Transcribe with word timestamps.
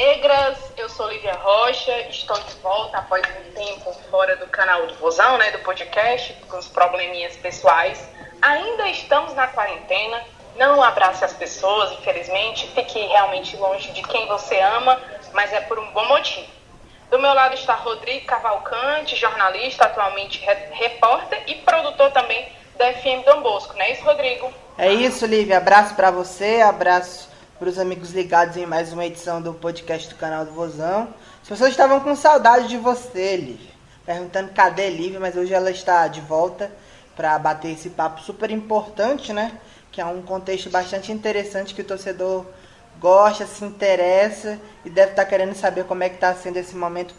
Negras, 0.00 0.56
eu 0.78 0.88
sou 0.88 1.10
Lívia 1.10 1.34
Rocha, 1.34 2.08
estou 2.08 2.34
de 2.40 2.54
volta 2.62 2.96
após 2.96 3.22
um 3.22 3.52
tempo 3.52 3.92
fora 4.10 4.34
do 4.36 4.46
canal 4.46 4.86
do 4.86 4.94
Vozão, 4.94 5.36
né, 5.36 5.50
do 5.50 5.58
podcast, 5.58 6.32
com 6.48 6.56
os 6.56 6.66
probleminhas 6.68 7.36
pessoais. 7.36 8.02
Ainda 8.40 8.88
estamos 8.88 9.34
na 9.34 9.46
quarentena, 9.48 10.22
não 10.56 10.82
abrace 10.82 11.22
as 11.22 11.34
pessoas, 11.34 11.92
infelizmente, 11.92 12.66
fique 12.68 12.98
realmente 12.98 13.54
longe 13.58 13.92
de 13.92 14.00
quem 14.04 14.26
você 14.26 14.58
ama, 14.58 14.98
mas 15.34 15.52
é 15.52 15.60
por 15.60 15.78
um 15.78 15.92
bom 15.92 16.06
motivo. 16.06 16.48
Do 17.10 17.18
meu 17.18 17.34
lado 17.34 17.54
está 17.54 17.74
Rodrigo 17.74 18.24
Cavalcante, 18.24 19.16
jornalista, 19.16 19.84
atualmente 19.84 20.42
repórter 20.70 21.42
e 21.46 21.56
produtor 21.56 22.10
também 22.10 22.50
da 22.78 22.90
FM 22.94 23.22
Dom 23.26 23.42
Bosco, 23.42 23.74
não 23.74 23.82
é 23.82 23.92
isso, 23.92 24.02
Rodrigo? 24.02 24.50
É 24.78 24.90
isso, 24.90 25.26
Lívia. 25.26 25.58
Abraço 25.58 25.94
para 25.94 26.10
você, 26.10 26.62
abraço 26.62 27.29
para 27.60 27.68
os 27.68 27.78
amigos 27.78 28.12
ligados 28.12 28.56
em 28.56 28.64
mais 28.64 28.90
uma 28.90 29.04
edição 29.04 29.42
do 29.42 29.52
podcast 29.52 30.08
do 30.08 30.14
canal 30.14 30.46
do 30.46 30.50
Vozão. 30.50 31.12
As 31.42 31.46
pessoas 31.46 31.72
estavam 31.72 32.00
com 32.00 32.16
saudade 32.16 32.68
de 32.68 32.78
você, 32.78 33.36
Lívia. 33.36 33.68
Perguntando 34.06 34.50
cadê 34.52 34.88
Lívia, 34.88 35.20
mas 35.20 35.36
hoje 35.36 35.52
ela 35.52 35.70
está 35.70 36.08
de 36.08 36.22
volta 36.22 36.72
para 37.14 37.38
bater 37.38 37.72
esse 37.72 37.90
papo 37.90 38.22
super 38.22 38.50
importante, 38.50 39.34
né? 39.34 39.52
Que 39.92 40.00
é 40.00 40.06
um 40.06 40.22
contexto 40.22 40.70
bastante 40.70 41.12
interessante 41.12 41.74
que 41.74 41.82
o 41.82 41.84
torcedor 41.84 42.46
gosta, 42.98 43.44
se 43.44 43.62
interessa 43.62 44.58
e 44.82 44.88
deve 44.88 45.10
estar 45.10 45.24
tá 45.24 45.28
querendo 45.28 45.54
saber 45.54 45.84
como 45.84 46.02
é 46.02 46.08
que 46.08 46.14
está 46.14 46.34
sendo 46.34 46.56
esse 46.56 46.74
momento. 46.74 47.14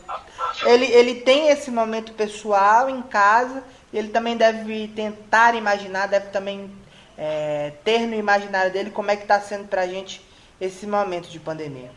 Ele, 0.65 0.85
ele 0.85 1.15
tem 1.21 1.49
esse 1.49 1.69
momento 1.69 2.13
pessoal 2.13 2.89
em 2.89 3.03
casa 3.03 3.63
e 3.93 3.97
ele 3.99 4.07
também 4.07 4.35
deve 4.35 4.87
tentar 4.87 5.53
imaginar, 5.53 6.07
deve 6.07 6.29
também 6.29 6.67
é, 7.15 7.73
ter 7.83 8.07
no 8.07 8.15
imaginário 8.15 8.71
dele 8.71 8.89
como 8.89 9.11
é 9.11 9.15
que 9.15 9.21
está 9.21 9.39
sendo 9.39 9.67
para 9.67 9.83
a 9.83 9.87
gente 9.87 10.30
esse 10.61 10.85
momento 10.85 11.27
de 11.27 11.39
pandemia. 11.39 11.91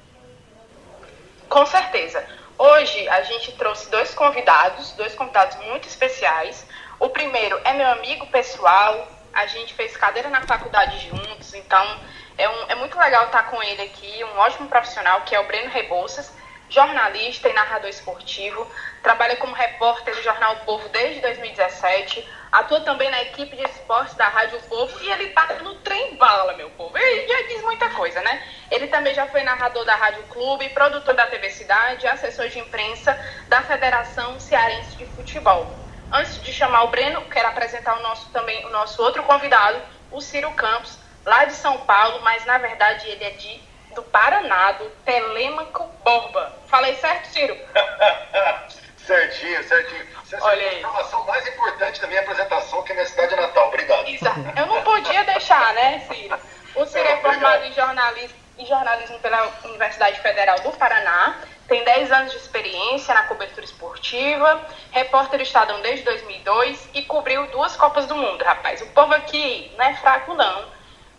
Com 1.51 1.67
certeza. 1.67 2.27
Hoje 2.57 3.09
a 3.11 3.23
gente 3.23 3.53
trouxe 3.53 3.91
dois 3.91 4.15
convidados, 4.15 4.93
dois 4.93 5.15
convidados 5.15 5.59
muito 5.67 5.87
especiais. 5.87 6.67
O 6.99 7.11
primeiro 7.11 7.61
é 7.63 7.75
meu 7.75 7.89
amigo 7.89 8.27
pessoal, 8.29 9.07
a 9.35 9.47
gente 9.47 9.75
fez 9.75 9.95
cadeira 9.97 10.31
na 10.31 10.41
faculdade 10.47 10.99
juntos, 11.09 11.53
então 11.53 12.01
é, 12.39 12.49
um, 12.49 12.71
é 12.71 12.75
muito 12.77 12.99
legal 12.99 13.27
estar 13.27 13.51
com 13.51 13.63
ele 13.63 13.83
aqui, 13.83 14.25
um 14.25 14.39
ótimo 14.39 14.69
profissional, 14.69 15.21
que 15.23 15.35
é 15.35 15.41
o 15.41 15.47
Breno 15.47 15.69
Rebouças, 15.69 16.33
jornalista 16.69 17.49
e 17.49 17.53
narrador 17.53 17.89
esportivo, 17.89 18.71
trabalha 19.03 19.37
como 19.37 19.55
repórter 19.55 20.15
do 20.15 20.23
Jornal 20.23 20.55
o 20.55 20.65
Povo 20.65 20.89
desde 20.89 21.21
2017, 21.21 22.27
atua 22.51 22.81
também 22.81 23.11
na 23.11 23.23
equipe 23.23 23.57
de 23.57 23.65
esportes 23.65 24.15
da 24.15 24.29
Rádio 24.29 24.61
Povo 24.63 24.97
e 25.03 25.11
ele 25.11 25.29
tá 25.31 25.47
no 25.63 25.75
trem 25.77 26.17
bala, 26.17 26.55
meu 26.55 26.71
povo. 26.71 26.97
Ele 26.97 27.27
já 27.27 27.43
diz 27.49 27.63
muita 27.63 27.91
coisa, 27.91 28.21
né? 28.23 28.43
Ele 28.71 28.87
também 28.87 29.13
já 29.15 29.27
foi 29.27 29.43
narrador 29.43 29.85
da 29.85 29.95
Rádio 29.95 30.23
Clube, 30.25 30.69
produtor 30.71 31.15
da 31.15 31.27
TV 31.27 31.51
Cidade, 31.51 32.07
assessor 32.07 32.49
de 32.49 32.59
imprensa 32.59 33.19
da 33.49 33.61
Federação 33.63 34.39
Cearense 34.39 34.97
de 34.97 35.07
Futebol. 35.07 35.67
Antes 36.13 36.41
de 36.43 36.53
chamar 36.53 36.85
o 36.85 36.89
Breno, 36.89 37.23
quero 37.23 37.49
apresentar 37.49 37.99
o 37.99 38.03
nosso 38.03 38.31
também 38.31 38.65
o 38.67 38.71
nosso 38.71 39.03
outro 39.03 39.23
convidado, 39.25 39.81
o 40.13 40.21
Ciro 40.21 40.53
Campos, 40.53 40.97
lá 41.25 41.45
de 41.45 41.55
São 41.55 41.79
Paulo, 41.79 42.21
mas 42.23 42.45
na 42.47 42.59
verdade 42.59 43.09
ele 43.09 43.25
é 43.25 43.31
de 43.31 43.61
do 43.95 44.03
Paraná, 44.03 44.73
do 44.73 44.91
Telêmaco 45.05 45.85
Borba. 46.05 46.53
Falei 46.69 46.95
certo, 46.97 47.27
Ciro? 47.27 47.57
certinho, 48.99 49.63
certinho. 49.65 50.07
Você 50.25 50.37
Olha 50.41 50.63
aí. 50.63 50.77
a 50.77 50.79
informação 50.79 51.25
mais 51.25 51.47
importante 51.47 52.01
da 52.01 52.07
minha 52.09 52.21
apresentação, 52.21 52.83
que 52.83 52.93
é 52.93 52.95
minha 52.95 53.07
cidade 53.07 53.37
natal. 53.37 53.69
Obrigado. 53.69 54.09
Exato. 54.09 54.41
Eu 54.57 54.67
não 54.67 54.83
podia 54.83 55.25
deixar, 55.25 55.73
né, 55.75 56.07
Ciro? 56.11 56.39
O 56.75 56.85
Ciro 56.87 57.07
é 57.07 57.17
formado 57.19 57.65
em 57.65 57.73
jornalismo, 57.73 58.37
em 58.59 58.67
jornalismo 58.67 59.19
pela 59.21 59.53
Universidade 59.65 60.21
Federal 60.21 60.59
do 60.61 60.73
Paraná, 60.73 61.37
tem 61.69 61.83
10 61.83 62.13
anos 62.13 62.33
de 62.33 62.39
experiência 62.39 63.15
na 63.15 63.23
cobertura 63.23 63.65
esportiva, 63.65 64.61
repórter 64.91 65.39
do 65.39 65.43
Estadão 65.43 65.81
desde 65.81 66.05
2002 66.05 66.91
e 66.95 67.03
cobriu 67.03 67.47
duas 67.47 67.75
Copas 67.75 68.07
do 68.07 68.15
Mundo, 68.15 68.45
rapaz. 68.45 68.83
O 68.83 68.87
povo 68.89 69.15
aqui 69.15 69.73
não 69.77 69.85
é 69.85 69.95
fraco, 69.95 70.35
não. 70.35 70.65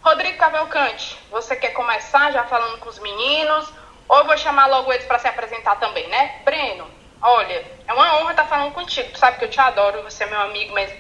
Rodrigo 0.06 0.38
Cavalcante, 0.38 1.20
você 1.32 1.56
quer 1.56 1.70
começar 1.70 2.32
já 2.32 2.44
falando 2.44 2.78
com 2.78 2.88
os 2.88 3.00
meninos? 3.00 3.74
Ou 4.08 4.20
eu 4.20 4.26
vou 4.26 4.38
chamar 4.38 4.68
logo 4.68 4.94
eles 4.94 5.04
para 5.08 5.18
se 5.18 5.28
apresentar 5.28 5.78
também, 5.78 6.08
né? 6.10 6.42
Breno, 6.46 6.88
olha, 7.20 7.66
é 7.88 7.92
uma 7.92 8.20
honra 8.20 8.30
estar 8.30 8.46
falando 8.46 8.72
contigo. 8.72 9.10
Tu 9.12 9.18
sabe 9.18 9.40
que 9.40 9.46
eu 9.46 9.50
te 9.50 9.60
adoro, 9.60 10.04
você 10.04 10.24
é 10.24 10.28
meu 10.28 10.40
amigo 10.42 10.76
mesmo 10.76 10.96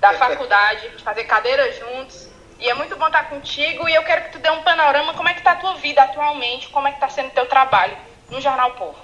da 0.00 0.12
faculdade, 0.18 0.88
de 0.88 1.04
fazer 1.04 1.22
cadeira 1.22 1.70
juntos. 1.70 2.28
E 2.58 2.68
é 2.68 2.74
muito 2.74 2.96
bom 2.96 3.06
estar 3.06 3.28
contigo 3.28 3.88
e 3.88 3.94
eu 3.94 4.02
quero 4.02 4.24
que 4.24 4.32
tu 4.32 4.40
dê 4.40 4.50
um 4.50 4.64
panorama 4.64 5.14
como 5.14 5.28
é 5.28 5.34
que 5.34 5.42
tá 5.42 5.52
a 5.52 5.56
tua 5.56 5.74
vida 5.74 6.02
atualmente, 6.02 6.68
como 6.70 6.88
é 6.88 6.90
que 6.90 6.98
tá 6.98 7.08
sendo 7.08 7.28
o 7.28 7.30
teu 7.30 7.46
trabalho 7.46 7.96
no 8.28 8.40
Jornal 8.40 8.72
Povo. 8.72 8.98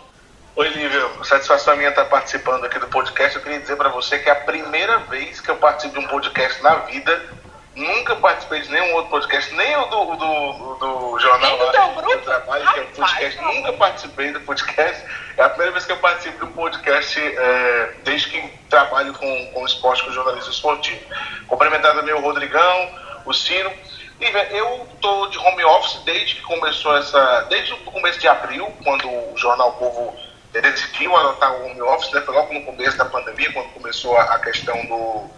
Oi, 0.56 0.68
Lívia. 0.70 1.08
Satisfação 1.22 1.76
minha 1.76 1.90
estar 1.90 2.06
participando 2.06 2.64
aqui 2.64 2.80
do 2.80 2.88
podcast. 2.88 3.36
Eu 3.36 3.42
queria 3.42 3.60
dizer 3.60 3.76
para 3.76 3.90
você 3.90 4.18
que 4.18 4.28
é 4.28 4.32
a 4.32 4.40
primeira 4.40 4.98
vez 4.98 5.40
que 5.40 5.48
eu 5.48 5.56
participo 5.58 6.00
de 6.00 6.04
um 6.04 6.08
podcast 6.08 6.60
na 6.60 6.74
vida 6.74 7.43
Nunca 7.74 8.14
participei 8.16 8.60
de 8.60 8.70
nenhum 8.70 8.94
outro 8.94 9.10
podcast, 9.10 9.52
nem 9.54 9.76
o 9.76 9.84
do, 9.86 10.16
do, 10.16 10.74
do 10.76 11.18
jornal 11.18 11.58
do 11.58 11.72
teu 11.72 11.88
grupo? 11.90 12.18
trabalho, 12.18 12.72
que 12.72 12.78
é 12.78 12.82
o 12.82 12.86
podcast. 12.86 13.36
Rapaz, 13.38 13.56
nunca 13.56 13.72
participei 13.72 14.32
do 14.32 14.40
podcast. 14.42 15.04
É 15.36 15.42
a 15.42 15.48
primeira 15.48 15.72
vez 15.72 15.84
que 15.84 15.90
eu 15.90 15.96
participo 15.96 16.38
de 16.38 16.44
um 16.44 16.52
podcast 16.52 17.20
é, 17.20 17.94
desde 18.04 18.28
que 18.28 18.48
trabalho 18.70 19.12
com, 19.14 19.46
com 19.52 19.66
esporte, 19.66 20.04
com 20.04 20.12
jornalismo 20.12 20.52
esportivo. 20.52 21.00
Cumprimentar 21.48 21.94
também 21.94 22.14
o 22.14 22.20
Rodrigão, 22.20 22.90
o 23.26 23.32
Ciro. 23.32 23.72
Lívia, 24.20 24.48
eu 24.52 24.86
estou 24.94 25.28
de 25.30 25.38
home 25.38 25.64
office 25.64 26.00
desde 26.04 26.36
que 26.36 26.42
começou 26.42 26.96
essa. 26.96 27.46
Desde 27.50 27.72
o 27.72 27.78
começo 27.78 28.20
de 28.20 28.28
abril, 28.28 28.72
quando 28.84 29.08
o 29.08 29.36
Jornal 29.36 29.72
Povo 29.72 30.14
decidiu 30.52 31.16
adotar 31.16 31.52
o 31.52 31.66
home 31.66 31.82
office, 31.82 32.12
né? 32.12 32.20
Foi 32.20 32.34
logo 32.34 32.54
no 32.54 32.64
começo 32.64 32.96
da 32.96 33.04
pandemia, 33.06 33.52
quando 33.52 33.70
começou 33.70 34.16
a, 34.16 34.22
a 34.34 34.38
questão 34.38 34.76
do, 34.86 35.28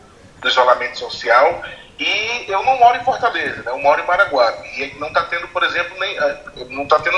do 0.40 0.48
isolamento 0.48 0.98
social. 0.98 1.62
E 1.98 2.44
eu 2.48 2.62
não 2.62 2.78
moro 2.78 2.98
em 2.98 3.04
Fortaleza, 3.04 3.62
né? 3.62 3.70
eu 3.70 3.78
moro 3.78 4.00
em 4.00 4.06
Maraguá. 4.06 4.52
E 4.76 4.94
não 4.98 5.08
está 5.08 5.24
tendo, 5.24 5.48
por 5.48 5.62
exemplo, 5.62 5.98
nem. 5.98 6.18
Eh, 6.18 6.44
não 6.68 6.82
está 6.82 6.98
tendo. 6.98 7.16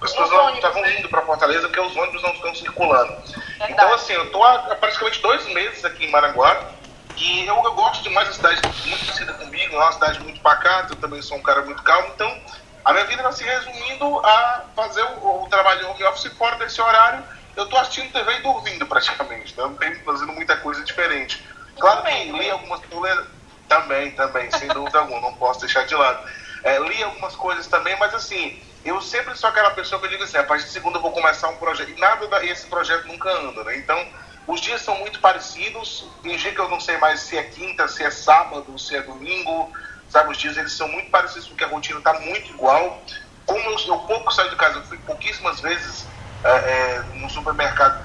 As 0.00 0.10
pessoas 0.10 0.30
não 0.30 0.54
estavam 0.54 0.84
indo 0.90 1.08
para 1.08 1.22
Fortaleza 1.22 1.68
porque 1.68 1.80
os 1.80 1.96
ônibus 1.96 2.22
não 2.22 2.32
estão 2.32 2.54
circulando. 2.54 3.12
Verdade. 3.12 3.72
Então, 3.72 3.94
assim, 3.94 4.14
eu 4.14 4.24
estou 4.24 4.42
há 4.42 4.74
praticamente 4.74 5.20
dois 5.20 5.46
meses 5.52 5.84
aqui 5.84 6.06
em 6.06 6.10
Maraguá. 6.10 6.72
E 7.16 7.46
eu, 7.46 7.54
eu 7.62 7.72
gosto 7.74 8.02
demais 8.02 8.26
da 8.28 8.34
cidade, 8.34 8.60
muito 8.64 9.06
parecida 9.06 9.32
comigo, 9.34 9.74
é 9.74 9.78
uma 9.78 9.92
cidade 9.92 10.20
muito 10.20 10.40
pacata, 10.40 10.92
eu 10.92 10.96
também 10.96 11.20
sou 11.20 11.36
um 11.36 11.42
cara 11.42 11.62
muito 11.62 11.82
calmo. 11.82 12.08
Então, 12.14 12.40
a 12.84 12.92
minha 12.92 13.04
vida 13.04 13.20
está 13.22 13.32
se 13.32 13.44
resumindo 13.44 14.18
a 14.26 14.64
fazer 14.74 15.02
o, 15.02 15.44
o 15.44 15.48
trabalho 15.48 15.90
home 15.90 16.04
office 16.04 16.32
fora 16.32 16.56
desse 16.56 16.80
horário. 16.80 17.22
Eu 17.54 17.64
estou 17.64 17.78
assistindo 17.78 18.12
TV 18.12 18.38
e 18.38 18.42
dormindo 18.42 18.86
praticamente, 18.86 19.56
né? 19.56 19.62
não 19.62 19.74
tenho 19.74 20.00
fazendo 20.04 20.32
muita 20.32 20.56
coisa 20.56 20.82
diferente. 20.82 21.44
Claro 21.78 22.02
que 22.02 22.32
li 22.32 22.50
algumas 22.50 22.80
coisas 22.86 23.26
também, 23.68 24.10
também, 24.12 24.50
sem 24.50 24.68
dúvida 24.72 24.98
alguma, 24.98 25.20
não 25.20 25.34
posso 25.34 25.60
deixar 25.60 25.84
de 25.86 25.94
lado. 25.94 26.22
É, 26.64 26.78
li 26.78 27.02
algumas 27.02 27.34
coisas 27.36 27.66
também, 27.66 27.96
mas 27.98 28.14
assim, 28.14 28.62
eu 28.84 29.00
sempre 29.00 29.34
sou 29.36 29.50
aquela 29.50 29.70
pessoa 29.70 30.00
que 30.00 30.06
eu 30.06 30.10
digo 30.10 30.24
assim, 30.24 30.38
a 30.38 30.44
partir 30.44 30.66
de 30.66 30.72
segunda 30.72 30.98
eu 30.98 31.02
vou 31.02 31.12
começar 31.12 31.48
um 31.48 31.56
projeto, 31.56 31.90
e 31.90 32.00
nada 32.00 32.26
desse 32.40 32.66
projeto 32.68 33.06
nunca 33.06 33.30
anda, 33.30 33.64
né? 33.64 33.76
Então, 33.76 34.06
os 34.46 34.60
dias 34.60 34.82
são 34.82 34.96
muito 34.96 35.20
parecidos, 35.20 36.04
tem 36.22 36.36
dia 36.36 36.52
que 36.52 36.60
eu 36.60 36.68
não 36.68 36.80
sei 36.80 36.98
mais 36.98 37.20
se 37.20 37.36
é 37.36 37.44
quinta, 37.44 37.86
se 37.86 38.02
é 38.02 38.10
sábado, 38.10 38.78
se 38.78 38.96
é 38.96 39.02
domingo, 39.02 39.72
sabe, 40.08 40.30
os 40.30 40.38
dias 40.38 40.56
eles 40.56 40.72
são 40.72 40.88
muito 40.88 41.10
parecidos 41.10 41.48
porque 41.48 41.64
a 41.64 41.68
rotina 41.68 41.98
está 41.98 42.12
muito 42.20 42.50
igual. 42.50 43.04
Como 43.46 43.60
eu, 43.60 43.78
eu, 43.86 43.98
pouco 44.00 44.30
saio 44.32 44.50
de 44.50 44.56
casa, 44.56 44.78
eu 44.78 44.84
fui 44.84 44.98
pouquíssimas 44.98 45.60
vezes 45.60 46.08
é, 46.44 46.50
é, 46.50 47.02
no 47.14 47.30
supermercado, 47.30 48.04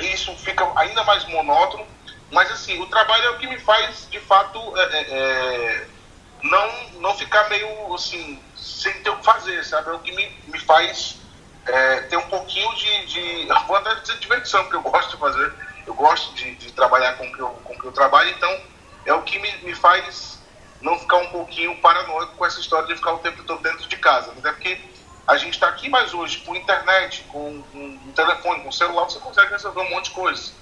isso 0.00 0.36
fica 0.38 0.66
ainda 0.76 1.02
mais 1.04 1.24
monótono, 1.28 1.86
mas 2.30 2.50
assim, 2.50 2.80
o 2.80 2.86
trabalho 2.86 3.24
é 3.24 3.30
o 3.30 3.38
que 3.38 3.46
me 3.46 3.58
faz, 3.58 4.08
de 4.10 4.20
fato, 4.20 4.58
é, 4.76 4.82
é, 4.82 5.06
é, 5.10 5.86
não, 6.42 6.90
não 7.00 7.14
ficar 7.16 7.48
meio 7.48 7.94
assim, 7.94 8.42
sem 8.56 8.92
ter 9.02 9.10
o 9.10 9.16
que 9.16 9.24
fazer, 9.24 9.64
sabe? 9.64 9.90
É 9.90 9.92
o 9.92 9.98
que 10.00 10.12
me, 10.12 10.28
me 10.48 10.58
faz 10.58 11.16
é, 11.66 12.00
ter 12.02 12.16
um 12.16 12.28
pouquinho 12.28 12.74
de, 12.74 13.06
de. 13.06 13.48
Vou 13.66 13.76
até 13.76 13.94
dizer 13.96 14.18
diversão, 14.18 14.68
que 14.68 14.74
eu 14.74 14.82
gosto 14.82 15.10
de 15.10 15.16
fazer. 15.16 15.52
Eu 15.86 15.94
gosto 15.94 16.34
de, 16.34 16.54
de 16.56 16.72
trabalhar 16.72 17.14
com 17.14 17.26
o 17.26 17.32
que 17.32 17.40
eu, 17.40 17.48
com 17.48 17.78
que 17.78 17.84
eu 17.84 17.92
trabalho, 17.92 18.30
então 18.30 18.60
é 19.04 19.12
o 19.12 19.22
que 19.22 19.38
me, 19.38 19.52
me 19.58 19.74
faz 19.74 20.38
não 20.80 20.98
ficar 20.98 21.16
um 21.16 21.28
pouquinho 21.28 21.76
paranoico 21.80 22.36
com 22.36 22.46
essa 22.46 22.60
história 22.60 22.86
de 22.86 22.96
ficar 22.96 23.14
o 23.14 23.18
tempo 23.18 23.42
todo 23.44 23.62
dentro 23.62 23.86
de 23.86 23.96
casa. 23.96 24.32
Até 24.32 24.52
porque 24.52 24.78
a 25.26 25.36
gente 25.36 25.54
está 25.54 25.68
aqui, 25.68 25.88
mas 25.88 26.12
hoje, 26.12 26.38
com 26.38 26.54
internet, 26.54 27.24
com, 27.32 27.62
com, 27.72 27.98
com 27.98 28.12
telefone, 28.12 28.62
com 28.62 28.70
celular, 28.70 29.04
você 29.04 29.18
consegue 29.18 29.50
resolver 29.50 29.80
um 29.80 29.90
monte 29.90 30.06
de 30.06 30.10
coisas. 30.10 30.52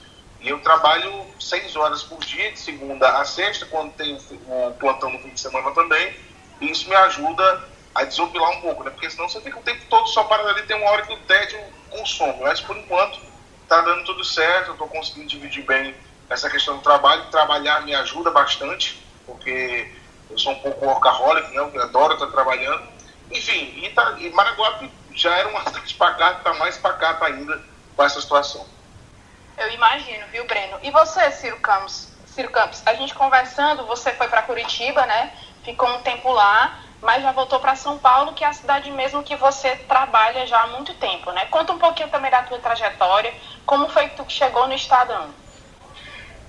E 0.42 0.48
eu 0.48 0.58
trabalho 0.58 1.24
seis 1.38 1.76
horas 1.76 2.02
por 2.02 2.18
dia, 2.18 2.50
de 2.50 2.58
segunda 2.58 3.20
a 3.20 3.24
sexta, 3.24 3.64
quando 3.66 3.92
tem 3.92 4.16
o 4.16 4.72
plantão 4.72 5.10
no 5.10 5.18
fim 5.20 5.28
de 5.28 5.40
semana 5.40 5.70
também. 5.70 6.16
E 6.60 6.70
isso 6.70 6.88
me 6.88 6.96
ajuda 6.96 7.64
a 7.94 8.04
desopilar 8.04 8.50
um 8.50 8.60
pouco, 8.60 8.82
né? 8.82 8.90
Porque 8.90 9.08
senão 9.08 9.28
você 9.28 9.40
fica 9.40 9.58
o 9.58 9.62
tempo 9.62 9.84
todo 9.88 10.08
só 10.08 10.24
parado 10.24 10.48
ali, 10.48 10.62
tem 10.62 10.76
uma 10.76 10.90
hora 10.90 11.02
que 11.02 11.12
o 11.12 11.18
tédio 11.18 11.60
consome. 11.90 12.40
Mas 12.40 12.60
por 12.60 12.76
enquanto 12.76 13.20
está 13.62 13.80
dando 13.82 14.04
tudo 14.04 14.24
certo, 14.24 14.68
eu 14.68 14.72
estou 14.72 14.88
conseguindo 14.88 15.28
dividir 15.28 15.64
bem 15.64 15.94
essa 16.28 16.50
questão 16.50 16.76
do 16.76 16.82
trabalho. 16.82 17.24
Trabalhar 17.30 17.82
me 17.82 17.94
ajuda 17.94 18.32
bastante, 18.32 19.00
porque 19.24 19.92
eu 20.28 20.38
sou 20.38 20.52
um 20.52 20.58
pouco 20.58 20.84
workaholic, 20.84 21.48
né? 21.50 21.70
Eu 21.72 21.82
adoro 21.82 22.14
estar 22.14 22.26
trabalhando. 22.28 22.82
Enfim, 23.30 23.80
e, 23.84 23.90
tá, 23.90 24.16
e 24.18 24.28
Maraguá 24.30 24.80
já 25.14 25.36
era 25.36 25.48
uma 25.48 25.62
cidade 25.70 25.94
pacata, 25.94 26.38
está 26.38 26.54
mais 26.54 26.76
pacata 26.78 27.26
ainda 27.26 27.62
com 27.94 28.02
essa 28.02 28.20
situação. 28.20 28.66
Eu 29.56 29.70
imagino, 29.72 30.26
viu, 30.28 30.46
Breno? 30.46 30.78
E 30.82 30.90
você, 30.90 31.31
Ciro 31.31 31.58
Campos? 31.60 32.08
Ciro 32.26 32.50
Campos, 32.50 32.82
a 32.87 32.94
gente 32.94 33.14
conversando, 33.14 33.87
você 33.87 34.10
foi 34.12 34.28
para 34.28 34.43
Curitiba, 34.43 35.04
né? 35.04 35.32
Ficou 35.62 35.88
um 35.88 36.02
tempo 36.02 36.32
lá, 36.32 36.78
mas 37.02 37.22
já 37.22 37.31
voltou 37.32 37.60
para 37.60 37.76
São 37.76 37.99
Paulo, 37.99 38.32
que 38.32 38.43
é 38.43 38.46
a 38.46 38.52
cidade 38.52 38.90
mesmo 38.90 39.22
que 39.22 39.37
você 39.37 39.76
trabalha 39.76 40.46
já 40.46 40.62
há 40.62 40.66
muito 40.69 40.94
tempo, 40.94 41.31
né? 41.32 41.44
Conta 41.46 41.72
um 41.72 41.78
pouquinho 41.78 42.08
também 42.08 42.31
da 42.31 42.43
tua 42.43 42.58
trajetória, 42.58 43.34
como 43.66 43.88
foi 43.90 44.08
que 44.08 44.16
tu 44.16 44.25
chegou 44.28 44.66
no 44.66 44.75
Estadão? 44.75 45.34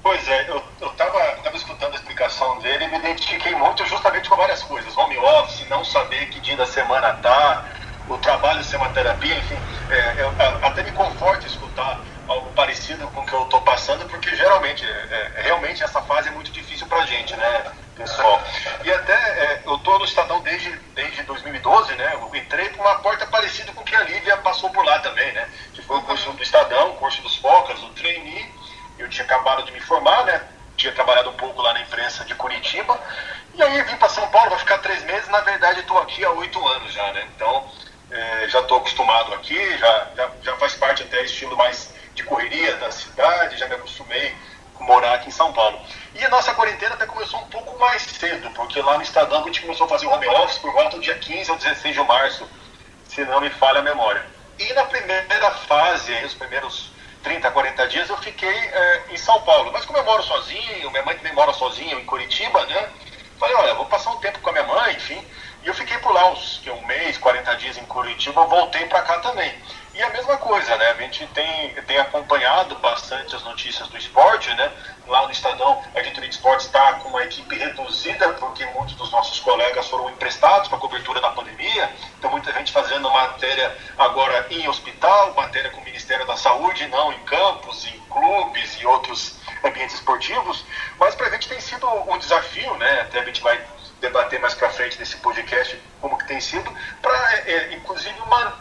Pois 0.01 0.27
é, 0.27 0.49
eu 0.49 0.63
estava 0.81 1.55
escutando 1.55 1.93
a 1.93 1.95
explicação 1.95 2.59
dele 2.59 2.85
e 2.85 2.87
me 2.89 2.97
identifiquei 2.97 3.55
muito 3.55 3.85
justamente 3.85 4.29
com 4.29 4.35
várias 4.35 4.61
coisas. 4.63 4.97
Home 4.97 5.17
office, 5.17 5.67
não 5.69 5.83
saber 5.83 6.29
que 6.29 6.39
dia 6.41 6.57
da 6.57 6.65
semana 6.65 7.13
tá, 7.13 7.65
o 8.07 8.17
trabalho 8.17 8.63
ser 8.63 8.77
uma 8.77 8.89
terapia, 8.89 9.37
enfim, 9.37 9.57
é, 9.89 10.21
eu, 10.21 10.33
até 10.63 10.83
me 10.83 10.91
conforta 10.91 11.47
escutar 11.47 12.12
algo 12.27 12.51
parecido 12.51 13.07
com 13.09 13.21
o 13.21 13.25
que 13.25 13.33
eu 13.33 13.43
estou 13.43 13.61
passando, 13.61 14.05
porque 14.09 14.35
geralmente, 14.35 14.85
é, 14.85 15.31
é, 15.35 15.41
realmente 15.41 15.83
essa 15.83 16.01
fase 16.01 16.29
é 16.29 16.31
muito 16.31 16.51
difícil 16.51 16.87
para 16.87 16.99
a 16.99 17.05
gente, 17.05 17.35
né, 17.35 17.71
pessoal? 17.95 18.41
E 18.83 18.91
até 18.91 19.13
é, 19.13 19.61
eu 19.65 19.75
estou 19.75 19.99
no 19.99 20.05
Estadão 20.05 20.41
desde, 20.41 20.71
desde 20.95 21.23
2012, 21.23 21.95
né? 21.95 22.11
Eu 22.13 22.35
entrei 22.35 22.69
por 22.69 22.81
uma 22.81 22.95
porta 22.99 23.25
parecida 23.27 23.71
com 23.73 23.83
que 23.83 23.95
a 23.95 24.01
Lívia 24.01 24.37
passou 24.37 24.69
por 24.69 24.85
lá 24.85 24.99
também, 24.99 25.31
né? 25.33 25.49
Que 25.73 25.81
foi 25.81 25.97
o 25.97 26.01
curso 26.03 26.31
do 26.31 26.43
Estadão, 26.43 26.91
o 26.91 26.95
curso 26.95 27.21
dos 27.21 27.35
Focas, 27.35 27.81
o 27.83 27.89
trainee 27.89 28.63
eu 28.97 29.09
tinha 29.09 29.25
acabado 29.25 29.63
de 29.63 29.71
me 29.71 29.79
formar, 29.81 30.23
né? 30.25 30.41
Tinha 30.77 30.93
trabalhado 30.93 31.29
um 31.29 31.33
pouco 31.33 31.61
lá 31.61 31.73
na 31.73 31.81
imprensa 31.81 32.23
de 32.25 32.33
Curitiba. 32.35 32.99
E 33.53 33.61
aí 33.61 33.83
vim 33.83 33.95
para 33.97 34.09
São 34.09 34.27
Paulo, 34.29 34.51
vai 34.51 34.59
ficar 34.59 34.79
três 34.79 35.03
meses. 35.03 35.27
Na 35.29 35.41
verdade, 35.41 35.81
estou 35.81 35.97
aqui 35.99 36.23
há 36.23 36.31
oito 36.31 36.65
anos 36.67 36.91
já, 36.93 37.11
né? 37.13 37.27
Então, 37.35 37.69
é, 38.11 38.47
já 38.49 38.59
estou 38.59 38.77
acostumado 38.77 39.33
aqui, 39.33 39.77
já, 39.77 40.07
já, 40.15 40.31
já 40.41 40.57
faz 40.57 40.75
parte 40.75 41.03
até 41.03 41.23
estilo 41.23 41.55
mais 41.57 41.92
de 42.13 42.23
correria 42.23 42.75
da 42.77 42.91
cidade, 42.91 43.57
já 43.57 43.67
me 43.67 43.75
acostumei 43.75 44.35
com 44.75 44.83
morar 44.83 45.15
aqui 45.15 45.29
em 45.29 45.31
São 45.31 45.51
Paulo. 45.53 45.79
E 46.15 46.23
a 46.23 46.29
nossa 46.29 46.53
quarentena 46.53 46.95
até 46.95 47.05
começou 47.05 47.39
um 47.39 47.47
pouco 47.47 47.77
mais 47.79 48.01
cedo, 48.01 48.49
porque 48.51 48.81
lá 48.81 48.97
no 48.97 49.03
Estadão 49.03 49.41
a 49.41 49.45
gente 49.45 49.61
começou 49.61 49.85
a 49.85 49.89
fazer 49.89 50.07
home 50.07 50.27
office 50.27 50.57
por 50.59 50.71
volta 50.71 50.97
do 50.97 51.01
dia 51.01 51.17
15 51.17 51.51
ou 51.51 51.57
16 51.57 51.95
de 51.95 52.03
março, 52.03 52.49
se 53.07 53.23
não 53.25 53.41
me 53.41 53.49
falha 53.49 53.79
a 53.79 53.83
memória. 53.83 54.25
E 54.59 54.73
na 54.73 54.83
primeira 54.85 55.51
fase, 55.51 56.13
aí, 56.13 56.25
os 56.25 56.33
primeiros 56.33 56.91
30, 57.23 57.49
40 57.49 57.87
dias, 57.87 58.09
eu 58.09 58.17
fiquei 58.17 58.49
é, 58.49 59.03
em 59.11 59.17
São 59.17 59.41
Paulo. 59.41 59.71
Mas 59.71 59.85
como 59.85 59.97
eu 59.97 60.03
moro 60.03 60.21
sozinho, 60.23 60.91
minha 60.91 61.03
mãe 61.03 61.15
também 61.15 61.33
mora 61.33 61.53
sozinha 61.53 61.95
em 61.95 62.05
Curitiba, 62.05 62.65
né? 62.65 62.89
Falei, 63.39 63.55
olha, 63.55 63.73
vou 63.75 63.85
passar 63.85 64.11
um 64.11 64.17
tempo 64.17 64.39
com 64.39 64.49
a 64.49 64.53
minha 64.53 64.65
mãe, 64.65 64.95
enfim. 64.95 65.25
E 65.63 65.67
eu 65.67 65.73
fiquei 65.73 65.97
por 65.99 66.13
lá 66.13 66.29
uns 66.31 66.61
um 66.67 66.85
mês, 66.85 67.17
40 67.17 67.55
dias 67.55 67.77
em 67.77 67.85
Curitiba, 67.85 68.45
voltei 68.45 68.85
para 68.85 69.01
cá 69.01 69.19
também. 69.19 69.53
E 69.93 70.01
a 70.01 70.09
mesma 70.09 70.37
coisa, 70.37 70.75
né? 70.75 70.89
A 70.89 70.95
gente 70.95 71.27
tem, 71.27 71.75
tem 71.83 71.99
acompanhado 71.99 72.73
bastante 72.79 73.35
as 73.35 73.43
notícias 73.43 73.87
do 73.89 73.97
esporte, 73.97 74.51
né? 74.55 74.71
Lá 75.05 75.25
no 75.25 75.31
Estadão, 75.31 75.83
a 75.93 75.99
editoria 75.99 76.27
de 76.27 76.35
esportes 76.35 76.65
está 76.65 76.93
com 76.93 77.09
uma 77.09 77.23
equipe 77.23 77.55
reduzida, 77.55 78.29
porque 78.33 78.65
muitos 78.67 78.95
dos 78.95 79.11
nossos 79.11 79.39
colegas 79.39 79.87
foram 79.87 80.09
emprestados 80.09 80.67
para 80.67 80.79
a 80.79 80.81
cobertura 80.81 81.21
da 81.21 81.29
pandemia. 81.29 81.91
Então, 82.17 82.31
muita 82.31 82.51
gente 82.53 82.71
fazendo 82.71 83.07
matéria 83.11 83.77
agora 83.95 84.47
em 84.49 84.67
hospital, 84.67 85.31
matéria 85.35 85.69
com 85.69 85.81
o 85.81 85.83
Ministério 85.83 86.25
da 86.25 86.37
Saúde, 86.37 86.87
não 86.87 87.13
em 87.13 87.19
campos, 87.25 87.85
em 87.85 87.99
clubes 88.09 88.81
e 88.81 88.87
outros 88.87 89.37
ambientes 89.63 89.95
esportivos. 89.95 90.65
Mas 90.97 91.13
para 91.13 91.27
a 91.27 91.29
gente 91.29 91.47
tem 91.47 91.59
sido 91.61 91.87
um 92.09 92.17
desafio, 92.17 92.73
né? 92.77 93.01
Até 93.01 93.19
a 93.19 93.25
gente 93.25 93.41
vai 93.41 93.63
debater 94.01 94.39
mais 94.39 94.55
para 94.55 94.69
frente 94.69 94.99
nesse 94.99 95.17
podcast 95.17 95.79
como 96.01 96.17
que 96.17 96.27
tem 96.27 96.41
sido, 96.41 96.69
para 97.01 97.33
é, 97.35 97.51
é, 97.51 97.73
inclusive 97.73 98.19
manter 98.27 98.52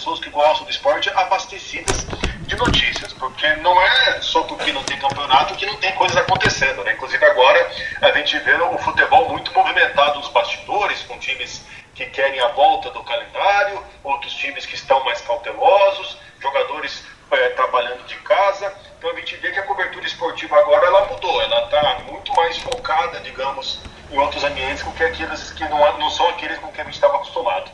pessoas 0.00 0.18
que 0.18 0.30
gostam 0.30 0.64
do 0.64 0.70
esporte 0.70 1.10
abastecidas 1.10 2.06
de 2.46 2.56
notícias, 2.56 3.12
porque 3.12 3.46
não 3.56 3.78
é 3.82 4.22
só 4.22 4.42
porque 4.44 4.72
não 4.72 4.82
tem 4.82 4.98
campeonato 4.98 5.54
que 5.54 5.66
não 5.66 5.76
tem 5.76 5.94
coisas 5.94 6.16
acontecendo, 6.16 6.82
né? 6.82 6.94
Inclusive 6.94 7.22
agora 7.22 7.70
a 8.00 8.10
gente 8.12 8.38
vê 8.38 8.54
o 8.54 8.78
futebol 8.78 9.28
muito 9.28 9.52
movimentado 9.52 10.18
nos 10.18 10.28
bastidores, 10.28 11.02
com 11.02 11.18
times 11.18 11.62
que 11.94 12.06
querem 12.06 12.40
a 12.40 12.48
volta 12.48 12.90
do 12.90 13.04
calendário, 13.04 13.84
outros 14.02 14.32
times 14.32 14.64
que 14.64 14.74
estão 14.74 15.04
mais 15.04 15.20
cautelosos, 15.20 16.16
jogadores 16.40 17.04
é, 17.30 17.50
trabalhando 17.50 18.02
de 18.06 18.16
casa. 18.20 18.72
Então 18.98 19.10
a 19.10 19.14
gente 19.16 19.36
vê 19.36 19.52
que 19.52 19.58
a 19.58 19.64
cobertura 19.64 20.06
esportiva 20.06 20.58
agora 20.58 20.86
ela 20.86 21.06
mudou, 21.08 21.42
ela 21.42 21.64
está 21.64 21.98
muito 22.10 22.34
mais 22.34 22.56
focada, 22.56 23.20
digamos, 23.20 23.80
em 24.10 24.18
outros 24.18 24.42
ambientes 24.44 24.82
com 24.82 24.92
que 24.92 25.04
aqueles 25.04 25.50
que 25.52 25.68
não, 25.68 25.98
não 25.98 26.08
são 26.08 26.26
aqueles 26.30 26.58
com 26.58 26.72
que 26.72 26.80
a 26.80 26.84
gente 26.84 26.94
estava 26.94 27.16
acostumado. 27.16 27.70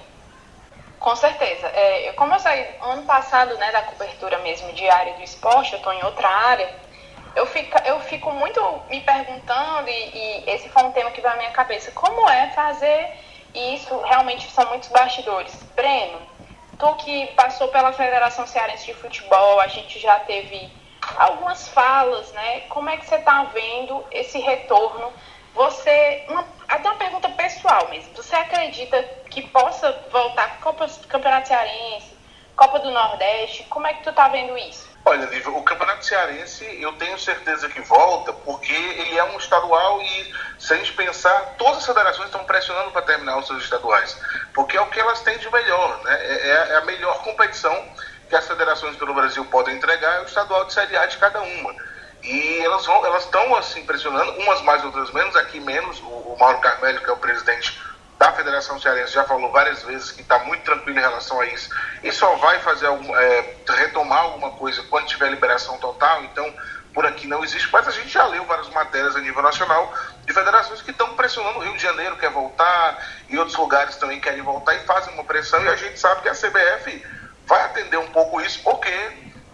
Com 1.06 1.14
certeza. 1.14 1.68
É, 1.68 2.12
como 2.14 2.34
eu 2.34 2.40
saí 2.40 2.66
ano 2.82 3.02
passado 3.36 3.54
né, 3.58 3.70
da 3.70 3.82
cobertura 3.82 4.38
mesmo 4.38 4.72
diária 4.72 5.12
do 5.14 5.22
esporte, 5.22 5.72
eu 5.72 5.78
estou 5.78 5.92
em 5.92 6.02
outra 6.04 6.26
área, 6.26 6.74
eu 7.34 7.44
fico, 7.44 7.76
eu 7.84 8.00
fico 8.00 8.30
muito 8.30 8.60
me 8.88 9.02
perguntando, 9.02 9.90
e, 9.90 9.92
e 9.92 10.50
esse 10.50 10.70
foi 10.70 10.82
um 10.84 10.92
tema 10.92 11.10
que 11.10 11.20
veio 11.20 11.34
à 11.34 11.36
minha 11.36 11.50
cabeça, 11.50 11.90
como 11.90 12.28
é 12.30 12.48
fazer 12.52 13.10
isso, 13.54 13.94
realmente 14.00 14.50
são 14.50 14.66
muitos 14.70 14.88
bastidores. 14.88 15.54
Breno, 15.74 16.18
tu 16.78 16.94
que 16.94 17.26
passou 17.28 17.68
pela 17.68 17.92
Federação 17.92 18.46
Cearense 18.46 18.86
de 18.86 18.94
Futebol, 18.94 19.60
a 19.60 19.66
gente 19.66 19.98
já 19.98 20.18
teve 20.20 20.70
algumas 21.18 21.68
falas, 21.68 22.32
né? 22.32 22.60
Como 22.70 22.88
é 22.88 22.96
que 22.96 23.04
você 23.04 23.16
está 23.16 23.44
vendo 23.44 24.02
esse 24.10 24.38
retorno 24.38 25.12
você, 25.56 26.22
uma, 26.28 26.46
até 26.68 26.86
uma 26.86 26.98
pergunta 26.98 27.30
pessoal 27.30 27.88
mesmo, 27.88 28.14
você 28.14 28.36
acredita 28.36 29.02
que 29.30 29.40
possa 29.48 29.90
voltar 30.12 30.60
Copa, 30.60 30.86
Campeonato 31.08 31.48
Cearense, 31.48 31.95
do 32.86 32.92
Nordeste? 32.92 33.64
Como 33.64 33.86
é 33.86 33.94
que 33.94 34.04
tu 34.04 34.12
tá 34.12 34.28
vendo 34.28 34.56
isso? 34.56 34.86
Olha, 35.04 35.26
Lívia, 35.26 35.50
o 35.50 35.62
Campeonato 35.62 36.04
Cearense 36.04 36.64
eu 36.80 36.92
tenho 36.94 37.18
certeza 37.18 37.68
que 37.68 37.80
volta, 37.82 38.32
porque 38.32 38.72
ele 38.72 39.16
é 39.16 39.24
um 39.24 39.36
estadual 39.36 40.00
e, 40.02 40.34
se 40.58 40.72
a 40.72 40.76
gente 40.76 40.92
pensar, 40.94 41.54
todas 41.58 41.78
as 41.78 41.86
federações 41.86 42.26
estão 42.26 42.44
pressionando 42.44 42.90
para 42.90 43.02
terminar 43.02 43.38
os 43.38 43.46
seus 43.46 43.62
estaduais, 43.62 44.18
porque 44.52 44.76
é 44.76 44.80
o 44.80 44.86
que 44.86 44.98
elas 44.98 45.20
têm 45.20 45.38
de 45.38 45.50
melhor, 45.52 46.02
né? 46.02 46.18
É, 46.20 46.48
é, 46.48 46.72
é 46.72 46.76
a 46.78 46.84
melhor 46.84 47.22
competição 47.22 47.88
que 48.28 48.34
as 48.34 48.46
federações 48.48 48.96
pelo 48.96 49.14
Brasil 49.14 49.44
podem 49.44 49.76
entregar, 49.76 50.16
é 50.16 50.20
o 50.22 50.26
estadual 50.26 50.64
de 50.64 50.72
Série 50.72 50.96
A 50.96 51.06
de 51.06 51.16
cada 51.18 51.40
uma. 51.40 51.74
E 52.24 52.58
elas 52.64 52.84
vão, 52.84 53.06
elas 53.06 53.24
estão 53.24 53.54
assim 53.54 53.84
pressionando, 53.84 54.32
umas 54.40 54.60
mais, 54.62 54.84
outras 54.84 55.12
menos, 55.12 55.36
aqui 55.36 55.60
menos. 55.60 56.00
O, 56.00 56.06
o 56.06 56.36
Mauro 56.40 56.58
Carmelho, 56.58 57.00
que 57.00 57.08
é 57.08 57.12
o 57.12 57.16
presidente 57.18 57.80
da 58.18 58.32
Federação 58.32 58.80
Cearense, 58.80 59.12
já 59.12 59.24
falou 59.24 59.52
várias 59.52 59.82
vezes 59.82 60.10
que 60.10 60.22
está 60.22 60.38
muito 60.40 60.62
tranquilo 60.62 60.98
em 60.98 61.02
relação 61.02 61.40
a 61.40 61.46
isso 61.46 61.68
e 62.02 62.10
só 62.10 62.34
vai 62.36 62.58
fazer 62.60 62.86
algum, 62.86 63.14
é, 63.14 63.54
retomar 63.68 64.20
alguma 64.20 64.52
coisa 64.52 64.82
quando 64.84 65.06
tiver 65.06 65.30
liberação 65.30 65.76
total. 65.78 66.24
Então, 66.24 66.50
por 66.94 67.04
aqui 67.04 67.26
não 67.26 67.44
existe, 67.44 67.68
mas 67.70 67.86
a 67.86 67.90
gente 67.90 68.08
já 68.08 68.26
leu 68.26 68.42
várias 68.46 68.70
matérias 68.70 69.14
a 69.14 69.20
nível 69.20 69.42
nacional 69.42 69.92
de 70.24 70.32
federações 70.32 70.80
que 70.80 70.92
estão 70.92 71.14
pressionando. 71.14 71.58
O 71.58 71.62
Rio 71.62 71.76
de 71.76 71.82
Janeiro 71.82 72.16
quer 72.16 72.30
voltar, 72.30 73.06
e 73.28 73.36
outros 73.36 73.56
lugares 73.58 73.96
também 73.96 74.18
querem 74.18 74.40
voltar 74.40 74.74
e 74.74 74.78
fazem 74.80 75.12
uma 75.12 75.24
pressão. 75.24 75.62
E 75.62 75.68
a 75.68 75.76
gente 75.76 76.00
sabe 76.00 76.22
que 76.22 76.28
a 76.30 76.32
CBF 76.32 77.04
vai 77.44 77.62
atender 77.64 77.98
um 77.98 78.06
pouco 78.08 78.40
isso, 78.40 78.62
porque 78.62 78.88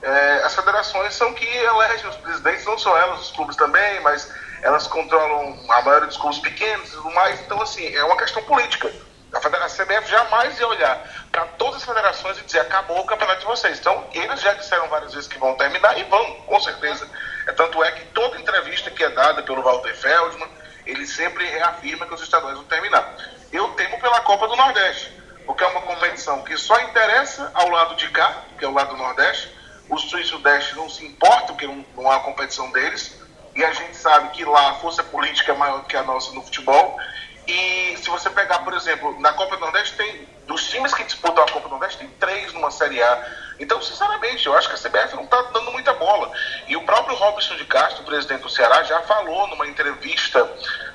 é, 0.03 0.43
as 0.45 0.55
federações 0.55 1.15
são 1.15 1.35
que 1.35 1.45
elegem 1.45 2.09
os 2.09 2.17
presidentes, 2.17 2.65
não 2.65 2.79
só 2.79 2.97
elas, 2.97 3.23
os 3.23 3.31
clubes 3.33 3.57
também, 3.57 4.01
mas 4.03 4.33
elas 4.63 4.87
controlam 4.87 5.59
a 5.69 5.83
maioria 5.83 6.07
dos 6.07 6.17
clubes 6.17 6.39
pequenos 6.39 6.89
e 6.89 6.93
tudo 6.93 7.11
mais. 7.11 7.41
Então, 7.41 7.61
assim, 7.61 7.85
é 7.95 8.05
uma 8.05 8.17
questão 8.17 8.43
política. 8.45 8.93
A, 9.33 9.41
CBF 9.41 10.11
jamais 10.11 10.59
ia 10.61 10.69
olhar 10.69 11.27
para 11.31 11.47
todas 11.59 11.77
as 11.77 11.85
federações 11.85 12.39
e 12.39 12.43
dizer 12.43 12.61
acabou 12.61 13.01
o 13.01 13.07
campeonato 13.07 13.41
de 13.41 13.47
vocês. 13.47 13.79
Então, 13.79 14.07
eles 14.13 14.41
já 14.41 14.53
disseram 14.53 14.89
várias 14.89 15.15
vezes 15.15 15.29
que 15.29 15.39
vão 15.39 15.55
terminar 15.57 15.99
e 15.99 16.05
vão, 16.05 16.35
com 16.43 16.61
certeza. 16.61 17.09
É, 17.47 17.53
tanto 17.53 17.83
é 17.83 17.91
que 17.91 18.05
toda 18.07 18.39
entrevista 18.39 18.91
que 18.91 19.03
é 19.03 19.11
dada 19.11 19.43
pelo 19.43 19.63
Walter 19.63 19.95
Feldman, 19.97 20.49
ele 20.87 21.07
sempre 21.07 21.45
reafirma 21.47 22.07
que 22.07 22.15
os 22.15 22.23
estaduais 22.23 22.57
vão 22.57 22.65
terminar. 22.65 23.17
Eu 23.51 23.69
temo 23.71 24.01
pela 24.01 24.21
Copa 24.21 24.47
do 24.47 24.55
Nordeste, 24.55 25.13
porque 25.45 25.65
é 25.65 25.67
uma 25.67 25.83
competição 25.83 26.43
que 26.43 26.57
só 26.57 26.79
interessa 26.83 27.51
ao 27.55 27.69
lado 27.69 27.97
de 27.97 28.09
cá, 28.11 28.45
que 28.59 28.65
é 28.65 28.69
o 28.69 28.73
lado 28.73 28.91
do 28.91 28.97
Nordeste, 28.97 29.57
o 29.89 29.99
Sul 29.99 30.21
e 30.21 30.25
Sudeste 30.25 30.77
não 30.77 30.89
se 30.89 31.05
importam, 31.05 31.49
porque 31.49 31.67
não, 31.67 31.85
não 31.97 32.11
há 32.11 32.21
competição 32.21 32.71
deles, 32.71 33.22
e 33.55 33.65
a 33.65 33.73
gente 33.73 33.97
sabe 33.97 34.31
que 34.31 34.45
lá 34.45 34.71
a 34.71 34.75
força 34.75 35.03
política 35.05 35.53
é 35.53 35.55
maior 35.55 35.81
do 35.81 35.87
que 35.87 35.97
a 35.97 36.03
nossa 36.03 36.33
no 36.33 36.43
futebol. 36.43 36.99
E 37.47 37.97
se 37.99 38.09
você 38.09 38.31
pegar, 38.31 38.61
por 38.61 38.73
exemplo, 38.73 39.19
na 39.21 39.33
Copa 39.33 39.57
do 39.57 39.61
Nordeste, 39.61 39.97
tem, 39.97 40.29
dos 40.47 40.69
times 40.69 40.95
que 40.95 41.05
disputam 41.05 41.43
a 41.43 41.51
Copa 41.51 41.69
do 41.69 41.73
Nordeste, 41.73 41.99
tem 41.99 42.09
três 42.21 42.53
numa 42.53 42.71
Série 42.71 43.03
A. 43.03 43.27
Então, 43.59 43.81
sinceramente, 43.83 44.47
eu 44.47 44.57
acho 44.57 44.69
que 44.69 44.75
a 44.75 44.79
CBF 44.79 45.17
não 45.17 45.25
está 45.25 45.43
dando 45.43 45.71
muita 45.73 45.93
bola. 45.95 46.31
E 46.67 46.77
o 46.77 46.83
próprio 46.85 47.17
Robson 47.17 47.57
de 47.57 47.65
Castro, 47.65 48.05
presidente 48.05 48.43
do 48.43 48.49
Ceará, 48.49 48.83
já 48.85 49.01
falou 49.03 49.47
numa 49.49 49.67
entrevista 49.67 50.51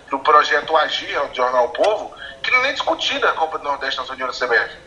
do 0.09 0.19
projeto 0.19 0.75
Agir, 0.77 1.19
do 1.27 1.35
Jornal 1.35 1.69
Povo, 1.69 2.13
que 2.41 2.49
não 2.49 2.59
é 2.59 2.63
nem 2.63 2.73
discutida 2.73 3.29
a 3.29 3.33
Copa 3.33 3.57
do 3.57 3.65
Nordeste 3.65 3.99
na 3.99 4.05
reuniões 4.05 4.39
da 4.39 4.47
CBF. 4.47 4.77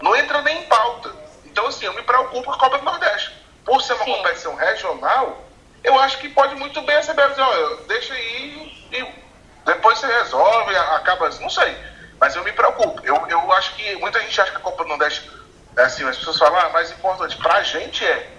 Não 0.00 0.16
entra 0.16 0.40
nem 0.42 0.62
em 0.62 0.66
pauta. 0.66 1.14
Então, 1.44 1.66
assim, 1.66 1.84
eu 1.84 1.92
me 1.92 2.02
preocupo 2.02 2.44
com 2.44 2.52
a 2.52 2.58
Copa 2.58 2.78
do 2.78 2.84
Nordeste 2.84 3.32
por 3.64 3.82
ser 3.82 3.92
uma 3.92 4.04
Sim. 4.04 4.14
competição 4.14 4.54
regional, 4.54 5.44
eu 5.82 5.98
acho 5.98 6.18
que 6.18 6.28
pode 6.28 6.54
muito 6.56 6.80
bem 6.82 7.00
CBF 7.00 7.30
dizer, 7.30 7.86
deixa 7.88 8.14
aí 8.14 8.72
e 8.92 9.06
depois 9.64 9.98
você 9.98 10.06
resolve, 10.06 10.74
acaba, 10.76 11.28
não 11.40 11.50
sei. 11.50 11.76
Mas 12.18 12.36
eu 12.36 12.44
me 12.44 12.52
preocupo. 12.52 13.00
Eu, 13.04 13.26
eu 13.28 13.52
acho 13.52 13.74
que 13.74 13.96
muita 13.96 14.20
gente 14.20 14.40
acha 14.40 14.50
que 14.50 14.56
a 14.58 14.60
Copa 14.60 14.82
do 14.82 14.88
Nordeste 14.88 15.30
É 15.76 15.82
assim, 15.82 16.06
as 16.06 16.16
pessoas 16.16 16.38
falam, 16.38 16.58
ah, 16.60 16.68
mais 16.70 16.90
importante, 16.90 17.36
pra 17.36 17.62
gente 17.62 18.04
é. 18.04 18.30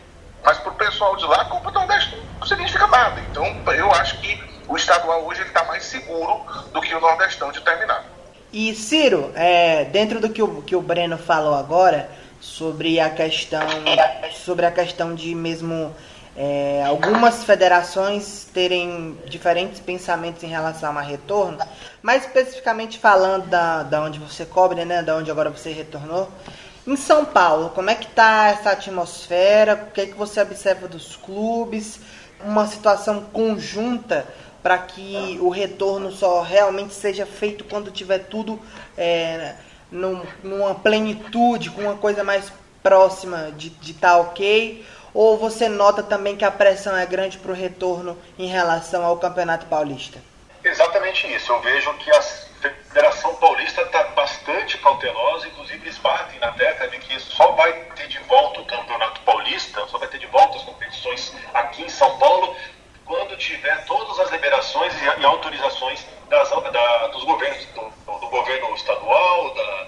Mas 0.44 0.58
pro 0.58 0.72
pessoal 0.74 1.16
de 1.16 1.26
lá, 1.26 1.42
a 1.42 1.46
Copa 1.46 1.72
do 1.72 1.80
Nordeste 1.80 2.16
não 2.40 2.48
significa 2.48 2.88
nada. 2.88 3.22
Então, 3.30 3.46
eu 3.74 3.92
acho 3.94 4.20
que 4.20 4.44
o 4.68 4.76
estadual 4.76 5.26
hoje 5.26 5.42
está 5.42 5.64
mais 5.64 5.84
seguro 5.84 6.46
do 6.72 6.82
que 6.82 6.94
o 6.94 7.00
Nordestão 7.00 7.52
de 7.52 7.62
terminar. 7.62 8.06
E 8.54 8.76
Ciro, 8.76 9.32
é, 9.36 9.86
dentro 9.86 10.20
do 10.20 10.30
que 10.30 10.42
o, 10.42 10.62
que 10.62 10.76
o 10.76 10.82
Breno 10.82 11.18
falou 11.18 11.56
agora, 11.56 12.10
sobre 12.40 13.00
a 13.00 13.10
questão, 13.10 13.62
sobre 14.34 14.66
a 14.66 14.72
questão 14.72 15.16
de 15.16 15.34
mesmo 15.34 15.96
é, 16.36 16.84
algumas 16.86 17.44
federações 17.44 18.48
terem 18.54 19.18
diferentes 19.26 19.80
pensamentos 19.80 20.44
em 20.44 20.48
relação 20.48 20.98
a 20.98 21.02
retorno, 21.02 21.58
mais 22.02 22.26
especificamente 22.26 22.98
falando 22.98 23.48
da, 23.48 23.84
da 23.84 24.02
onde 24.02 24.20
você 24.20 24.46
cobre, 24.46 24.86
né, 24.86 25.04
da 25.04 25.16
onde 25.16 25.30
agora 25.30 25.50
você 25.50 25.72
retornou, 25.72 26.30
em 26.88 26.96
São 26.96 27.26
Paulo, 27.26 27.70
como 27.70 27.90
é 27.92 27.96
que 27.96 28.08
tá 28.08 28.48
essa 28.48 28.72
atmosfera? 28.72 29.76
O 29.76 29.92
que 29.92 30.02
é 30.02 30.06
que 30.08 30.16
você 30.16 30.42
observa 30.42 30.88
dos 30.88 31.16
clubes? 31.16 32.00
Uma 32.44 32.66
situação 32.66 33.22
conjunta 33.32 34.26
para 34.64 34.80
que 34.80 35.38
o 35.42 35.50
retorno 35.50 36.12
só 36.12 36.42
realmente 36.42 36.94
seja 36.94 37.26
feito 37.26 37.64
quando 37.66 37.92
tiver 37.92 38.20
tudo 38.20 38.60
é, 38.98 39.56
num, 39.92 40.24
numa 40.44 40.74
plenitude, 40.74 41.70
com 41.70 41.82
uma 41.82 41.98
coisa 41.98 42.24
mais 42.24 42.52
próxima 42.82 43.52
de 43.56 43.72
estar 43.92 44.14
tá 44.14 44.18
ok? 44.18 44.84
Ou 45.14 45.38
você 45.38 45.68
nota 45.68 46.02
também 46.02 46.38
que 46.38 46.46
a 46.46 46.52
pressão 46.52 46.96
é 46.96 47.06
grande 47.06 47.38
para 47.38 47.52
o 47.52 47.56
retorno 47.56 48.18
em 48.40 48.48
relação 48.48 49.06
ao 49.06 49.18
Campeonato 49.18 49.66
Paulista? 49.66 50.20
Exatamente 50.64 51.28
isso. 51.34 51.52
Eu 51.52 51.60
vejo 51.60 51.94
que 51.96 52.10
a 52.12 52.22
Federação 52.22 53.36
Paulista 53.36 53.82
está 53.82 54.04
bastante 54.10 54.78
cautelosa, 54.78 55.48
inclusive 55.48 55.84
eles 55.84 55.98
batem 55.98 56.40
na 56.40 56.52
tecla 56.52 56.88
de 56.88 57.00
que 57.00 57.20
só 57.20 57.52
vai 57.54 57.74
ter 57.96 58.08
de 58.08 58.20
volta 58.20 58.62
o 58.62 58.66
Campeonato 58.66 59.22
Paulista, 59.22 59.86
só 59.88 59.98
vai 59.98 60.08
ter 60.08 60.20
de 60.20 60.28
volta 60.28 60.58
as 60.58 60.64
competições 60.64 61.34
aqui 61.54 61.84
em 61.84 61.90
São 61.90 62.18
Paulo 62.20 62.56
quando 63.06 63.36
tiver 63.38 63.84
todas 63.86 64.20
as 64.20 64.32
liberações 64.32 64.94
e, 65.02 65.26
autorizações 65.26 66.06
das, 66.32 66.50
da, 66.50 67.08
dos 67.08 67.24
governos, 67.26 67.66
do, 67.76 68.20
do, 68.20 68.28
governo 68.30 68.74
estadual, 68.74 69.54
da 69.54 69.88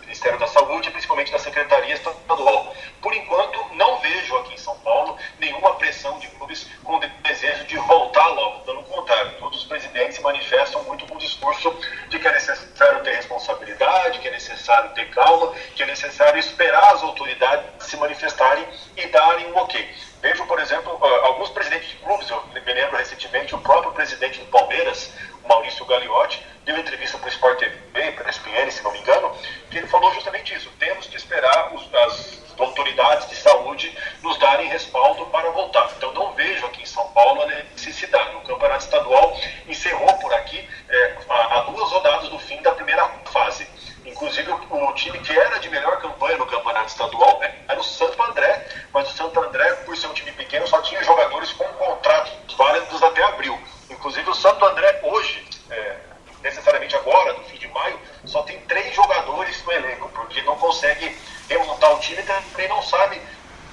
Ministério 0.00 0.38
da 0.38 0.46
Saúde 0.48 0.88
e 0.88 0.90
principalmente 0.90 1.30
da 1.30 1.38
Secretaria 1.38 1.94
Estadual. 1.94 2.74
Por 3.00 3.14
enquanto, 3.14 3.74
não 3.74 4.00
vejo 4.00 4.36
aqui 4.38 4.54
em 4.54 4.58
São 4.58 4.76
Paulo 4.80 5.16
nenhuma 5.38 5.74
pressão 5.74 6.18
de 6.18 6.26
clubes 6.28 6.66
com 6.82 6.98
desejo 7.22 7.64
de 7.66 7.76
voltar 7.78 8.26
logo. 8.26 8.64
Pelo 8.64 8.82
contrário, 8.82 9.32
todos 9.38 9.58
os 9.58 9.64
presidentes 9.64 10.16
se 10.16 10.22
manifestam 10.22 10.82
muito 10.84 11.06
com 11.06 11.14
o 11.14 11.18
discurso 11.18 11.72
de 12.08 12.18
que 12.18 12.26
é 12.26 12.32
necessário 12.32 13.02
ter 13.04 13.14
responsabilidade, 13.14 14.18
que 14.18 14.28
é 14.28 14.32
necessário 14.32 14.90
ter 14.90 15.08
calma, 15.10 15.52
que 15.74 15.82
é 15.84 15.86
necessário 15.86 16.38
esperar 16.40 16.94
as 16.94 17.02
autoridades 17.02 17.86
se 17.86 17.96
manifestarem 17.96 18.66
e 18.96 19.06
darem 19.06 19.52
um 19.52 19.56
ok. 19.56 19.88
Vejo, 20.26 20.44
por 20.46 20.58
exemplo, 20.58 20.98
ah, 21.00 21.26
alguns 21.28 21.50
presidentes 21.50 21.88
de 21.88 21.96
clubes, 21.98 22.28
eu 22.28 22.42
me 22.52 22.72
lembro 22.72 22.96
recentemente 22.96 23.54
o 23.54 23.58
próprio 23.58 23.92
presidente 23.92 24.40
do 24.40 24.46
Palmeiras, 24.46 25.12
Maurício 25.48 25.84
Gagliotti, 25.84 26.44
deu 26.64 26.76
entrevista 26.76 27.16
para 27.16 27.28
o 27.28 27.30
Sport 27.30 27.60
TV, 27.60 28.10
para 28.10 28.26
a 28.26 28.30
ESPN, 28.30 28.68
se 28.72 28.82
não 28.82 28.90
me 28.90 28.98
engano, 28.98 29.32
que 29.70 29.78
ele 29.78 29.86
falou 29.86 30.12
justamente 30.14 30.52
isso. 30.52 30.68
Temos 30.80 31.06
que 31.06 31.16
esperar 31.16 31.72
os, 31.72 31.94
as 31.94 32.42
autoridades 32.58 33.28
de 33.28 33.36
saúde 33.36 33.96
nos 34.20 34.36
darem 34.38 34.66
respaldo 34.66 35.26
para 35.26 35.48
voltar. 35.50 35.88
Então 35.96 36.12
não 36.12 36.32
vejo 36.32 36.66
aqui 36.66 36.82
em 36.82 36.86
São 36.86 37.06
Paulo 37.12 37.42
a 37.42 37.46
necessidade. 37.46 38.34
O 38.34 38.40
campeonato 38.40 38.82
estadual 38.82 39.38
encerrou 39.68 40.12
por 40.14 40.34
aqui 40.34 40.68
é, 40.88 41.16
a, 41.28 41.58
a 41.58 41.60
duas 41.60 41.88
rodadas 41.92 42.28
do 42.30 42.38
fim 42.40 42.60
da 42.62 42.72
primeira 42.72 43.08
fase. 43.26 43.64
Inclusive, 44.06 44.50
o, 44.50 44.88
o, 44.88 44.94
time 44.94 45.18
que 45.18 45.36
era 45.36 45.58
de 45.58 45.68
melhor 45.68 46.00
campanha 46.00 46.38
no 46.38 46.46
campeonato 46.46 46.86
estadual 46.86 47.42
é, 47.42 47.54
era 47.68 47.80
o 47.80 47.82
Santo 47.82 48.22
André, 48.22 48.66
mas 48.92 49.10
o 49.10 49.16
Santo 49.16 49.40
André, 49.40 49.72
por 49.84 49.96
ser 49.96 50.06
um 50.06 50.14
time 50.14 50.30
pequeno, 50.32 50.66
só 50.66 50.80
tinha 50.80 51.02
jogadores 51.02 51.52
com 51.52 51.64
contratos 51.64 52.54
válidos 52.56 53.02
até 53.02 53.22
abril. 53.24 53.60
Inclusive, 53.90 54.30
o 54.30 54.34
Santo 54.34 54.64
André 54.64 55.00
hoje, 55.02 55.44
é, 55.70 55.96
necessariamente 56.40 56.94
agora, 56.94 57.32
no 57.32 57.44
fim 57.44 57.58
de 57.58 57.66
maio, 57.68 57.98
só 58.24 58.42
tem 58.44 58.60
três 58.60 58.94
jogadores 58.94 59.62
no 59.64 59.72
elenco, 59.72 60.08
porque 60.10 60.40
não 60.42 60.56
consegue 60.56 61.16
remontar 61.48 61.92
o 61.92 61.98
time 61.98 62.22
e 62.22 62.24
também 62.24 62.68
não 62.68 62.82
sabe 62.82 63.20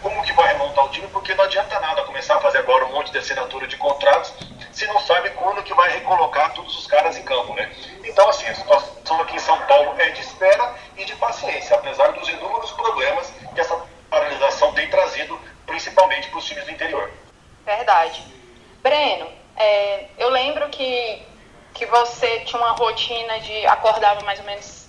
como 0.02 0.22
que 0.24 0.34
vai 0.34 0.48
remontar 0.48 0.86
o 0.86 0.90
time, 0.90 1.08
porque 1.08 1.34
não 1.36 1.46
adianta 1.46 1.80
nada 1.80 2.04
começar 2.04 2.36
a 2.36 2.42
fazer 2.42 2.58
agora 2.58 2.86
um 2.86 2.92
monte 2.92 3.12
de 3.12 3.20
assinatura 3.20 3.68
de 3.68 3.78
contratos 3.78 4.34
se 4.74 4.88
não 4.88 5.00
sabe 5.00 5.30
quando 5.32 5.64
que 5.64 5.74
vai 5.74 5.90
recolocar 5.92 6.52
todos 6.54 6.78
os 6.78 6.88
caras 6.88 7.16
em 7.16 7.24
campo, 7.24 7.54
né? 7.54 7.72
Então, 8.04 8.28
assim, 8.28 8.48
a 8.48 8.56
situação 8.56 9.22
aqui 9.22 9.36
em 9.36 9.40
São 9.40 9.58
Paulo 9.62 9.94
é 10.00 10.10
de 10.10 10.22
espera 10.22 10.76
e 10.98 11.06
de 11.06 11.16
paciência, 11.16 11.76
apesar 11.76 12.12
dos 12.12 12.28
inúmeros 12.28 12.72
problemas 12.72 13.32
que 13.54 13.62
essa 13.62 13.80
paralisação 14.10 14.74
tem 14.74 14.90
trazido, 14.90 15.40
principalmente 15.66 16.28
para 16.30 16.40
os 16.40 16.46
times 16.46 16.66
do 16.66 16.72
interior. 16.72 17.10
Verdade. 17.66 18.24
Breno, 18.82 19.30
é, 19.56 20.08
eu 20.18 20.30
lembro 20.30 20.68
que, 20.70 21.22
que 21.74 21.86
você 21.86 22.40
tinha 22.42 22.60
uma 22.60 22.74
rotina 23.34 23.40
de 23.40 23.66
acordava 23.68 24.22
mais 24.22 24.40
ou 24.40 24.46
menos 24.46 24.88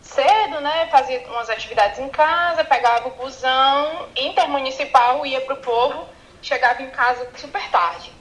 cedo, 0.00 0.60
né? 0.60 0.86
Fazia 0.90 1.20
umas 1.28 1.50
atividades 1.50 1.98
em 1.98 2.08
casa, 2.08 2.64
pegava 2.64 3.08
o 3.08 3.12
busão 3.12 4.08
intermunicipal, 4.16 5.24
ia 5.26 5.40
para 5.40 5.54
o 5.54 5.58
povo, 5.58 6.06
chegava 6.42 6.82
em 6.82 6.90
casa 6.90 7.28
super 7.36 7.62
tarde. 7.70 8.12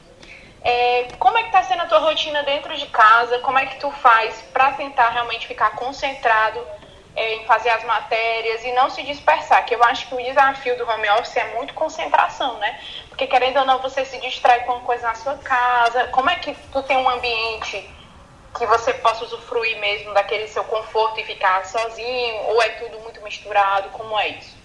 É, 0.61 1.09
como 1.19 1.37
é 1.37 1.41
que 1.41 1.49
está 1.49 1.61
sendo 1.63 1.83
a 1.83 1.85
tua 1.85 1.99
rotina 1.99 2.41
dentro 2.43 2.75
de 2.75 2.87
casa? 2.87 3.39
Como 3.39 3.57
é 3.57 3.67
que 3.67 3.79
tu 3.79 3.91
faz 3.91 4.41
para 4.51 4.71
tentar 4.71 5.09
realmente 5.09 5.45
ficar 5.45 5.75
concentrado 5.75 6.59
é, 7.15 7.35
em 7.35 7.45
fazer 7.45 7.69
as 7.69 7.83
matérias 7.83 8.65
e 8.65 8.71
não 8.71 8.89
se 8.89 9.03
dispersar? 9.03 9.63
Que 9.63 9.75
eu 9.75 9.83
acho 9.83 10.07
que 10.07 10.15
o 10.15 10.23
desafio 10.23 10.75
do 10.75 10.89
home 10.89 11.07
office 11.11 11.37
é 11.37 11.53
muito 11.53 11.75
concentração, 11.75 12.57
né? 12.57 12.79
Porque 13.09 13.27
querendo 13.27 13.59
ou 13.59 13.65
não, 13.65 13.79
você 13.79 14.03
se 14.05 14.19
distrai 14.19 14.61
com 14.61 14.79
coisa 14.79 15.07
na 15.07 15.13
sua 15.13 15.37
casa. 15.37 16.05
Como 16.07 16.31
é 16.31 16.35
que 16.37 16.55
tu 16.71 16.81
tem 16.81 16.97
um 16.97 17.09
ambiente 17.09 17.87
que 18.55 18.65
você 18.65 18.93
possa 18.95 19.25
usufruir 19.25 19.77
mesmo 19.79 20.13
daquele 20.13 20.47
seu 20.47 20.63
conforto 20.63 21.19
e 21.19 21.25
ficar 21.25 21.65
sozinho? 21.65 22.35
Ou 22.47 22.61
é 22.61 22.69
tudo 22.69 22.99
muito 23.01 23.21
misturado? 23.21 23.89
Como 23.89 24.17
é 24.19 24.29
isso? 24.29 24.55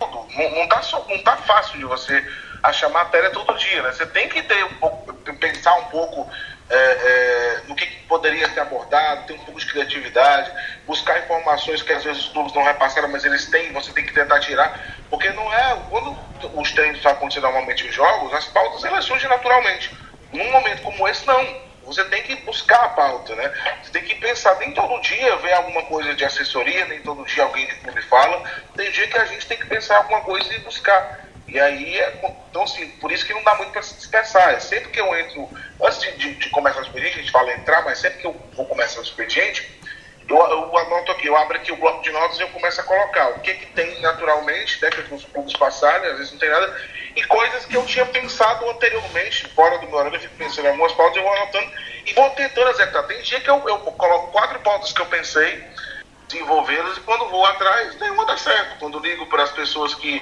Não, 0.00 0.26
não, 0.50 0.68
tá, 0.68 0.80
não 1.08 1.18
tá 1.22 1.36
fácil 1.38 1.78
de 1.78 1.84
você 1.84 2.24
achar 2.62 2.88
matéria 2.88 3.30
todo 3.30 3.56
dia, 3.56 3.82
né? 3.82 3.92
Você 3.92 4.06
tem 4.06 4.28
que 4.28 4.42
ter 4.42 4.64
um 4.64 4.74
pouco, 4.74 5.14
pensar 5.14 5.74
um 5.74 5.84
pouco 5.86 6.30
é, 6.70 6.76
é, 6.76 7.62
no 7.66 7.74
que, 7.74 7.86
que, 7.86 7.96
poderia 8.04 8.48
ser 8.50 8.60
abordado, 8.60 9.26
ter 9.26 9.34
um 9.34 9.38
pouco 9.38 9.60
de 9.60 9.66
criatividade, 9.66 10.52
buscar 10.86 11.18
informações 11.18 11.82
que 11.82 11.92
às 11.92 12.04
vezes 12.04 12.26
os 12.26 12.32
clubes 12.32 12.52
não 12.52 12.62
repassaram, 12.62 13.08
mas 13.08 13.24
eles 13.24 13.46
têm, 13.46 13.72
você 13.72 13.92
tem 13.92 14.04
que 14.04 14.12
tentar 14.12 14.40
tirar, 14.40 14.78
porque 15.10 15.30
não 15.30 15.52
é, 15.52 15.78
quando 15.88 16.16
os 16.54 16.72
treinos 16.72 17.04
acontecem 17.04 17.42
normalmente 17.42 17.86
em 17.86 17.92
jogos, 17.92 18.32
as 18.34 18.46
pautas 18.46 18.84
elas 18.84 19.04
surgem 19.04 19.28
naturalmente. 19.28 19.94
Num 20.32 20.50
momento 20.50 20.82
como 20.82 21.08
esse, 21.08 21.26
não 21.26 21.67
você 21.88 22.04
tem 22.04 22.22
que 22.22 22.36
buscar 22.36 22.84
a 22.84 22.88
pauta, 22.90 23.34
né? 23.34 23.50
Você 23.82 23.90
tem 23.90 24.04
que 24.04 24.14
pensar, 24.16 24.54
nem 24.58 24.72
todo 24.72 25.00
dia 25.00 25.36
vem 25.36 25.52
alguma 25.54 25.82
coisa 25.84 26.14
de 26.14 26.22
assessoria, 26.22 26.84
nem 26.84 27.00
todo 27.00 27.24
dia 27.24 27.42
alguém 27.42 27.66
de 27.66 27.74
clube 27.76 28.02
fala. 28.02 28.42
Tem 28.76 28.90
dia 28.90 29.08
que 29.08 29.16
a 29.16 29.24
gente 29.24 29.46
tem 29.46 29.58
que 29.58 29.66
pensar 29.66 29.96
alguma 29.96 30.20
coisa 30.20 30.52
e 30.54 30.58
buscar. 30.58 31.26
E 31.48 31.58
aí, 31.58 31.98
é, 31.98 32.34
então 32.50 32.62
assim, 32.62 32.86
por 33.00 33.10
isso 33.10 33.24
que 33.26 33.32
não 33.32 33.42
dá 33.42 33.54
muito 33.54 33.72
para 33.72 33.82
se 33.82 33.94
dispersar. 33.94 34.50
É 34.50 34.60
sempre 34.60 34.90
que 34.90 35.00
eu 35.00 35.16
entro, 35.16 35.48
antes 35.82 35.98
de, 36.00 36.12
de, 36.18 36.34
de, 36.34 36.50
começar 36.50 36.80
o 36.80 36.82
expediente, 36.82 37.14
a 37.14 37.22
gente 37.22 37.32
fala 37.32 37.52
entrar, 37.54 37.82
mas 37.82 37.98
sempre 37.98 38.18
que 38.18 38.26
eu 38.26 38.36
vou 38.54 38.66
começar 38.66 39.00
o 39.00 39.02
expediente, 39.02 39.77
eu, 40.28 40.36
eu 40.36 40.78
anoto 40.78 41.12
aqui, 41.12 41.26
eu 41.26 41.36
abro 41.36 41.56
aqui 41.56 41.72
o 41.72 41.76
bloco 41.76 42.02
de 42.02 42.10
notas 42.10 42.38
e 42.38 42.42
eu 42.42 42.48
começo 42.48 42.80
a 42.80 42.84
colocar 42.84 43.30
o 43.30 43.40
que, 43.40 43.54
que 43.54 43.66
tem 43.72 44.00
naturalmente, 44.00 44.80
né, 44.82 44.90
que 44.90 45.14
os 45.14 45.24
clubes 45.24 45.54
passarem, 45.54 46.10
às 46.10 46.18
vezes 46.18 46.32
não 46.32 46.38
tem 46.38 46.50
nada, 46.50 46.76
e 47.16 47.24
coisas 47.24 47.64
que 47.64 47.76
eu 47.76 47.84
tinha 47.86 48.06
pensado 48.06 48.68
anteriormente, 48.70 49.48
fora 49.48 49.78
do 49.78 49.86
meu 49.86 49.96
horário, 49.96 50.16
eu 50.16 50.20
fico 50.20 50.36
pensando 50.36 50.66
em 50.66 50.70
algumas 50.70 50.92
pautas, 50.92 51.16
eu 51.16 51.22
vou 51.22 51.32
anotando 51.32 51.72
e 52.06 52.12
vou 52.12 52.30
tentando 52.30 52.70
acertar. 52.70 53.06
Tem 53.06 53.22
dia 53.22 53.40
que 53.40 53.50
eu, 53.50 53.68
eu 53.68 53.78
coloco 53.78 54.30
quatro 54.32 54.58
pautas 54.60 54.92
que 54.92 55.00
eu 55.00 55.06
pensei, 55.06 55.66
desenvolvê-las, 56.28 56.98
e 56.98 57.00
quando 57.00 57.28
vou 57.30 57.44
atrás, 57.46 57.98
nenhuma 57.98 58.26
dá 58.26 58.36
certo. 58.36 58.78
Quando 58.78 59.00
ligo 59.00 59.26
para 59.26 59.42
as 59.42 59.50
pessoas 59.50 59.94
que, 59.94 60.20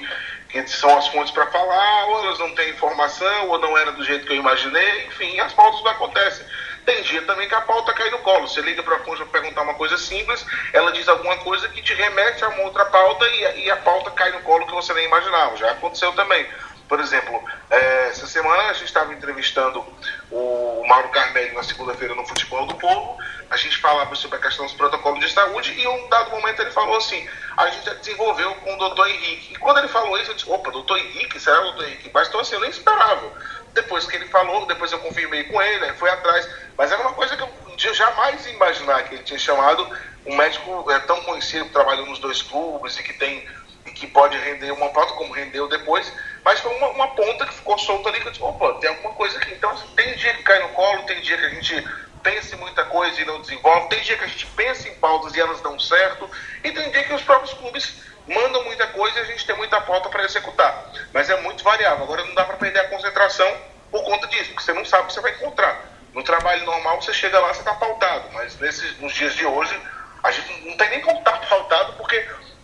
que 0.48 0.66
são 0.68 0.96
as 0.96 1.08
fontes 1.08 1.32
para 1.32 1.46
falar, 1.48 2.06
ou 2.06 2.24
elas 2.24 2.38
não 2.38 2.54
têm 2.54 2.70
informação, 2.70 3.48
ou 3.48 3.58
não 3.58 3.76
era 3.76 3.92
do 3.92 4.04
jeito 4.04 4.24
que 4.24 4.32
eu 4.32 4.36
imaginei, 4.36 5.06
enfim, 5.06 5.38
as 5.40 5.52
pautas 5.52 5.82
não 5.82 5.90
acontecem. 5.90 6.46
Tem 6.86 7.02
dia 7.02 7.20
também 7.22 7.48
que 7.48 7.54
a 7.54 7.60
pauta 7.62 7.92
cai 7.92 8.08
no 8.10 8.20
colo. 8.20 8.46
Você 8.46 8.60
liga 8.60 8.80
para 8.80 8.94
a 8.94 9.00
fonte 9.00 9.18
para 9.24 9.40
perguntar 9.40 9.62
uma 9.62 9.74
coisa 9.74 9.98
simples, 9.98 10.46
ela 10.72 10.92
diz 10.92 11.08
alguma 11.08 11.36
coisa 11.38 11.68
que 11.68 11.82
te 11.82 11.92
remete 11.92 12.44
a 12.44 12.48
uma 12.48 12.62
outra 12.62 12.84
pauta 12.84 13.26
e, 13.26 13.64
e 13.64 13.70
a 13.70 13.76
pauta 13.76 14.12
cai 14.12 14.30
no 14.30 14.40
colo 14.42 14.64
que 14.66 14.72
você 14.72 14.94
nem 14.94 15.04
imaginava. 15.04 15.56
Já 15.56 15.72
aconteceu 15.72 16.12
também. 16.12 16.46
Por 16.88 17.00
exemplo, 17.00 17.42
é, 17.68 18.08
essa 18.10 18.28
semana 18.28 18.70
a 18.70 18.72
gente 18.72 18.84
estava 18.84 19.12
entrevistando 19.12 19.84
o 20.30 20.84
Mauro 20.86 21.08
Carmelho 21.08 21.54
na 21.54 21.64
segunda-feira 21.64 22.14
no 22.14 22.24
Futebol 22.24 22.64
do 22.66 22.76
Povo. 22.76 23.18
A 23.50 23.56
gente 23.56 23.78
falava 23.78 24.14
sobre 24.14 24.38
a 24.38 24.40
questão 24.40 24.64
dos 24.64 24.74
protocolos 24.74 25.18
de 25.18 25.28
saúde 25.32 25.72
e 25.72 25.82
em 25.82 25.88
um 25.88 26.08
dado 26.08 26.30
momento 26.30 26.62
ele 26.62 26.70
falou 26.70 26.96
assim: 26.96 27.28
a 27.56 27.66
gente 27.68 27.90
desenvolveu 27.96 28.54
com 28.56 28.74
o 28.74 28.78
doutor 28.78 29.08
Henrique. 29.08 29.54
E 29.54 29.56
quando 29.56 29.78
ele 29.78 29.88
falou 29.88 30.16
isso, 30.18 30.30
eu 30.30 30.34
disse: 30.34 30.50
opa, 30.50 30.70
doutor 30.70 30.96
Henrique? 30.98 31.40
Será 31.40 31.60
o 31.60 31.64
doutor 31.64 31.86
Henrique? 31.86 32.10
Mas 32.14 32.28
então 32.28 32.40
assim, 32.40 32.54
eu 32.54 32.60
nem 32.60 32.70
esperava. 32.70 33.32
Depois 33.76 34.06
que 34.06 34.16
ele 34.16 34.26
falou, 34.28 34.66
depois 34.66 34.90
eu 34.90 34.98
confirmei 35.00 35.44
com 35.44 35.60
ele, 35.60 35.92
foi 35.94 36.08
atrás. 36.08 36.48
Mas 36.78 36.90
era 36.90 37.02
uma 37.02 37.12
coisa 37.12 37.36
que 37.36 37.42
eu 37.42 37.94
jamais 37.94 38.44
ia 38.46 38.54
imaginar 38.54 39.04
que 39.04 39.14
ele 39.14 39.22
tinha 39.22 39.38
chamado 39.38 39.86
um 40.24 40.34
médico 40.34 40.90
é, 40.90 40.98
tão 41.00 41.20
conhecido 41.22 41.66
que 41.66 41.72
trabalhou 41.72 42.06
nos 42.06 42.18
dois 42.18 42.42
clubes 42.42 42.98
e 42.98 43.02
que 43.02 43.12
tem 43.12 43.46
que 43.94 44.06
pode 44.08 44.36
render 44.36 44.72
uma 44.72 44.88
pauta, 44.88 45.12
como 45.12 45.32
rendeu 45.32 45.68
depois, 45.68 46.12
mas 46.44 46.58
foi 46.58 46.74
uma, 46.76 46.88
uma 46.88 47.08
ponta 47.14 47.46
que 47.46 47.54
ficou 47.54 47.78
solta 47.78 48.08
ali 48.08 48.20
que 48.20 48.26
eu 48.26 48.32
disse, 48.32 48.42
opa, 48.42 48.74
tem 48.80 48.90
alguma 48.90 49.14
coisa 49.14 49.38
aqui. 49.38 49.52
Então, 49.52 49.70
assim, 49.70 49.86
tem 49.94 50.16
dia 50.16 50.34
que 50.34 50.42
cai 50.42 50.60
no 50.60 50.70
colo, 50.70 51.04
tem 51.04 51.20
dia 51.20 51.38
que 51.38 51.44
a 51.44 51.50
gente 51.50 51.88
pensa 52.20 52.56
em 52.56 52.58
muita 52.58 52.84
coisa 52.86 53.20
e 53.20 53.24
não 53.24 53.40
desenvolve, 53.40 53.88
tem 53.88 54.00
dia 54.00 54.16
que 54.16 54.24
a 54.24 54.26
gente 54.26 54.46
pensa 54.48 54.88
em 54.88 54.94
pautas 54.96 55.34
e 55.36 55.40
elas 55.40 55.60
dão 55.60 55.78
certo, 55.78 56.28
e 56.64 56.72
tem 56.72 56.90
dia 56.90 57.04
que 57.04 57.14
os 57.14 57.22
próprios 57.22 57.54
clubes 57.54 58.02
mandam 58.26 58.64
muita 58.64 58.86
coisa 58.88 59.18
e 59.18 59.22
a 59.22 59.24
gente 59.24 59.46
tem 59.46 59.56
muita 59.56 59.80
pauta 59.80 60.08
para 60.08 60.24
executar. 60.24 60.92
Mas 61.12 61.30
é 61.30 61.40
muito 61.40 61.62
variável. 61.62 62.04
Agora 62.04 62.24
não 62.24 62.34
dá 62.34 62.44
para 62.44 62.56
perder 62.56 62.80
a 62.80 62.88
concentração 62.88 63.56
por 63.90 64.02
conta 64.04 64.26
disso, 64.28 64.50
porque 64.50 64.62
você 64.62 64.72
não 64.72 64.84
sabe 64.84 65.04
o 65.04 65.06
que 65.06 65.14
você 65.14 65.20
vai 65.20 65.32
encontrar. 65.32 65.84
No 66.12 66.22
trabalho 66.22 66.64
normal, 66.64 67.00
você 67.00 67.12
chega 67.12 67.38
lá, 67.38 67.48
você 67.52 67.60
está 67.60 67.74
pautado, 67.74 68.28
mas 68.32 68.58
nesses, 68.58 68.98
nos 68.98 69.12
dias 69.14 69.34
de 69.34 69.44
hoje, 69.44 69.78
a 70.22 70.30
gente 70.30 70.66
não 70.66 70.76
tem 70.76 70.88
nem 70.90 71.00
como 71.02 71.18
estar 71.18 71.38
tá 71.38 71.46
pautado, 71.46 71.92
porque 71.94 72.16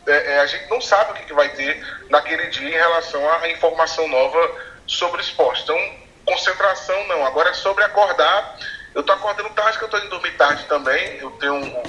é, 0.06 0.34
é, 0.34 0.40
a 0.40 0.46
gente 0.46 0.68
não 0.68 0.80
sabe 0.80 1.12
o 1.12 1.14
que, 1.14 1.24
que 1.24 1.32
vai 1.32 1.48
ter 1.50 1.84
naquele 2.08 2.46
dia 2.48 2.68
em 2.68 2.72
relação 2.72 3.30
à 3.30 3.48
informação 3.50 4.08
nova 4.08 4.56
sobre 4.86 5.20
o 5.20 5.20
esporte. 5.20 5.62
Então, 5.62 6.02
concentração 6.24 7.06
não. 7.06 7.24
Agora 7.24 7.50
é 7.50 7.54
sobre 7.54 7.84
acordar. 7.84 8.58
Eu 8.94 9.00
estou 9.00 9.14
acordando 9.14 9.50
tarde, 9.50 9.78
que 9.78 9.84
eu 9.84 9.86
estou 9.86 10.00
indo 10.00 10.10
dormir 10.10 10.32
tarde 10.36 10.64
também. 10.64 11.18
Eu 11.18 11.30
tenho, 11.32 11.82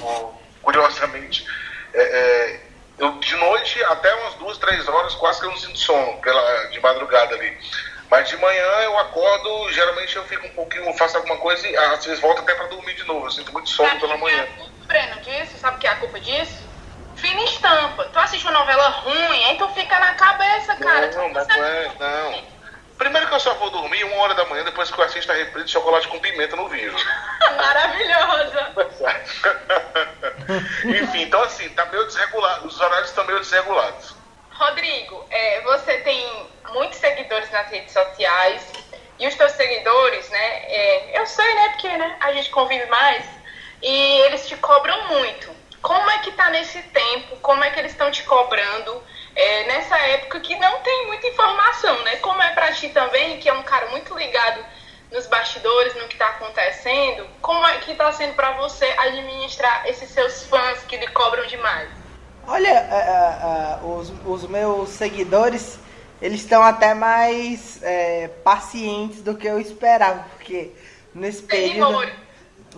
curiosamente, 0.62 1.46
é, 1.92 2.02
é, 2.02 2.60
eu, 2.98 3.12
de 3.18 3.36
noite 3.36 3.82
até 3.84 4.14
umas 4.14 4.34
duas, 4.34 4.58
três 4.58 4.88
horas, 4.88 5.14
quase 5.16 5.40
que 5.40 5.46
eu 5.46 5.50
não 5.50 5.56
sinto 5.56 5.78
sono 5.78 6.20
pela, 6.20 6.66
de 6.68 6.80
madrugada 6.80 7.34
ali. 7.34 7.58
Mas 8.10 8.28
de 8.28 8.36
manhã 8.36 8.64
eu 8.82 8.98
acordo, 8.98 9.72
geralmente 9.72 10.14
eu 10.14 10.24
fico 10.24 10.46
um 10.46 10.50
pouquinho, 10.50 10.92
faço 10.94 11.16
alguma 11.16 11.36
coisa 11.38 11.66
e 11.66 11.76
às 11.76 12.04
vezes 12.04 12.20
volto 12.20 12.40
até 12.40 12.54
para 12.54 12.68
dormir 12.68 12.94
de 12.94 13.04
novo. 13.04 13.26
Eu 13.26 13.30
sinto 13.30 13.52
muito 13.52 13.68
sono 13.70 13.98
pela 13.98 14.16
manhã. 14.16 14.42
É 14.42 14.86
Breno, 14.86 15.20
disso, 15.22 15.58
sabe 15.58 15.76
o 15.76 15.80
que 15.80 15.86
é 15.86 15.90
a 15.90 15.96
culpa 15.96 16.20
disso? 16.20 16.68
Fina 17.14 17.42
estampa. 17.44 18.04
Tu 18.04 18.18
assiste 18.18 18.44
uma 18.44 18.58
novela 18.58 18.88
ruim, 18.88 19.44
aí 19.44 19.56
tu 19.56 19.68
fica 19.70 19.98
na 19.98 20.14
cabeça, 20.14 20.76
cara. 20.76 21.10
Não, 21.12 21.28
não, 21.28 21.44
não 21.44 21.64
é, 21.64 21.92
não. 21.98 22.53
Primeiro 22.98 23.26
que 23.26 23.34
eu 23.34 23.40
só 23.40 23.54
vou 23.54 23.70
dormir 23.70 24.04
uma 24.04 24.16
hora 24.22 24.34
da 24.34 24.44
manhã 24.46 24.64
depois 24.64 24.90
que 24.90 24.98
eu 24.98 25.04
assisto 25.04 25.30
a 25.32 25.34
reprise 25.34 25.66
de 25.66 25.72
chocolate 25.72 26.08
com 26.08 26.18
pimenta 26.20 26.54
no 26.56 26.68
vinho. 26.68 26.94
Maravilhosa! 27.56 28.72
Enfim, 31.02 31.22
então 31.22 31.42
assim, 31.42 31.68
tá 31.70 31.86
meio 31.86 32.06
desregulado, 32.06 32.66
os 32.66 32.80
horários 32.80 33.08
estão 33.08 33.24
meio 33.24 33.40
desregulados. 33.40 34.14
Rodrigo, 34.50 35.26
é, 35.30 35.60
você 35.62 35.98
tem 35.98 36.48
muitos 36.70 36.98
seguidores 36.98 37.50
nas 37.50 37.68
redes 37.68 37.92
sociais 37.92 38.72
e 39.18 39.26
os 39.26 39.34
teus 39.34 39.52
seguidores, 39.52 40.28
né? 40.30 40.46
É, 40.68 41.20
eu 41.20 41.26
sei, 41.26 41.54
né? 41.54 41.68
Porque 41.70 41.88
né, 41.88 42.16
a 42.20 42.32
gente 42.32 42.50
convive 42.50 42.86
mais 42.86 43.24
e 43.82 44.20
eles 44.20 44.46
te 44.46 44.56
cobram 44.56 45.08
muito. 45.08 45.54
Como 45.82 46.10
é 46.10 46.18
que 46.20 46.32
tá 46.32 46.48
nesse 46.50 46.80
tempo? 46.82 47.36
Como 47.38 47.62
é 47.62 47.70
que 47.70 47.78
eles 47.78 47.92
estão 47.92 48.10
te 48.10 48.22
cobrando 48.22 49.02
é, 49.36 49.66
nessa 49.66 49.98
época 49.98 50.40
que 50.40 50.54
não 50.56 50.80
tem 50.80 51.06
muita 51.06 51.26
informação, 51.26 52.02
né? 52.04 52.16
Como 52.16 52.40
é 52.40 52.52
para 52.52 52.72
ti 52.72 52.88
também, 52.90 53.38
que 53.38 53.48
é 53.48 53.52
um 53.52 53.62
cara 53.62 53.88
muito 53.90 54.16
ligado 54.16 54.64
nos 55.10 55.26
bastidores, 55.26 55.94
no 55.94 56.08
que 56.08 56.14
está 56.14 56.28
acontecendo, 56.28 57.26
como 57.40 57.64
é 57.66 57.78
que 57.78 57.92
está 57.92 58.10
sendo 58.12 58.34
para 58.34 58.52
você 58.52 58.84
administrar 58.98 59.86
esses 59.86 60.10
seus 60.10 60.44
fãs 60.44 60.80
que 60.88 60.96
lhe 60.96 61.06
cobram 61.08 61.46
demais? 61.46 61.88
Olha, 62.46 63.80
uh, 63.82 63.84
uh, 63.84 63.94
uh, 63.94 63.98
os, 63.98 64.12
os, 64.26 64.50
meus 64.50 64.88
seguidores, 64.90 65.78
eles 66.20 66.40
estão 66.40 66.62
até 66.62 66.92
mais 66.94 67.82
é, 67.82 68.28
pacientes 68.42 69.22
do 69.22 69.34
que 69.34 69.46
eu 69.46 69.58
esperava, 69.58 70.24
porque 70.36 70.72
nesse 71.14 71.42
período... 71.42 72.00
Seguimores. 72.00 72.14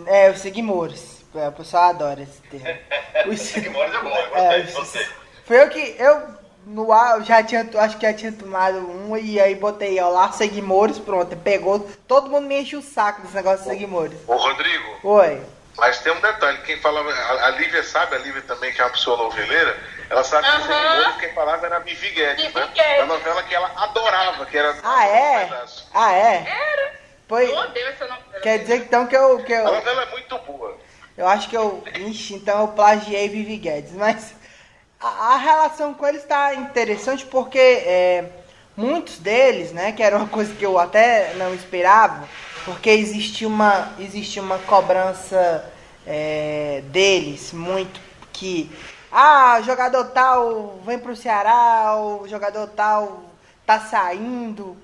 É, 0.06 0.30
os 0.30 0.40
seguimores. 0.40 1.24
O 1.34 1.52
pessoal 1.52 1.90
adora 1.90 2.22
esse 2.22 2.40
termo. 2.42 2.78
Os 3.26 3.40
seguimores 3.40 3.94
é 3.94 3.98
bom, 3.98 4.08
eu 4.08 4.28
gostei 4.28 4.46
é, 4.46 4.60
de 4.60 4.72
você. 4.72 5.08
Foi 5.44 5.62
eu 5.62 5.68
que... 5.68 5.96
Eu, 5.98 6.45
no 6.66 6.92
ar, 6.92 7.18
eu 7.18 7.24
já 7.24 7.42
tinha, 7.44 7.64
acho 7.78 7.96
que 7.96 8.04
já 8.04 8.12
tinha 8.12 8.32
tomado 8.32 8.78
um 8.78 9.16
e 9.16 9.40
aí 9.40 9.54
botei 9.54 10.00
ó, 10.00 10.08
lá 10.08 10.32
Seguimores, 10.32 10.98
pronto, 10.98 11.36
pegou. 11.36 11.88
Todo 12.08 12.28
mundo 12.28 12.48
me 12.48 12.60
enche 12.60 12.76
o 12.76 12.82
saco 12.82 13.22
desse 13.22 13.34
negócio 13.36 13.64
de 13.64 13.70
Seguimores. 13.70 14.18
Ô, 14.26 14.34
Rodrigo. 14.34 14.98
Oi. 15.04 15.40
Mas 15.78 15.98
tem 16.00 16.10
um 16.10 16.20
detalhe, 16.20 16.58
quem 16.62 16.80
falava, 16.80 17.12
a, 17.12 17.46
a 17.46 17.50
Lívia 17.50 17.82
sabe, 17.84 18.16
a 18.16 18.18
Lívia 18.18 18.42
também, 18.42 18.72
que 18.72 18.80
é 18.80 18.84
uma 18.84 18.90
pessoa 18.90 19.16
noveleira, 19.16 19.78
ela 20.08 20.24
sabe 20.24 20.48
que 20.48 20.72
uhum. 20.72 21.18
quem 21.18 21.34
falava 21.34 21.66
era 21.66 21.76
a 21.76 21.80
Vivi 21.80 22.10
Guedes, 22.10 22.52
né? 22.52 22.68
Da 22.98 23.06
novela 23.06 23.42
que 23.42 23.54
ela 23.54 23.70
adorava, 23.76 24.46
que 24.46 24.56
era. 24.56 24.74
Ah, 24.82 25.06
é? 25.06 25.64
Ah, 25.92 26.12
é? 26.14 26.46
Era. 26.48 26.92
Foi... 27.28 27.50
Eu 27.50 27.56
odeio 27.56 27.88
essa 27.88 28.06
novela. 28.06 28.40
Quer 28.42 28.58
dizer 28.60 28.76
então 28.76 29.06
que 29.06 29.16
eu, 29.16 29.44
que 29.44 29.52
eu. 29.52 29.68
A 29.68 29.72
novela 29.72 30.02
é 30.02 30.10
muito 30.12 30.38
boa. 30.38 30.78
Eu 31.16 31.28
acho 31.28 31.48
que 31.48 31.56
eu. 31.56 31.84
Ixi, 31.94 32.34
então 32.34 32.60
eu 32.60 32.68
plagiei 32.68 33.28
Vivi 33.28 33.56
Guedes, 33.58 33.92
mas 33.92 34.34
a, 35.00 35.36
relação 35.36 35.94
com 35.94 36.06
eles 36.06 36.22
está 36.22 36.54
interessante 36.54 37.24
porque 37.26 37.58
é, 37.58 38.24
muitos 38.76 39.18
deles, 39.18 39.72
né, 39.72 39.92
que 39.92 40.02
era 40.02 40.16
uma 40.16 40.28
coisa 40.28 40.54
que 40.54 40.64
eu 40.64 40.78
até 40.78 41.34
não 41.34 41.54
esperava, 41.54 42.28
porque 42.64 42.90
existia 42.90 43.46
uma, 43.46 43.92
existia 43.98 44.42
uma 44.42 44.58
cobrança 44.58 45.64
é, 46.06 46.82
deles 46.86 47.52
muito 47.52 48.00
que 48.32 48.70
ah, 49.10 49.60
jogador 49.62 50.04
tal 50.06 50.80
vem 50.84 50.98
pro 50.98 51.16
Ceará, 51.16 51.96
o 51.96 52.28
jogador 52.28 52.66
tal 52.68 53.22
tá 53.64 53.80
saindo. 53.80 54.76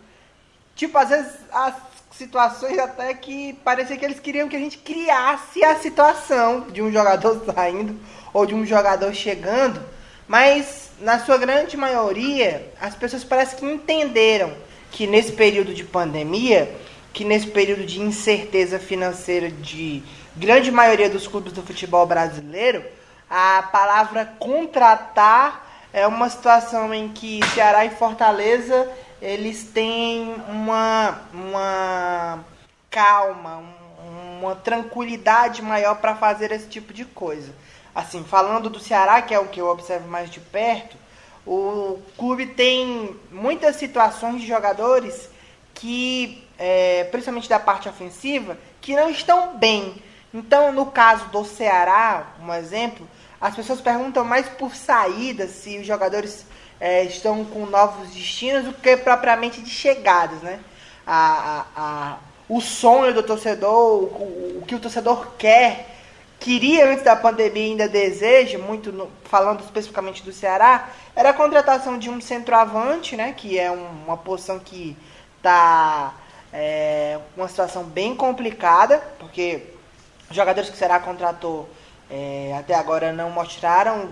Tipo, 0.75 0.97
às 0.99 1.11
vezes 1.11 1.33
as 1.53 1.75
situações 2.13 2.79
até 2.79 3.13
que 3.15 3.53
parecia 3.65 3.97
que 3.97 4.05
eles 4.05 4.21
queriam 4.21 4.49
que 4.49 4.57
a 4.57 4.59
gente 4.59 4.79
criasse 4.79 5.63
a 5.65 5.77
situação 5.77 6.63
de 6.71 6.81
um 6.81 6.91
jogador 6.91 7.43
saindo 7.55 7.99
ou 8.33 8.47
de 8.47 8.55
um 8.55 8.65
jogador 8.65 9.13
chegando, 9.13 9.83
mas 10.33 10.89
na 10.99 11.19
sua 11.19 11.37
grande 11.37 11.77
maioria 11.77 12.73
as 12.81 12.95
pessoas 12.95 13.23
parecem 13.23 13.59
que 13.59 13.67
entenderam 13.67 14.51
que 14.91 15.07
nesse 15.07 15.33
período 15.33 15.75
de 15.75 15.85
pandemia 15.85 16.75
que 17.13 17.23
nesse 17.23 17.49
período 17.49 17.85
de 17.85 18.01
incerteza 18.01 18.79
financeira 18.79 19.51
de 19.51 20.03
grande 20.35 20.71
maioria 20.71 21.11
dos 21.11 21.29
clubes 21.29 21.53
do 21.53 21.63
futebol 21.63 22.07
brasileiro, 22.07 22.83
a 23.29 23.69
palavra 23.71 24.25
contratar 24.39 25.91
é 25.93 26.07
uma 26.07 26.31
situação 26.31 26.95
em 26.95 27.11
que 27.11 27.41
Ceará 27.53 27.85
e 27.85 27.91
Fortaleza 27.91 28.91
eles 29.21 29.65
têm 29.65 30.35
uma, 30.49 31.21
uma 31.35 32.43
calma, 32.91 33.63
uma 34.41 34.57
tranquilidade 34.57 35.61
maior 35.61 35.97
para 35.97 36.17
fazer 36.17 36.51
esse 36.53 36.69
tipo 36.69 36.95
de 36.95 37.05
coisa. 37.05 37.53
Assim, 37.95 38.25
falando 38.25 38.71
do 38.71 38.81
Ceará, 38.81 39.21
que 39.23 39.35
é 39.35 39.39
o 39.39 39.49
que 39.49 39.61
eu 39.61 39.69
observo 39.69 40.09
mais 40.09 40.31
de 40.31 40.41
perto, 40.41 40.97
o 41.47 42.01
clube 42.17 42.47
tem 42.47 43.17
muitas 43.31 43.77
situações 43.77 44.41
de 44.41 44.47
jogadores 44.47 45.29
que 45.75 46.43
é, 46.59 47.05
principalmente 47.11 47.49
da 47.49 47.59
parte 47.59 47.89
ofensiva, 47.89 48.57
que 48.81 48.95
não 48.95 49.11
estão 49.11 49.57
bem. 49.57 50.01
Então, 50.33 50.73
no 50.73 50.87
caso 50.87 51.27
do 51.27 51.45
Ceará, 51.45 52.35
um 52.41 52.55
exemplo, 52.55 53.07
as 53.41 53.55
pessoas 53.57 53.81
perguntam 53.81 54.25
mais 54.25 54.49
por 54.49 54.75
saídas, 54.75 55.51
se 55.51 55.79
os 55.79 55.87
jogadores 55.87 56.47
é, 56.81 57.05
estão 57.05 57.45
com 57.45 57.67
novos 57.67 58.11
destinos, 58.11 58.65
do 58.65 58.73
que 58.73 58.97
propriamente 58.97 59.61
de 59.61 59.71
chegadas, 59.71 60.41
né? 60.43 60.61
A, 61.05 61.17
a, 61.17 61.67
a, 61.77 62.19
o 62.49 62.61
sonho 62.61 63.13
do 63.13 63.25
torcedor, 63.25 64.05
o, 64.05 64.59
o, 64.59 64.65
que 64.65 64.77
o 64.77 64.81
torcedor 64.81 65.33
quer, 65.37 65.92
queria 66.43 66.91
antes 66.91 67.05
da 67.05 67.15
pandemia 67.15 67.63
ainda 67.63 67.89
deseja, 67.89 68.59
muito 68.59 68.91
no, 68.91 69.09
falando 69.25 69.61
especificamente 69.61 70.23
do 70.23 70.33
Ceará, 70.33 70.91
era 71.15 71.31
a 71.31 71.33
contratação 71.33 71.97
de 71.97 72.11
um 72.11 72.21
centroavante, 72.21 73.17
né? 73.17 73.33
Que 73.33 73.59
é 73.59 73.71
um, 73.71 73.87
uma 74.05 74.17
posição 74.17 74.59
que 74.59 74.97
está 75.39 76.15
é 76.53 77.19
uma 77.35 77.49
situação 77.49 77.85
bem 77.85 78.15
complicada, 78.15 78.99
porque 79.19 79.63
os 80.29 80.37
jogadores 80.37 80.69
que 80.69 80.77
será 80.77 81.01
contratou 81.01 81.67
é, 82.11 82.55
até 82.59 82.75
agora 82.75 83.11
não 83.11 83.31
mostraram 83.31 84.11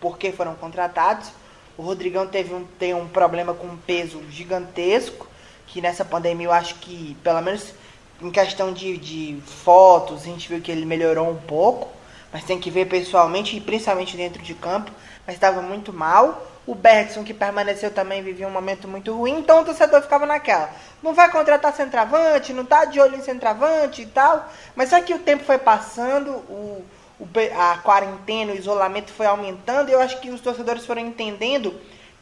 por 0.00 0.16
que 0.16 0.30
foram 0.30 0.54
contratados. 0.54 1.32
O 1.76 1.82
Rodrigão 1.82 2.26
teve 2.26 2.54
um, 2.54 2.64
tem 2.78 2.94
um 2.94 3.08
problema 3.08 3.52
com 3.52 3.66
um 3.66 3.76
peso 3.76 4.22
gigantesco, 4.30 5.26
que 5.66 5.80
nessa 5.80 6.04
pandemia 6.04 6.46
eu 6.46 6.52
acho 6.52 6.76
que, 6.76 7.16
pelo 7.24 7.40
menos 7.40 7.74
em 8.22 8.30
questão 8.30 8.72
de, 8.72 8.96
de 8.96 9.42
fotos, 9.64 10.22
a 10.22 10.26
gente 10.26 10.48
viu 10.48 10.60
que 10.60 10.70
ele 10.70 10.86
melhorou 10.86 11.28
um 11.28 11.36
pouco, 11.36 11.88
mas 12.32 12.44
tem 12.44 12.58
que 12.58 12.70
ver 12.70 12.86
pessoalmente 12.86 13.56
e 13.56 13.60
principalmente 13.60 14.16
dentro 14.16 14.42
de 14.42 14.54
campo, 14.54 14.90
mas 15.26 15.34
estava 15.34 15.60
muito 15.60 15.92
mal. 15.92 16.46
O 16.64 16.76
Bergson, 16.76 17.24
que 17.24 17.34
permaneceu 17.34 17.90
também, 17.90 18.22
vivia 18.22 18.46
um 18.46 18.50
momento 18.50 18.86
muito 18.86 19.12
ruim, 19.12 19.40
então 19.40 19.60
o 19.60 19.64
torcedor 19.64 20.00
ficava 20.00 20.24
naquela. 20.24 20.70
Não 21.02 21.12
vai 21.12 21.28
contratar 21.28 21.74
centroavante, 21.74 22.52
não 22.52 22.64
tá 22.64 22.84
de 22.84 23.00
olho 23.00 23.16
em 23.16 23.22
centroavante 23.22 24.02
e 24.02 24.06
tal. 24.06 24.48
Mas 24.76 24.90
só 24.90 25.00
que 25.00 25.12
o 25.12 25.18
tempo 25.18 25.42
foi 25.44 25.58
passando, 25.58 26.30
o, 26.30 26.84
o, 27.18 27.28
a 27.58 27.78
quarentena, 27.78 28.52
o 28.52 28.56
isolamento 28.56 29.12
foi 29.12 29.26
aumentando, 29.26 29.88
e 29.88 29.92
eu 29.92 30.00
acho 30.00 30.20
que 30.20 30.30
os 30.30 30.40
torcedores 30.40 30.86
foram 30.86 31.00
entendendo 31.02 31.74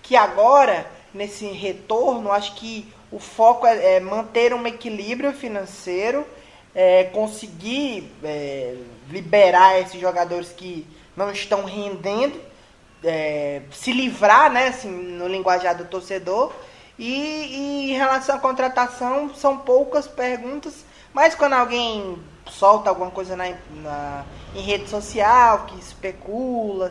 que 0.02 0.16
agora, 0.16 0.86
nesse 1.12 1.44
retorno, 1.46 2.32
acho 2.32 2.54
que 2.54 2.90
o 3.10 3.18
foco 3.18 3.66
é, 3.66 3.96
é 3.96 4.00
manter 4.00 4.54
um 4.54 4.66
equilíbrio 4.66 5.32
financeiro, 5.32 6.26
é, 6.74 7.04
conseguir 7.04 8.12
é, 8.22 8.76
liberar 9.10 9.80
esses 9.80 10.00
jogadores 10.00 10.50
que 10.50 10.86
não 11.16 11.30
estão 11.30 11.64
rendendo 11.64 12.40
é, 13.02 13.62
se 13.72 13.92
livrar, 13.92 14.50
né, 14.50 14.68
assim, 14.68 14.90
no 14.90 15.26
linguajar 15.26 15.76
do 15.76 15.84
torcedor. 15.84 16.52
E, 16.98 17.06
e, 17.06 17.92
em 17.92 17.96
relação 17.96 18.36
à 18.36 18.38
contratação, 18.38 19.34
são 19.34 19.56
poucas 19.58 20.06
perguntas, 20.06 20.84
mas 21.14 21.34
quando 21.34 21.54
alguém 21.54 22.18
solta 22.46 22.90
alguma 22.90 23.10
coisa 23.10 23.34
na, 23.36 23.54
na 23.82 24.24
em 24.54 24.60
rede 24.60 24.88
social, 24.90 25.66
que 25.66 25.78
especula, 25.78 26.90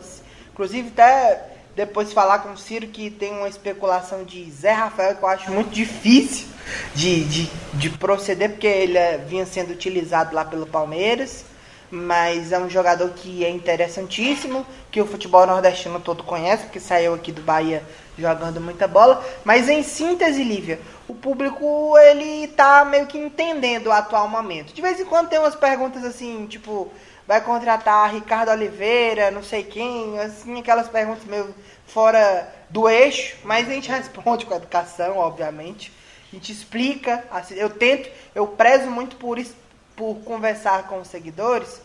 inclusive 0.52 0.88
até 0.88 1.59
depois 1.76 2.12
falar 2.12 2.40
com 2.40 2.52
o 2.52 2.58
Ciro 2.58 2.86
que 2.88 3.10
tem 3.10 3.32
uma 3.32 3.48
especulação 3.48 4.24
de 4.24 4.50
Zé 4.50 4.72
Rafael 4.72 5.16
que 5.16 5.22
eu 5.22 5.28
acho 5.28 5.50
muito 5.50 5.70
difícil 5.70 6.48
de, 6.94 7.24
de, 7.24 7.50
de 7.74 7.90
proceder, 7.90 8.50
porque 8.50 8.66
ele 8.66 8.98
é, 8.98 9.18
vinha 9.18 9.46
sendo 9.46 9.72
utilizado 9.72 10.34
lá 10.34 10.44
pelo 10.44 10.66
Palmeiras 10.66 11.44
mas 11.90 12.52
é 12.52 12.58
um 12.58 12.70
jogador 12.70 13.10
que 13.10 13.44
é 13.44 13.50
interessantíssimo, 13.50 14.64
que 14.90 15.00
o 15.00 15.06
futebol 15.06 15.44
nordestino 15.46 15.98
todo 15.98 16.22
conhece, 16.22 16.64
porque 16.64 16.78
saiu 16.78 17.14
aqui 17.14 17.32
do 17.32 17.42
Bahia 17.42 17.82
jogando 18.16 18.60
muita 18.60 18.86
bola. 18.86 19.24
Mas 19.44 19.68
em 19.68 19.82
síntese, 19.82 20.44
Lívia, 20.44 20.78
o 21.08 21.14
público 21.14 21.98
ele 21.98 22.46
tá 22.48 22.84
meio 22.84 23.06
que 23.06 23.18
entendendo 23.18 23.88
o 23.88 23.92
atual 23.92 24.28
momento. 24.28 24.72
De 24.72 24.80
vez 24.80 25.00
em 25.00 25.04
quando 25.04 25.28
tem 25.28 25.40
umas 25.40 25.56
perguntas 25.56 26.04
assim, 26.04 26.46
tipo, 26.46 26.88
vai 27.30 27.40
contratar 27.40 28.12
Ricardo 28.12 28.50
Oliveira, 28.50 29.30
não 29.30 29.40
sei 29.40 29.62
quem, 29.62 30.18
assim, 30.18 30.58
aquelas 30.58 30.88
perguntas 30.88 31.22
meio 31.26 31.54
fora 31.86 32.52
do 32.68 32.88
eixo, 32.88 33.36
mas 33.44 33.68
a 33.68 33.72
gente 33.72 33.86
responde 33.88 34.44
com 34.44 34.56
educação, 34.56 35.16
obviamente. 35.16 35.92
A 36.32 36.34
gente 36.34 36.50
explica, 36.50 37.22
assim, 37.30 37.54
eu 37.54 37.70
tento, 37.70 38.10
eu 38.34 38.48
prezo 38.48 38.90
muito 38.90 39.14
por 39.14 39.38
isso, 39.38 39.54
por 39.94 40.16
conversar 40.24 40.88
com 40.88 40.98
os 40.98 41.06
seguidores 41.06 41.80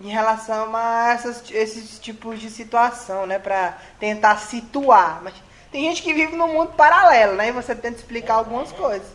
em 0.00 0.10
relação 0.10 0.70
a 0.76 1.08
essas, 1.12 1.42
esses 1.50 1.98
tipos 1.98 2.38
de 2.38 2.48
situação, 2.48 3.26
né? 3.26 3.40
Para 3.40 3.76
tentar 3.98 4.36
situar. 4.36 5.20
Mas 5.24 5.34
tem 5.72 5.82
gente 5.88 6.04
que 6.04 6.14
vive 6.14 6.36
num 6.36 6.52
mundo 6.52 6.70
paralelo, 6.76 7.34
né? 7.34 7.48
E 7.48 7.52
você 7.52 7.74
tenta 7.74 7.96
explicar 7.96 8.34
algumas 8.34 8.70
coisas. 8.70 9.08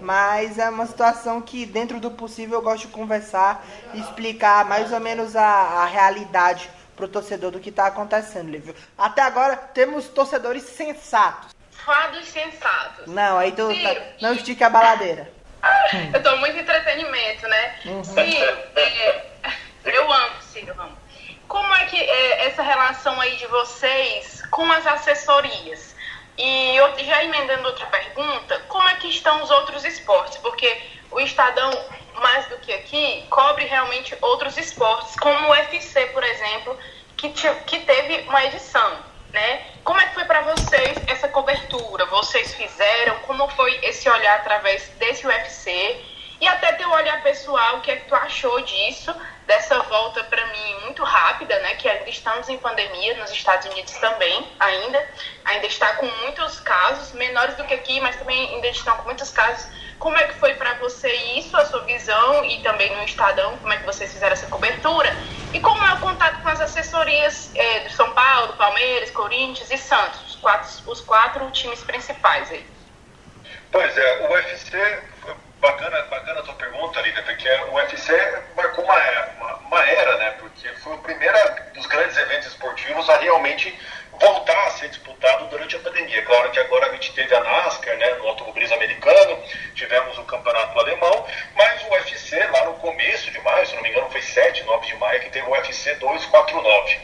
Mas 0.00 0.58
é 0.58 0.68
uma 0.68 0.86
situação 0.86 1.40
que, 1.40 1.66
dentro 1.66 1.98
do 2.00 2.10
possível, 2.10 2.58
eu 2.58 2.62
gosto 2.62 2.86
de 2.86 2.92
conversar 2.92 3.64
e 3.94 4.00
explicar 4.00 4.64
mais 4.64 4.92
ou 4.92 5.00
menos 5.00 5.34
a, 5.36 5.42
a 5.44 5.86
realidade 5.86 6.70
pro 6.94 7.06
torcedor 7.06 7.50
do 7.50 7.60
que 7.60 7.68
está 7.68 7.86
acontecendo, 7.86 8.50
Lívio. 8.50 8.74
Até 8.96 9.22
agora, 9.22 9.56
temos 9.56 10.08
torcedores 10.08 10.62
sensatos. 10.62 11.54
Fados 11.70 12.26
sensatos. 12.28 13.06
Não, 13.06 13.38
aí 13.38 13.52
tu 13.52 13.68
tá, 13.68 14.02
não 14.20 14.32
estique 14.32 14.64
a 14.64 14.70
baladeira. 14.70 15.30
eu 16.12 16.20
dou 16.20 16.36
muito 16.38 16.56
entretenimento, 16.56 17.46
né? 17.46 17.76
Uhum. 17.84 18.04
Ciro, 18.04 18.58
é, 18.74 19.26
eu 19.84 20.12
amo, 20.12 20.42
Ciro, 20.42 20.74
amo. 20.80 20.96
Como 21.46 21.74
é 21.74 21.86
que 21.86 21.96
é 21.96 22.46
essa 22.46 22.62
relação 22.62 23.20
aí 23.20 23.36
de 23.36 23.46
vocês 23.46 24.42
com 24.50 24.70
as 24.72 24.86
assessorias? 24.86 25.94
E 26.38 26.76
já 27.04 27.24
emendando 27.24 27.68
outra 27.68 27.86
pergunta, 27.86 28.58
como 28.68 28.88
é 28.88 28.94
que 28.96 29.08
estão 29.08 29.42
os 29.42 29.50
outros 29.50 29.84
esportes? 29.84 30.36
Porque 30.38 30.80
o 31.10 31.20
Estadão, 31.20 31.70
mais 32.14 32.46
do 32.46 32.58
que 32.58 32.72
aqui, 32.72 33.24
cobre 33.30 33.64
realmente 33.64 34.16
outros 34.20 34.56
esportes, 34.56 35.16
como 35.16 35.48
o 35.48 35.50
UFC, 35.50 36.06
por 36.06 36.22
exemplo, 36.22 36.78
que, 37.16 37.30
que 37.30 37.80
teve 37.80 38.28
uma 38.28 38.44
edição 38.44 39.16
né? 39.36 39.66
Como 39.84 40.00
é 40.00 40.06
que 40.06 40.14
foi 40.14 40.24
para 40.24 40.40
vocês 40.40 40.96
essa 41.06 41.28
cobertura? 41.28 42.06
Vocês 42.06 42.54
fizeram? 42.54 43.16
Como 43.20 43.46
foi 43.50 43.78
esse 43.82 44.08
olhar 44.08 44.36
através 44.36 44.88
desse 44.98 45.26
UFC? 45.26 45.96
E 46.40 46.46
até 46.46 46.72
teu 46.72 46.90
olhar 46.90 47.22
pessoal, 47.22 47.78
o 47.78 47.80
que 47.80 47.90
é 47.90 47.96
que 47.96 48.08
tu 48.08 48.14
achou 48.14 48.60
disso, 48.60 49.14
dessa 49.46 49.78
volta 49.84 50.22
para 50.24 50.44
mim 50.46 50.80
muito 50.82 51.02
rápida, 51.02 51.58
né? 51.60 51.74
Que 51.76 51.88
ainda 51.88 52.10
estamos 52.10 52.48
em 52.48 52.58
pandemia, 52.58 53.16
nos 53.16 53.30
Estados 53.30 53.66
Unidos 53.66 53.94
também, 53.94 54.46
ainda. 54.60 55.08
Ainda 55.44 55.66
está 55.66 55.94
com 55.94 56.06
muitos 56.06 56.60
casos, 56.60 57.12
menores 57.12 57.54
do 57.56 57.64
que 57.64 57.74
aqui, 57.74 58.00
mas 58.00 58.16
também 58.16 58.54
ainda 58.54 58.68
estão 58.68 58.96
com 58.98 59.04
muitos 59.04 59.30
casos 59.30 59.66
como 59.98 60.16
é 60.16 60.24
que 60.24 60.34
foi 60.34 60.54
para 60.54 60.74
você 60.74 61.10
isso, 61.38 61.56
a 61.56 61.64
sua 61.64 61.80
visão 61.84 62.44
e 62.44 62.62
também 62.62 62.94
no 62.96 63.02
Estadão, 63.04 63.56
como 63.58 63.72
é 63.72 63.78
que 63.78 63.86
vocês 63.86 64.12
fizeram 64.12 64.32
essa 64.32 64.46
cobertura? 64.46 65.14
E 65.52 65.60
como 65.60 65.82
é 65.84 65.94
o 65.94 66.00
contato 66.00 66.42
com 66.42 66.48
as 66.48 66.60
assessorias 66.60 67.50
é, 67.54 67.80
do 67.80 67.90
São 67.90 68.12
Paulo, 68.12 68.52
Palmeiras, 68.54 69.10
Corinthians 69.10 69.70
e 69.70 69.78
Santos, 69.78 70.20
os 70.28 70.36
quatro, 70.36 70.90
os 70.90 71.00
quatro 71.00 71.50
times 71.50 71.82
principais 71.82 72.50
aí? 72.50 72.66
Pois 73.72 73.96
é, 73.96 74.26
o 74.26 74.32
UFC, 74.32 75.02
bacana, 75.60 76.02
bacana 76.02 76.40
a 76.40 76.42
tua 76.42 76.54
pergunta, 76.54 77.00
Lívia, 77.00 77.22
porque 77.22 77.48
o 77.48 77.74
UFC 77.74 78.12
marcou 78.54 78.84
uma, 78.84 78.96
uma, 79.38 79.56
uma 79.56 79.86
era, 79.86 80.16
né? 80.18 80.30
Porque 80.38 80.68
foi 80.82 80.94
o 80.94 80.98
primeiro 80.98 81.36
dos 81.74 81.86
grandes 81.86 82.16
eventos 82.16 82.48
esportivos 82.48 83.08
a 83.10 83.16
realmente 83.18 83.76
voltar 84.20 84.66
a 84.66 84.70
ser 84.70 84.88
disputado 84.88 85.46
durante 85.48 85.76
a 85.76 85.78
pandemia. 85.80 86.24
Claro 86.24 86.50
que 86.50 86.58
agora 86.58 86.86
a 86.86 86.92
gente 86.92 87.12
teve 87.12 87.34
a 87.34 87.40
NASCAR, 87.40 87.96
né, 87.96 88.10
no 88.14 88.28
automobilismo 88.28 88.76
americano, 88.76 89.42
tivemos 89.74 90.18
o 90.18 90.24
campeonato 90.24 90.78
alemão, 90.78 91.26
mas 91.54 91.82
o 91.82 91.90
UFC, 91.90 92.38
lá 92.46 92.64
no 92.64 92.74
começo 92.74 93.30
de 93.30 93.38
maio, 93.40 93.66
se 93.66 93.74
não 93.74 93.82
me 93.82 93.90
engano, 93.90 94.10
foi 94.10 94.22
7, 94.22 94.64
9 94.64 94.86
de 94.86 94.96
maio, 94.96 95.20
que 95.20 95.30
teve 95.30 95.46
o 95.46 95.50
UFC 95.50 95.94
249. 95.96 97.00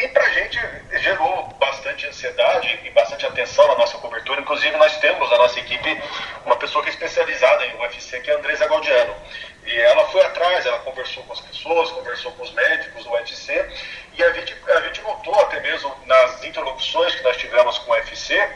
E 0.00 0.08
para 0.08 0.24
a 0.24 0.30
gente 0.30 0.58
gerou 1.02 1.48
bastante 1.58 2.06
ansiedade 2.06 2.80
e 2.84 2.90
bastante 2.90 3.26
atenção 3.26 3.68
na 3.68 3.74
nossa 3.74 3.98
cobertura. 3.98 4.40
Inclusive, 4.40 4.74
nós 4.78 4.96
temos 4.96 5.30
na 5.30 5.36
nossa 5.36 5.60
equipe 5.60 6.02
uma 6.46 6.56
pessoa 6.56 6.82
que 6.82 6.88
é 6.88 6.92
especializada 6.92 7.66
em 7.66 7.76
UFC, 7.76 8.18
que 8.20 8.30
é 8.30 8.34
a 8.34 8.38
Andresa 8.38 8.66
Gaudiano. 8.66 9.14
E 9.66 9.78
ela 9.78 10.08
foi 10.08 10.22
atrás, 10.22 10.64
ela 10.64 10.78
conversou 10.78 11.22
com 11.24 11.34
as 11.34 11.40
pessoas, 11.40 11.90
conversou 11.90 12.32
com 12.32 12.42
os 12.42 12.50
médicos 12.52 13.04
do 13.04 13.10
UFC, 13.10 13.68
e 14.16 14.24
a 14.24 14.32
gente, 14.32 14.56
a 14.68 14.80
gente 14.80 15.02
notou 15.02 15.38
até 15.38 15.60
mesmo 15.60 15.94
nas 16.06 16.42
interlocuções 16.44 17.14
que 17.14 17.22
nós 17.22 17.36
tivemos 17.36 17.76
com 17.80 17.90
o 17.90 17.94
UFC, 17.94 18.50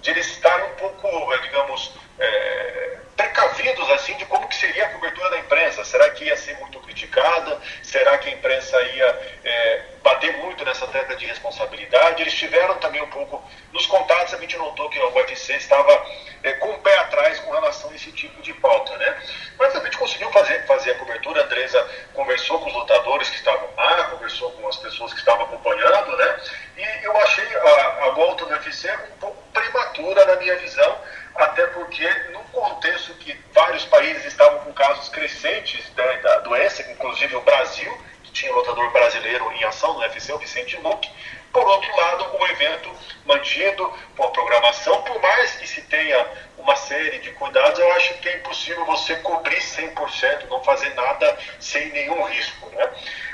de 0.00 0.10
eles 0.10 0.28
estarem 0.28 0.64
um 0.66 0.74
pouco, 0.76 1.34
eh, 1.34 1.38
digamos, 1.38 1.92
é, 2.20 2.98
precavidos 3.16 3.90
assim 3.90 4.16
de 4.16 4.26
como 4.26 4.48
que 4.48 4.56
seria 4.56 4.86
a 4.86 4.90
cobertura 4.90 5.30
da 5.30 5.38
imprensa. 5.38 5.84
Será 5.84 6.10
que 6.10 6.24
ia 6.24 6.36
ser 6.36 6.56
muito 6.58 6.78
criticada? 6.80 7.60
Será 7.82 8.18
que 8.18 8.28
a 8.28 8.32
imprensa 8.32 8.80
ia 8.82 9.38
é, 9.44 9.82
bater 10.02 10.36
muito 10.38 10.64
nessa 10.64 10.86
tecla 10.88 11.16
de 11.16 11.26
responsabilidade? 11.26 12.22
Eles 12.22 12.34
tiveram 12.34 12.76
também 12.78 13.02
um 13.02 13.10
pouco 13.10 13.42
nos 13.72 13.86
contatos, 13.86 14.34
a 14.34 14.38
gente 14.38 14.56
notou 14.56 14.88
que 14.90 14.98
o 14.98 15.14
UFC 15.14 15.54
estava 15.54 16.06
é, 16.42 16.52
com 16.54 16.70
o 16.70 16.78
pé 16.78 16.96
atrás 16.98 17.38
com 17.40 17.50
relação 17.52 17.90
a 17.90 17.94
esse 17.94 18.12
tipo 18.12 18.40
de 18.42 18.52
pauta, 18.54 18.96
né? 18.96 19.22
Mas 19.58 19.74
a 19.74 19.80
gente 19.80 19.96
conseguiu 19.96 20.30
fazer, 20.30 20.66
fazer 20.66 20.92
a 20.92 20.98
cobertura. 20.98 21.40
A 21.40 21.44
Andresa 21.44 21.88
conversou 22.12 22.60
com 22.60 22.66
os 22.66 22.74
lutadores 22.74 23.30
que 23.30 23.36
estavam 23.36 23.68
lá, 23.76 24.04
conversou 24.04 24.50
com 24.52 24.68
as 24.68 24.76
pessoas 24.76 25.12
que 25.12 25.18
estavam 25.18 25.44
acompanhando, 25.44 26.16
né? 26.16 26.40
E 26.76 27.04
eu 27.04 27.16
achei 27.18 27.56
a, 27.56 28.06
a 28.06 28.10
volta 28.10 28.44
do 28.44 28.52
UFC 28.52 28.90
um 28.92 29.18
pouco 29.18 29.42
prematura 29.52 30.24
na 30.26 30.36
minha 30.36 30.56
visão 30.56 30.98
até 31.36 31.66
porque 31.68 32.08
no 32.30 32.40
contexto 32.44 33.14
que 33.14 33.38
vários 33.52 33.84
países 33.86 34.24
estavam 34.24 34.60
com 34.60 34.72
casos 34.72 35.08
crescentes 35.08 35.90
da, 35.94 36.12
da 36.16 36.38
doença, 36.40 36.82
inclusive 36.90 37.34
o 37.36 37.40
Brasil, 37.40 37.92
que 38.22 38.32
tinha 38.32 38.52
um 38.52 38.56
lutador 38.56 38.90
brasileiro 38.92 39.50
em 39.52 39.64
ação 39.64 39.94
no 39.94 40.00
UFC, 40.00 40.32
o 40.32 40.38
Vicente 40.38 40.76
Luque, 40.78 41.10
por 41.52 41.64
outro 41.66 41.96
lado, 41.96 42.36
o 42.36 42.46
evento 42.48 42.90
mantido 43.24 43.92
com 44.16 44.24
a 44.24 44.30
programação, 44.30 45.02
por 45.02 45.20
mais 45.22 45.52
que 45.52 45.68
se 45.68 45.82
tenha 45.82 46.26
uma 46.58 46.74
série 46.74 47.18
de 47.18 47.30
cuidados, 47.32 47.78
eu 47.78 47.92
acho 47.92 48.14
que 48.14 48.28
é 48.28 48.36
impossível 48.38 48.84
você 48.86 49.14
cobrir 49.16 49.58
100%, 49.58 50.48
não 50.48 50.62
fazer 50.64 50.92
nada 50.94 51.38
sem 51.60 51.90
nenhum 51.90 52.24
risco. 52.24 52.68
Né? 52.70 52.90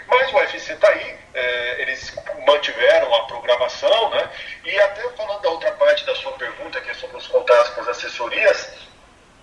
Mas 0.07 0.33
o 0.33 0.37
UFC 0.37 0.73
está 0.73 0.89
aí, 0.89 1.17
é, 1.33 1.83
eles 1.83 2.15
mantiveram 2.47 3.15
a 3.15 3.25
programação, 3.25 4.11
né? 4.11 4.29
E 4.65 4.81
até 4.81 5.09
falando 5.11 5.41
da 5.41 5.49
outra 5.49 5.73
parte 5.73 6.05
da 6.05 6.10
pergunta, 6.41 6.81
que 6.81 6.91
é 6.91 6.95
sobre 6.95 7.19
os 7.19 7.27
contatos 7.27 7.71
com 7.75 7.83
as 7.83 7.89
assessorias, 7.89 8.73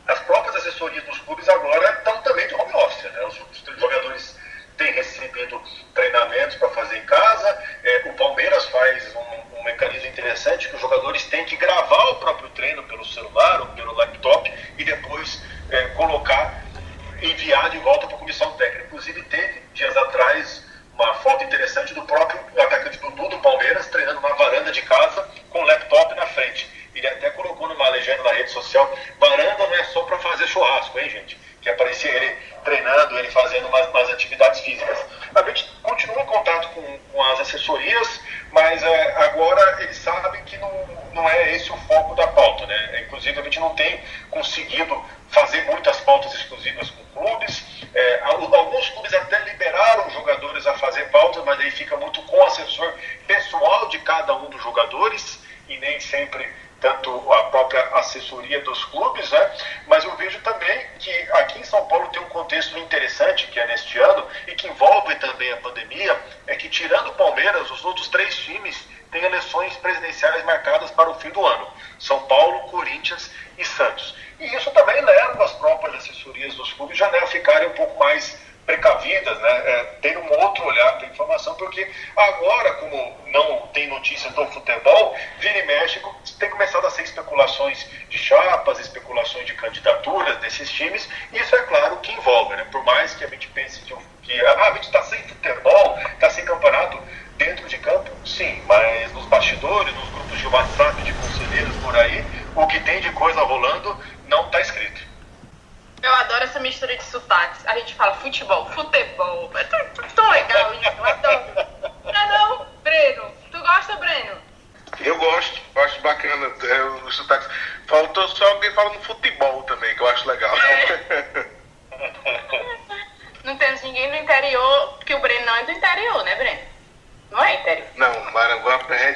as 0.08 0.20
próprias 0.22 0.56
assessorias 0.56 1.04
dos 1.04 1.20
clubes 1.20 1.48
agora 1.48 1.94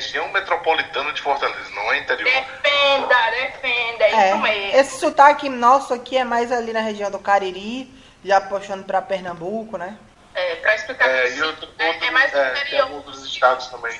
região 0.02 0.28
metropolitana 0.30 1.14
de 1.14 1.22
Fortaleza, 1.22 1.70
não 1.76 1.94
é 1.94 2.00
interior. 2.00 2.26
Defenda, 2.26 3.32
defenda, 3.32 4.04
é, 4.04 4.12
é 4.12 4.30
isso 4.30 4.38
mesmo. 4.40 4.80
Esse 4.80 5.00
sotaque 5.00 5.48
nosso 5.48 5.94
aqui 5.94 6.18
é 6.18 6.24
mais 6.24 6.52
ali 6.52 6.74
na 6.74 6.82
região 6.82 7.12
do 7.12 7.20
Cariri, 7.20 7.90
já 8.26 8.42
puxando 8.42 8.84
para 8.84 9.02
Pernambuco, 9.02 9.78
né? 9.78 9.98
É, 10.34 10.56
para 10.56 10.76
explicar 10.76 11.08
é, 11.08 11.30
e 11.30 11.42
outro, 11.44 11.70
é, 11.78 11.88
outro, 11.90 12.06
é 12.06 12.12
mais 12.12 12.34
é, 12.34 12.52
interior. 12.52 12.88
Tem 12.88 12.96
outros 12.96 13.26
estados 13.26 13.68
também. 13.68 14.00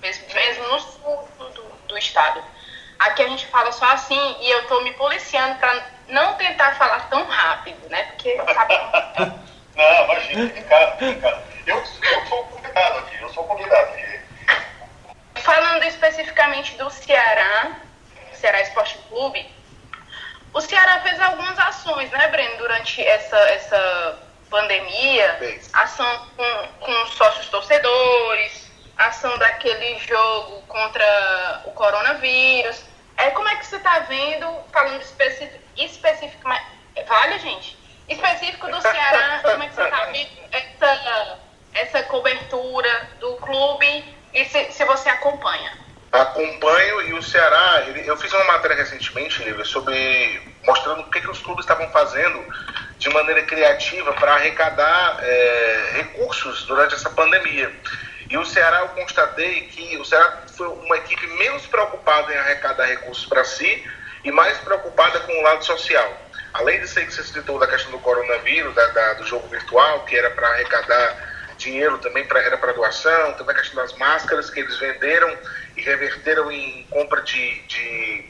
Mesmo, 0.00 0.26
mesmo 0.34 0.68
no 0.68 0.80
sul 0.80 1.28
do, 1.38 1.62
do 1.88 1.98
estado. 1.98 2.42
Aqui 2.98 3.22
a 3.22 3.28
gente 3.28 3.46
fala 3.46 3.72
só 3.72 3.86
assim 3.86 4.36
e 4.40 4.50
eu 4.50 4.66
tô 4.66 4.82
me 4.82 4.92
policiando 4.94 5.58
para 5.58 5.82
não 6.08 6.34
tentar 6.34 6.74
falar 6.76 7.08
tão 7.08 7.24
rápido, 7.24 7.88
né? 7.88 8.02
Porque 8.04 8.36
sabe. 8.36 8.74
não, 9.76 10.04
imagina, 10.04 10.46
vem 10.46 10.62
cá, 10.64 10.96
vem 10.98 11.20
cá. 11.20 11.42
Eu, 11.66 11.76
eu 11.76 12.26
sou 12.26 12.44
convidado 12.44 12.98
aqui, 12.98 13.22
eu 13.22 13.28
sou 13.30 13.44
convidado 13.44 13.92
aqui. 13.92 14.07
Falando 15.42 15.84
especificamente 15.84 16.76
do 16.76 16.90
Ceará, 16.90 17.76
Ceará 18.32 18.60
Esporte 18.60 18.98
Clube, 19.08 19.46
o 20.52 20.60
Ceará 20.60 21.00
fez 21.00 21.20
algumas 21.20 21.58
ações, 21.58 22.10
né, 22.10 22.28
Breno, 22.28 22.56
durante 22.56 23.02
essa, 23.04 23.36
essa 23.36 24.18
pandemia, 24.50 25.60
ação 25.72 26.28
com, 26.36 26.68
com 26.80 27.06
sócios 27.08 27.48
torcedores, 27.48 28.70
ação 28.96 29.36
daquele 29.38 29.98
jogo 30.00 30.62
contra 30.62 31.62
o 31.66 31.70
coronavírus. 31.72 32.82
É, 33.16 33.30
como 33.30 33.48
é 33.48 33.56
que 33.56 33.66
você 33.66 33.76
está 33.76 34.00
vendo, 34.00 34.46
falando 34.72 35.00
especificamente, 35.02 35.64
especificamente, 35.76 36.66
vale, 37.06 37.38
gente, 37.38 37.78
específico 38.08 38.68
do 38.68 38.80
Ceará, 38.80 39.40
como 39.42 39.62
é 39.62 39.68
que 39.68 39.74
você 39.74 39.82
está 39.82 40.04
vendo 40.06 40.30
essa 40.52 41.38
essa 41.74 42.02
cobertura 42.04 43.08
do 43.20 43.36
clube 43.36 44.04
e 44.32 44.44
se, 44.44 44.72
se 44.72 44.84
você 44.84 45.08
acompanha? 45.08 45.72
Acompanho 46.10 47.02
e 47.02 47.12
o 47.12 47.22
Ceará, 47.22 47.84
ele, 47.86 48.08
eu 48.08 48.16
fiz 48.16 48.32
uma 48.32 48.44
matéria 48.44 48.76
recentemente, 48.76 49.42
Lívia, 49.42 49.64
sobre 49.64 50.40
mostrando 50.64 51.02
o 51.02 51.10
que, 51.10 51.20
que 51.20 51.30
os 51.30 51.38
clubes 51.40 51.64
estavam 51.64 51.88
fazendo 51.90 52.42
de 52.98 53.08
maneira 53.10 53.42
criativa 53.42 54.12
para 54.14 54.34
arrecadar 54.34 55.18
é, 55.20 55.90
recursos 55.96 56.64
durante 56.64 56.94
essa 56.94 57.10
pandemia. 57.10 57.70
E 58.30 58.36
o 58.36 58.44
Ceará, 58.44 58.80
eu 58.80 58.88
constatei 58.88 59.62
que 59.68 59.96
o 59.96 60.04
Ceará 60.04 60.42
foi 60.56 60.68
uma 60.68 60.96
equipe 60.96 61.26
menos 61.26 61.66
preocupada 61.66 62.32
em 62.32 62.36
arrecadar 62.36 62.86
recursos 62.86 63.26
para 63.26 63.44
si 63.44 63.84
e 64.24 64.30
mais 64.30 64.58
preocupada 64.58 65.20
com 65.20 65.32
o 65.32 65.42
lado 65.42 65.64
social. 65.64 66.12
Além 66.54 66.80
de 66.80 66.88
ser 66.88 67.06
que 67.06 67.14
você 67.14 67.22
citou 67.22 67.58
da 67.58 67.66
questão 67.66 67.92
do 67.92 67.98
coronavírus, 68.00 68.74
da, 68.74 68.86
da, 68.88 69.14
do 69.14 69.26
jogo 69.26 69.46
virtual, 69.48 70.04
que 70.04 70.16
era 70.16 70.30
para 70.30 70.48
arrecadar 70.48 71.37
dinheiro 71.58 71.98
também 71.98 72.24
pra, 72.24 72.40
era 72.40 72.56
para 72.56 72.72
doação, 72.72 73.34
também 73.34 73.54
a 73.54 73.58
questão 73.58 73.82
das 73.82 73.92
máscaras 73.98 74.48
que 74.48 74.60
eles 74.60 74.78
venderam 74.78 75.36
e 75.76 75.82
reverteram 75.82 76.50
em 76.50 76.86
compra 76.90 77.20
de, 77.22 77.60
de 77.66 78.24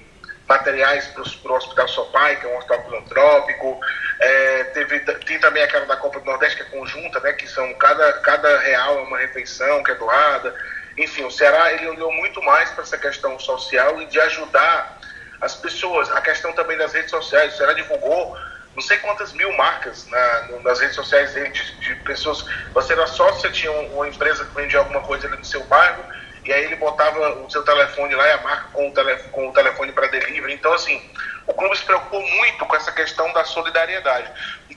materiais 0.48 1.06
para 1.08 1.52
o 1.52 1.54
Hospital 1.54 1.88
Sopai, 1.88 2.36
que 2.36 2.46
é 2.46 2.48
um 2.48 2.56
hospital 2.56 2.84
filantrópico. 2.84 3.78
É, 4.18 4.64
teve, 4.64 5.00
tem 5.00 5.38
também 5.38 5.62
aquela 5.62 5.84
da 5.84 5.96
Copa 5.96 6.18
do 6.18 6.26
Nordeste, 6.26 6.56
que 6.56 6.62
é 6.62 6.78
conjunta, 6.78 7.20
né, 7.20 7.32
que 7.34 7.46
são 7.46 7.72
cada, 7.74 8.14
cada 8.14 8.58
real 8.60 8.98
é 8.98 9.02
uma 9.02 9.18
refeição 9.18 9.82
que 9.84 9.92
é 9.92 9.94
doada. 9.94 10.54
Enfim, 10.96 11.24
o 11.24 11.30
Ceará 11.30 11.72
ele 11.74 11.86
olhou 11.86 12.10
muito 12.12 12.42
mais 12.42 12.70
para 12.70 12.82
essa 12.82 12.98
questão 12.98 13.38
social 13.38 14.00
e 14.02 14.06
de 14.06 14.18
ajudar 14.20 14.98
as 15.40 15.54
pessoas. 15.54 16.10
A 16.10 16.20
questão 16.20 16.52
também 16.52 16.76
das 16.76 16.92
redes 16.92 17.10
sociais. 17.10 17.54
O 17.54 17.56
Ceará 17.56 17.72
divulgou 17.74 18.36
não 18.78 18.82
sei 18.82 18.96
quantas 18.98 19.32
mil 19.32 19.52
marcas 19.56 20.06
na, 20.06 20.60
nas 20.62 20.78
redes 20.78 20.94
sociais 20.94 21.34
de, 21.34 21.50
de, 21.80 21.94
pessoas. 22.04 22.44
Você 22.72 22.92
era 22.92 23.08
sócio, 23.08 23.40
você 23.40 23.50
tinha 23.50 23.72
uma 23.72 24.06
empresa 24.06 24.44
que 24.44 24.54
vendia 24.54 24.78
alguma 24.78 25.00
coisa 25.00 25.26
ali 25.26 25.36
no 25.36 25.44
seu 25.44 25.64
bairro, 25.64 26.04
e 26.44 26.52
aí 26.52 26.62
ele 26.62 26.76
botava 26.76 27.42
o 27.44 27.50
seu 27.50 27.64
telefone 27.64 28.14
lá 28.14 28.24
e 28.28 28.30
a 28.30 28.38
marca 28.38 28.68
com 28.72 28.88
o, 28.88 28.94
tele, 28.94 29.16
com 29.32 29.48
o 29.48 29.52
telefone 29.52 29.90
para 29.90 30.06
delivery. 30.06 30.54
Então, 30.54 30.72
assim, 30.72 31.02
o 31.48 31.54
clube 31.54 31.76
se 31.76 31.84
preocupou 31.84 32.22
muito 32.22 32.64
com 32.66 32.76
essa 32.76 32.92
questão 32.92 33.32
da 33.32 33.44
solidariedade. 33.44 34.30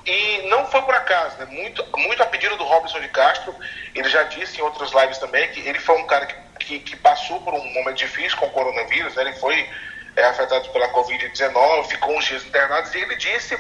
E 0.04 0.48
não 0.50 0.66
foi 0.66 0.82
por 0.82 0.96
acaso, 0.96 1.38
né? 1.38 1.46
muito, 1.46 1.86
muito 1.96 2.24
a 2.24 2.26
pedido 2.26 2.58
do 2.58 2.64
Robson 2.64 3.00
de 3.02 3.08
Castro, 3.10 3.56
ele 3.94 4.10
já 4.10 4.24
disse 4.24 4.58
em 4.58 4.64
outras 4.64 4.92
lives 4.94 5.20
também 5.20 5.48
que 5.50 5.60
ele 5.60 5.78
foi 5.78 5.96
um 6.00 6.08
cara 6.08 6.26
que, 6.26 6.36
que, 6.60 6.80
que 6.80 6.96
passou 6.96 7.40
por 7.42 7.54
um 7.54 7.64
momento 7.66 7.98
difícil 7.98 8.36
com 8.40 8.48
o 8.48 8.52
coronavírus, 8.52 9.14
né? 9.14 9.22
ele 9.22 9.34
foi 9.34 9.70
é, 10.16 10.26
afetado 10.26 10.70
pela 10.70 10.90
Covid-19, 10.90 11.86
ficou 11.86 12.18
uns 12.18 12.26
dias 12.26 12.46
internado, 12.46 12.90
e 12.96 13.02
ele 13.02 13.16
disse 13.16 13.58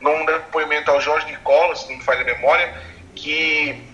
num 0.00 0.24
depoimento 0.24 0.90
ao 0.90 1.00
Jorge 1.00 1.26
Nicolas, 1.26 1.80
se 1.80 1.90
não 1.90 1.98
me 1.98 2.04
falha 2.04 2.22
a 2.22 2.24
memória, 2.24 2.74
que, 3.14 3.84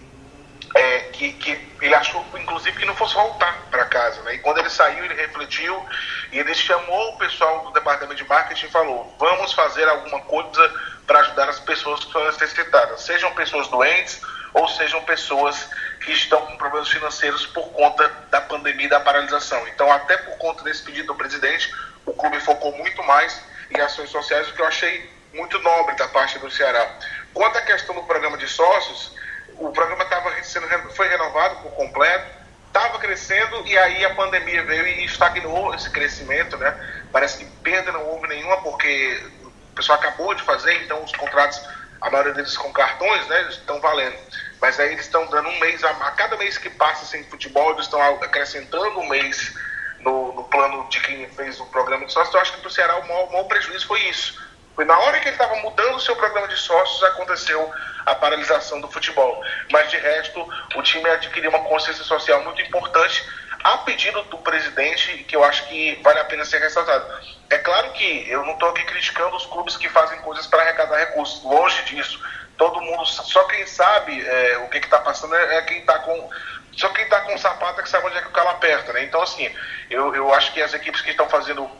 é, 0.74 1.00
que, 1.12 1.32
que, 1.32 1.66
ele 1.80 1.94
achou, 1.94 2.24
inclusive, 2.38 2.78
que 2.78 2.86
não 2.86 2.94
fosse 2.94 3.14
voltar 3.14 3.66
para 3.70 3.84
casa. 3.86 4.22
Né? 4.22 4.34
E 4.34 4.38
quando 4.38 4.58
ele 4.58 4.70
saiu, 4.70 5.04
ele 5.04 5.14
refletiu 5.14 5.84
e 6.32 6.38
ele 6.38 6.54
chamou 6.54 7.14
o 7.14 7.18
pessoal 7.18 7.64
do 7.64 7.72
departamento 7.72 8.22
de 8.22 8.28
marketing 8.28 8.66
e 8.66 8.70
falou: 8.70 9.14
vamos 9.18 9.52
fazer 9.52 9.88
alguma 9.88 10.20
coisa 10.22 10.72
para 11.06 11.20
ajudar 11.20 11.48
as 11.48 11.60
pessoas 11.60 12.00
que 12.00 12.06
estão 12.06 12.24
necessitadas, 12.26 13.02
sejam 13.02 13.32
pessoas 13.34 13.68
doentes 13.68 14.20
ou 14.54 14.66
sejam 14.68 15.02
pessoas 15.02 15.68
que 16.00 16.12
estão 16.12 16.40
com 16.46 16.56
problemas 16.56 16.88
financeiros 16.88 17.46
por 17.46 17.68
conta 17.72 18.08
da 18.30 18.40
pandemia 18.40 18.86
e 18.86 18.88
da 18.88 19.00
paralisação. 19.00 19.66
Então, 19.68 19.90
até 19.92 20.16
por 20.16 20.36
conta 20.38 20.64
desse 20.64 20.82
pedido 20.82 21.08
do 21.08 21.14
presidente, 21.14 21.70
o 22.06 22.12
clube 22.12 22.40
focou 22.40 22.76
muito 22.76 23.02
mais 23.04 23.42
em 23.70 23.80
ações 23.80 24.10
sociais, 24.10 24.48
o 24.48 24.54
que 24.54 24.62
eu 24.62 24.66
achei 24.66 25.15
muito 25.36 25.58
nobre 25.60 25.94
da 25.94 26.08
parte 26.08 26.38
do 26.38 26.50
Ceará. 26.50 26.98
Quanto 27.32 27.58
à 27.58 27.62
questão 27.62 27.94
do 27.94 28.02
programa 28.02 28.36
de 28.38 28.48
sócios, 28.48 29.14
o 29.58 29.70
programa 29.70 30.04
tava 30.06 30.32
sendo, 30.42 30.66
foi 30.94 31.08
renovado 31.08 31.56
por 31.56 31.72
completo, 31.72 32.26
estava 32.66 32.98
crescendo 32.98 33.66
e 33.66 33.76
aí 33.78 34.04
a 34.04 34.14
pandemia 34.14 34.62
veio 34.64 34.86
e 34.86 35.04
estagnou 35.04 35.74
esse 35.74 35.90
crescimento, 35.90 36.56
né? 36.56 36.74
Parece 37.12 37.38
que 37.38 37.44
perda 37.62 37.92
não 37.92 38.04
houve 38.06 38.26
nenhuma 38.28 38.60
porque 38.62 39.22
o 39.44 39.74
pessoal 39.74 39.98
acabou 39.98 40.34
de 40.34 40.42
fazer, 40.42 40.82
então 40.82 41.02
os 41.02 41.12
contratos, 41.12 41.60
a 42.00 42.10
maioria 42.10 42.34
deles 42.34 42.56
com 42.56 42.72
cartões, 42.72 43.26
né? 43.28 43.48
Estão 43.50 43.80
valendo. 43.80 44.16
Mas 44.60 44.80
aí 44.80 44.92
eles 44.92 45.04
estão 45.04 45.26
dando 45.26 45.48
um 45.48 45.58
mês, 45.60 45.84
a, 45.84 45.90
a, 45.90 46.10
cada 46.12 46.36
mês 46.36 46.58
que 46.58 46.70
passa 46.70 47.04
sem 47.04 47.22
futebol, 47.24 47.72
eles 47.72 47.84
estão 47.84 48.00
acrescentando 48.22 48.98
um 48.98 49.08
mês 49.08 49.54
no, 50.00 50.32
no, 50.32 50.44
plano 50.44 50.88
de 50.88 51.00
quem 51.00 51.28
fez 51.30 51.60
o 51.60 51.66
programa 51.66 52.06
de 52.06 52.12
sócios. 52.12 52.34
Eu 52.34 52.40
acho 52.40 52.52
que 52.54 52.60
para 52.60 52.68
o 52.68 52.70
Ceará 52.70 52.96
o 52.96 53.06
maior, 53.06 53.28
o 53.28 53.32
maior 53.32 53.44
prejuízo 53.44 53.86
foi 53.86 54.00
isso 54.00 54.45
foi 54.76 54.84
na 54.84 54.98
hora 54.98 55.18
que 55.18 55.28
ele 55.28 55.34
estava 55.34 55.56
mudando 55.56 55.96
o 55.96 56.00
seu 56.00 56.14
programa 56.14 56.46
de 56.48 56.56
sócios 56.56 57.02
aconteceu 57.04 57.72
a 58.04 58.14
paralisação 58.14 58.78
do 58.78 58.88
futebol. 58.88 59.42
Mas 59.72 59.90
de 59.90 59.96
resto, 59.96 60.46
o 60.74 60.82
time 60.82 61.08
adquiriu 61.08 61.48
uma 61.48 61.60
consciência 61.60 62.04
social 62.04 62.42
muito 62.44 62.60
importante 62.60 63.26
a 63.64 63.78
pedido 63.78 64.22
do 64.24 64.38
presidente, 64.38 65.24
que 65.24 65.34
eu 65.34 65.42
acho 65.42 65.66
que 65.66 65.98
vale 66.04 66.20
a 66.20 66.24
pena 66.26 66.44
ser 66.44 66.60
ressaltado. 66.60 67.04
É 67.48 67.58
claro 67.58 67.90
que 67.92 68.28
eu 68.28 68.44
não 68.44 68.52
estou 68.52 68.68
aqui 68.68 68.84
criticando 68.84 69.34
os 69.34 69.46
clubes 69.46 69.76
que 69.78 69.88
fazem 69.88 70.18
coisas 70.20 70.46
para 70.46 70.62
arrecadar 70.62 70.98
recursos, 70.98 71.42
longe 71.42 71.82
disso. 71.84 72.22
todo 72.58 72.80
mundo, 72.80 73.04
só 73.06 73.44
quem 73.44 73.66
sabe 73.66 74.24
é, 74.24 74.58
o 74.58 74.68
que 74.68 74.78
está 74.78 74.98
passando 75.00 75.34
é, 75.34 75.56
é 75.56 75.62
quem 75.62 75.78
está 75.78 75.98
com. 76.00 76.30
Só 76.72 76.90
quem 76.90 77.04
está 77.04 77.22
com 77.22 77.34
o 77.34 77.38
sapato 77.38 77.80
é 77.80 77.82
que 77.82 77.88
sabe 77.88 78.06
onde 78.06 78.18
é 78.18 78.20
que 78.20 78.28
o 78.28 78.32
calo 78.32 78.50
aperta, 78.50 78.92
né? 78.92 79.02
Então, 79.04 79.22
assim, 79.22 79.50
eu, 79.88 80.14
eu 80.14 80.32
acho 80.34 80.52
que 80.52 80.60
as 80.60 80.74
equipes 80.74 81.00
que 81.00 81.10
estão 81.10 81.26
fazendo 81.28 81.70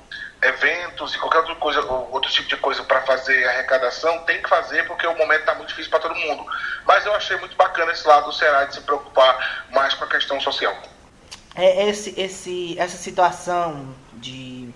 eventos 0.42 1.14
e 1.14 1.18
qualquer 1.18 1.38
outra 1.38 1.54
coisa, 1.56 1.80
outro 1.84 2.30
tipo 2.30 2.48
de 2.48 2.56
coisa 2.56 2.82
para 2.84 3.02
fazer 3.02 3.46
arrecadação, 3.48 4.18
tem 4.20 4.40
que 4.42 4.48
fazer 4.48 4.86
porque 4.86 5.06
o 5.06 5.16
momento 5.16 5.40
está 5.40 5.54
muito 5.54 5.68
difícil 5.68 5.90
para 5.90 6.00
todo 6.00 6.14
mundo. 6.14 6.44
Mas 6.84 7.04
eu 7.06 7.14
achei 7.14 7.36
muito 7.38 7.56
bacana 7.56 7.92
esse 7.92 8.06
lado 8.06 8.26
do 8.26 8.32
Ceará 8.32 8.64
de 8.64 8.74
se 8.74 8.80
preocupar 8.82 9.66
mais 9.70 9.94
com 9.94 10.04
a 10.04 10.08
questão 10.08 10.40
social. 10.40 10.76
É 11.54 11.88
esse, 11.88 12.18
esse, 12.20 12.78
essa 12.78 12.96
situação 12.96 13.94
de. 14.14 14.68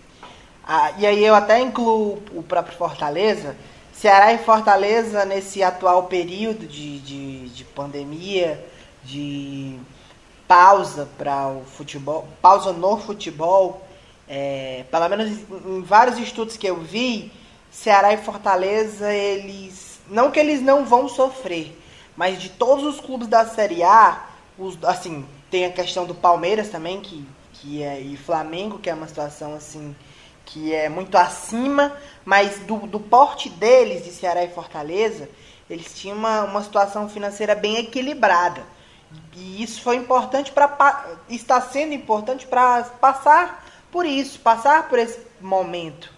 Ah, 0.67 0.93
e 0.97 1.07
aí 1.07 1.25
eu 1.25 1.35
até 1.35 1.59
incluo 1.59 2.23
o 2.33 2.43
próprio 2.43 2.77
Fortaleza. 2.77 3.57
Ceará 3.93 4.33
e 4.33 4.39
Fortaleza, 4.39 5.27
nesse 5.27 5.63
atual 5.63 6.05
período 6.05 6.67
de, 6.67 7.01
de, 7.01 7.49
de 7.51 7.65
pandemia, 7.65 8.65
de 9.05 9.79
pausa 10.49 11.07
para 11.19 11.49
o 11.49 11.65
futebol, 11.65 12.27
pausa 12.41 12.73
no 12.73 12.97
futebol, 12.97 13.87
é, 14.33 14.85
pelo 14.89 15.09
menos 15.09 15.29
em 15.67 15.83
vários 15.83 16.17
estudos 16.17 16.57
que 16.57 16.69
eu 16.69 16.77
vi, 16.77 17.33
Ceará 17.69 18.13
e 18.13 18.19
Fortaleza, 18.19 19.13
eles. 19.13 19.99
Não 20.09 20.31
que 20.31 20.39
eles 20.39 20.63
não 20.63 20.85
vão 20.85 21.09
sofrer, 21.09 21.77
mas 22.17 22.41
de 22.41 22.49
todos 22.49 22.85
os 22.85 23.01
clubes 23.01 23.27
da 23.27 23.45
Série 23.45 23.83
A, 23.83 24.25
os, 24.57 24.79
assim, 24.85 25.27
tem 25.51 25.65
a 25.65 25.73
questão 25.73 26.07
do 26.07 26.15
Palmeiras 26.15 26.69
também, 26.69 27.01
que, 27.01 27.27
que 27.55 27.83
é, 27.83 28.01
e 28.01 28.17
Flamengo, 28.17 28.79
que 28.79 28.89
é 28.89 28.95
uma 28.95 29.09
situação 29.09 29.55
assim 29.55 29.95
que 30.45 30.75
é 30.75 30.89
muito 30.89 31.17
acima, 31.17 31.97
mas 32.25 32.59
do, 32.61 32.79
do 32.79 32.99
porte 32.99 33.49
deles, 33.49 34.05
de 34.05 34.11
Ceará 34.11 34.43
e 34.43 34.49
Fortaleza, 34.49 35.29
eles 35.69 35.95
tinham 35.95 36.17
uma, 36.17 36.43
uma 36.43 36.63
situação 36.63 37.09
financeira 37.09 37.55
bem 37.55 37.77
equilibrada. 37.77 38.63
E 39.37 39.63
isso 39.63 39.81
foi 39.81 39.97
importante 39.97 40.51
para. 40.51 41.19
está 41.29 41.61
sendo 41.61 41.95
importante 41.95 42.47
para 42.47 42.83
passar 43.01 43.65
por 43.91 44.07
isso, 44.07 44.39
passar 44.41 44.89
por 44.89 44.99
esse 44.99 45.19
momento. 45.41 46.13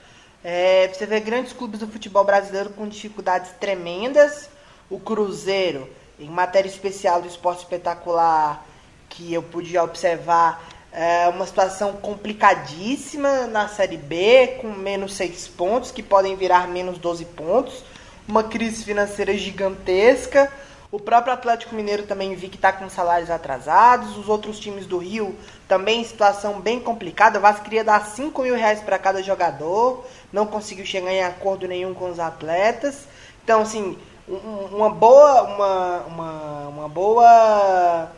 É, 0.45 0.89
você 0.89 1.07
vê 1.07 1.21
grandes 1.21 1.53
clubes 1.53 1.81
do 1.81 1.87
futebol 1.87 2.25
brasileiro 2.25 2.71
com 2.71 2.89
dificuldades 2.89 3.53
tremendas. 3.61 4.49
O 4.91 4.99
Cruzeiro, 4.99 5.89
em 6.19 6.29
matéria 6.29 6.69
especial 6.69 7.23
do 7.23 7.29
esporte 7.29 7.61
espetacular, 7.61 8.67
que 9.09 9.33
eu 9.33 9.43
pude 9.43 9.77
observar, 9.79 10.63
é 10.93 11.27
uma 11.29 11.47
situação 11.47 11.95
complicadíssima 11.95 13.47
na 13.47 13.67
Série 13.69 13.97
B, 13.97 14.59
com 14.61 14.69
menos 14.69 15.15
6 15.15 15.49
pontos, 15.49 15.91
que 15.91 16.03
podem 16.03 16.37
virar 16.37 16.69
menos 16.69 16.99
12 16.99 17.25
pontos. 17.25 17.83
Uma 18.29 18.45
crise 18.45 18.85
financeira 18.85 19.37
gigantesca 19.37 20.53
o 20.93 21.01
próprio 21.01 21.33
Atlético 21.33 21.75
Mineiro 21.75 22.03
também 22.03 22.35
vi 22.35 22.51
que 22.51 22.57
está 22.57 22.71
com 22.71 22.87
salários 22.91 23.31
atrasados. 23.31 24.19
Os 24.19 24.29
outros 24.29 24.61
times 24.61 24.85
do 24.85 24.99
Rio 24.99 25.35
também 25.67 26.03
em 26.03 26.05
situação 26.05 26.61
bem 26.61 26.79
complicada. 26.79 27.39
O 27.39 27.41
Vasco 27.43 27.65
queria 27.65 27.83
dar 27.83 28.05
5 28.05 28.43
mil 28.43 28.55
reais 28.55 28.81
para 28.81 28.99
cada 28.99 29.23
jogador. 29.23 30.05
Não 30.31 30.47
conseguiu 30.47 30.85
chegar 30.85 31.11
em 31.11 31.23
acordo 31.23 31.67
nenhum 31.67 31.95
com 31.95 32.11
os 32.11 32.21
atletas. 32.21 33.09
Então, 33.43 33.63
assim, 33.63 33.99
uma 34.29 34.91
boa. 34.91 35.43
Uma, 35.45 35.99
uma, 36.01 36.69
uma 36.69 36.89
boa. 36.91 38.13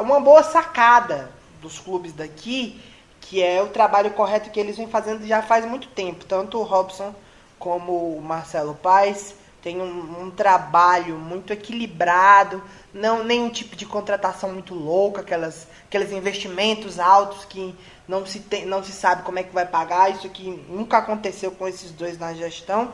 Uma 0.00 0.18
boa 0.18 0.42
sacada 0.42 1.30
dos 1.60 1.78
clubes 1.78 2.14
daqui, 2.14 2.80
que 3.20 3.42
é 3.42 3.62
o 3.62 3.68
trabalho 3.68 4.10
correto 4.12 4.50
que 4.50 4.60
eles 4.60 4.78
vêm 4.78 4.88
fazendo 4.88 5.26
já 5.26 5.42
faz 5.42 5.66
muito 5.66 5.88
tempo. 5.88 6.24
Tanto 6.24 6.58
o 6.58 6.62
Robson 6.62 7.14
como 7.58 8.16
o 8.16 8.22
Marcelo 8.22 8.74
Paes 8.74 9.41
tem 9.62 9.80
um, 9.80 10.24
um, 10.24 10.30
trabalho 10.30 11.16
muito 11.16 11.52
equilibrado, 11.52 12.62
não 12.92 13.22
nenhum 13.22 13.48
tipo 13.48 13.76
de 13.76 13.86
contratação 13.86 14.52
muito 14.52 14.74
louca, 14.74 15.20
aquelas, 15.20 15.68
aqueles 15.86 16.10
investimentos 16.10 16.98
altos 16.98 17.44
que 17.44 17.72
não 18.08 18.26
se, 18.26 18.40
tem, 18.40 18.66
não 18.66 18.82
se 18.82 18.90
sabe 18.90 19.22
como 19.22 19.38
é 19.38 19.44
que 19.44 19.54
vai 19.54 19.64
pagar, 19.64 20.10
isso 20.10 20.28
que 20.28 20.50
nunca 20.68 20.98
aconteceu 20.98 21.52
com 21.52 21.68
esses 21.68 21.92
dois 21.92 22.18
na 22.18 22.34
gestão. 22.34 22.92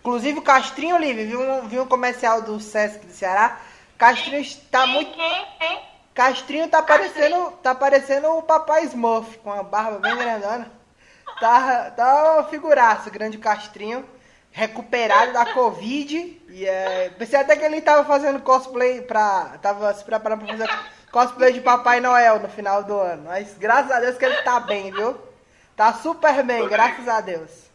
Inclusive 0.00 0.38
o 0.38 0.42
Castrinho, 0.42 0.96
Olivia, 0.96 1.26
viu 1.26 1.68
viu 1.68 1.82
um 1.82 1.86
comercial 1.86 2.40
do 2.40 2.58
Sesc 2.58 3.06
do 3.06 3.12
Ceará? 3.12 3.60
Castrinho 3.98 4.40
está 4.40 4.86
muito. 4.86 5.12
Castrinho 6.14 6.66
tá 6.68 6.82
parecendo, 6.82 7.50
tá 7.62 7.74
parecendo 7.74 8.28
o 8.28 8.42
papai 8.42 8.84
Smurf, 8.86 9.36
com 9.38 9.52
a 9.52 9.62
barba 9.62 9.98
bem 9.98 10.16
grandona. 10.16 10.72
Tá, 11.38 11.90
tá 11.90 12.40
um 12.40 12.50
figuraço, 12.50 13.10
grande 13.10 13.36
Castrinho 13.36 14.02
recuperado 14.50 15.32
da 15.32 15.46
Covid. 15.46 16.42
E 16.48 16.66
é, 16.66 17.10
pensei 17.18 17.38
até 17.38 17.56
que 17.56 17.64
ele 17.64 17.80
tava 17.80 18.04
fazendo 18.04 18.40
cosplay 18.40 19.02
pra. 19.02 19.58
Tava 19.62 19.92
se 19.94 20.04
preparando 20.04 20.44
pra 20.44 20.56
fazer 20.56 20.70
cosplay 21.10 21.52
de 21.52 21.60
Papai 21.60 22.00
Noel 22.00 22.40
no 22.40 22.48
final 22.48 22.82
do 22.84 22.98
ano. 22.98 23.24
Mas 23.26 23.56
graças 23.58 23.90
a 23.90 24.00
Deus 24.00 24.16
que 24.16 24.24
ele 24.24 24.42
tá 24.42 24.60
bem, 24.60 24.92
viu? 24.92 25.18
Tá 25.76 25.94
super 25.94 26.42
bem, 26.42 26.68
graças 26.68 27.08
a 27.08 27.20
Deus. 27.20 27.70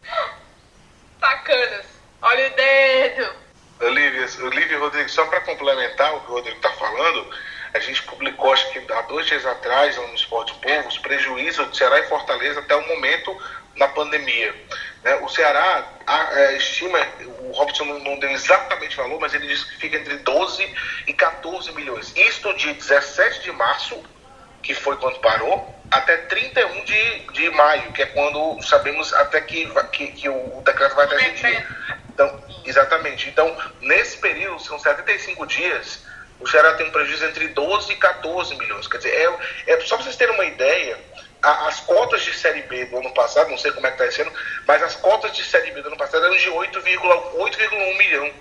Bacanas. 1.18 1.86
Olha 2.22 2.46
o 2.46 2.56
dedo. 2.56 3.46
Olivia, 3.80 4.26
Olivia 4.42 4.78
Rodrigo, 4.78 5.08
só 5.08 5.26
para 5.26 5.40
complementar 5.42 6.14
o 6.14 6.20
que 6.20 6.30
o 6.30 6.34
Rodrigo 6.34 6.56
está 6.56 6.70
falando, 6.72 7.30
a 7.74 7.78
gente 7.78 8.02
publicou, 8.04 8.52
acho 8.52 8.70
que 8.70 8.90
há 8.90 9.02
dois 9.02 9.26
dias 9.26 9.44
atrás, 9.44 9.96
no 9.96 10.14
Esporte 10.14 10.54
Povo, 10.54 10.88
os 10.88 10.98
prejuízos 10.98 11.70
de 11.70 11.76
Ceará 11.76 11.98
e 11.98 12.08
Fortaleza 12.08 12.60
até 12.60 12.74
o 12.74 12.88
momento 12.88 13.36
na 13.76 13.88
pandemia. 13.88 14.54
Né? 15.02 15.14
O 15.16 15.28
Ceará 15.28 15.86
a, 16.06 16.30
a, 16.30 16.40
é, 16.40 16.56
estima, 16.56 16.98
o 17.40 17.52
Robson 17.52 17.84
não, 17.84 18.18
deu 18.18 18.30
exatamente 18.30 18.96
valor, 18.96 19.20
mas 19.20 19.34
ele 19.34 19.46
diz 19.46 19.64
que 19.64 19.76
fica 19.76 19.96
entre 19.96 20.16
12 20.16 20.74
e 21.06 21.12
14 21.12 21.72
milhões. 21.72 22.12
Isto 22.16 22.52
de 22.54 22.72
17 22.72 23.42
de 23.42 23.52
março, 23.52 24.02
que 24.62 24.74
foi 24.74 24.96
quando 24.96 25.18
parou, 25.20 25.74
até 25.90 26.16
31 26.16 26.84
de, 26.84 27.18
de 27.32 27.50
maio, 27.50 27.92
que 27.92 28.02
é 28.02 28.06
quando 28.06 28.60
sabemos 28.62 29.12
até 29.14 29.40
que, 29.40 29.70
que, 29.92 30.06
que 30.08 30.28
o 30.28 30.62
decreto 30.64 30.96
vai 30.96 31.06
até 31.06 31.16
esse 31.16 31.46
dia. 31.46 31.66
Então, 32.08 32.44
exatamente. 32.64 33.28
Então, 33.28 33.56
nesse 33.80 34.16
período, 34.18 34.60
são 34.60 34.78
75 34.78 35.46
dias, 35.46 36.04
o 36.40 36.46
Ceará 36.46 36.74
tem 36.74 36.86
um 36.86 36.90
prejuízo 36.90 37.24
entre 37.24 37.48
12 37.48 37.92
e 37.92 37.96
14 37.96 38.54
milhões. 38.56 38.86
Quer 38.86 38.98
dizer, 38.98 39.10
é, 39.10 39.72
é 39.72 39.80
só 39.80 39.96
para 39.96 40.04
vocês 40.04 40.16
terem 40.16 40.34
uma 40.34 40.44
ideia, 40.44 40.98
as 41.46 41.80
cotas 41.80 42.22
de 42.22 42.34
Série 42.34 42.62
B 42.62 42.86
do 42.86 42.98
ano 42.98 43.12
passado, 43.14 43.50
não 43.50 43.58
sei 43.58 43.70
como 43.72 43.86
é 43.86 43.90
que 43.90 44.02
está 44.02 44.06
esse 44.06 44.22
ano, 44.22 44.32
mas 44.66 44.82
as 44.82 44.96
cotas 44.96 45.32
de 45.32 45.44
Série 45.44 45.70
B 45.70 45.80
do 45.80 45.88
ano 45.88 45.96
passado 45.96 46.24
eram 46.24 46.36
de 46.36 46.50
8,1 46.50 47.98
milhão. 47.98 48.32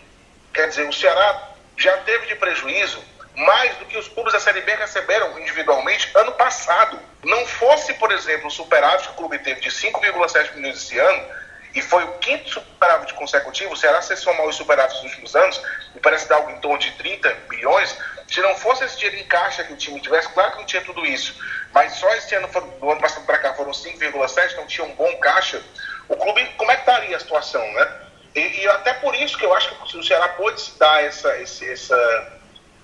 Quer 0.54 0.70
dizer, 0.70 0.90
o 0.90 0.94
Ceará 0.94 1.50
já 1.78 1.98
teve 1.98 2.26
de 2.28 2.36
prejuízo 2.36 3.04
mais 3.36 3.76
do 3.78 3.86
que 3.86 3.98
os 3.98 4.08
clubes 4.08 4.34
da 4.34 4.40
Série 4.40 4.62
B 4.62 4.74
receberam 4.76 5.38
individualmente 5.40 6.10
ano 6.16 6.32
passado. 6.32 7.00
Não 7.24 7.46
fosse, 7.46 7.94
por 7.96 8.12
exemplo, 8.12 8.48
o 8.48 8.52
superávit 8.52 9.08
que 9.08 9.14
o 9.14 9.18
clube 9.18 9.40
teve 9.40 9.62
de 9.62 9.70
5,7 9.70 10.56
milhões 10.56 10.78
esse 10.78 10.98
ano, 10.98 11.28
e 11.74 11.82
foi 11.82 12.06
o 12.06 12.14
quinto 12.20 12.50
superávit 12.50 13.14
consecutivo, 13.14 13.74
o 13.74 13.78
Ceará 13.78 14.02
se 14.02 14.16
somar 14.16 14.48
os 14.48 14.56
superávites 14.56 15.02
dos 15.02 15.12
últimos 15.12 15.36
anos, 15.36 15.62
e 15.94 16.00
parece 16.00 16.28
dar 16.30 16.38
algo 16.38 16.52
em 16.52 16.60
torno 16.60 16.80
de 16.80 16.92
30 16.92 17.30
bilhões, 17.50 17.98
se 18.28 18.42
não 18.42 18.56
fosse 18.56 18.86
esse 18.86 18.98
dinheiro 18.98 19.18
em 19.18 19.28
caixa 19.28 19.64
que 19.64 19.74
o 19.74 19.76
time 19.78 20.00
tivesse, 20.00 20.30
claro 20.30 20.54
que 20.54 20.58
não 20.60 20.66
tinha 20.66 20.82
tudo 20.82 21.06
isso, 21.06 21.36
mas 21.76 21.92
só 21.96 22.10
esse 22.16 22.34
ano, 22.34 22.48
do 22.80 22.90
ano 22.90 23.02
passado 23.02 23.26
para 23.26 23.38
cá, 23.38 23.54
foram 23.54 23.72
5,7, 23.72 24.54
então 24.54 24.66
tinha 24.66 24.88
um 24.88 24.96
bom 24.96 25.14
caixa, 25.18 25.62
o 26.08 26.16
clube, 26.16 26.46
como 26.56 26.72
é 26.72 26.76
que 26.76 26.80
estaria 26.80 27.18
a 27.18 27.20
situação, 27.20 27.62
né? 27.74 28.02
E, 28.34 28.62
e 28.62 28.68
até 28.70 28.94
por 28.94 29.14
isso 29.14 29.38
que 29.38 29.46
eu 29.46 29.54
acho 29.54 29.76
que 29.76 29.98
o 29.98 30.04
Ceará 30.04 30.30
pode 30.30 30.62
se 30.62 30.80
dar 30.80 31.04
essa, 31.04 31.38
esse, 31.38 31.70
essa, 31.70 32.40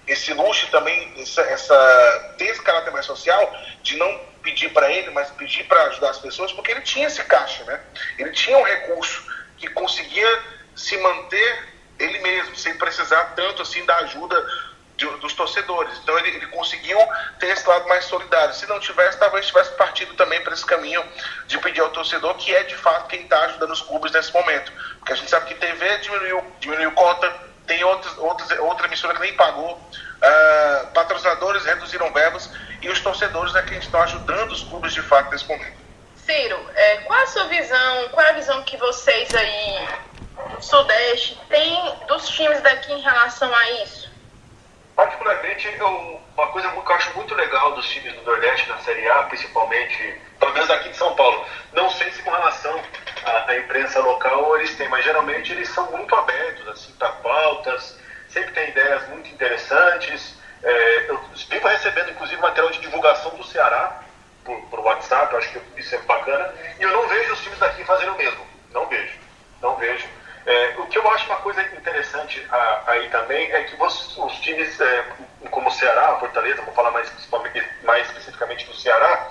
esse 0.06 0.34
luxo 0.34 0.70
também, 0.72 1.14
essa, 1.18 1.42
essa, 1.44 2.36
ter 2.38 2.48
esse 2.48 2.62
caráter 2.62 2.92
mais 2.92 3.06
social, 3.06 3.58
de 3.82 3.96
não 3.96 4.20
pedir 4.44 4.74
para 4.74 4.92
ele, 4.92 5.10
mas 5.12 5.30
pedir 5.32 5.64
para 5.70 5.84
ajudar 5.84 6.10
as 6.10 6.20
pessoas, 6.20 6.52
porque 6.52 6.72
ele 6.72 6.82
tinha 6.82 7.08
esse 7.08 7.24
caixa, 7.24 7.64
né? 7.64 7.80
Ele 8.20 8.32
tinha 8.32 8.58
um 8.58 8.64
recurso 8.64 9.26
que 9.56 9.70
conseguia 9.70 10.44
se 10.76 10.98
manter 10.98 11.70
ele 11.98 12.20
mesmo, 12.20 12.58
sem 12.58 12.78
precisar 12.78 13.24
tanto 13.38 13.62
assim 13.62 13.86
da 13.86 13.96
ajuda 14.00 14.36
de, 15.02 15.18
dos 15.18 15.34
torcedores. 15.34 15.98
Então 16.04 16.18
ele, 16.20 16.30
ele, 16.30 16.48
conseguiu 16.48 16.98
ter 17.40 17.48
esse 17.48 17.68
lado 17.68 17.88
mais 17.88 18.06
solidário. 18.06 18.54
Se 18.54 18.68
não 18.68 18.80
tivesse, 18.80 19.18
talvez 19.18 19.48
tivesse 19.48 19.72
partido 19.72 20.14
também 20.14 20.42
para 20.42 20.54
esse 20.54 20.66
caminho 20.66 21.04
de 21.48 21.58
pedir 21.58 21.82
ao 21.82 21.90
torcedor, 21.90 22.36
que 22.36 22.54
é 22.56 22.64
de 22.64 22.76
fato 22.76 23.08
quem 23.08 23.24
está 23.24 23.40
ajudando 23.46 23.72
os 23.72 23.82
clubes 23.82 24.12
nesse 24.12 24.32
momento. 24.32 24.72
Porque 25.00 25.14
a 25.14 25.16
gente 25.16 25.30
sabe 25.30 25.48
que 25.48 25.56
TV 25.56 25.98
diminuiu, 25.98 26.54
diminuiu 26.60 26.92
cota, 26.92 27.34
tem 27.66 27.84
outros, 27.84 28.18
outros, 28.18 28.52
outra 28.60 28.86
emissora 28.86 29.16
que 29.16 29.22
nem 29.22 29.34
pagou, 29.34 29.74
uh, 29.74 30.88
patrocinadores 30.94 31.66
reduziram 31.66 32.12
verbas 32.14 32.50
e 32.82 32.90
os 32.90 33.00
torcedores 33.00 33.56
é 33.56 33.62
quem 33.64 33.80
estão 33.80 34.02
ajudando 34.04 34.52
os 34.52 34.64
clubes 34.64 34.94
de 34.94 35.02
fato 35.02 35.32
nesse 35.32 35.48
momento. 35.48 35.82
Ciro, 36.16 36.70
é, 36.76 36.98
qual 36.98 37.20
a 37.20 37.28
sua 37.28 37.46
visão, 37.46 38.10
qual 38.10 38.28
a 38.28 38.34
visão 38.34 38.62
que 38.64 38.78
vocês 38.78 39.34
aí 39.34 39.88
Sudeste 40.60 41.40
têm 41.50 41.96
dos 42.08 42.30
times 42.30 42.62
daqui 42.62 42.94
em 42.94 43.02
relação 43.02 43.54
a 43.54 43.72
isso? 43.84 44.11
Particularmente, 45.02 45.68
eu, 45.80 46.22
uma 46.38 46.48
coisa 46.50 46.70
que 46.70 46.78
eu 46.78 46.96
acho 46.96 47.18
muito 47.18 47.34
legal 47.34 47.74
dos 47.74 47.90
times 47.90 48.14
do 48.14 48.22
Nordeste 48.22 48.70
na 48.70 48.78
Série 48.78 49.10
A, 49.10 49.24
principalmente, 49.24 50.22
pelo 50.40 50.54
menos 50.54 50.70
aqui 50.70 50.90
de 50.90 50.96
São 50.96 51.16
Paulo, 51.16 51.44
não 51.74 51.90
sei 51.90 52.12
se 52.12 52.22
com 52.22 52.30
relação 52.30 52.80
à, 53.26 53.50
à 53.50 53.58
imprensa 53.58 54.00
local 54.00 54.56
eles 54.58 54.76
têm, 54.76 54.88
mas 54.90 55.04
geralmente 55.04 55.54
eles 55.54 55.70
são 55.70 55.90
muito 55.90 56.16
abertos 56.16 56.68
assim, 56.68 56.94
para 57.00 57.10
pautas, 57.14 57.98
sempre 58.30 58.52
tem 58.52 58.70
ideias 58.70 59.10
muito 59.10 59.28
interessantes. 59.28 60.38
É, 60.62 61.10
eu 61.10 61.20
vivo 61.50 61.68
recebendo, 61.68 62.12
inclusive, 62.12 62.40
material 62.40 62.72
de 62.72 62.82
divulgação 62.82 63.32
do 63.32 63.44
Ceará 63.44 64.04
por, 64.46 64.62
por 64.70 64.82
WhatsApp, 64.82 65.36
acho 65.36 65.50
que 65.50 65.80
isso 65.80 65.96
é 65.96 65.98
bacana. 66.04 66.54
E 66.80 66.84
eu 66.84 66.92
não 66.92 67.08
vejo 67.08 67.34
os 67.34 67.42
times 67.42 67.58
daqui 67.58 67.84
fazendo 67.86 68.14
o 68.14 68.18
mesmo. 68.18 68.46
Não 68.72 68.86
vejo. 68.86 69.18
Não 69.64 69.76
vejo. 69.78 70.08
É, 70.46 70.74
o 70.78 70.88
que 70.88 70.98
eu 70.98 71.08
acho 71.12 71.26
uma 71.26 71.38
coisa 71.38 71.62
interessante 71.62 72.46
aí 72.88 73.10
também 73.10 73.52
é 73.52 73.64
que 73.64 73.82
os, 73.82 74.18
os 74.18 74.34
times, 74.40 74.80
é, 74.82 75.06
como 75.50 75.70
o 75.70 75.72
Ceará, 75.72 76.18
Fortaleza, 76.20 76.62
vou 76.64 76.74
falar 76.74 76.92
mais, 76.92 77.12
mais 77.84 78.08
especificamente 78.08 78.66
do 78.66 78.76
Ceará, 78.76 79.30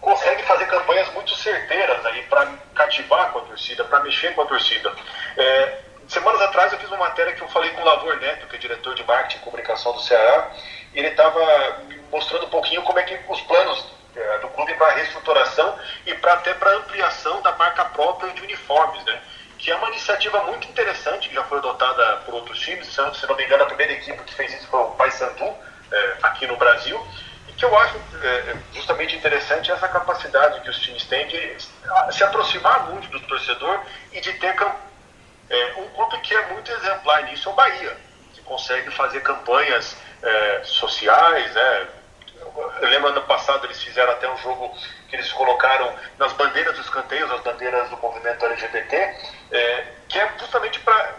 conseguem 0.00 0.44
fazer 0.44 0.66
campanhas 0.66 1.12
muito 1.12 1.34
certeiras 1.34 2.04
aí 2.06 2.22
para 2.22 2.46
cativar 2.74 3.32
com 3.32 3.40
a 3.40 3.42
torcida, 3.42 3.84
para 3.84 4.00
mexer 4.00 4.34
com 4.34 4.42
a 4.42 4.46
torcida. 4.46 4.92
É, 5.36 5.78
semanas 6.08 6.40
atrás 6.40 6.72
eu 6.72 6.78
fiz 6.78 6.88
uma 6.88 6.98
matéria 6.98 7.34
que 7.34 7.42
eu 7.42 7.48
falei 7.48 7.70
com 7.70 7.82
o 7.82 7.84
Lavor 7.84 8.16
Neto, 8.18 8.46
que 8.46 8.56
é 8.56 8.58
diretor 8.58 8.94
de 8.94 9.04
marketing 9.04 9.36
e 9.36 9.40
comunicação 9.40 9.92
do 9.92 10.00
Ceará, 10.00 10.50
e 10.94 10.98
ele 10.98 11.08
estava 11.08 11.84
mostrando 12.10 12.46
um 12.46 12.50
pouquinho 12.50 12.82
como 12.82 12.98
é 12.98 13.02
que 13.02 13.18
os 13.28 13.40
planos 13.42 13.84
é, 14.16 14.38
do 14.38 14.48
clube 14.48 14.74
para 14.74 14.94
reestruturação 14.94 15.78
e 16.06 16.14
para 16.14 16.32
até 16.32 16.54
para 16.54 16.76
ampliação 16.76 17.40
da 17.42 17.52
marca 17.52 17.84
própria 17.86 18.32
de 18.32 18.42
uniformes, 18.42 19.04
né? 19.04 19.20
Que 19.60 19.70
é 19.70 19.76
uma 19.76 19.88
iniciativa 19.88 20.42
muito 20.44 20.66
interessante, 20.68 21.28
que 21.28 21.34
já 21.34 21.44
foi 21.44 21.58
adotada 21.58 22.16
por 22.24 22.34
outros 22.34 22.58
times. 22.58 22.86
Se 22.88 23.26
não 23.26 23.36
me 23.36 23.44
engano, 23.44 23.62
a 23.62 23.66
primeira 23.66 23.92
equipe 23.92 24.18
que 24.24 24.34
fez 24.34 24.54
isso 24.54 24.66
foi 24.68 24.80
o 24.80 24.90
Paysandu, 24.92 25.54
é, 25.92 26.16
aqui 26.22 26.46
no 26.46 26.56
Brasil. 26.56 26.98
E 27.46 27.52
que 27.52 27.64
eu 27.64 27.78
acho 27.78 27.96
é, 28.22 28.56
justamente 28.72 29.14
interessante 29.14 29.70
essa 29.70 29.86
capacidade 29.86 30.60
que 30.60 30.70
os 30.70 30.78
times 30.78 31.04
têm 31.04 31.26
de 31.28 31.56
se 32.10 32.24
aproximar 32.24 32.88
muito 32.88 33.08
do 33.08 33.20
torcedor 33.20 33.80
e 34.12 34.20
de 34.20 34.32
ter 34.34 34.56
é, 35.50 35.74
um 35.76 35.88
clube 35.90 36.18
que 36.20 36.34
é 36.34 36.46
muito 36.46 36.72
exemplar 36.72 37.24
nisso 37.24 37.50
é 37.50 37.52
o 37.52 37.54
Bahia, 37.54 37.96
que 38.32 38.40
consegue 38.42 38.90
fazer 38.92 39.20
campanhas 39.20 39.94
sociais, 40.64 41.54
né? 41.54 41.86
Eu 42.56 42.88
lembro 42.88 43.08
ano 43.08 43.22
passado 43.22 43.66
eles 43.66 43.82
fizeram 43.82 44.12
até 44.12 44.30
um 44.30 44.36
jogo 44.38 44.74
que 45.08 45.16
eles 45.16 45.30
colocaram 45.32 45.92
nas 46.18 46.32
bandeiras 46.32 46.76
dos 46.76 46.88
canteiros, 46.90 47.30
as 47.32 47.40
bandeiras 47.40 47.88
do 47.90 47.96
movimento 47.98 48.44
LGBT, 48.44 48.96
é, 49.52 49.84
que 50.08 50.18
é 50.18 50.30
justamente 50.38 50.80
para 50.80 51.14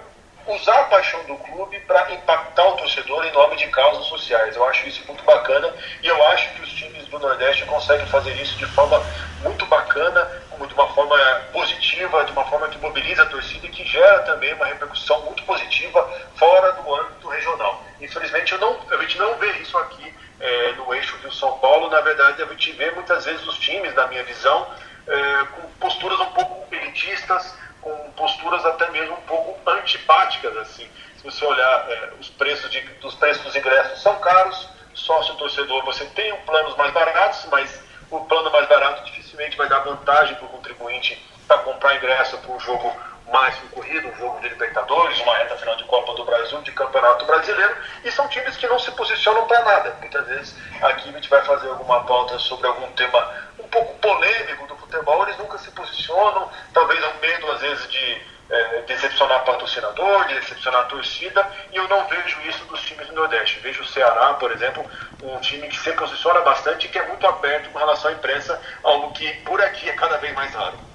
usar 0.48 0.80
a 0.80 0.84
paixão 0.86 1.24
do 1.26 1.36
clube 1.36 1.80
para 1.82 2.12
impactar 2.12 2.68
o 2.68 2.78
torcedor 2.78 3.26
em 3.26 3.32
nome 3.32 3.56
de 3.56 3.68
causas 3.68 4.06
sociais. 4.06 4.56
Eu 4.56 4.66
acho 4.66 4.88
isso 4.88 5.04
muito 5.08 5.24
bacana 5.24 5.74
e 6.02 6.08
eu 6.08 6.28
acho 6.28 6.50
que 6.54 6.62
os 6.62 6.70
times 6.74 7.06
do 7.08 7.20
Nordeste 7.20 7.66
conseguem 7.66 8.06
fazer 8.08 8.34
isso 8.42 8.58
de 8.58 8.66
forma 8.68 9.02
muito 9.42 9.66
bacana, 9.68 10.42
de 10.68 10.74
uma 10.74 10.88
forma 10.94 11.18
positiva, 11.52 12.24
de 12.24 12.32
uma 12.32 12.46
forma 12.46 12.68
que 12.70 12.78
mobiliza 12.78 13.24
a 13.24 13.26
torcida 13.26 13.66
e 13.66 13.70
que 13.70 13.84
gera 13.84 14.20
também 14.20 14.54
uma 14.54 14.66
repercussão 14.66 15.22
muito 15.22 15.44
positiva 15.44 16.08
fora 16.36 16.72
do 16.74 16.96
âmbito 16.96 17.28
regional. 17.28 17.84
Infelizmente, 18.00 18.52
eu 18.54 18.60
não, 18.60 18.78
a 18.92 18.98
gente 18.98 19.18
não 19.18 19.36
vê 19.38 19.52
isso 19.54 19.78
aqui 19.78 20.14
é, 20.42 20.72
no 20.74 20.94
eixo 20.94 21.16
Rio-São 21.18 21.58
Paulo. 21.60 21.90
Na 21.90 22.02
verdade, 22.02 22.42
a 22.42 22.46
gente 22.46 22.72
vê 22.74 22.92
muitas 22.92 23.26
vezes 23.26 23.46
os 23.48 23.58
times, 23.60 23.94
na 23.94 24.08
minha 24.08 24.24
visão, 24.24 24.68
é, 25.08 25.46
com 25.46 25.62
posturas 25.80 26.20
um 26.20 26.32
pouco 26.32 26.76
elitistas, 26.76 27.56
com 27.82 27.94
posturas 28.12 28.66
até 28.66 28.90
mesmo 28.90 29.14
um 29.14 29.22
pouco 29.22 29.70
antipáticas. 29.70 30.58
Assim. 30.58 30.90
Se 31.18 31.24
você 31.24 31.46
olhar 31.46 31.90
é, 31.90 32.14
os 32.20 32.30
preços 32.30 32.70
de, 32.72 32.84
os 33.04 33.16
preços 33.16 33.44
dos 33.44 33.56
ingressos 33.56 34.02
são 34.02 34.16
caros, 34.20 34.70
sócio 34.94 35.36
torcedor 35.36 35.84
você 35.86 36.06
tem 36.06 36.36
planos 36.42 36.76
mais 36.76 36.92
baratos, 36.92 37.46
mas 37.50 37.82
o 38.10 38.20
plano 38.26 38.52
mais 38.52 38.68
barato 38.68 39.06
dificilmente 39.06 39.56
vai 39.56 39.70
dar 39.70 39.80
vantagem 39.80 40.36
para 40.36 40.46
o 40.46 40.50
contribuinte 40.50 41.24
para 41.48 41.60
comprar 41.60 41.96
ingresso 41.96 42.38
para 42.40 42.52
um 42.52 42.60
jogo 42.60 42.94
mais 43.32 43.56
concorrido, 43.56 44.10
um 44.10 44.16
jogo 44.16 44.40
de 44.42 44.50
Libertadores, 44.50 45.20
uma 45.22 45.38
reta 45.38 45.56
final 45.58 45.76
de 45.76 45.84
Copa 45.86 46.14
do 46.14 46.26
Brasil, 46.26 46.62
de 46.62 46.72
Campeonato 46.72 47.26
Brasileiro, 47.26 47.76
e 48.04 48.12
são 48.12 48.28
times 48.28 48.58
que 48.58 48.68
não 48.68 48.78
se 48.78 48.92
posicionam 48.92 49.48
para 49.48 49.64
nada. 49.64 49.96
Muitas 50.00 50.28
vezes 50.28 50.56
aqui 50.82 51.10
a 51.10 51.12
gente 51.14 51.30
vai 51.30 51.44
fazer 51.44 51.70
alguma 51.70 52.04
pauta 52.04 52.38
sobre 52.40 52.68
algum 52.68 52.92
tema 52.92 53.32
um 53.60 53.68
pouco 53.68 53.94
polêmico 54.00 54.68
do 54.68 54.76
futebol, 54.76 55.24
eles 55.24 55.38
nunca 55.38 55.58
se 55.58 55.72
posicionam, 55.72 56.50
talvez 56.74 57.04
ao 57.04 57.14
medo 57.16 57.52
às 57.52 57.62
vezes 57.62 57.90
de 57.90 58.22
é, 58.50 58.82
decepcionar 58.82 59.46
patrocinador, 59.46 60.28
de 60.28 60.36
decepcionar 60.36 60.82
a 60.82 60.86
torcida, 60.86 61.50
e 61.72 61.78
eu 61.78 61.88
não 61.88 62.06
vejo 62.08 62.42
isso 62.42 62.66
dos 62.66 62.82
times 62.82 63.08
do 63.08 63.14
Nordeste. 63.14 63.60
Vejo 63.60 63.82
o 63.82 63.88
Ceará, 63.88 64.34
por 64.34 64.52
exemplo, 64.52 64.86
um 65.24 65.40
time 65.40 65.70
que 65.70 65.80
se 65.80 65.92
posiciona 65.94 66.42
bastante 66.42 66.86
e 66.86 66.90
que 66.90 67.00
é 67.00 67.08
muito 67.08 67.26
aberto 67.26 67.70
com 67.70 67.80
relação 67.80 68.12
à 68.12 68.14
imprensa, 68.14 68.62
algo 68.84 69.12
que 69.14 69.32
por 69.46 69.62
aqui 69.62 69.90
é 69.90 69.94
cada 69.94 70.18
vez 70.18 70.34
mais 70.36 70.54
raro. 70.54 70.91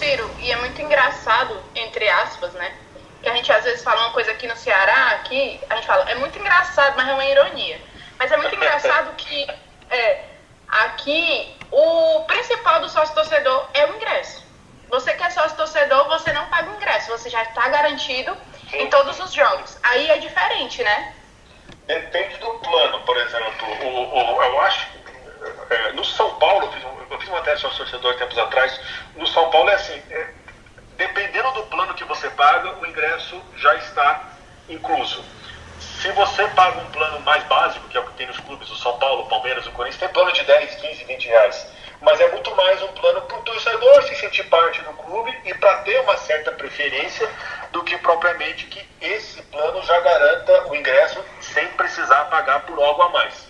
Ciro, 0.00 0.30
e 0.38 0.50
é 0.50 0.56
muito 0.56 0.80
engraçado, 0.80 1.62
entre 1.74 2.08
aspas, 2.08 2.54
né? 2.54 2.74
Que 3.22 3.28
a 3.28 3.34
gente 3.34 3.52
às 3.52 3.62
vezes 3.64 3.84
fala 3.84 4.00
uma 4.00 4.12
coisa 4.12 4.30
aqui 4.30 4.46
no 4.46 4.56
Ceará, 4.56 5.10
aqui, 5.10 5.60
a 5.68 5.74
gente 5.76 5.86
fala, 5.86 6.10
é 6.10 6.14
muito 6.14 6.38
engraçado, 6.38 6.96
mas 6.96 7.06
é 7.06 7.12
uma 7.12 7.24
ironia. 7.26 7.78
Mas 8.18 8.32
é 8.32 8.36
muito 8.38 8.54
engraçado 8.54 9.14
que 9.16 9.46
é, 9.90 10.24
aqui 10.66 11.54
o 11.70 12.24
principal 12.24 12.80
do 12.80 12.88
sócio 12.88 13.14
torcedor 13.14 13.68
é 13.74 13.84
o 13.84 13.96
ingresso. 13.96 14.42
Você 14.88 15.12
que 15.12 15.22
é 15.22 15.28
sócio 15.28 15.54
torcedor, 15.54 16.08
você 16.08 16.32
não 16.32 16.46
paga 16.46 16.70
o 16.70 16.76
ingresso, 16.76 17.10
você 17.10 17.28
já 17.28 17.42
está 17.42 17.68
garantido 17.68 18.34
em 18.72 18.88
todos 18.88 19.20
os 19.20 19.32
jogos. 19.34 19.78
Aí 19.82 20.10
é 20.10 20.16
diferente, 20.16 20.82
né? 20.82 21.14
Depende 21.86 22.38
do 22.38 22.50
plano, 22.60 23.00
por 23.00 23.18
exemplo. 23.18 23.68
O, 23.84 24.36
o 24.36 24.42
eu 24.42 24.60
acho 24.62 24.88
é, 25.68 25.92
no 25.92 26.04
São 26.04 26.34
Paulo, 26.36 26.66
um, 26.66 26.99
eu 27.10 27.18
fiz 27.18 27.28
uma 27.28 27.40
teste 27.42 27.66
ao 27.66 27.72
torcedor 27.72 28.14
tempos 28.16 28.38
atrás. 28.38 28.80
No 29.16 29.26
São 29.26 29.50
Paulo 29.50 29.68
é 29.70 29.74
assim: 29.74 30.00
é, 30.10 30.28
dependendo 30.96 31.50
do 31.52 31.62
plano 31.64 31.94
que 31.94 32.04
você 32.04 32.30
paga, 32.30 32.78
o 32.80 32.86
ingresso 32.86 33.40
já 33.56 33.74
está 33.76 34.30
incluso. 34.68 35.24
Se 35.80 36.10
você 36.12 36.46
paga 36.48 36.78
um 36.78 36.90
plano 36.90 37.20
mais 37.20 37.42
básico, 37.44 37.88
que 37.88 37.96
é 37.96 38.00
o 38.00 38.04
que 38.04 38.12
tem 38.14 38.26
nos 38.26 38.38
clubes, 38.40 38.70
o 38.70 38.76
São 38.76 38.98
Paulo, 38.98 39.22
o 39.22 39.28
Palmeiras, 39.28 39.66
o 39.66 39.72
Corinthians, 39.72 40.00
tem 40.00 40.08
plano 40.08 40.32
de 40.32 40.42
10, 40.44 40.74
15, 40.76 41.04
20 41.04 41.28
reais. 41.28 41.66
Mas 42.00 42.20
é 42.20 42.30
muito 42.30 42.54
mais 42.54 42.82
um 42.82 42.88
plano 42.88 43.22
para 43.22 43.38
o 43.38 43.42
torcedor 43.42 44.02
se 44.04 44.14
sentir 44.16 44.44
parte 44.44 44.80
do 44.82 44.92
clube 44.94 45.36
e 45.44 45.52
para 45.54 45.78
ter 45.78 46.00
uma 46.00 46.16
certa 46.16 46.52
preferência 46.52 47.28
do 47.72 47.82
que 47.84 47.96
propriamente 47.98 48.66
que 48.66 48.88
esse 49.00 49.42
plano 49.42 49.82
já 49.82 50.00
garanta 50.00 50.68
o 50.68 50.74
ingresso 50.74 51.22
sem 51.40 51.66
precisar 51.68 52.24
pagar 52.26 52.60
por 52.60 52.82
algo 52.82 53.02
a 53.02 53.08
mais. 53.10 53.49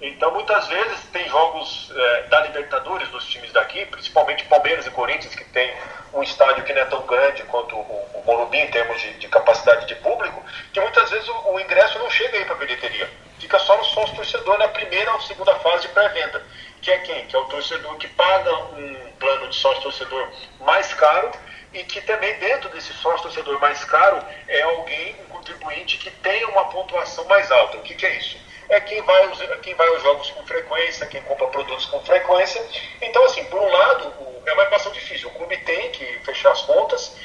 Então, 0.00 0.30
muitas 0.32 0.66
vezes, 0.68 1.00
tem 1.12 1.28
jogos 1.28 1.92
é, 1.94 2.22
da 2.24 2.40
Libertadores 2.40 3.08
dos 3.08 3.26
times 3.26 3.52
daqui, 3.52 3.84
principalmente 3.86 4.44
Palmeiras 4.44 4.86
e 4.86 4.90
Corinthians, 4.90 5.34
que 5.34 5.44
tem 5.44 5.74
um 6.12 6.22
estádio 6.22 6.64
que 6.64 6.72
não 6.72 6.82
é 6.82 6.84
tão 6.84 7.04
grande 7.04 7.42
quanto 7.44 7.74
o, 7.74 7.80
o 8.14 8.22
Morumbi 8.24 8.58
em 8.58 8.70
termos 8.70 9.00
de, 9.00 9.14
de, 9.14 9.28
capacidade 9.28 9.86
de 9.86 9.96
público, 9.96 10.40
que 10.72 10.80
muitas 10.80 11.10
vezes 11.10 11.28
o, 11.28 11.52
o 11.52 11.60
ingresso 11.60 11.98
não 11.98 12.08
chega 12.10 12.38
aí 12.38 12.44
para 12.44 12.54
a 12.54 12.58
bilheteria. 12.58 13.10
Fica 13.40 13.58
só 13.58 13.76
no 13.76 13.84
sócio 13.84 14.14
torcedor 14.14 14.58
na 14.58 14.68
primeira 14.68 15.12
ou 15.12 15.20
segunda 15.20 15.54
fase 15.56 15.82
de 15.82 15.88
pré-venda. 15.88 16.44
Que 16.80 16.92
é 16.92 16.98
quem? 16.98 17.26
Que 17.26 17.34
é 17.34 17.38
o 17.38 17.44
torcedor 17.46 17.96
que 17.96 18.08
paga 18.08 18.54
um 18.54 19.12
plano 19.18 19.48
de 19.48 19.56
sócio 19.56 19.82
torcedor 19.82 20.28
mais 20.60 20.92
caro 20.94 21.32
e 21.72 21.82
que 21.84 22.00
também 22.02 22.38
dentro 22.38 22.68
desse 22.70 22.92
sócio 22.94 23.22
torcedor 23.22 23.60
mais 23.60 23.84
caro 23.84 24.24
é 24.46 24.62
alguém, 24.62 25.16
um 25.22 25.32
contribuinte 25.32 25.98
que 25.98 26.10
tem 26.10 26.44
uma 26.46 26.66
pontuação 26.66 27.24
mais 27.24 27.50
alta. 27.50 27.78
O 27.78 27.82
que, 27.82 27.94
que 27.94 28.06
é 28.06 28.16
isso? 28.16 28.38
É 28.68 28.80
quem 28.80 29.00
vai, 29.02 29.24
aos, 29.24 29.38
quem 29.62 29.74
vai 29.74 29.88
aos 29.88 30.02
jogos 30.02 30.30
com 30.30 30.44
frequência, 30.46 31.06
quem 31.06 31.22
compra 31.22 31.46
produtos 31.48 31.86
com 31.86 32.00
frequência. 32.00 32.64
Então, 33.00 33.24
assim, 33.24 33.44
por 33.44 33.60
um 33.60 33.70
lado, 33.70 34.12
é 34.44 34.52
uma 34.52 34.62
equação 34.64 34.92
difícil. 34.92 35.28
O 35.28 35.32
clube 35.32 35.56
tem 35.58 35.90
que 35.90 36.04
fechar 36.20 36.52
as 36.52 36.62
contas, 36.62 37.16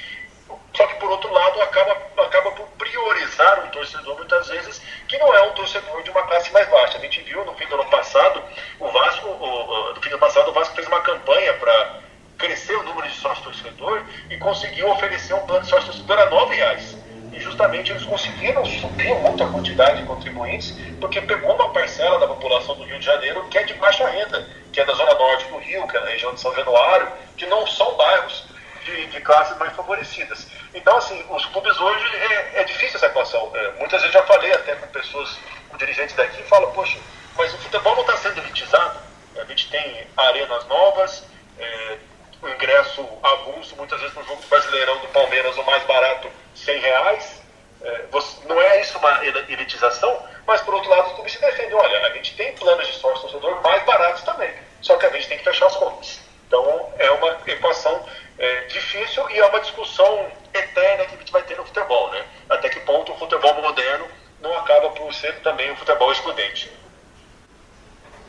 só 0.74 0.88
que 0.88 0.96
por 0.96 1.10
outro 1.10 1.32
lado 1.32 1.62
acaba, 1.62 1.98
acaba 2.24 2.52
por 2.52 2.68
priorizar 2.78 3.66
um 3.66 3.70
torcedor 3.70 4.16
muitas 4.18 4.48
vezes 4.48 4.82
que 5.08 5.18
não 5.18 5.34
é 5.34 5.42
um 5.44 5.52
torcedor 5.54 6.02
de 6.04 6.10
uma 6.10 6.24
classe 6.24 6.52
mais 6.52 6.68
baixa. 6.70 6.98
A 6.98 7.02
gente 7.02 7.22
viu 7.22 7.44
no 7.46 7.54
fim 7.56 7.68
do 7.68 7.76
ano 7.76 7.90
passado, 7.90 8.44
o 8.80 8.88
Vasco, 8.90 9.28
no 9.28 10.02
fim 10.02 10.10
do 10.10 10.16
ano 10.16 10.20
passado, 10.20 10.50
o 10.50 10.54
Vasco 10.54 10.76
fez 10.76 10.88
uma 10.88 11.02
campanha 11.02 11.54
para 11.56 12.00
crescer 12.38 12.76
o 12.76 12.84
número 12.84 13.08
de 13.08 13.16
sócios 13.16 13.46
torcedor 13.46 14.04
e 14.30 14.38
conseguiu 14.38 14.90
oferecer 14.90 15.34
um 15.34 15.46
plano 15.46 15.64
de 15.64 15.70
sócio 15.70 15.88
torcedor 15.88 16.20
a 16.20 16.26
R$ 16.26 16.56
reais 16.56 17.03
e 17.34 17.40
justamente 17.40 17.92
eles 17.92 18.04
conseguiram 18.04 18.64
subir 18.66 19.14
muito 19.16 19.44
a 19.44 19.50
quantidade 19.50 20.02
de 20.02 20.08
contribuintes, 20.08 20.78
porque 21.00 21.20
pegou 21.22 21.56
uma 21.56 21.74
parcela 21.74 22.20
da 22.20 22.28
população 22.28 22.76
do 22.76 22.84
Rio 22.84 23.00
de 23.00 23.06
Janeiro 23.06 23.44
que 23.50 23.58
é 23.58 23.64
de 23.64 23.74
baixa 23.76 24.08
renda, 24.08 24.48
que 24.72 24.80
é 24.80 24.86
da 24.86 24.94
zona 24.94 25.14
norte 25.14 25.46
do 25.46 25.58
Rio, 25.58 25.88
que 25.88 25.98
é 25.98 26.00
da 26.00 26.10
região 26.10 26.34
de 26.34 26.40
São 26.40 26.54
Januário, 26.56 27.12
que 27.36 27.46
não 27.48 27.66
são 27.66 27.96
bairros 27.96 28.46
de, 28.86 29.08
de 29.08 29.22
classes 29.22 29.58
mais 29.58 29.74
favorecidas. 29.76 30.48
Então, 30.74 30.98
assim, 30.98 31.24
os 31.30 31.46
clubes 31.48 31.80
hoje 31.80 32.16
é, 32.16 32.62
é 32.62 32.64
difícil 32.64 32.96
essa 32.96 33.08
equação. 33.08 33.52
É, 33.56 33.72
muitas 33.80 34.02
vezes 34.02 34.14
já 34.14 34.24
falei 34.24 34.54
até 34.54 34.76
com 34.76 34.88
pessoas, 34.88 35.38
com 35.70 35.78
dirigentes 35.78 36.16
daqui, 36.16 36.40
e 36.40 36.44
falo, 36.44 36.72
poxa, 36.72 37.00
mas 37.38 37.54
o 37.54 37.58
futebol 37.58 37.96
não 37.96 38.02
está 38.02 38.18
sendo 38.18 38.40
elitizado. 38.40 39.00
A 39.40 39.46
gente 39.46 39.70
tem 39.70 40.08
arenas 40.18 40.68
novas, 40.68 41.26
é, 41.60 41.98
o 42.42 42.50
ingresso 42.50 43.08
avulso, 43.24 43.76
muitas 43.76 44.00
vezes 44.00 44.16
no 44.16 44.24
jogo 44.24 44.42
do 44.42 44.48
Brasileirão 44.48 45.00
do 45.00 45.08
Palmeiras, 45.08 45.58
o 45.58 45.64
mais 45.64 45.84
barato 45.84 46.30
100 46.56 46.80
reais. 46.80 47.42
É, 47.82 48.06
você, 48.12 48.48
não 48.48 48.62
é 48.62 48.82
isso 48.82 48.98
uma 48.98 49.26
elitização, 49.26 50.22
mas 50.48 50.62
por 50.62 50.74
outro 50.74 50.90
lado 50.90 51.12
o 51.12 51.16
clube 51.16 51.30
se 51.30 51.40
defende. 51.40 51.74
Olha, 51.74 52.08
a 52.08 52.10
gente 52.12 52.36
tem 52.36 52.54
planos 52.54 52.88
de 52.88 52.94
sócio 52.94 53.22
torcedor 53.22 53.62
mais 53.62 53.84
baratos 53.84 54.22
também, 54.24 54.54
só 54.82 54.96
que 54.98 55.06
a 55.06 55.10
gente 55.10 55.28
tem 55.28 55.38
que 55.38 55.44
fechar 55.44 55.68
as 55.68 55.76
contas. 55.76 56.20
Então 56.48 56.94
é 56.98 57.12
uma 57.12 57.38
equação 57.48 58.06
é, 58.38 58.62
difícil 58.66 59.30
e 59.30 59.40
é 59.40 59.46
uma 59.46 59.60
discussão 59.60 60.32
eterna 60.54 61.06
que 61.06 61.16
a 61.16 61.18
gente 61.18 61.32
vai 61.32 61.42
ter 61.44 61.58
no 61.58 61.66
futebol, 61.66 62.10
né? 62.12 62.26
Até 62.50 62.70
que 62.70 62.80
ponto 62.82 63.12
o 63.12 63.18
futebol 63.18 63.54
moderno 63.62 64.08
não 64.40 64.58
acaba 64.60 64.90
por 64.92 65.14
ser 65.14 65.40
também 65.42 65.72
um 65.72 65.76
futebol 65.76 66.12
excludente. 66.12 66.72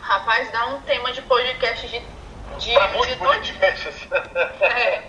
Rapaz, 0.01 0.51
dá 0.53 0.67
um 0.67 0.81
tema 0.83 1.13
de 1.13 1.23
podcast 1.23 1.89
de, 1.89 1.99
de, 2.59 2.75
tá 2.75 2.87
de 2.87 3.15
dois. 3.17 3.51
Podcasts. 3.51 4.09
É 4.61 5.03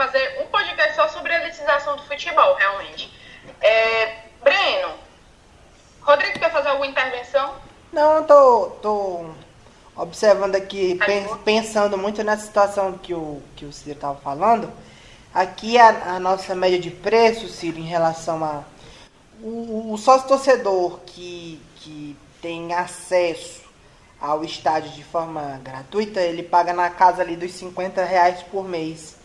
fazer 0.00 0.40
um 0.42 0.46
podcast 0.46 0.96
só 0.96 1.08
sobre 1.08 1.32
a 1.32 1.42
elitização 1.42 1.96
do 1.96 2.02
futebol, 2.04 2.54
realmente. 2.54 3.12
É, 3.60 4.16
Breno, 4.42 4.94
Rodrigo 6.00 6.38
quer 6.38 6.50
fazer 6.50 6.68
alguma 6.68 6.86
intervenção? 6.86 7.54
Não, 7.92 8.16
eu 8.16 8.24
tô, 8.24 8.66
tô 8.82 9.24
observando 9.94 10.56
aqui, 10.56 10.98
pensando 11.44 11.98
muito 11.98 12.24
nessa 12.24 12.46
situação 12.46 12.96
que 12.98 13.12
o, 13.12 13.42
que 13.54 13.66
o 13.66 13.72
Ciro 13.72 13.92
estava 13.92 14.18
falando. 14.18 14.72
Aqui 15.34 15.78
a, 15.78 16.14
a, 16.16 16.20
nossa 16.20 16.54
média 16.54 16.78
de 16.78 16.90
preço, 16.90 17.48
Ciro, 17.48 17.78
em 17.78 17.86
relação 17.86 18.42
a. 18.42 18.64
O, 19.42 19.92
o 19.92 19.98
sócio 19.98 20.28
torcedor 20.28 21.00
que, 21.06 21.60
que 21.76 22.16
tem 22.42 22.74
acesso 22.74 23.59
ao 24.20 24.44
estádio 24.44 24.90
de 24.90 25.02
forma 25.02 25.60
gratuita, 25.64 26.20
ele 26.20 26.42
paga 26.42 26.72
na 26.72 26.90
casa 26.90 27.22
ali 27.22 27.36
dos 27.36 27.52
50 27.52 28.04
reais 28.04 28.42
por 28.42 28.68
mês. 28.68 29.16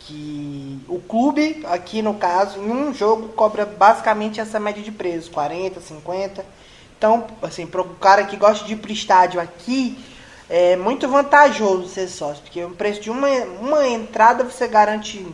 Que 0.00 0.80
o 0.88 1.00
clube, 1.00 1.66
aqui 1.66 2.00
no 2.00 2.14
caso, 2.14 2.58
em 2.60 2.70
um 2.70 2.94
jogo 2.94 3.30
cobra 3.30 3.66
basicamente 3.66 4.40
essa 4.40 4.60
média 4.60 4.82
de 4.82 4.92
preço, 4.92 5.30
40, 5.30 5.80
50. 5.80 6.46
Então, 6.96 7.26
assim, 7.42 7.66
para 7.66 7.82
o 7.82 7.94
cara 7.96 8.24
que 8.24 8.36
gosta 8.36 8.64
de 8.64 8.72
ir 8.72 8.76
pro 8.76 8.92
estádio 8.92 9.40
aqui, 9.40 9.98
é 10.48 10.76
muito 10.76 11.06
vantajoso 11.08 11.88
ser 11.88 12.08
sócio, 12.08 12.42
porque 12.42 12.64
o 12.64 12.70
preço 12.70 13.00
de 13.00 13.10
uma, 13.10 13.28
uma 13.60 13.86
entrada 13.86 14.44
você 14.44 14.66
garante 14.66 15.26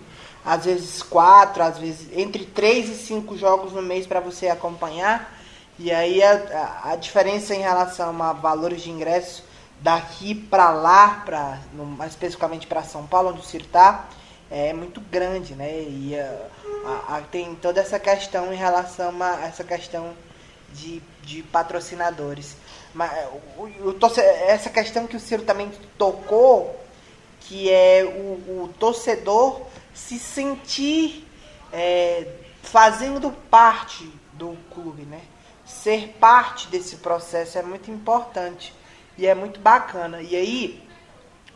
às 0.44 0.64
vezes 0.64 1.02
quatro, 1.02 1.62
às 1.62 1.78
vezes 1.78 2.08
entre 2.12 2.44
três 2.44 2.88
e 2.88 2.94
cinco 2.94 3.36
jogos 3.36 3.72
no 3.72 3.80
mês 3.80 4.06
para 4.06 4.20
você 4.20 4.48
acompanhar. 4.48 5.33
E 5.78 5.90
aí 5.90 6.22
a, 6.22 6.92
a, 6.92 6.96
diferença 6.96 7.54
em 7.54 7.60
relação 7.60 8.22
a 8.22 8.32
valores 8.32 8.82
de 8.82 8.90
ingresso 8.90 9.42
daqui 9.80 10.34
para 10.34 10.70
lá, 10.70 11.22
pra, 11.24 11.58
no, 11.72 12.04
especificamente 12.04 12.66
para 12.66 12.84
São 12.84 13.06
Paulo, 13.06 13.30
onde 13.30 13.40
o 13.40 13.44
Ciro 13.44 13.64
está, 13.64 14.06
é 14.50 14.72
muito 14.72 15.00
grande, 15.00 15.54
né? 15.54 15.82
E 15.82 16.16
a, 16.16 17.16
a, 17.16 17.20
tem 17.22 17.56
toda 17.56 17.80
essa 17.80 17.98
questão 17.98 18.52
em 18.52 18.56
relação 18.56 19.20
a 19.20 19.46
essa 19.46 19.64
questão 19.64 20.14
de, 20.72 21.02
de 21.22 21.42
patrocinadores. 21.42 22.56
Mas 22.94 23.10
o, 23.56 23.62
o, 23.62 23.96
essa 24.46 24.70
questão 24.70 25.08
que 25.08 25.16
o 25.16 25.20
Ciro 25.20 25.42
também 25.42 25.72
tocou, 25.98 26.78
que 27.40 27.68
é 27.68 28.04
o, 28.04 28.62
o 28.62 28.74
torcedor 28.78 29.62
se 29.92 30.20
sentir 30.20 31.26
é, 31.72 32.28
fazendo 32.62 33.32
parte 33.50 34.08
do 34.32 34.56
clube, 34.72 35.02
né? 35.02 35.20
Ser 35.64 36.16
parte 36.20 36.68
desse 36.68 36.96
processo 36.96 37.58
é 37.58 37.62
muito 37.62 37.90
importante 37.90 38.74
e 39.16 39.26
é 39.26 39.34
muito 39.34 39.60
bacana. 39.60 40.20
E 40.20 40.36
aí, 40.36 40.88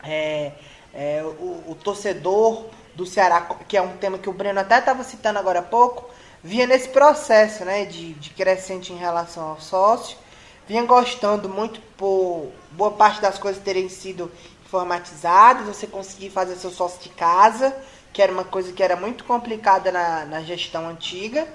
é, 0.03 0.51
é, 0.93 1.23
o, 1.23 1.71
o, 1.71 1.77
torcedor 1.83 2.65
do 2.95 3.05
Ceará, 3.05 3.41
que 3.67 3.77
é 3.77 3.81
um 3.81 3.97
tema 3.97 4.17
que 4.17 4.29
o 4.29 4.33
Breno 4.33 4.59
até 4.59 4.79
estava 4.79 5.03
citando 5.03 5.39
agora 5.39 5.59
há 5.59 5.63
pouco, 5.63 6.09
vinha 6.43 6.65
nesse 6.65 6.89
processo 6.89 7.63
né, 7.65 7.85
de, 7.85 8.13
de 8.13 8.29
crescente 8.31 8.91
em 8.91 8.97
relação 8.97 9.49
ao 9.49 9.61
sócio 9.61 10.17
vinha 10.69 10.85
gostando 10.85 11.49
muito 11.49 11.81
por 11.97 12.51
boa 12.73 12.91
parte 12.91 13.19
das 13.19 13.39
coisas 13.39 13.61
terem 13.61 13.89
sido 13.89 14.31
informatizadas, 14.63 15.65
você 15.65 15.87
conseguir 15.87 16.29
fazer 16.29 16.55
seu 16.57 16.69
sócio 16.69 17.01
de 17.01 17.09
casa, 17.09 17.75
que 18.13 18.21
era 18.21 18.31
uma 18.31 18.43
coisa 18.43 18.71
que 18.71 18.83
era 18.83 18.95
muito 18.95 19.23
complicada 19.23 19.91
na, 19.91 20.25
na 20.25 20.41
gestão 20.43 20.87
antiga. 20.87 21.47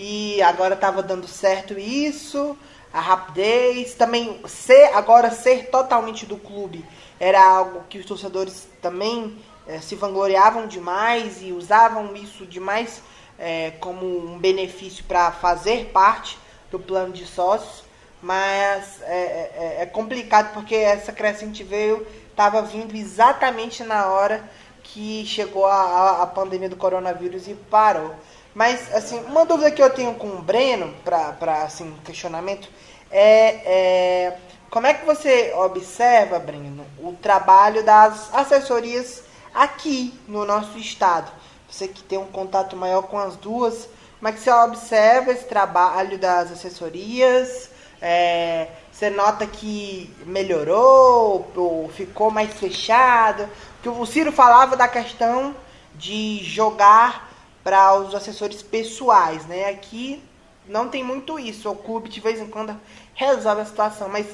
E 0.00 0.40
agora 0.42 0.74
estava 0.74 1.02
dando 1.02 1.26
certo 1.26 1.78
isso, 1.78 2.56
a 2.92 3.00
rapidez, 3.00 3.94
também 3.94 4.40
ser 4.46 4.94
agora 4.94 5.30
ser 5.30 5.66
totalmente 5.70 6.24
do 6.24 6.36
clube 6.36 6.84
era 7.18 7.44
algo 7.44 7.82
que 7.88 7.98
os 7.98 8.06
torcedores 8.06 8.68
também 8.80 9.36
é, 9.66 9.80
se 9.80 9.96
vangloriavam 9.96 10.68
demais 10.68 11.42
e 11.42 11.50
usavam 11.50 12.14
isso 12.14 12.46
demais 12.46 13.02
é, 13.36 13.72
como 13.80 14.06
um 14.06 14.38
benefício 14.38 15.04
para 15.04 15.32
fazer 15.32 15.86
parte 15.86 16.38
do 16.70 16.78
plano 16.78 17.12
de 17.12 17.26
sócios 17.26 17.88
mas 18.22 19.00
é, 19.02 19.78
é, 19.80 19.86
complicado 19.86 20.52
porque 20.52 20.74
essa 20.74 21.12
crescente 21.12 21.62
veio, 21.62 22.06
estava 22.30 22.62
vindo 22.62 22.94
exatamente 22.96 23.84
na 23.84 24.06
hora 24.06 24.42
que 24.82 25.24
chegou 25.26 25.66
a, 25.66 26.22
a, 26.22 26.26
pandemia 26.26 26.68
do 26.68 26.76
coronavírus 26.76 27.46
e 27.46 27.54
parou. 27.54 28.14
Mas, 28.58 28.92
assim, 28.92 29.20
uma 29.20 29.46
dúvida 29.46 29.70
que 29.70 29.80
eu 29.80 29.88
tenho 29.88 30.14
com 30.14 30.26
o 30.30 30.42
Breno, 30.42 30.92
para 31.04 31.62
assim, 31.62 31.94
questionamento, 32.04 32.68
é, 33.08 33.62
é 33.64 34.38
como 34.68 34.84
é 34.84 34.94
que 34.94 35.06
você 35.06 35.52
observa, 35.54 36.40
Breno, 36.40 36.84
o 36.98 37.12
trabalho 37.12 37.84
das 37.84 38.34
assessorias 38.34 39.22
aqui 39.54 40.12
no 40.26 40.44
nosso 40.44 40.76
estado? 40.76 41.30
Você 41.70 41.86
que 41.86 42.02
tem 42.02 42.18
um 42.18 42.26
contato 42.26 42.74
maior 42.74 43.02
com 43.02 43.16
as 43.16 43.36
duas, 43.36 43.88
como 44.18 44.28
é 44.28 44.32
que 44.32 44.40
você 44.40 44.50
observa 44.50 45.30
esse 45.30 45.44
trabalho 45.44 46.18
das 46.18 46.50
assessorias? 46.50 47.70
É, 48.02 48.70
você 48.90 49.08
nota 49.08 49.46
que 49.46 50.12
melhorou 50.26 51.48
ou 51.54 51.88
ficou 51.90 52.28
mais 52.32 52.52
fechado? 52.54 53.48
Porque 53.80 53.88
o 53.88 54.04
Ciro 54.04 54.32
falava 54.32 54.76
da 54.76 54.88
questão 54.88 55.54
de 55.94 56.42
jogar 56.42 57.27
para 57.62 57.94
os 57.94 58.14
assessores 58.14 58.62
pessoais, 58.62 59.46
né? 59.46 59.68
Aqui 59.68 60.22
não 60.66 60.88
tem 60.88 61.02
muito 61.02 61.38
isso. 61.38 61.70
O 61.70 61.76
clube 61.76 62.08
de 62.08 62.20
vez 62.20 62.40
em 62.40 62.48
quando 62.48 62.78
resolve 63.14 63.62
a 63.62 63.64
situação, 63.64 64.08
mas 64.08 64.26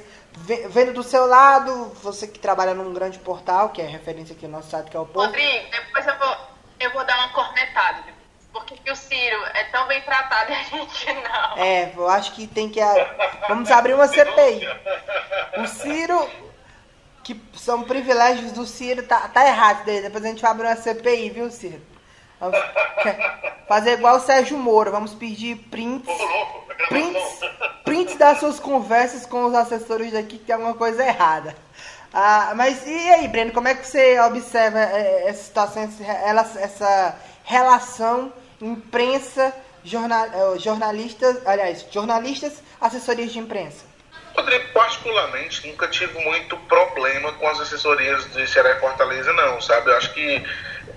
vendo 0.68 0.92
do 0.92 1.02
seu 1.02 1.26
lado, 1.26 1.92
você 2.02 2.26
que 2.26 2.38
trabalha 2.38 2.74
num 2.74 2.92
grande 2.92 3.18
portal, 3.18 3.70
que 3.70 3.80
é 3.80 3.86
referência 3.86 4.34
aqui 4.34 4.46
no 4.46 4.52
nosso 4.52 4.70
site, 4.70 4.90
que 4.90 4.96
é 4.96 5.00
o 5.00 5.06
Povo. 5.06 5.26
Rodrigo, 5.26 5.70
depois 5.70 6.06
eu 6.06 6.18
vou, 6.18 6.36
eu 6.80 6.92
vou 6.92 7.04
dar 7.04 7.18
uma 7.18 7.28
cornetada 7.30 8.14
porque 8.54 8.76
que 8.76 8.90
o 8.90 8.96
Ciro 8.96 9.44
é 9.52 9.64
tão 9.64 9.86
bem 9.88 10.00
tratado 10.02 10.52
e 10.52 10.54
a 10.54 10.62
gente 10.62 11.12
não. 11.12 11.58
É, 11.58 11.92
eu 11.94 12.08
acho 12.08 12.32
que 12.32 12.46
tem 12.46 12.70
que. 12.70 12.80
Vamos 13.48 13.70
abrir 13.70 13.94
uma 13.94 14.06
CPI. 14.06 14.66
O 15.58 15.66
Ciro, 15.66 16.30
que 17.24 17.38
são 17.54 17.82
privilégios 17.82 18.52
do 18.52 18.64
Ciro, 18.64 19.02
tá, 19.02 19.28
tá 19.28 19.44
errado. 19.44 19.84
Depois 19.84 20.24
a 20.24 20.28
gente 20.28 20.40
vai 20.40 20.52
abrir 20.52 20.66
uma 20.68 20.76
CPI, 20.76 21.30
viu, 21.30 21.50
Ciro? 21.50 21.82
Fazer 23.68 23.92
igual 23.94 24.16
o 24.16 24.20
Sérgio 24.20 24.58
Moro, 24.58 24.90
vamos 24.90 25.14
pedir 25.14 25.56
prints. 25.70 26.08
Prints, 26.88 27.40
prints 27.84 28.16
das 28.16 28.38
suas 28.38 28.60
conversas 28.60 29.24
com 29.26 29.44
os 29.46 29.54
assessores 29.54 30.12
daqui 30.12 30.38
que 30.38 30.44
tem 30.44 30.54
alguma 30.54 30.74
coisa 30.74 31.04
errada. 31.04 31.56
Ah, 32.12 32.52
mas 32.54 32.86
e 32.86 33.10
aí, 33.10 33.26
Breno, 33.26 33.52
como 33.52 33.66
é 33.66 33.74
que 33.74 33.86
você 33.86 34.20
observa 34.20 34.78
eh, 34.78 35.24
essa 35.26 35.42
situação, 35.42 35.82
essa 36.60 37.18
relação 37.42 38.32
imprensa, 38.60 39.52
jornal, 39.82 40.26
eh, 40.26 40.58
jornalistas, 40.60 41.44
aliás, 41.44 41.84
jornalistas, 41.90 42.62
assessorias 42.80 43.32
de 43.32 43.40
imprensa? 43.40 43.84
Rodrigo, 44.36 44.72
particularmente, 44.72 45.66
nunca 45.66 45.86
tive 45.88 46.16
muito 46.24 46.56
problema 46.56 47.32
com 47.32 47.48
as 47.48 47.60
assessorias 47.60 48.30
de 48.32 48.46
Ceará 48.46 48.76
e 48.76 48.80
Fortaleza, 48.80 49.32
não, 49.32 49.60
sabe? 49.60 49.90
Eu 49.90 49.96
acho 49.96 50.12
que, 50.12 50.44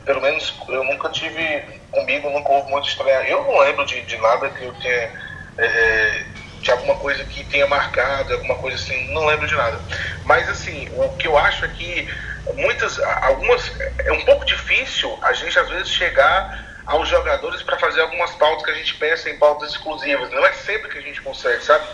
pelo 0.08 0.22
menos, 0.22 0.58
eu 0.70 0.86
nunca 0.86 1.10
tive, 1.10 1.82
comigo 1.92 2.30
nunca 2.30 2.50
houve 2.50 2.72
muito 2.72 2.88
estranho. 2.88 3.28
Eu 3.28 3.44
não 3.44 3.60
lembro 3.60 3.86
de, 3.86 4.02
de 4.04 4.18
nada 4.18 4.50
que 4.50 4.64
eu 4.64 4.74
tenha, 4.74 5.12
é, 5.58 6.26
de 6.62 6.72
alguma 6.72 6.96
coisa 6.96 7.26
que 7.26 7.44
tenha 7.44 7.68
marcado, 7.68 8.34
alguma 8.34 8.56
coisa 8.56 8.78
assim, 8.78 9.14
não 9.14 9.26
lembro 9.26 9.46
de 9.46 9.54
nada. 9.54 9.82
Mas, 10.24 10.50
assim, 10.50 10.88
o 10.94 11.10
que 11.10 11.28
eu 11.28 11.38
acho 11.38 11.66
é 11.66 11.68
que 11.68 12.08
muitas, 12.56 12.98
algumas, 13.22 13.70
é 14.06 14.14
um 14.14 14.24
pouco 14.24 14.46
difícil 14.46 15.20
a 15.22 15.34
gente, 15.34 15.60
às 15.60 15.70
vezes, 15.70 15.90
chegar 15.90 16.68
aos 16.86 17.10
jogadores 17.10 17.62
para 17.62 17.78
fazer 17.78 18.00
algumas 18.02 18.32
pautas 18.36 18.64
que 18.64 18.72
a 18.72 18.76
gente 18.76 18.96
pensa 18.96 19.30
em 19.30 19.38
pautas 19.38 19.72
exclusivas. 19.72 20.32
Não 20.32 20.46
é 20.46 20.54
sempre 20.54 20.90
que 20.90 21.00
a 21.00 21.02
gente 21.02 21.22
consegue, 21.22 21.62
sabe? 21.66 21.86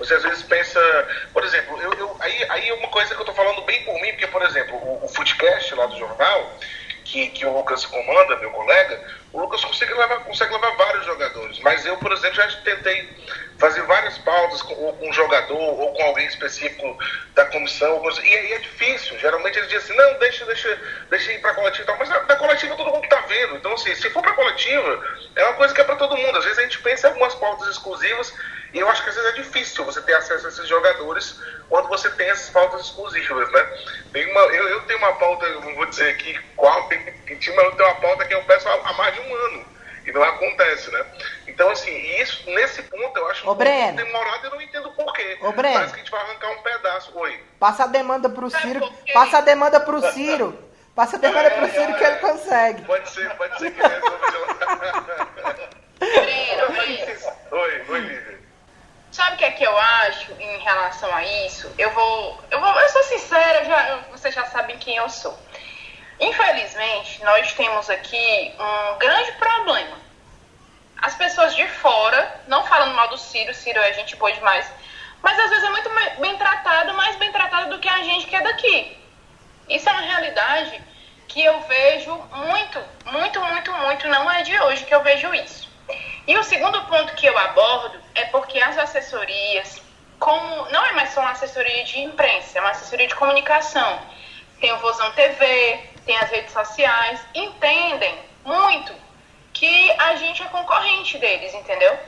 Você 0.00 0.14
às 0.14 0.22
vezes 0.24 0.42
pensa, 0.42 0.80
por 1.32 1.44
exemplo, 1.44 1.80
eu, 1.80 1.92
eu 1.92 2.16
aí, 2.20 2.46
aí 2.48 2.68
é 2.68 2.74
uma 2.74 2.88
coisa 2.88 3.10
que 3.10 3.20
eu 3.20 3.20
estou 3.20 3.34
falando 3.34 3.62
bem 3.62 3.84
por 3.84 3.94
mim, 4.00 4.10
porque, 4.12 4.26
por 4.26 4.42
exemplo, 4.42 4.74
o, 4.76 5.04
o 5.04 5.08
Footcast 5.08 5.74
lá 5.74 5.86
do 5.86 5.98
jornal, 5.98 6.58
que, 7.10 7.28
que 7.30 7.44
o 7.44 7.52
Lucas 7.52 7.84
comanda, 7.84 8.36
meu 8.36 8.50
colega, 8.50 9.04
o 9.32 9.40
Lucas 9.40 9.64
consegue 9.64 9.92
levar, 9.94 10.20
consegue 10.20 10.52
levar 10.52 10.70
vários 10.76 11.04
jogadores. 11.04 11.58
Mas 11.60 11.84
eu, 11.84 11.96
por 11.98 12.12
exemplo, 12.12 12.36
já 12.36 12.46
tentei 12.62 13.08
fazer 13.58 13.82
várias 13.82 14.16
pautas 14.18 14.62
com, 14.62 14.74
com 14.74 15.08
um 15.08 15.12
jogador 15.12 15.58
ou 15.58 15.92
com 15.92 16.02
alguém 16.04 16.26
específico 16.26 16.96
da 17.34 17.44
comissão. 17.46 18.00
E 18.22 18.34
aí 18.34 18.52
é 18.52 18.58
difícil. 18.58 19.18
Geralmente 19.18 19.58
eles 19.58 19.68
dizem 19.68 19.84
assim, 19.84 19.96
não, 19.96 20.18
deixa, 20.18 20.44
deixa, 20.46 20.80
deixa 21.10 21.32
ir 21.32 21.40
para 21.40 21.50
a 21.50 21.54
coletiva. 21.54 21.96
Mas 21.98 22.08
na, 22.08 22.20
coletiva 22.36 22.76
todo 22.76 22.90
mundo 22.90 23.04
está 23.04 23.20
vendo. 23.22 23.56
Então, 23.56 23.72
assim, 23.74 23.94
se 23.94 24.08
for 24.10 24.22
para 24.22 24.30
a 24.30 24.34
coletiva, 24.34 25.04
é 25.34 25.44
uma 25.44 25.54
coisa 25.54 25.74
que 25.74 25.80
é 25.80 25.84
para 25.84 25.96
todo 25.96 26.16
mundo. 26.16 26.38
Às 26.38 26.44
vezes 26.44 26.58
a 26.58 26.62
gente 26.62 26.78
pensa 26.78 27.08
em 27.08 27.10
algumas 27.10 27.34
pautas 27.34 27.68
exclusivas 27.68 28.32
e 28.72 28.78
eu 28.78 28.88
acho 28.88 29.02
que 29.02 29.10
às 29.10 29.16
vezes 29.16 29.30
é 29.30 29.34
difícil 29.34 29.84
você 29.84 30.00
ter 30.02 30.14
acesso 30.14 30.46
a 30.46 30.48
esses 30.48 30.68
jogadores 30.68 31.40
quando 31.68 31.88
você 31.88 32.08
tem 32.10 32.28
essas 32.30 32.50
pautas 32.50 32.82
exclusivas, 32.82 33.50
né? 33.50 33.78
Tem 34.12 34.30
uma, 34.30 34.40
eu, 34.40 34.68
eu 34.68 34.82
tenho 34.82 34.98
uma 34.98 35.12
pauta, 35.14 35.48
não 35.48 35.74
vou 35.74 35.86
dizer 35.86 36.10
aqui 36.10 36.38
qual, 36.56 36.88
tem, 36.88 36.98
tem, 37.26 37.36
mas 37.36 37.64
eu 37.64 37.72
tenho 37.72 37.88
uma 37.88 38.00
pauta 38.00 38.24
que 38.24 38.34
eu 38.34 38.42
peço 38.44 38.68
há, 38.68 38.72
há 38.72 38.92
mais 38.94 39.14
de 39.14 39.20
um 39.20 39.34
ano. 39.34 39.64
E 40.06 40.12
não 40.12 40.22
acontece, 40.22 40.90
né? 40.90 41.04
Então, 41.46 41.68
assim, 41.70 41.94
isso, 42.20 42.48
nesse 42.50 42.82
ponto 42.84 43.18
eu 43.18 43.28
acho 43.28 43.46
Ô, 43.46 43.52
um 43.52 43.54
Breno. 43.54 43.96
demorado 43.98 44.46
e 44.46 44.50
não 44.50 44.62
entendo 44.62 44.90
porquê. 44.92 45.38
Ô, 45.42 45.52
Breno. 45.52 45.74
Parece 45.74 45.92
que 45.92 46.00
a 46.00 46.02
gente 46.02 46.10
vai 46.10 46.22
arrancar 46.22 46.50
um 46.52 46.62
pedaço. 46.62 47.12
Oi. 47.18 47.38
Passa 47.58 47.84
a 47.84 47.86
demanda 47.86 48.30
pro 48.30 48.48
Ciro. 48.48 48.80
Passa 49.12 49.38
a 49.38 49.40
demanda 49.42 49.78
pro 49.78 50.00
Ciro 50.12 50.70
Passa 50.94 51.16
a 51.16 51.18
pergunta 51.18 51.50
pro 51.50 51.70
Ciro 51.70 51.94
que 51.94 52.04
ele 52.04 52.16
consegue. 52.16 52.82
Pode 52.82 53.08
ser, 53.08 53.30
pode 53.36 53.58
ser 53.58 53.70
que 53.70 53.80
ele 53.80 53.88
resolva. 53.88 54.20
Oi, 57.52 57.84
oi, 57.88 58.00
Lívia. 58.00 58.29
Sabe 59.12 59.34
o 59.34 59.38
que 59.38 59.44
é 59.44 59.50
que 59.50 59.64
eu 59.64 59.76
acho 59.76 60.32
em 60.38 60.58
relação 60.58 61.12
a 61.14 61.24
isso? 61.46 61.72
Eu 61.76 61.90
vou. 61.90 62.44
Eu, 62.50 62.60
vou, 62.60 62.80
eu 62.80 62.88
sou 62.90 63.02
sincera, 63.04 63.64
já, 63.64 63.96
vocês 64.12 64.34
já 64.34 64.46
sabem 64.46 64.78
quem 64.78 64.96
eu 64.96 65.08
sou. 65.08 65.36
Infelizmente, 66.20 67.22
nós 67.24 67.52
temos 67.54 67.90
aqui 67.90 68.54
um 68.58 68.98
grande 68.98 69.32
problema. 69.32 69.98
As 71.02 71.14
pessoas 71.14 71.56
de 71.56 71.66
fora, 71.66 72.40
não 72.46 72.64
falando 72.64 72.94
mal 72.94 73.08
do 73.08 73.18
Ciro, 73.18 73.54
Ciro 73.54 73.80
é 73.80 73.92
gente 73.94 74.14
boa 74.16 74.30
demais, 74.32 74.70
mas 75.22 75.38
às 75.38 75.50
vezes 75.50 75.64
é 75.64 75.70
muito 75.70 75.90
bem 76.20 76.36
tratado, 76.36 76.92
mais 76.92 77.16
bem 77.16 77.32
tratado 77.32 77.70
do 77.70 77.78
que 77.80 77.88
a 77.88 78.02
gente 78.02 78.26
que 78.26 78.36
é 78.36 78.42
daqui. 78.42 78.96
Isso 79.68 79.88
é 79.88 79.92
uma 79.92 80.02
realidade 80.02 80.80
que 81.26 81.42
eu 81.42 81.60
vejo 81.62 82.14
muito, 82.32 82.84
muito, 83.06 83.40
muito, 83.40 83.72
muito, 83.72 84.08
não 84.08 84.30
é 84.30 84.42
de 84.42 84.60
hoje 84.60 84.84
que 84.84 84.94
eu 84.94 85.02
vejo 85.02 85.32
isso. 85.34 85.68
E 86.26 86.36
o 86.36 86.44
segundo 86.44 86.82
ponto 86.84 87.14
que 87.14 87.26
eu 87.26 87.36
abordo 87.38 87.99
é 88.14 88.24
porque 88.26 88.60
as 88.60 88.76
assessorias, 88.78 89.80
como 90.18 90.70
não 90.70 90.84
é 90.84 90.92
mais 90.92 91.10
só 91.10 91.20
uma 91.20 91.30
assessoria 91.30 91.84
de 91.84 92.00
imprensa, 92.00 92.58
é 92.58 92.60
uma 92.60 92.70
assessoria 92.70 93.06
de 93.06 93.14
comunicação. 93.14 94.00
Tem 94.60 94.72
o 94.72 94.78
Vozão 94.78 95.10
TV, 95.12 95.80
tem 96.04 96.16
as 96.18 96.30
redes 96.30 96.52
sociais, 96.52 97.20
entendem 97.34 98.14
muito 98.44 98.92
que 99.52 99.90
a 99.92 100.16
gente 100.16 100.42
é 100.42 100.46
concorrente 100.46 101.18
deles, 101.18 101.52
entendeu? 101.54 101.98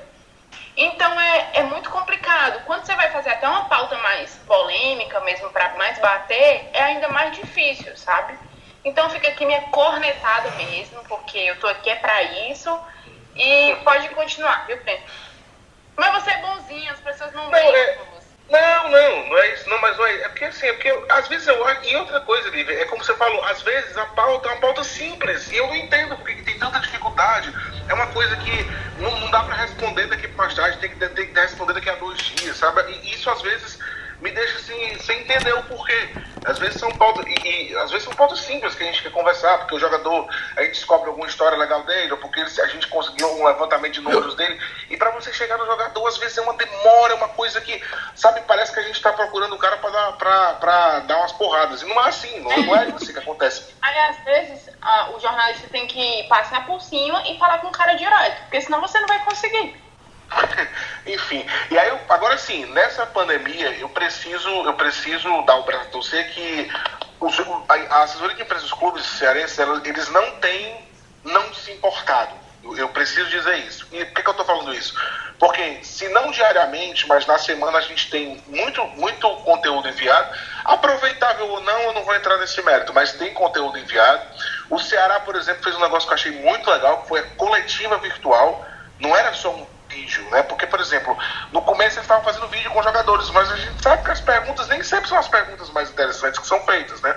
Então 0.76 1.20
é, 1.20 1.50
é 1.54 1.62
muito 1.64 1.90
complicado. 1.90 2.64
Quando 2.64 2.84
você 2.84 2.94
vai 2.94 3.10
fazer 3.10 3.30
até 3.30 3.48
uma 3.48 3.64
pauta 3.64 3.96
mais 3.98 4.34
polêmica, 4.46 5.20
mesmo 5.20 5.50
para 5.50 5.74
mais 5.76 5.98
bater, 5.98 6.70
é 6.72 6.82
ainda 6.82 7.08
mais 7.08 7.36
difícil, 7.36 7.96
sabe? 7.96 8.38
Então 8.84 9.08
fica 9.10 9.28
aqui 9.28 9.44
minha 9.44 9.60
cornetada 9.62 10.50
mesmo, 10.52 11.02
porque 11.04 11.38
eu 11.38 11.58
tô 11.60 11.66
aqui 11.68 11.90
é 11.90 11.96
para 11.96 12.22
isso 12.50 12.80
e 13.36 13.76
pode 13.84 14.08
continuar, 14.10 14.66
viu, 14.66 14.78
Pedro? 14.78 15.04
Mas 15.96 16.22
você 16.22 16.30
é 16.30 16.40
bonzinho, 16.40 16.92
as 16.92 17.00
pessoas 17.00 17.32
não, 17.32 17.44
não 17.44 17.50
veem 17.50 17.74
é... 17.74 17.98
Não, 18.50 18.90
não, 18.90 19.28
não 19.28 19.38
é 19.38 19.54
isso, 19.54 19.68
não, 19.70 19.80
mas 19.80 19.96
não 19.96 20.06
é, 20.06 20.14
é 20.22 20.28
porque 20.28 20.44
assim, 20.44 20.66
é 20.66 20.72
porque 20.74 21.04
às 21.08 21.26
vezes 21.28 21.46
eu 21.46 21.66
acho, 21.66 21.88
e 21.88 21.96
outra 21.96 22.20
coisa, 22.20 22.50
Lívia, 22.50 22.82
é 22.82 22.84
como 22.84 23.02
você 23.02 23.14
falou, 23.14 23.42
às 23.44 23.62
vezes 23.62 23.96
a 23.96 24.04
pauta 24.06 24.48
é 24.48 24.52
uma 24.52 24.60
pauta 24.60 24.84
simples, 24.84 25.50
e 25.50 25.56
eu 25.56 25.66
não 25.68 25.76
entendo 25.76 26.16
porque 26.16 26.42
tem 26.42 26.58
tanta 26.58 26.78
dificuldade, 26.80 27.54
é 27.88 27.94
uma 27.94 28.08
coisa 28.08 28.36
que 28.36 28.64
não, 28.98 29.10
não 29.20 29.30
dá 29.30 29.42
para 29.44 29.54
responder 29.54 30.06
daqui 30.06 30.28
para 30.28 30.44
mais 30.44 30.54
tarde, 30.54 30.76
tem 30.78 30.90
que, 30.90 30.96
tem 30.96 31.32
que 31.32 31.40
responder 31.40 31.72
daqui 31.72 31.88
a 31.88 31.94
dois 31.94 32.18
dias, 32.18 32.58
sabe? 32.58 32.82
E 32.92 33.14
isso 33.14 33.30
às 33.30 33.40
vezes 33.40 33.78
me 34.22 34.30
deixa 34.30 34.56
assim, 34.58 34.98
sem 35.00 35.20
entender 35.20 35.52
o 35.52 35.62
porquê. 35.64 36.10
Às 36.44 36.58
vezes 36.58 36.78
são 36.78 36.90
pautas, 36.92 37.24
e, 37.26 37.48
e, 37.48 37.76
às 37.76 37.90
vezes 37.90 38.04
são 38.04 38.14
pautas 38.14 38.40
simples 38.40 38.74
que 38.74 38.82
a 38.82 38.86
gente 38.86 39.02
quer 39.02 39.10
conversar, 39.10 39.58
porque 39.58 39.74
o 39.74 39.78
jogador, 39.78 40.28
a 40.56 40.62
gente 40.62 40.74
descobre 40.74 41.08
alguma 41.08 41.26
história 41.26 41.58
legal 41.58 41.82
dele, 41.84 42.12
ou 42.12 42.18
porque 42.18 42.40
ele, 42.40 42.60
a 42.60 42.66
gente 42.66 42.88
conseguiu 42.88 43.28
um 43.28 43.46
levantamento 43.46 43.94
de 43.94 44.00
números 44.00 44.34
dele, 44.36 44.58
e 44.90 44.96
para 44.96 45.10
você 45.10 45.32
chegar 45.32 45.58
no 45.58 45.66
jogador, 45.66 46.06
às 46.06 46.16
vezes 46.18 46.38
é 46.38 46.40
uma 46.40 46.54
demora, 46.54 47.12
é 47.12 47.16
uma 47.16 47.28
coisa 47.28 47.60
que, 47.60 47.82
sabe, 48.14 48.40
parece 48.42 48.72
que 48.72 48.80
a 48.80 48.82
gente 48.82 48.96
está 48.96 49.12
procurando 49.12 49.54
o 49.54 49.58
cara 49.58 49.76
para 49.76 49.90
dar, 49.90 50.12
pra, 50.12 50.54
pra 50.54 50.98
dar 51.00 51.18
umas 51.18 51.32
porradas, 51.32 51.82
e 51.82 51.86
não 51.86 52.00
é 52.04 52.08
assim, 52.08 52.40
não, 52.40 52.56
não 52.56 52.76
é 52.76 52.84
assim 52.94 53.12
que 53.12 53.18
acontece. 53.18 53.74
Aí, 53.82 53.98
às 53.98 54.24
vezes, 54.24 54.70
a, 54.80 55.10
o 55.10 55.20
jornalista 55.20 55.68
tem 55.68 55.86
que 55.86 56.24
passar 56.28 56.64
por 56.66 56.80
cima 56.80 57.22
e 57.28 57.38
falar 57.38 57.58
com 57.58 57.68
o 57.68 57.72
cara 57.72 57.94
direto, 57.94 58.40
porque 58.42 58.60
senão 58.60 58.80
você 58.80 58.98
não 59.00 59.08
vai 59.08 59.24
conseguir. 59.24 59.91
Enfim, 61.06 61.44
e 61.70 61.78
aí 61.78 61.88
eu, 61.88 61.98
agora 62.08 62.38
sim, 62.38 62.64
nessa 62.66 63.06
pandemia 63.06 63.70
eu 63.78 63.88
preciso, 63.88 64.48
eu 64.48 64.74
preciso 64.74 65.42
dar 65.42 65.56
o 65.56 65.64
braço 65.64 65.88
a 65.88 65.90
torcer 65.90 66.30
que 66.32 66.70
os, 67.20 67.34
a, 67.68 68.02
assessoria 68.02 68.36
de 68.36 68.42
empresas 68.42 68.68
dos 68.68 68.78
clubes 68.78 69.04
cearenses, 69.04 69.58
eles 69.84 70.08
não 70.10 70.30
têm 70.36 70.76
não 71.24 71.52
se 71.54 71.72
importado. 71.72 72.32
Eu, 72.62 72.76
eu 72.76 72.88
preciso 72.90 73.28
dizer 73.28 73.58
isso. 73.58 73.86
E 73.92 74.04
por 74.04 74.14
que, 74.14 74.22
que 74.22 74.28
eu 74.28 74.32
estou 74.32 74.46
falando 74.46 74.74
isso? 74.74 74.94
Porque 75.38 75.80
se 75.82 76.08
não 76.10 76.30
diariamente, 76.30 77.06
mas 77.08 77.26
na 77.26 77.36
semana 77.38 77.78
a 77.78 77.80
gente 77.80 78.08
tem 78.10 78.42
muito, 78.46 78.84
muito 78.88 79.28
conteúdo 79.38 79.88
enviado, 79.88 80.36
aproveitável 80.64 81.48
ou 81.48 81.60
não, 81.60 81.80
eu 81.80 81.92
não 81.94 82.04
vou 82.04 82.14
entrar 82.14 82.36
nesse 82.38 82.62
mérito, 82.62 82.94
mas 82.94 83.12
tem 83.12 83.34
conteúdo 83.34 83.76
enviado. 83.78 84.22
O 84.70 84.78
Ceará, 84.78 85.18
por 85.20 85.34
exemplo, 85.34 85.64
fez 85.64 85.74
um 85.74 85.80
negócio 85.80 86.08
que 86.08 86.14
eu 86.14 86.18
achei 86.18 86.32
muito 86.32 86.70
legal, 86.70 87.02
que 87.02 87.08
foi 87.08 87.20
a 87.20 87.26
coletiva 87.36 87.98
virtual. 87.98 88.64
Não 89.00 89.16
era 89.16 89.32
só 89.34 89.50
um 89.50 89.66
vídeo, 89.92 90.28
né? 90.30 90.42
Porque, 90.42 90.66
por 90.66 90.80
exemplo, 90.80 91.16
no 91.52 91.62
começo 91.62 91.96
eles 91.96 92.04
estavam 92.04 92.24
fazendo 92.24 92.48
vídeo 92.48 92.70
com 92.70 92.82
jogadores, 92.82 93.30
mas 93.30 93.50
a 93.50 93.56
gente 93.56 93.82
sabe 93.82 94.02
que 94.02 94.10
as 94.10 94.20
perguntas 94.20 94.66
nem 94.68 94.82
sempre 94.82 95.08
são 95.08 95.18
as 95.18 95.28
perguntas 95.28 95.70
mais 95.70 95.90
interessantes 95.90 96.40
que 96.40 96.46
são 96.46 96.60
feitas, 96.64 97.00
né? 97.02 97.14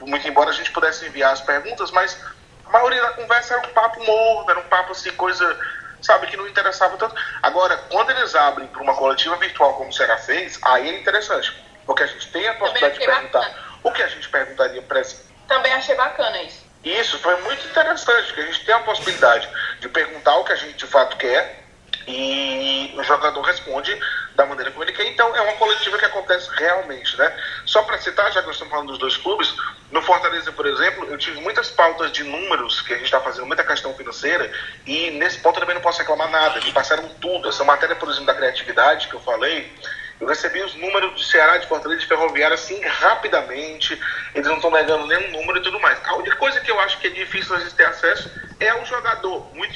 Muito 0.00 0.28
embora 0.28 0.50
a 0.50 0.52
gente 0.52 0.70
pudesse 0.72 1.06
enviar 1.06 1.32
as 1.32 1.40
perguntas, 1.40 1.90
mas 1.90 2.18
a 2.66 2.70
maioria 2.70 3.00
da 3.00 3.10
conversa 3.10 3.54
era 3.54 3.66
um 3.66 3.70
papo 3.70 4.04
morno, 4.04 4.50
era 4.50 4.58
um 4.58 4.68
papo 4.68 4.92
assim, 4.92 5.10
coisa, 5.12 5.58
sabe, 6.02 6.26
que 6.26 6.36
não 6.36 6.46
interessava 6.46 6.96
tanto. 6.96 7.14
Agora, 7.42 7.76
quando 7.90 8.10
eles 8.10 8.34
abrem 8.34 8.66
para 8.66 8.82
uma 8.82 8.94
coletiva 8.94 9.36
virtual 9.36 9.74
como 9.74 9.90
o 9.90 9.92
Será 9.92 10.18
fez, 10.18 10.58
aí 10.62 10.88
é 10.88 11.00
interessante, 11.00 11.52
porque 11.86 12.02
a 12.02 12.06
gente 12.06 12.30
tem 12.30 12.46
a 12.48 12.54
possibilidade 12.54 12.98
de 12.98 13.06
perguntar 13.06 13.38
bacana. 13.38 13.56
o 13.82 13.92
que 13.92 14.02
a 14.02 14.08
gente 14.08 14.28
perguntaria 14.28 14.82
para 14.82 15.02
Também 15.48 15.72
achei 15.72 15.94
bacana 15.94 16.42
isso. 16.42 16.66
Isso 16.84 17.18
foi 17.18 17.40
muito 17.42 17.66
interessante, 17.66 18.32
que 18.32 18.40
a 18.40 18.46
gente 18.46 18.64
tem 18.64 18.74
a 18.74 18.80
possibilidade 18.80 19.48
de 19.80 19.88
perguntar 19.88 20.36
o 20.36 20.44
que 20.44 20.52
a 20.52 20.56
gente 20.56 20.74
de 20.74 20.86
fato 20.86 21.16
quer 21.16 21.65
e 22.06 22.94
o 22.96 23.02
jogador 23.02 23.40
responde 23.42 23.98
da 24.34 24.46
maneira 24.46 24.70
como 24.70 24.84
ele 24.84 24.92
quer. 24.92 25.06
Então, 25.06 25.34
é 25.34 25.40
uma 25.40 25.54
coletiva 25.54 25.98
que 25.98 26.04
acontece 26.04 26.48
realmente, 26.56 27.16
né? 27.18 27.36
Só 27.64 27.82
para 27.82 27.98
citar, 27.98 28.30
já 28.32 28.40
que 28.40 28.46
nós 28.46 28.56
estamos 28.56 28.72
falando 28.72 28.88
dos 28.88 28.98
dois 28.98 29.16
clubes, 29.16 29.54
no 29.90 30.00
Fortaleza, 30.02 30.52
por 30.52 30.66
exemplo, 30.66 31.06
eu 31.06 31.18
tive 31.18 31.40
muitas 31.40 31.68
pautas 31.70 32.12
de 32.12 32.22
números, 32.22 32.80
que 32.82 32.92
a 32.92 32.96
gente 32.96 33.06
está 33.06 33.20
fazendo 33.20 33.46
muita 33.46 33.64
questão 33.64 33.94
financeira, 33.94 34.50
e 34.86 35.10
nesse 35.12 35.38
ponto 35.38 35.56
eu 35.56 35.60
também 35.60 35.74
não 35.74 35.82
posso 35.82 35.98
reclamar 35.98 36.30
nada, 36.30 36.60
me 36.60 36.72
passaram 36.72 37.08
tudo. 37.20 37.48
Essa 37.48 37.64
matéria, 37.64 37.96
por 37.96 38.08
exemplo, 38.08 38.26
da 38.26 38.34
criatividade 38.34 39.08
que 39.08 39.14
eu 39.14 39.20
falei, 39.20 39.72
eu 40.20 40.26
recebi 40.26 40.62
os 40.62 40.74
números 40.74 41.14
de 41.20 41.26
Ceará, 41.26 41.58
de 41.58 41.66
Fortaleza, 41.66 42.00
de 42.00 42.06
Ferroviária, 42.06 42.54
assim, 42.54 42.80
rapidamente. 42.80 44.00
Eles 44.34 44.46
não 44.46 44.56
estão 44.56 44.70
negando 44.70 45.06
nenhum 45.06 45.30
número 45.32 45.58
e 45.58 45.62
tudo 45.62 45.78
mais. 45.80 45.98
A 46.06 46.14
única 46.14 46.36
coisa 46.36 46.60
que 46.60 46.70
eu 46.70 46.80
acho 46.80 46.98
que 46.98 47.08
é 47.08 47.10
difícil 47.10 47.54
a 47.54 47.60
gente 47.60 47.74
ter 47.74 47.84
acesso 47.84 48.30
é 48.58 48.74
o 48.74 48.84
jogador. 48.86 49.54
Muito 49.54 49.74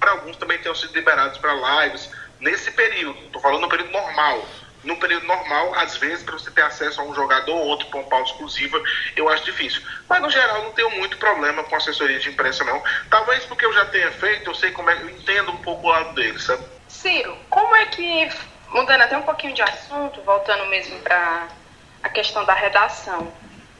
para 0.00 0.12
alguns 0.12 0.36
também 0.38 0.58
tenham 0.58 0.74
sido 0.74 0.94
liberados 0.94 1.38
para 1.38 1.84
lives 1.84 2.10
nesse 2.40 2.70
período. 2.72 3.20
Estou 3.26 3.40
falando 3.40 3.60
no 3.60 3.68
período 3.68 3.92
normal. 3.92 4.44
No 4.82 4.96
período 4.96 5.26
normal, 5.26 5.74
às 5.74 5.98
vezes, 5.98 6.24
para 6.24 6.32
você 6.32 6.50
ter 6.50 6.62
acesso 6.62 7.02
a 7.02 7.04
um 7.04 7.14
jogador 7.14 7.54
ou 7.54 7.66
outro 7.66 7.86
para 7.88 8.00
um 8.00 8.04
pauta 8.04 8.30
exclusiva, 8.30 8.82
eu 9.14 9.28
acho 9.28 9.44
difícil. 9.44 9.82
Mas, 10.08 10.22
no 10.22 10.30
geral, 10.30 10.64
não 10.64 10.72
tenho 10.72 10.90
muito 10.92 11.18
problema 11.18 11.62
com 11.64 11.76
assessoria 11.76 12.18
de 12.18 12.30
imprensa, 12.30 12.64
não. 12.64 12.82
Talvez 13.10 13.44
porque 13.44 13.66
eu 13.66 13.74
já 13.74 13.84
tenha 13.86 14.10
feito, 14.10 14.48
eu 14.48 14.54
sei 14.54 14.70
como 14.70 14.88
é, 14.88 14.94
eu 14.94 15.10
entendo 15.10 15.52
um 15.52 15.58
pouco 15.58 15.86
o 15.86 15.90
lado 15.90 16.14
deles, 16.14 16.42
sabe? 16.44 16.64
Ciro, 16.88 17.36
como 17.50 17.76
é 17.76 17.84
que, 17.86 18.30
mudando 18.70 19.02
até 19.02 19.18
um 19.18 19.22
pouquinho 19.22 19.52
de 19.52 19.60
assunto, 19.60 20.22
voltando 20.22 20.64
mesmo 20.70 20.98
para 21.00 21.48
a 22.02 22.08
questão 22.08 22.46
da 22.46 22.54
redação, 22.54 23.30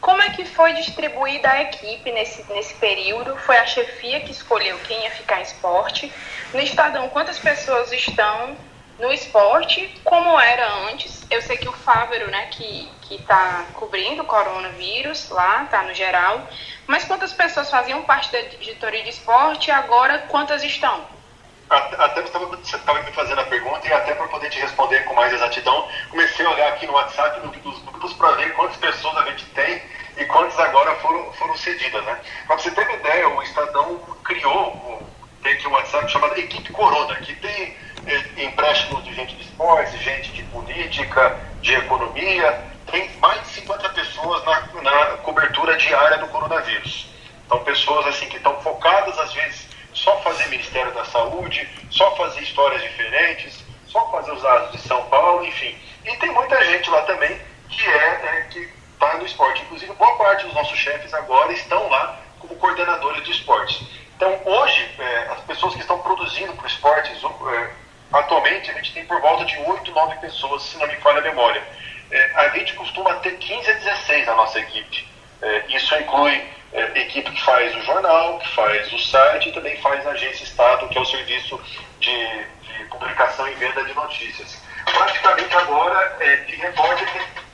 como 0.00 0.22
é 0.22 0.30
que 0.30 0.44
foi 0.44 0.72
distribuída 0.72 1.50
a 1.50 1.62
equipe 1.62 2.10
nesse, 2.10 2.50
nesse 2.52 2.74
período? 2.74 3.36
Foi 3.38 3.56
a 3.56 3.66
chefia 3.66 4.20
que 4.20 4.32
escolheu 4.32 4.78
quem 4.80 5.02
ia 5.02 5.10
ficar 5.10 5.40
em 5.40 5.42
esporte? 5.42 6.12
No 6.54 6.60
Estadão, 6.60 7.08
quantas 7.10 7.38
pessoas 7.38 7.92
estão 7.92 8.56
no 8.98 9.12
esporte? 9.12 9.94
Como 10.02 10.40
era 10.40 10.66
antes? 10.90 11.26
Eu 11.30 11.42
sei 11.42 11.58
que 11.58 11.68
o 11.68 11.72
Fávero, 11.72 12.30
né, 12.30 12.46
que 12.46 12.90
está 13.10 13.66
cobrindo 13.74 14.22
o 14.22 14.26
coronavírus 14.26 15.28
lá, 15.30 15.66
tá 15.66 15.82
no 15.82 15.94
geral. 15.94 16.48
Mas 16.86 17.04
quantas 17.04 17.32
pessoas 17.32 17.70
faziam 17.70 18.02
parte 18.02 18.32
da 18.32 18.40
editoria 18.40 19.02
de 19.02 19.10
esporte 19.10 19.68
e 19.68 19.70
agora 19.70 20.18
quantas 20.28 20.62
estão? 20.62 21.19
Até 21.70 22.22
você 22.22 22.76
estava 22.76 23.00
me 23.00 23.12
fazendo 23.12 23.40
a 23.40 23.44
pergunta 23.44 23.86
e 23.86 23.92
até 23.92 24.12
para 24.12 24.26
poder 24.26 24.50
te 24.50 24.58
responder 24.58 25.04
com 25.04 25.14
mais 25.14 25.32
exatidão, 25.32 25.88
comecei 26.10 26.44
a 26.44 26.50
olhar 26.50 26.68
aqui 26.68 26.84
no 26.84 26.94
WhatsApp, 26.94 27.38
no, 27.38 27.46
nos 27.46 27.82
grupos, 27.82 28.12
para 28.14 28.32
ver 28.32 28.52
quantas 28.54 28.76
pessoas 28.76 29.16
a 29.18 29.24
gente 29.30 29.44
tem 29.46 29.80
e 30.16 30.24
quantas 30.24 30.58
agora 30.58 30.96
foram, 30.96 31.32
foram 31.34 31.56
cedidas. 31.56 32.04
Né? 32.04 32.18
Para 32.48 32.58
você 32.58 32.72
ter 32.72 32.82
uma 32.82 32.94
ideia, 32.94 33.28
o 33.28 33.42
Estadão 33.44 34.00
criou, 34.24 35.00
tem 35.44 35.52
aqui 35.52 35.68
um 35.68 35.72
WhatsApp 35.72 36.10
chamado 36.10 36.36
Equipe 36.36 36.72
Corona, 36.72 37.14
que 37.20 37.36
tem 37.36 37.76
é, 38.04 38.44
empréstimos 38.44 39.04
de 39.04 39.14
gente 39.14 39.36
de 39.36 39.42
esporte, 39.42 39.96
gente 39.98 40.32
de 40.32 40.42
política, 40.44 41.38
de 41.62 41.72
economia, 41.74 42.64
tem 42.90 43.08
mais 43.18 43.40
de 43.42 43.48
50 43.48 43.88
pessoas 43.90 44.44
na, 44.44 44.60
na 44.82 45.06
cobertura 45.18 45.76
diária 45.76 46.18
do 46.18 46.26
coronavírus. 46.26 47.08
Então, 47.46 47.62
pessoas 47.62 48.06
assim 48.06 48.28
que 48.28 48.38
estão 48.38 48.60
focadas, 48.60 49.16
às 49.20 49.32
vezes, 49.32 49.69
só 49.92 50.20
fazer 50.22 50.46
Ministério 50.48 50.92
da 50.92 51.04
Saúde, 51.04 51.68
só 51.90 52.14
fazer 52.16 52.40
histórias 52.42 52.82
diferentes, 52.82 53.64
só 53.86 54.10
fazer 54.10 54.32
os 54.32 54.42
dados 54.42 54.72
de 54.72 54.78
São 54.78 55.02
Paulo, 55.04 55.44
enfim. 55.44 55.76
E 56.04 56.16
tem 56.16 56.30
muita 56.30 56.64
gente 56.64 56.88
lá 56.90 57.02
também 57.02 57.40
que 57.68 57.88
é, 57.88 58.06
é 58.24 58.46
que 58.50 58.68
está 58.92 59.14
no 59.16 59.26
esporte. 59.26 59.62
Inclusive, 59.62 59.92
boa 59.94 60.16
parte 60.16 60.44
dos 60.44 60.54
nossos 60.54 60.78
chefes 60.78 61.12
agora 61.14 61.52
estão 61.52 61.88
lá 61.88 62.20
como 62.38 62.54
coordenadores 62.56 63.22
do 63.24 63.30
esporte. 63.30 64.00
Então, 64.16 64.38
hoje, 64.44 64.94
é, 64.98 65.18
as 65.30 65.40
pessoas 65.40 65.74
que 65.74 65.80
estão 65.80 65.98
produzindo 66.00 66.52
para 66.52 66.64
o 66.64 66.68
esporte, 66.68 67.10
é, 67.10 67.70
atualmente, 68.12 68.70
a 68.70 68.74
gente 68.74 68.92
tem 68.92 69.06
por 69.06 69.20
volta 69.20 69.44
de 69.44 69.56
8, 69.58 69.90
9 69.90 70.16
pessoas, 70.16 70.62
se 70.62 70.76
não 70.78 70.86
me 70.86 70.96
falha 70.96 71.20
a 71.20 71.22
memória. 71.22 71.62
É, 72.10 72.32
a 72.34 72.48
gente 72.50 72.74
costuma 72.74 73.14
ter 73.14 73.38
15 73.38 73.70
a 73.70 73.74
16 73.74 74.26
na 74.26 74.34
nossa 74.34 74.58
equipe. 74.60 75.08
É, 75.40 75.64
isso 75.68 75.94
inclui 75.94 76.46
é, 76.72 77.00
equipe 77.00 77.30
que 77.30 77.42
faz 77.42 77.74
o 77.76 77.82
jornal, 77.82 78.38
que 78.38 78.48
faz 78.54 78.92
o 78.92 78.98
site 78.98 79.48
e 79.48 79.52
também 79.52 79.76
faz 79.78 80.06
a 80.06 80.10
agência 80.10 80.44
Estado, 80.44 80.88
que 80.88 80.98
é 80.98 81.00
o 81.00 81.04
serviço 81.04 81.60
de, 81.98 82.44
de 82.62 82.84
publicação 82.90 83.48
e 83.48 83.54
venda 83.54 83.84
de 83.84 83.94
notícias. 83.94 84.60
Praticamente 84.84 85.54
agora, 85.56 86.16
é, 86.20 86.36
de 86.36 86.56
repórter, 86.56 87.08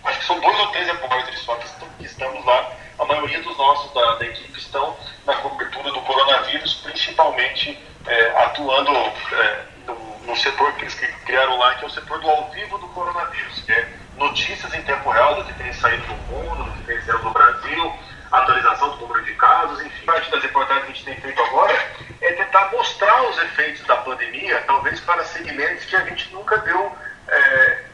acho 0.05 0.19
que 0.19 0.25
são 0.25 0.41
dois 0.41 0.59
ou 0.59 0.67
três 0.69 0.87
repórteres 0.87 1.41
só 1.41 1.55
que, 1.57 1.69
que 1.99 2.05
estamos 2.05 2.45
lá. 2.45 2.73
A 2.99 3.05
maioria 3.05 3.43
dos 3.43 3.57
nossos 3.59 3.93
da, 3.93 4.15
da 4.17 4.27
equipe 4.27 4.59
estão 4.59 4.97
na 5.27 5.35
cobertura 5.37 5.93
do 5.93 6.01
coronavírus, 6.01 6.75
principalmente 6.83 7.79
é, 8.07 8.45
atuando 8.45 8.91
é, 8.93 9.63
no, 9.87 9.95
no, 10.27 10.37
setor 10.37 10.73
que 10.75 10.83
eles 10.83 10.95
criaram 10.95 11.59
lá, 11.59 11.75
que 11.75 11.85
é 11.85 11.89
o 11.89 11.91
setor 11.91 12.21
do 12.21 12.31
ao 12.31 12.51
vivo 12.51 12.79
do 12.79 12.89
coronavírus, 12.89 13.63
que 13.63 13.73
é 13.73 13.89
notícias 14.17 14.73
em 14.73 14.83
tempo 14.83 15.11
real 15.11 15.35
do 15.35 15.45
que 15.45 15.53
tem 15.55 15.73
saído 15.75 16.07
do 16.07 16.15
mundo, 16.33 16.65
do 16.65 16.73
que 16.79 16.85
tem 16.85 17.01
saído 17.03 17.23
do 17.23 17.31
Brasil, 17.31 17.95
atualização 18.39 18.91
do 18.91 18.97
número 18.99 19.25
de 19.25 19.35
casos, 19.35 19.81
enfim. 19.85 20.07
Parte 20.07 20.31
das 20.31 20.43
reportagens 20.43 20.85
que 20.85 20.91
a 20.91 20.95
gente 20.95 21.05
tem 21.05 21.21
feito 21.21 21.43
agora 21.43 21.73
é 22.21 22.33
tentar 22.33 22.71
mostrar 22.73 23.23
os 23.29 23.39
efeitos 23.39 23.85
da 23.87 23.97
pandemia, 23.97 24.63
talvez 24.67 25.01
para 25.01 25.25
segmentos 25.25 25.85
que 25.85 25.97
a 25.97 26.05
gente 26.05 26.33
nunca 26.33 26.59
deu 26.59 26.97
é, 27.29 27.85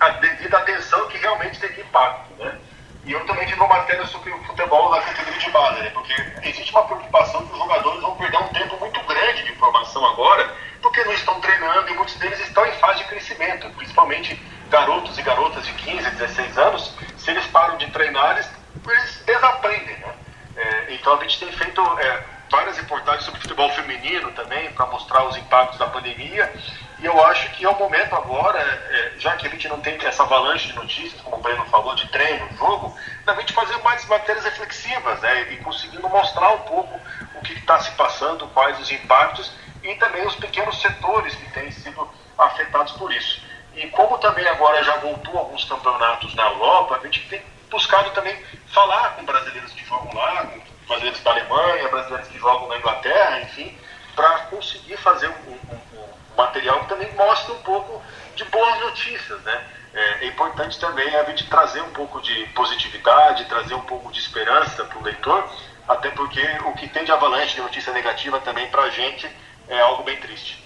a 0.00 0.08
devida 0.10 0.58
atenção 0.58 1.08
que 1.08 1.18
realmente 1.18 1.58
teve 1.58 1.80
impacto, 1.80 2.34
né? 2.42 2.58
E 3.04 3.12
eu 3.12 3.26
também 3.26 3.46
tive 3.46 3.58
uma 3.58 3.68
matéria 3.68 4.06
sobre 4.06 4.30
o 4.30 4.44
futebol 4.44 4.90
na 4.90 5.00
categoria 5.00 5.38
de 5.38 5.50
base, 5.50 5.80
né? 5.80 5.90
Porque 5.90 6.14
existe 6.44 6.70
uma 6.70 6.84
preocupação 6.84 7.44
que 7.46 7.52
os 7.52 7.58
jogadores 7.58 8.00
vão 8.00 8.16
perder 8.16 8.38
um 8.38 8.48
tempo 8.48 8.76
muito 8.78 9.00
grande 9.04 9.44
de 9.44 9.52
formação 9.56 10.04
agora, 10.06 10.54
porque 10.80 11.02
não 11.04 11.12
estão 11.12 11.40
treinando 11.40 11.88
e 11.90 11.94
muitos 11.94 12.14
deles 12.16 12.38
estão 12.40 12.64
em 12.66 12.72
fase 12.78 12.98
de 12.98 13.04
crescimento, 13.06 13.68
principalmente 13.70 14.40
garotos 14.68 15.18
e 15.18 15.22
garotas 15.22 15.66
de 15.66 15.72
15, 15.74 16.10
16 16.10 16.58
anos, 16.58 16.94
se 17.16 17.30
eles 17.30 17.46
param 17.48 17.76
de 17.76 17.90
treinar, 17.90 18.32
eles, 18.32 18.48
eles 18.90 19.22
desaprendem, 19.24 19.96
né? 19.98 20.14
É, 20.56 20.94
então 20.94 21.14
a 21.14 21.22
gente 21.22 21.38
tem 21.38 21.52
feito 21.52 21.80
é, 21.98 22.24
várias 22.50 22.76
reportagens 22.76 23.24
sobre 23.24 23.40
futebol 23.40 23.70
feminino 23.70 24.30
também, 24.32 24.70
para 24.72 24.86
mostrar 24.86 25.24
os 25.24 25.36
impactos 25.36 25.78
da 25.78 25.86
pandemia. 25.86 26.52
E 26.98 27.06
eu 27.06 27.26
acho 27.26 27.50
que 27.52 27.64
é 27.64 27.68
o 27.68 27.78
momento 27.78 28.14
agora, 28.14 28.58
é, 28.58 29.12
já 29.18 29.36
que 29.36 29.46
a 29.46 29.50
gente 29.50 29.68
não 29.68 29.80
tem 29.80 29.98
essa 30.04 30.22
avalanche 30.22 30.68
de 30.68 30.74
notícias, 30.74 31.20
como 31.22 31.36
o 31.36 31.40
Breno 31.40 31.64
falou, 31.66 31.94
de 31.94 32.06
treino, 32.08 32.48
jogo, 32.56 32.96
da 33.24 33.34
gente 33.34 33.52
fazer 33.52 33.76
mais 33.78 34.04
matérias 34.06 34.44
reflexivas, 34.44 35.20
né? 35.20 35.52
E 35.52 35.56
conseguindo 35.58 36.08
mostrar 36.08 36.50
um 36.50 36.58
pouco 36.60 37.00
o 37.34 37.40
que 37.42 37.54
está 37.54 37.78
se 37.80 37.90
passando, 37.92 38.46
quais 38.48 38.78
os 38.78 38.90
impactos 38.92 39.52
e 39.82 39.94
também 39.96 40.24
os 40.26 40.36
pequenos 40.36 40.80
setores 40.80 41.34
que 41.34 41.50
têm 41.52 41.70
sido 41.70 42.08
afetados 42.38 42.92
por 42.92 43.12
isso. 43.12 43.42
E 43.74 43.86
como 43.88 44.18
também 44.18 44.46
agora 44.46 44.84
já 44.84 44.96
voltou 44.98 45.38
alguns 45.38 45.64
campeonatos 45.64 46.34
na 46.34 46.44
Europa, 46.44 46.96
a 46.96 47.04
gente 47.06 47.26
tem 47.28 47.42
buscado 47.72 48.10
também 48.10 48.36
falar 48.68 49.16
com 49.16 49.24
brasileiros 49.24 49.72
que 49.72 49.84
jogam 49.84 50.14
lá, 50.14 50.44
com 50.44 50.60
brasileiros 50.86 51.20
da 51.22 51.30
Alemanha, 51.30 51.88
brasileiros 51.88 52.28
que 52.28 52.38
jogam 52.38 52.68
na 52.68 52.76
Inglaterra, 52.76 53.40
enfim, 53.40 53.76
para 54.14 54.40
conseguir 54.50 54.96
fazer 54.98 55.28
um, 55.28 55.52
um, 55.52 55.74
um, 55.74 56.08
material 56.36 56.80
que 56.80 56.88
também 56.90 57.12
mostre 57.14 57.52
um 57.52 57.62
pouco 57.62 58.00
de 58.36 58.44
boas 58.44 58.78
notícias, 58.80 59.40
né? 59.40 59.64
É, 59.94 60.24
é, 60.24 60.26
importante 60.26 60.78
também 60.78 61.14
a 61.16 61.24
gente 61.24 61.46
trazer 61.48 61.82
um 61.82 61.90
pouco 61.90 62.20
de 62.22 62.46
positividade, 62.54 63.44
trazer 63.46 63.74
um 63.74 63.82
pouco 63.82 64.10
de 64.10 64.20
esperança 64.20 64.84
para 64.84 64.98
o 64.98 65.02
leitor, 65.02 65.50
até 65.88 66.10
porque 66.10 66.40
o 66.64 66.72
que 66.74 66.88
tem 66.88 67.04
de 67.04 67.12
avalanche 67.12 67.54
de 67.54 67.60
notícia 67.60 67.92
negativa 67.92 68.40
também 68.40 68.68
para 68.68 68.82
a 68.82 68.90
gente 68.90 69.30
é 69.68 69.80
algo 69.80 70.02
bem 70.02 70.16
triste. 70.16 70.62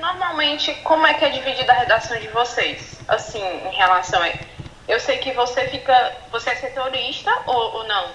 Normalmente, 0.00 0.74
como 0.82 1.06
é 1.06 1.14
que 1.14 1.24
é 1.24 1.28
dividida 1.28 1.72
a 1.72 1.76
redação 1.76 2.18
de 2.18 2.28
vocês? 2.28 3.00
Assim, 3.06 3.40
em 3.40 3.74
relação 3.74 4.20
a. 4.20 4.53
Eu 4.86 5.00
sei 5.00 5.18
que 5.18 5.32
você 5.32 5.66
fica. 5.68 6.16
Você 6.30 6.50
é 6.50 6.56
setorista 6.56 7.30
ou, 7.46 7.76
ou 7.76 7.84
não? 7.86 8.08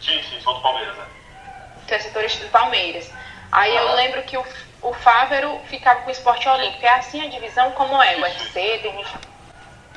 Sim, 0.00 0.22
sim, 0.22 0.40
sou 0.40 0.54
do 0.54 0.60
Palmeiras, 0.60 0.96
né? 0.96 1.04
Tu 1.86 1.94
é 1.94 1.98
setorista 1.98 2.44
do 2.44 2.50
Palmeiras. 2.50 3.10
Aí 3.52 3.76
ah. 3.76 3.82
eu 3.82 3.94
lembro 3.94 4.22
que 4.22 4.36
o, 4.36 4.44
o 4.82 4.94
Fávero 4.94 5.60
ficava 5.68 6.00
com 6.00 6.08
o 6.08 6.12
esporte 6.12 6.48
olímpico. 6.48 6.84
É 6.84 6.90
assim 6.90 7.24
a 7.24 7.30
divisão? 7.30 7.70
Como 7.72 8.02
é? 8.02 8.16
O 8.16 8.22
UFC, 8.22 8.78
tem 8.82 9.04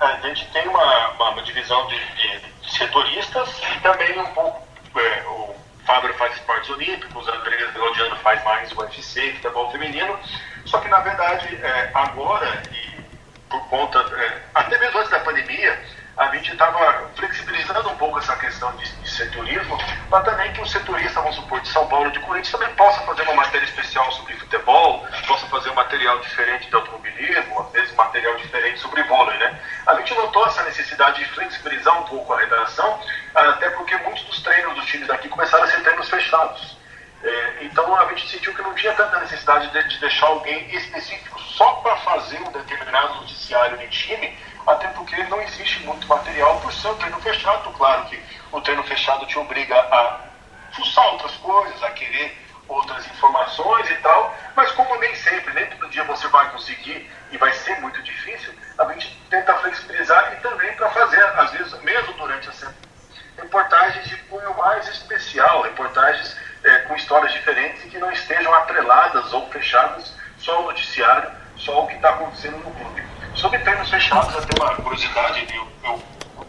A 0.02 0.28
gente 0.28 0.46
tem 0.52 0.68
uma, 0.68 1.10
uma, 1.12 1.30
uma 1.30 1.44
divisão 1.44 1.88
de, 1.88 2.00
de, 2.16 2.42
setoristas 2.78 3.50
e 3.76 3.80
também 3.80 4.20
um 4.20 4.34
pouco. 4.34 4.68
É, 4.96 5.24
o 5.28 5.56
Fávero 5.86 6.14
faz 6.16 6.34
esportes 6.34 6.70
olímpicos, 6.70 7.28
o 7.28 7.32
André 7.32 7.58
Gaudiano 7.74 8.16
faz 8.18 8.44
mais 8.44 8.72
o 8.72 8.82
UFC, 8.82 9.34
futebol 9.34 9.72
feminino. 9.72 10.20
Só 10.66 10.80
que 10.80 10.88
na 10.88 11.00
verdade, 11.00 11.56
é, 11.64 11.92
agora, 11.94 12.62
e 12.72 13.02
por 13.50 13.68
conta. 13.70 14.00
É, 14.00 14.42
até 14.54 14.78
mesmo 14.78 15.00
antes 15.00 15.12
da 15.12 15.20
pandemia, 15.20 15.80
a 16.20 16.36
gente 16.36 16.52
estava 16.52 17.10
flexibilizando 17.16 17.90
um 17.90 17.96
pouco 17.96 18.20
essa 18.20 18.36
questão 18.36 18.70
de, 18.76 18.86
de 18.92 19.10
setorismo, 19.10 19.78
mas 20.12 20.26
também 20.26 20.52
que 20.52 20.62
o 20.62 20.68
setorista, 20.68 21.22
vamos 21.22 21.38
supor, 21.38 21.62
de 21.62 21.70
São 21.70 21.88
Paulo 21.88 22.12
de 22.12 22.20
Corinthians 22.20 22.52
também 22.52 22.76
possa 22.76 23.00
fazer 23.04 23.22
uma 23.22 23.36
matéria 23.36 23.64
especial 23.64 24.12
sobre 24.12 24.34
futebol, 24.34 25.08
possa 25.26 25.46
fazer 25.48 25.70
um 25.70 25.76
material 25.76 26.20
diferente 26.20 26.68
de 26.68 26.76
automobilismo, 26.76 27.62
às 27.62 27.72
vezes 27.72 27.94
um 27.94 27.96
material 27.96 28.36
diferente 28.36 28.80
sobre 28.80 29.02
vôlei, 29.04 29.38
né? 29.38 29.62
A 29.88 29.96
gente 29.96 30.14
notou 30.14 30.46
essa 30.46 30.62
necessidade 30.64 31.24
de 31.24 31.30
flexibilizar 31.32 31.98
um 31.98 32.04
pouco 32.04 32.34
a 32.34 32.40
redação, 32.40 33.00
até 33.34 33.70
porque 33.70 33.96
muitos 33.98 34.24
dos 34.24 34.42
treinos 34.44 34.76
dos 34.76 34.86
times 34.88 35.08
daqui 35.08 35.30
começaram 35.30 35.64
a 35.64 35.68
ser 35.68 35.82
treinos 35.84 36.10
fechados. 36.10 36.78
É, 37.24 37.64
então 37.64 37.96
a 37.98 38.06
gente 38.10 38.30
sentiu 38.30 38.54
que 38.54 38.62
não 38.62 38.74
tinha 38.76 38.94
tanta 38.94 39.20
necessidade 39.20 39.70
de, 39.70 39.84
de 39.88 40.00
deixar 40.00 40.28
alguém 40.28 40.70
Claro 47.80 48.04
que 48.08 48.22
o 48.52 48.60
treino 48.60 48.84
fechado 48.84 49.26
te 49.26 49.40
obriga 49.40 49.74
a 49.74 50.20
fuçar 50.74 51.14
outras 51.14 51.32
coisas, 51.38 51.82
a 51.82 51.90
querer 51.92 52.38
outras 52.68 53.08
informações 53.08 53.90
e 53.90 53.96
tal, 53.96 54.36
mas 54.54 54.70
como 54.74 54.94
nem 54.98 55.16
sempre, 55.16 55.54
nem 55.54 55.66
todo 55.68 55.90
dia 55.90 56.04
você 56.04 56.28
vai 56.28 56.52
conseguir 56.52 57.10
e 57.32 57.38
vai 57.38 57.54
ser 57.54 57.80
muito 57.80 58.04
difícil, 58.04 58.54
a 58.78 58.84
gente 58.92 59.18
tenta 59.30 59.54
flexibilizar 59.60 60.34
e 60.34 60.42
também 60.42 60.76
para 60.76 60.90
fazer, 60.90 61.24
às 61.24 61.52
vezes, 61.52 61.82
mesmo 61.82 62.12
durante 62.16 62.50
a 62.50 62.52
semana, 62.52 62.78
reportagens 63.38 64.10
de 64.10 64.18
cunho 64.24 64.58
mais 64.58 64.86
especial, 64.90 65.62
reportagens 65.62 66.36
é, 66.66 66.80
com 66.80 66.96
histórias 66.98 67.32
diferentes 67.32 67.86
e 67.86 67.90
que 67.92 67.98
não 67.98 68.12
estejam 68.12 68.54
atreladas 68.56 69.32
ou 69.32 69.50
fechadas 69.52 70.14
só 70.38 70.54
ao 70.58 70.64
noticiário, 70.64 71.32
só 71.56 71.74
ao 71.76 71.88
que 71.88 71.96
está 71.96 72.10
acontecendo 72.10 72.58
no 72.58 72.72
clube. 72.72 73.08
Sobre 73.36 73.58
treinos 73.60 73.90
fechados, 73.90 74.36
até 74.36 74.62
uma 74.62 74.76
curiosidade, 74.76 75.48
eu, 75.56 75.68
eu, 75.86 76.04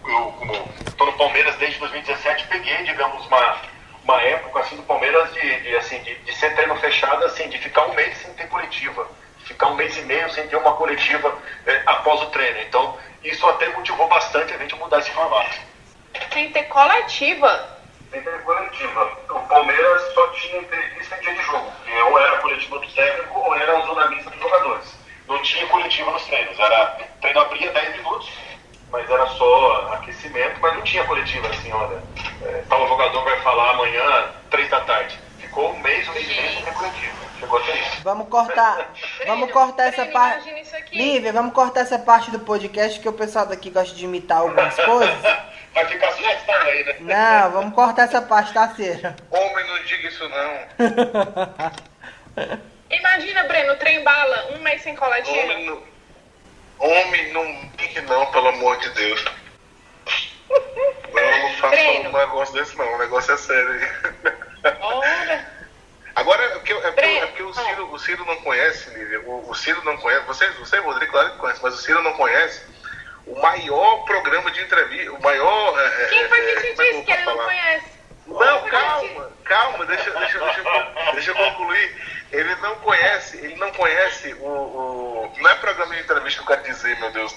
eu 0.09 0.33
como 0.33 0.81
estou 1.01 1.07
no 1.07 1.13
Palmeiras 1.17 1.57
desde 1.57 1.79
2017, 1.79 2.47
peguei, 2.49 2.85
digamos, 2.85 3.27
uma, 3.27 3.57
uma 4.05 4.21
época 4.21 4.61
assim 4.61 4.77
do 4.77 4.83
Palmeiras 4.83 5.33
de, 5.33 5.61
de 5.61 5.77
assim, 5.77 5.99
de, 6.03 6.15
de, 6.17 6.35
ser 6.35 6.55
treino 6.55 6.77
fechado, 6.77 7.25
assim, 7.25 7.49
de 7.49 7.59
ficar 7.59 7.87
um 7.87 7.95
mês 7.95 8.19
sem 8.19 8.33
ter 8.35 8.49
coletiva, 8.49 9.09
ficar 9.45 9.69
um 9.69 9.77
mês 9.77 9.97
e 9.97 10.03
meio 10.03 10.31
sem 10.31 10.47
ter 10.49 10.57
uma 10.57 10.75
coletiva 10.75 11.37
é, 11.67 11.83
após 11.87 12.21
o 12.23 12.27
treino. 12.27 12.61
Então, 12.61 12.99
isso 13.25 13.47
até 13.49 13.69
motivou 13.71 14.09
bastante 14.09 14.53
a 14.53 14.59
gente 14.59 14.75
a 14.75 14.77
mudar 14.77 14.99
esse 14.99 15.11
formato. 15.11 15.59
Sem 16.33 16.51
coletiva? 17.21 17.69
Sem 18.11 18.23
ter 18.23 18.43
coletiva. 18.43 19.13
O 19.29 19.41
Palmeiras 19.41 20.15
só 20.15 20.27
tinha 20.29 20.61
entrevista 20.61 21.17
em 21.17 21.21
dia 21.21 21.35
de 21.35 21.43
jogo, 21.43 21.71
ou 22.09 22.19
era 22.19 22.37
a 22.37 22.39
coletiva 22.39 22.79
do 22.79 22.87
técnico 22.89 23.39
ou 23.39 23.55
era 23.55 23.79
a 23.79 23.87
zona 23.87 24.09
mista 24.09 24.31
dos 24.31 24.41
jogadores 24.41 25.01
não 25.29 25.41
tinha 25.43 25.67
coletiva 25.69 26.11
nos 26.11 26.25
treinos. 26.25 26.59
Era, 26.59 26.99
o 26.99 27.21
treino 27.21 27.41
abria 27.41 27.71
10 27.71 27.97
minutos, 27.99 28.29
mas 28.91 29.09
era 29.09 29.27
só 29.29 29.93
aquecimento, 29.95 30.59
mas 30.61 30.75
não 30.75 30.83
tinha 30.83 31.05
coletiva 31.05 31.47
assim, 31.49 31.71
olha, 31.71 32.03
é, 32.47 32.65
tal 32.69 32.89
jogador 32.89 33.23
vai 33.23 33.41
falar 33.41 33.71
amanhã, 33.71 34.31
3 34.51 34.69
da 34.69 34.81
tarde. 34.81 35.19
Ficou 35.39 35.73
um 35.73 35.79
mês, 35.79 36.09
um 36.09 36.13
mês 36.15 36.29
e 36.29 36.35
meio 36.35 36.53
sem 36.55 36.65
ter 36.65 36.75
coletiva. 36.75 37.17
Chegou 37.39 37.59
até 37.61 37.79
isso. 37.79 38.03
Vamos 38.03 38.29
cortar. 38.29 38.93
vamos 39.27 39.53
cortar 39.53 39.87
essa 39.87 40.07
parte. 40.07 40.53
Lívia, 40.93 41.33
vamos 41.33 41.55
cortar 41.55 41.81
essa 41.83 41.99
parte 41.99 42.31
do 42.33 42.41
podcast 42.41 42.99
que 42.99 43.09
o 43.09 43.13
pessoal 43.13 43.47
daqui 43.47 43.71
gosta 43.71 43.95
de 43.95 44.05
imitar 44.05 44.39
algumas 44.39 44.75
coisas. 44.75 45.41
Não, 47.11 47.51
vamos 47.51 47.75
cortar 47.75 48.05
essa 48.05 48.23
parte, 48.23 48.53
tá, 48.53 48.69
Cera? 48.69 49.17
Homem, 49.33 49.67
não 49.67 49.83
diga 49.83 50.07
isso 50.09 50.29
não. 50.29 50.61
Imagina, 52.89 53.43
Breno, 53.45 53.75
trem 53.77 54.05
bala, 54.05 54.53
um 54.55 54.59
mês 54.61 54.81
sem 54.83 54.95
coladinha. 54.95 55.43
Homem, 55.43 55.67
não, 55.67 55.83
homem, 56.79 57.33
não 57.33 57.71
diga 57.77 58.03
não, 58.03 58.27
pelo 58.27 58.49
amor 58.51 58.79
de 58.79 58.91
Deus. 58.91 59.25
Não, 61.13 61.39
não 61.43 61.53
faça 61.55 61.75
Breno. 61.75 62.11
um 62.11 62.17
negócio 62.17 62.55
desse 62.55 62.79
não, 62.79 62.95
o 62.95 62.99
negócio 62.99 63.35
é 63.35 63.37
sério. 63.37 63.89
Olha. 64.81 65.61
Agora, 66.15 66.45
é 66.45 66.49
porque, 66.51 66.73
é 66.73 66.93
porque, 66.93 67.01
é 67.01 67.27
porque 67.27 67.43
o, 67.43 67.55
Ciro, 67.55 67.93
o 67.93 67.99
Ciro 67.99 68.25
não 68.25 68.37
conhece, 68.37 68.91
Lívia, 68.91 69.21
o, 69.23 69.51
o 69.51 69.55
Ciro 69.55 69.83
não 69.85 69.97
conhece, 69.97 70.27
você, 70.27 70.49
você 70.51 70.79
Rodrigo, 70.79 71.11
claro 71.11 71.33
que 71.33 71.39
conhece, 71.39 71.61
mas 71.63 71.75
o 71.75 71.79
Ciro 71.79 72.03
não 72.03 72.13
conhece 72.13 72.70
o 73.27 73.41
maior 73.41 74.05
programa 74.05 74.51
de 74.51 74.61
entrevista, 74.61 75.13
o 75.13 75.23
maior... 75.23 75.79
É, 75.79 76.07
Quem 76.07 76.29
foi 76.29 76.41
que 76.41 76.61
te 76.61 76.75
disse 76.75 77.03
que 77.03 77.13
ele 77.13 77.25
não 77.25 77.39
conhece? 77.39 78.01
Não, 78.27 78.63
calma, 78.69 79.33
calma, 79.45 79.87
deixa, 79.87 80.11
deixa, 80.11 80.39
deixa, 80.39 80.63
deixa 81.13 81.31
eu 81.33 81.35
concluir. 81.35 82.21
Ele 82.31 82.55
não 82.57 82.77
conhece, 82.77 83.39
ele 83.39 83.57
não 83.57 83.73
conhece 83.73 84.35
o, 84.35 84.47
o. 84.47 85.33
Não 85.37 85.51
é 85.51 85.55
programa 85.57 85.95
de 85.97 86.03
entrevista 86.03 86.41
que 86.41 86.53
eu 86.53 86.57
quero 86.57 86.69
dizer, 86.71 86.97
meu 87.01 87.11
Deus. 87.11 87.37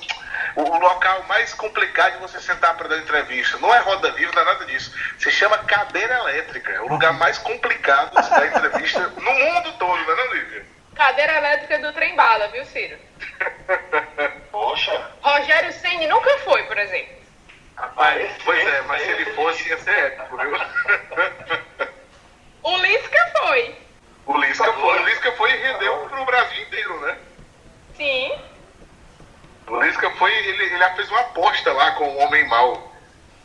O, 0.55 0.61
o, 0.61 0.79
local 0.79 1.23
mais 1.23 1.51
complicado 1.55 2.13
de 2.13 2.19
você 2.19 2.39
sentar 2.39 2.77
para 2.77 2.89
dar 2.89 2.97
entrevista 2.99 3.57
não 3.57 3.73
é 3.73 3.79
roda 3.79 4.11
viva, 4.11 4.31
não 4.35 4.43
é 4.43 4.45
nada 4.45 4.65
disso. 4.65 4.93
Se 5.17 5.31
chama 5.31 5.57
cadeira 5.59 6.13
elétrica. 6.13 6.71
É 6.71 6.81
o 6.81 6.87
lugar 6.87 7.13
mais 7.13 7.39
complicado 7.39 8.21
de 8.21 8.29
dar 8.29 8.45
entrevista 8.45 8.99
no 8.99 9.33
mundo 9.33 9.73
todo, 9.79 9.99
não 9.99 10.13
é, 10.13 10.15
não, 10.15 10.33
Lívia? 10.33 10.65
Cadeira 10.93 11.37
elétrica 11.37 11.79
do 11.79 11.91
trem 11.91 12.15
bala, 12.15 12.49
viu, 12.49 12.63
Ciro? 12.65 12.97
Poxa. 14.51 15.11
Rogério 15.21 15.73
Ceni 15.73 16.07
nunca 16.07 16.37
foi, 16.39 16.63
por 16.63 16.77
exemplo. 16.77 17.13
Rapaz, 17.75 18.31
pois 18.45 18.67
é, 18.67 18.81
mas 18.83 19.01
se 19.01 19.09
ele 19.09 19.25
fosse, 19.33 19.67
ia 19.69 19.77
ser 19.79 19.97
épico, 19.97 20.37
viu? 20.37 20.51
O 22.63 22.77
Lisca 22.77 23.31
foi. 23.37 23.75
O 24.25 24.37
Lisca 24.37 24.73
foi, 24.73 24.99
o 24.99 25.05
Lisca 25.05 25.31
foi 25.33 25.51
e 25.51 25.57
rendeu 25.57 25.97
pro 26.09 26.25
Brasil 26.25 26.61
inteiro, 26.63 26.99
né? 27.01 27.17
Sim. 27.97 28.31
O 29.67 29.81
Lisca 29.81 30.09
foi, 30.11 30.31
ele, 30.33 30.63
ele 30.63 30.89
fez 30.95 31.09
uma 31.09 31.19
aposta 31.21 31.73
lá 31.73 31.91
com 31.91 32.05
o 32.05 32.17
Homem 32.19 32.47
Mal. 32.47 32.93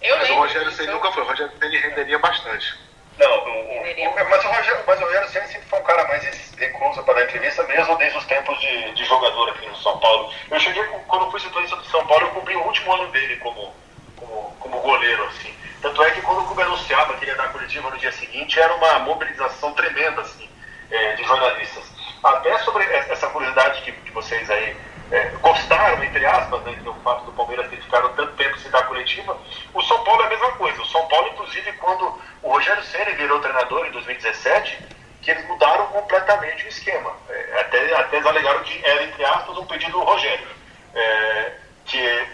Eu 0.01 0.16
mas 0.19 0.29
lembro. 0.29 0.43
o 0.43 0.47
Rogério 0.47 0.71
Ceni 0.73 0.93
nunca 0.93 1.11
foi, 1.11 1.23
o 1.23 1.27
Rogério 1.27 1.53
Ceni 1.59 1.77
renderia 1.79 2.19
bastante. 2.19 2.79
Não, 3.19 3.49
o, 3.49 3.73
o, 3.73 4.31
mas 4.31 4.45
o 4.45 4.49
Rogério, 4.49 4.85
mas 4.87 5.01
o 5.01 5.05
Rogério 5.05 5.29
sempre 5.29 5.62
foi 5.62 5.79
um 5.81 5.85
cara 5.85 6.07
mais 6.07 6.55
recluso 6.57 7.03
para 7.03 7.14
dar 7.14 7.25
entrevista, 7.25 7.62
mesmo 7.64 7.97
desde 7.97 8.16
os 8.16 8.25
tempos 8.27 8.59
de, 8.61 8.93
de 8.93 9.05
jogador 9.05 9.49
aqui 9.51 9.66
no 9.66 9.77
São 9.77 9.99
Paulo. 9.99 10.33
Eu 10.51 10.61
cheguei, 10.61 10.85
quando 11.09 11.25
eu 11.25 11.31
fui 11.31 11.41
setorista 11.41 11.77
do 11.77 11.85
São 11.87 12.07
Paulo, 12.07 12.27
eu 12.27 12.31
cobri 12.31 12.55
o 12.55 12.62
último 12.62 12.93
ano 12.93 13.09
dele 13.11 13.37
como, 13.39 13.75
como, 14.16 14.57
como 14.61 14.81
goleiro, 14.81 15.25
assim. 15.27 15.53
Tanto 15.83 16.03
é 16.03 16.11
que 16.12 16.23
quando 16.23 16.43
o 16.43 16.47
clube 16.47 16.62
anunciava 16.62 17.14
que 17.14 17.27
ia 17.27 17.35
dar 17.35 17.53
coletiva 17.53 17.91
no 17.91 17.99
dia 17.99 18.12
seguinte, 18.12 18.59
era 18.59 18.75
uma 18.75 19.01
mobilização 19.01 19.73
tremenda, 19.75 20.21
assim, 20.21 20.49
é, 20.91 21.14
de 21.14 21.25
jornalistas. 21.25 21.85
Até 22.23 22.59
sobre 22.59 22.85
essa 22.85 23.29
curiosidade 23.29 23.83
que, 23.83 23.93
que 23.93 24.12
vocês 24.12 24.49
aí 24.51 24.77
é, 25.11 25.28
gostaram, 25.40 26.04
entre 26.04 26.24
aspas, 26.26 26.62
né, 26.64 26.72
do 26.84 26.92
fato 26.94 27.24
do 27.24 27.32
Palmeiras 27.32 27.68
ter 27.70 27.80
ficado 27.80 28.11
tanto 28.11 28.36
tempo 28.36 28.59
sem 28.59 28.70
dar 28.70 28.86
coletiva, 28.86 29.38
o 29.72 29.82
São 29.82 30.04
Paulo 30.04 30.22
é 30.22 30.26
a 30.26 30.30
mesma 30.30 30.52
coisa. 30.52 30.82
O 30.82 30.86
São 30.86 31.06
Paulo, 31.06 31.28
inclusive, 31.28 31.72
quando 31.74 32.20
o 32.42 32.50
Rogério 32.50 32.82
Ceni 32.84 33.12
virou 33.12 33.40
treinador 33.40 33.86
em 33.86 33.92
2017, 33.92 34.78
que 35.22 35.30
eles 35.30 35.46
mudaram 35.48 35.86
completamente 35.86 36.64
o 36.64 36.68
esquema. 36.68 37.12
É, 37.28 37.61
até, 37.61 37.94
até 37.96 38.16
eles 38.16 38.26
alegaram 38.26 38.62
que 38.62 38.84
era, 38.84 39.02
entre 39.04 39.24
aspas, 39.24 39.56
um 39.56 39.66
pedido 39.66 39.92
do 39.92 40.04
Rogério. 40.04 40.48
É, 40.94 41.52
que 41.86 42.26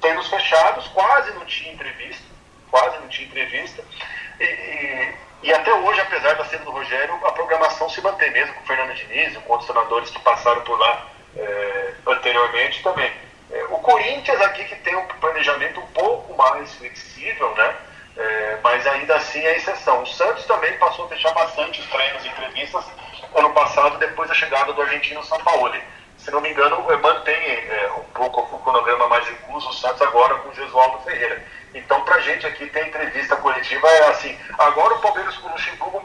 tendo 0.00 0.22
fechados, 0.22 0.86
quase 0.88 1.32
não 1.32 1.44
tinha 1.44 1.72
entrevista, 1.72 2.24
quase 2.70 2.98
não 2.98 3.08
tinha 3.08 3.26
entrevista. 3.26 3.84
E, 4.38 4.44
e, 4.44 5.14
e, 5.42 5.52
até 5.52 5.72
hoje, 5.72 6.00
apesar 6.00 6.34
da 6.34 6.44
sede 6.44 6.64
do 6.64 6.70
Rogério, 6.70 7.14
a 7.26 7.32
programação 7.32 7.88
se 7.90 8.00
mantém 8.00 8.30
mesmo 8.30 8.54
com 8.54 8.62
o 8.62 8.66
Fernando 8.66 8.94
Diniz, 8.94 9.36
com 9.38 9.52
outros 9.52 9.68
treinadores 9.68 10.10
que 10.10 10.20
passaram 10.20 10.62
por 10.62 10.78
lá 10.78 11.09
é, 11.36 11.94
anteriormente 12.06 12.82
também. 12.82 13.12
É, 13.50 13.64
o 13.64 13.78
Corinthians 13.78 14.40
aqui 14.42 14.64
que 14.64 14.76
tem 14.76 14.94
um 14.96 15.06
planejamento 15.20 15.80
um 15.80 15.86
pouco 15.88 16.36
mais 16.36 16.72
flexível, 16.74 17.54
né? 17.54 17.74
É, 18.16 18.58
mas 18.62 18.86
ainda 18.86 19.16
assim 19.16 19.40
é 19.40 19.56
exceção. 19.56 20.02
O 20.02 20.06
Santos 20.06 20.44
também 20.46 20.72
passou 20.78 21.06
a 21.06 21.08
fechar 21.08 21.32
bastante 21.32 21.80
os 21.80 21.86
treinos 21.88 22.24
e 22.24 22.28
entrevistas 22.28 22.84
ano 23.34 23.50
passado, 23.50 23.98
depois 23.98 24.28
da 24.28 24.34
chegada 24.34 24.72
do 24.72 24.82
argentino 24.82 25.24
Sampaoli. 25.24 25.80
Se 26.18 26.30
não 26.30 26.40
me 26.40 26.50
engano, 26.50 26.84
mantém 27.00 27.34
é, 27.34 27.90
um 27.96 28.02
pouco 28.12 28.54
o 28.54 28.58
cronograma 28.60 29.08
mais 29.08 29.28
incluso 29.30 29.70
o 29.70 29.72
Santos 29.72 30.02
agora 30.02 30.34
com 30.36 30.50
o 30.50 30.54
Gesualdo 30.54 31.02
Ferreira. 31.04 31.42
Então, 31.74 32.02
pra 32.02 32.20
gente 32.20 32.46
aqui, 32.46 32.66
ter 32.66 32.88
entrevista 32.88 33.36
coletiva 33.36 33.88
é 33.88 34.08
assim. 34.08 34.36
Agora 34.58 34.94
o 34.94 35.00
Palmeiras 35.00 35.36
com 35.36 35.48
o 35.48 35.52
Luxemburgo 35.52 36.04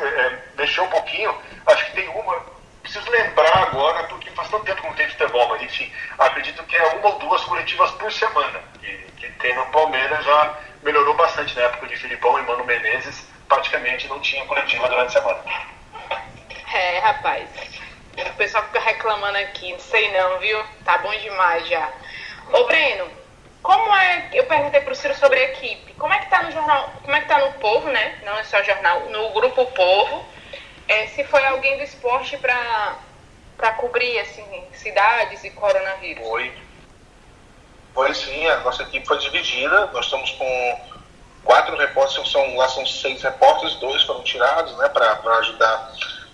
é, 0.00 0.38
mexeu 0.56 0.84
um 0.84 0.88
pouquinho. 0.88 1.34
Acho 1.66 1.86
que 1.86 1.92
tem 1.92 2.08
uma. 2.08 2.57
Preciso 2.88 3.10
lembrar 3.10 3.64
agora, 3.64 4.04
porque 4.04 4.30
faz 4.30 4.48
tanto 4.48 4.64
tempo 4.64 4.80
que 4.80 4.86
não 4.88 4.94
tem 4.94 5.06
futebol, 5.10 5.46
mas 5.50 5.60
enfim, 5.60 5.92
acredito 6.18 6.64
que 6.64 6.74
é 6.74 6.86
uma 6.94 7.10
ou 7.10 7.18
duas 7.18 7.44
coletivas 7.44 7.90
por 7.90 8.10
semana 8.10 8.62
que, 8.80 8.96
que 9.18 9.30
tem 9.32 9.54
no 9.54 9.66
Palmeiras. 9.66 10.24
Já 10.24 10.58
melhorou 10.82 11.12
bastante 11.14 11.54
na 11.54 11.64
época 11.64 11.86
de 11.86 11.98
Filipão 11.98 12.38
e 12.38 12.42
Mano 12.44 12.64
Menezes. 12.64 13.28
Praticamente 13.46 14.08
não 14.08 14.18
tinha 14.20 14.42
coletiva 14.46 14.88
durante 14.88 15.18
a 15.18 15.20
semana. 15.20 15.44
É, 16.72 16.98
rapaz. 17.00 17.50
O 18.16 18.34
pessoal 18.36 18.64
fica 18.64 18.80
reclamando 18.80 19.36
aqui, 19.36 19.70
não 19.70 19.80
sei 19.80 20.10
não, 20.10 20.38
viu? 20.38 20.58
Tá 20.82 20.96
bom 20.96 21.14
demais 21.14 21.68
já. 21.68 21.92
Ô, 22.54 22.64
Breno, 22.64 23.06
como 23.62 23.94
é. 23.94 24.30
Eu 24.32 24.46
perguntei 24.46 24.80
pro 24.80 24.94
Ciro 24.94 25.14
sobre 25.14 25.38
a 25.38 25.44
equipe. 25.44 25.92
Como 25.92 26.14
é 26.14 26.20
que 26.20 26.30
tá 26.30 26.42
no 26.42 26.50
jornal. 26.50 26.90
Como 27.02 27.14
é 27.14 27.20
que 27.20 27.28
tá 27.28 27.38
no 27.38 27.52
povo, 27.60 27.86
né? 27.90 28.18
Não 28.24 28.38
é 28.38 28.44
só 28.44 28.62
jornal, 28.62 29.00
no 29.10 29.28
grupo 29.32 29.66
Povo. 29.66 30.37
É, 30.88 31.06
se 31.08 31.22
foi 31.24 31.44
alguém 31.46 31.76
do 31.76 31.82
esporte 31.82 32.36
pra 32.38 33.72
cobrir, 33.76 34.18
assim, 34.20 34.44
cidades 34.72 35.44
e 35.44 35.50
coronavírus. 35.50 36.26
Foi. 36.26 36.52
Foi 37.94 38.14
sim, 38.14 38.46
a 38.46 38.60
nossa 38.60 38.84
equipe 38.84 39.06
foi 39.06 39.18
dividida. 39.18 39.86
Nós 39.86 40.06
estamos 40.06 40.30
com 40.32 40.80
quatro 41.44 41.76
repórteres, 41.76 42.30
são, 42.30 42.56
lá 42.56 42.68
são 42.68 42.86
seis 42.86 43.22
repórteres, 43.22 43.74
dois 43.76 44.02
foram 44.04 44.22
tirados, 44.22 44.76
né, 44.78 44.88
para 44.88 45.38
ajudar 45.38 45.92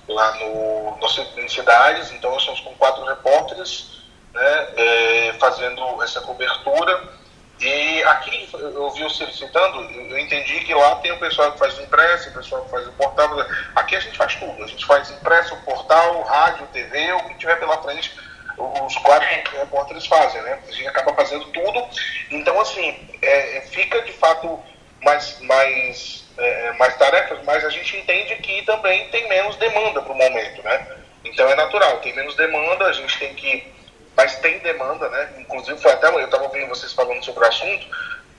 lá 0.09 0.34
no, 0.36 0.96
no 0.98 1.48
cidades. 1.48 2.12
Então 2.12 2.30
nós 2.30 2.40
estamos 2.40 2.61
com 2.61 2.74
quatro 2.74 3.05
repórteres, 3.05 4.02
né, 4.32 4.68
é, 4.76 5.34
fazendo 5.38 6.02
essa 6.02 6.20
cobertura. 6.20 7.24
E 7.61 8.02
aqui, 8.02 8.48
eu 8.52 8.90
vi 8.90 9.02
você 9.05 9.26
citando, 9.32 9.80
eu 9.90 10.18
entendi 10.18 10.61
que 10.61 10.74
lá 10.74 10.96
tem 10.96 11.12
o 11.12 11.18
pessoal 11.18 11.52
que 11.52 11.59
faz 11.59 11.78
o 11.78 11.82
impresso, 11.82 12.28
o 12.30 12.32
pessoal 12.32 12.62
que 12.64 12.70
faz 12.70 12.86
o 12.86 12.92
portal. 12.92 13.28
Aqui 13.76 13.96
a 13.96 14.00
gente 14.00 14.16
faz 14.18 14.34
tudo. 14.34 14.62
A 14.62 14.66
gente 14.66 14.84
faz 14.84 15.11
impresso, 15.11 15.57
portal, 15.64 16.22
rádio, 16.22 16.66
TV, 16.72 17.12
o 17.12 17.28
que 17.28 17.38
tiver 17.38 17.57
pela 17.59 17.80
frente, 17.82 18.12
os 18.59 18.96
quatro 18.98 19.28
É. 19.28 19.42
repórteres 19.59 20.07
fazem, 20.07 20.42
né? 20.42 20.59
A 20.68 20.72
gente 20.72 20.88
acaba 20.88 21.14
fazendo 21.14 21.44
tudo. 21.46 21.88
Então, 22.30 22.61
assim, 22.61 23.09
é, 23.22 23.61
fica 23.70 24.02
de 24.02 24.12
fato 24.12 24.62
mais, 25.02 25.38
mais, 25.40 26.24
é, 26.36 26.72
mais 26.72 26.96
tarefas, 26.96 27.38
mas 27.44 27.64
a 27.64 27.70
gente 27.70 27.96
entende 27.96 28.34
que 28.36 28.62
também 28.62 29.09
tem 29.11 29.28
menos 29.28 29.57
demanda 29.57 30.02
para 30.02 30.12
o 30.12 30.16
momento, 30.16 30.62
né? 30.62 30.86
Então 31.24 31.48
é 31.48 31.55
natural, 31.55 31.98
tem 31.98 32.14
menos 32.14 32.34
demanda, 32.36 32.86
a 32.86 32.92
gente 32.92 33.18
tem 33.18 33.34
que 33.34 33.74
mas 34.16 34.36
tem 34.36 34.58
demanda, 34.60 35.08
né? 35.08 35.28
Inclusive, 35.38 35.80
foi 35.80 35.92
até, 35.92 36.08
eu 36.08 36.24
estava 36.24 36.44
ouvindo 36.44 36.68
vocês 36.68 36.92
falando 36.92 37.24
sobre 37.24 37.44
o 37.44 37.48
assunto, 37.48 37.86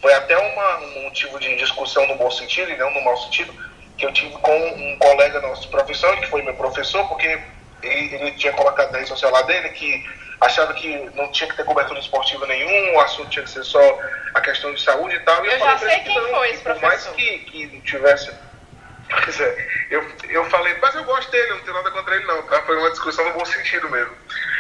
foi 0.02 0.14
até 0.14 0.38
uma, 0.38 0.78
um 0.80 1.04
motivo 1.04 1.40
de 1.40 1.56
discussão 1.56 2.06
no 2.08 2.16
bom 2.16 2.30
sentido 2.32 2.72
e 2.72 2.78
não 2.78 2.92
no 2.92 3.02
mau 3.02 3.18
sentido, 3.18 3.54
que 3.98 4.06
eu 4.06 4.14
tive 4.14 4.32
com 4.38 4.58
um 4.58 4.98
colega 5.00 5.40
nosso 5.42 5.64
de 5.64 5.68
profissão, 5.70 6.16
que 6.18 6.28
foi 6.28 6.42
meu 6.42 6.54
professor, 6.56 7.08
porque 7.08 7.40
ele, 7.82 8.16
ele 8.16 8.32
tinha 8.34 8.54
colocado 8.54 8.92
na 8.92 8.98
rede 8.98 9.10
social 9.10 9.32
lá 9.32 9.42
dele 9.44 9.70
que 9.70 10.06
achava 10.42 10.74
que 10.74 11.10
não 11.16 11.32
tinha 11.32 11.50
que 11.50 11.56
ter 11.56 11.66
cobertura 11.66 12.00
esportiva 12.00 12.46
nenhum, 12.46 12.96
o 12.96 13.00
assunto 13.00 13.30
tinha 13.30 13.44
que 13.44 13.50
ser 13.50 13.64
só 13.64 14.00
a 14.34 14.42
questão 14.42 14.74
de 14.74 14.82
saúde 14.82 15.16
e 15.16 15.20
tal. 15.22 15.46
E 15.46 15.48
Eu 15.48 15.60
falei 15.60 15.74
já 15.74 15.78
sei 15.80 16.00
que 16.00 16.04
quem 16.06 16.22
não, 16.22 16.30
foi 16.30 16.50
esse 16.50 16.64
por 16.64 16.82
mais 16.82 17.04
professor. 17.04 17.16
que, 17.16 17.40
que 17.40 17.68
não 17.68 17.82
tivesse 17.82 18.32
Pois 19.10 19.40
é, 19.40 19.68
eu, 19.92 20.04
eu 20.30 20.46
falei, 20.50 20.76
mas 20.82 20.96
eu 20.96 21.04
gosto 21.04 21.32
dele, 21.32 21.50
não 21.52 21.60
tenho 21.60 21.76
nada 21.76 21.92
contra 21.92 22.16
ele 22.16 22.26
não, 22.26 22.42
tá? 22.44 22.62
Foi 22.64 22.76
uma 22.78 22.90
discussão 22.90 23.24
no 23.26 23.34
bom 23.34 23.46
sentido 23.46 23.90
mesmo. 23.90 24.16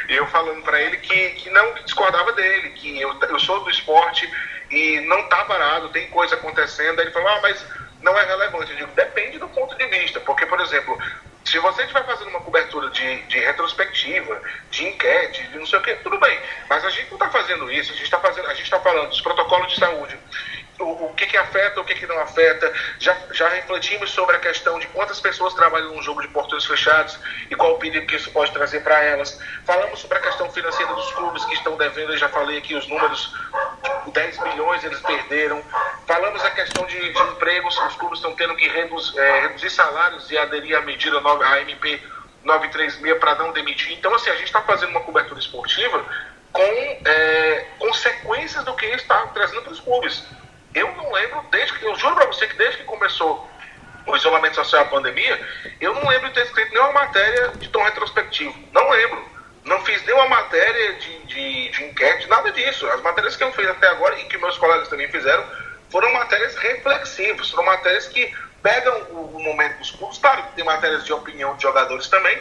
E 0.07 0.15
eu 0.15 0.27
falando 0.27 0.61
pra 0.63 0.79
ele 0.79 0.97
que, 0.97 1.29
que 1.31 1.49
não, 1.49 1.73
discordava 1.83 2.31
dele, 2.33 2.69
que 2.71 3.01
eu, 3.01 3.17
eu 3.19 3.39
sou 3.39 3.63
do 3.63 3.71
esporte 3.71 4.29
e 4.69 4.99
não 5.01 5.23
tá 5.29 5.45
parado, 5.45 5.89
tem 5.89 6.07
coisa 6.09 6.35
acontecendo. 6.35 6.99
Aí 6.99 7.05
ele 7.05 7.13
falou, 7.13 7.29
ah, 7.29 7.39
mas 7.41 7.65
não 8.01 8.17
é 8.17 8.25
relevante. 8.25 8.71
Eu 8.71 8.77
digo, 8.77 8.91
depende 8.93 9.39
do 9.39 9.49
ponto 9.49 9.75
de 9.75 9.87
vista, 9.87 10.19
porque, 10.19 10.45
por 10.45 10.59
exemplo, 10.61 10.97
se 11.43 11.57
você 11.59 11.81
estiver 11.81 12.05
fazendo 12.05 12.29
uma 12.29 12.41
cobertura 12.41 12.89
de, 12.91 13.21
de 13.23 13.39
retrospectiva, 13.39 14.41
de 14.69 14.87
enquete, 14.87 15.47
de 15.47 15.57
não 15.57 15.65
sei 15.65 15.79
o 15.79 15.81
que, 15.81 15.95
tudo 15.95 16.19
bem. 16.19 16.39
Mas 16.69 16.85
a 16.85 16.89
gente 16.89 17.07
não 17.09 17.17
está 17.17 17.29
fazendo 17.29 17.71
isso, 17.71 17.91
a 17.91 17.95
gente 17.95 18.03
está 18.03 18.19
está 18.75 18.79
falando 18.79 19.09
dos 19.09 19.21
protocolos 19.21 19.71
de 19.73 19.79
saúde, 19.79 20.17
o, 20.79 21.05
o 21.05 21.13
que, 21.13 21.25
que 21.25 21.37
afeta, 21.37 21.79
o 21.79 21.85
que, 21.85 21.95
que 21.95 22.05
não 22.05 22.19
afeta. 22.19 22.71
Já, 22.99 23.15
já 23.31 23.47
refletimos 23.49 24.11
sobre 24.11 24.35
a 24.35 24.39
questão 24.39 24.79
de 24.79 24.87
quantas 24.87 25.19
pessoas 25.19 25.53
trabalham 25.53 25.93
num 25.93 26.01
jogo 26.01 26.21
de 26.21 26.27
portões 26.29 26.65
fechados 26.65 27.17
e 27.49 27.55
qual 27.55 27.73
o 27.73 27.79
perigo 27.79 28.05
que 28.07 28.15
isso 28.15 28.31
pode 28.31 28.51
trazer 28.51 28.81
para 28.81 29.01
elas. 29.03 29.39
Falamos 29.65 29.99
sobre 29.99 30.17
a 30.17 30.21
questão 30.21 30.51
financeira 30.51 30.93
dos 30.93 31.11
clubes 31.13 31.45
que 31.45 31.53
estão 31.53 31.77
devendo, 31.77 32.13
eu 32.13 32.17
já 32.17 32.29
falei 32.29 32.57
aqui 32.57 32.75
os 32.75 32.87
números, 32.87 33.33
10 34.07 34.39
milhões 34.39 34.83
eles 34.83 34.99
perderam. 34.99 35.61
Falamos 36.07 36.43
a 36.43 36.51
questão 36.51 36.85
de, 36.85 37.13
de 37.13 37.19
empregos, 37.19 37.77
os 37.77 37.95
clubes 37.95 38.19
estão 38.19 38.35
tendo 38.35 38.55
que 38.55 38.67
reduz, 38.67 39.15
é, 39.17 39.41
reduzir 39.41 39.69
salários 39.69 40.29
e 40.31 40.37
aderir 40.37 40.77
à 40.77 40.81
medida 40.81 41.19
nova, 41.21 41.45
a 41.45 41.61
MP 41.61 42.01
936 42.43 43.17
para 43.19 43.35
não 43.35 43.51
demitir. 43.51 43.93
Então, 43.93 44.13
assim, 44.13 44.29
a 44.29 44.35
gente 44.35 44.45
está 44.45 44.61
fazendo 44.61 44.89
uma 44.89 45.01
cobertura 45.01 45.39
esportiva 45.39 46.05
com 46.51 46.61
é, 47.05 47.65
consequências 47.79 48.63
do 48.63 48.73
que 48.75 48.85
está 48.85 49.27
trazendo 49.27 49.61
para 49.63 49.73
os 49.73 49.79
clubes. 49.79 50.23
Eu 50.75 50.91
não 50.95 51.11
lembro, 51.11 51.41
desde 51.49 51.79
que, 51.79 51.85
eu 51.85 51.95
juro 51.95 52.15
para 52.15 52.25
você 52.25 52.45
que 52.47 52.57
desde 52.57 52.79
que 52.79 52.83
começou 52.83 53.49
o 54.05 54.15
isolamento 54.15 54.55
social 54.55 54.83
e 54.83 54.85
a 54.85 54.89
pandemia, 54.89 55.47
eu 55.79 55.93
não 55.95 56.07
lembro 56.07 56.27
de 56.27 56.35
ter 56.35 56.45
escrito 56.45 56.71
nenhuma 56.73 56.91
matéria 56.91 57.53
de 57.57 57.69
tom 57.69 57.81
retrospectivo. 57.81 58.53
Não 58.73 58.89
lembro. 58.89 59.25
Não 59.63 59.83
fiz 59.83 60.03
nenhuma 60.05 60.27
matéria 60.27 60.93
de, 60.93 61.25
de, 61.25 61.69
de 61.69 61.83
enquete, 61.85 62.27
nada 62.27 62.51
disso. 62.51 62.85
As 62.89 63.01
matérias 63.01 63.35
que 63.35 63.43
eu 63.43 63.51
fiz 63.53 63.67
até 63.67 63.87
agora 63.87 64.19
e 64.19 64.25
que 64.25 64.37
meus 64.37 64.57
colegas 64.57 64.89
também 64.89 65.09
fizeram 65.09 65.43
foram 65.89 66.11
matérias 66.11 66.55
reflexivas, 66.57 67.49
foram 67.49 67.65
matérias 67.65 68.07
que 68.07 68.31
pegam 68.61 68.95
o, 69.11 69.37
o 69.37 69.43
momento 69.43 69.77
dos 69.77 69.91
clubes. 69.91 70.17
Claro 70.17 70.43
que 70.43 70.55
tem 70.55 70.65
matérias 70.65 71.05
de 71.05 71.13
opinião 71.13 71.55
de 71.55 71.63
jogadores 71.63 72.07
também, 72.09 72.37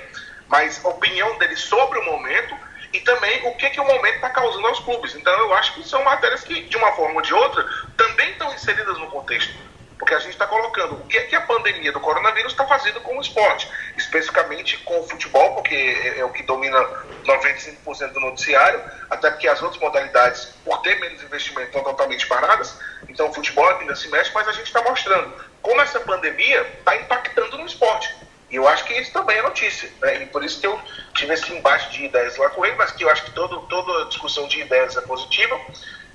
mas 0.48 0.84
opinião 0.84 1.38
deles 1.38 1.60
sobre 1.60 1.98
o 2.00 2.04
momento 2.04 2.54
e 2.94 3.00
também 3.00 3.46
o 3.48 3.52
que, 3.56 3.68
que 3.70 3.80
o 3.80 3.84
momento 3.84 4.14
está 4.14 4.30
causando 4.30 4.68
aos 4.68 4.78
clubes. 4.78 5.16
Então 5.16 5.32
eu 5.40 5.52
acho 5.54 5.74
que 5.74 5.82
são 5.82 6.02
matérias 6.04 6.44
que, 6.44 6.62
de 6.62 6.76
uma 6.76 6.92
forma 6.92 7.16
ou 7.16 7.22
de 7.22 7.34
outra, 7.34 7.68
também 7.96 8.30
estão 8.30 8.54
inseridas 8.54 8.96
no 8.98 9.08
contexto. 9.08 9.52
Porque 9.98 10.14
a 10.14 10.18
gente 10.20 10.30
está 10.30 10.46
colocando 10.46 10.94
o 10.94 11.06
que, 11.06 11.20
que 11.22 11.34
a 11.34 11.40
pandemia 11.40 11.90
do 11.90 11.98
coronavírus 11.98 12.52
está 12.52 12.64
fazendo 12.66 13.00
com 13.00 13.18
o 13.18 13.20
esporte, 13.20 13.68
especificamente 13.96 14.78
com 14.78 15.00
o 15.00 15.08
futebol, 15.08 15.54
porque 15.54 15.74
é, 15.74 16.20
é 16.20 16.24
o 16.24 16.30
que 16.30 16.44
domina 16.44 16.78
95% 17.24 18.12
do 18.12 18.20
noticiário, 18.20 18.80
até 19.10 19.30
porque 19.30 19.48
as 19.48 19.60
outras 19.60 19.80
modalidades, 19.80 20.54
por 20.64 20.80
ter 20.82 21.00
menos 21.00 21.20
investimento, 21.20 21.68
estão 21.68 21.82
totalmente 21.82 22.26
paradas. 22.28 22.78
Então 23.08 23.28
o 23.28 23.34
futebol 23.34 23.68
ainda 23.68 23.96
se 23.96 24.08
mexe, 24.08 24.30
mas 24.32 24.46
a 24.46 24.52
gente 24.52 24.66
está 24.66 24.82
mostrando 24.82 25.34
como 25.60 25.80
essa 25.80 25.98
pandemia 25.98 26.62
está 26.78 26.94
impactando 26.96 27.58
no 27.58 27.66
esporte. 27.66 28.14
E 28.54 28.56
eu 28.56 28.68
acho 28.68 28.84
que 28.84 28.94
isso 28.94 29.12
também 29.12 29.36
é 29.36 29.42
notícia. 29.42 29.90
Né? 30.00 30.22
E 30.22 30.26
por 30.26 30.44
isso 30.44 30.60
que 30.60 30.66
eu 30.68 30.80
tive 31.12 31.34
esse 31.34 31.52
embate 31.52 31.90
de 31.90 32.04
ideias 32.04 32.36
lá 32.36 32.48
com 32.50 32.64
ele, 32.64 32.76
mas 32.76 32.92
que 32.92 33.02
eu 33.02 33.10
acho 33.10 33.24
que 33.24 33.32
todo, 33.32 33.62
toda 33.62 34.04
discussão 34.04 34.46
de 34.46 34.60
ideias 34.60 34.96
é 34.96 35.00
positiva. 35.00 35.60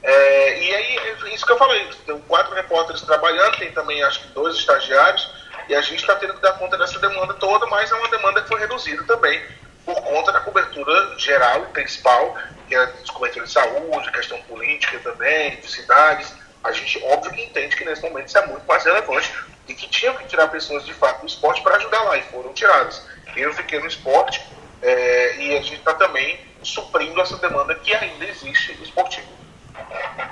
É, 0.02 0.64
e 0.64 0.74
aí, 0.74 0.98
é 0.98 1.36
isso 1.36 1.46
que 1.46 1.52
eu 1.52 1.58
falei, 1.58 1.86
tem 2.06 2.18
quatro 2.22 2.56
repórteres 2.56 3.02
trabalhando, 3.02 3.58
tem 3.58 3.70
também 3.74 4.02
acho 4.04 4.22
que 4.22 4.28
dois 4.30 4.56
estagiários, 4.56 5.30
e 5.68 5.76
a 5.76 5.82
gente 5.82 6.00
está 6.00 6.16
tendo 6.16 6.36
que 6.36 6.42
dar 6.42 6.54
conta 6.54 6.78
dessa 6.78 6.98
demanda 7.00 7.34
toda, 7.34 7.66
mas 7.66 7.92
é 7.92 7.96
uma 7.96 8.08
demanda 8.08 8.42
que 8.42 8.48
foi 8.48 8.62
reduzida 8.62 9.04
também 9.04 9.44
por 9.86 10.02
conta 10.02 10.32
da 10.32 10.40
cobertura 10.40 11.20
geral 11.20 11.64
principal, 11.74 12.38
que 12.70 12.74
é 12.74 12.88
cobertura 13.14 13.46
de 13.48 13.52
saúde, 13.52 14.12
questão 14.14 14.42
política 14.44 14.98
também, 15.00 15.58
de 15.58 15.70
cidades. 15.70 16.34
A 16.64 16.72
gente, 16.72 17.04
óbvio 17.04 17.34
que 17.34 17.44
entende 17.44 17.76
que 17.76 17.84
nesse 17.84 18.02
momento 18.02 18.28
isso 18.28 18.38
é 18.38 18.46
muito 18.48 18.66
mais 18.66 18.86
relevante 18.86 19.30
e 19.70 19.76
que 19.76 19.88
tinham 19.88 20.16
que 20.16 20.26
tirar 20.26 20.48
pessoas 20.48 20.84
de 20.84 20.94
fato 20.94 21.22
do 21.22 21.28
esporte 21.28 21.62
para 21.62 21.76
ajudar 21.78 22.02
lá, 22.04 22.18
e 22.18 22.24
foram 22.24 22.52
tiradas. 22.54 23.08
Eu 23.36 23.54
fiquei 23.54 23.80
no 23.80 23.86
esporte 23.86 24.44
é, 24.82 25.36
e 25.38 25.58
a 25.58 25.62
gente 25.62 25.76
está 25.76 25.94
também 25.94 26.40
suprindo 26.64 27.22
essa 27.22 27.38
demanda 27.38 27.76
que 27.76 27.96
ainda 27.96 28.26
existe 28.26 28.74
no 28.74 28.84
esportivo. 28.84 29.28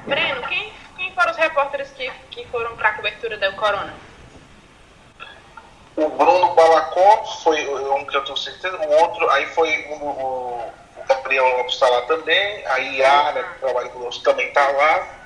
Breno, 0.05 0.41
quem, 0.47 0.73
quem 0.97 1.13
foram 1.13 1.31
os 1.31 1.37
repórteres 1.37 1.89
que, 1.91 2.11
que 2.31 2.45
foram 2.47 2.75
para 2.75 2.89
a 2.89 2.93
cobertura 2.93 3.37
da 3.37 3.51
Corona? 3.53 3.93
O 5.95 6.09
Bruno 6.09 6.53
Balacó 6.53 7.25
foi 7.43 7.67
um 7.67 8.05
que 8.05 8.17
eu 8.17 8.23
tenho 8.23 8.37
certeza, 8.37 8.77
o 8.77 8.91
outro, 9.01 9.29
aí 9.29 9.45
foi 9.47 9.85
o, 9.89 10.03
o, 10.03 10.73
o 10.97 11.03
Gabriel 11.07 11.57
Lopes 11.57 11.73
está 11.73 11.89
lá 11.89 12.01
também, 12.03 12.65
a 12.67 12.77
Iara, 12.77 13.43
que 13.43 13.59
trabalha 13.59 13.89
conosco, 13.89 14.23
também 14.23 14.47
está 14.47 14.67
lá. 14.67 15.16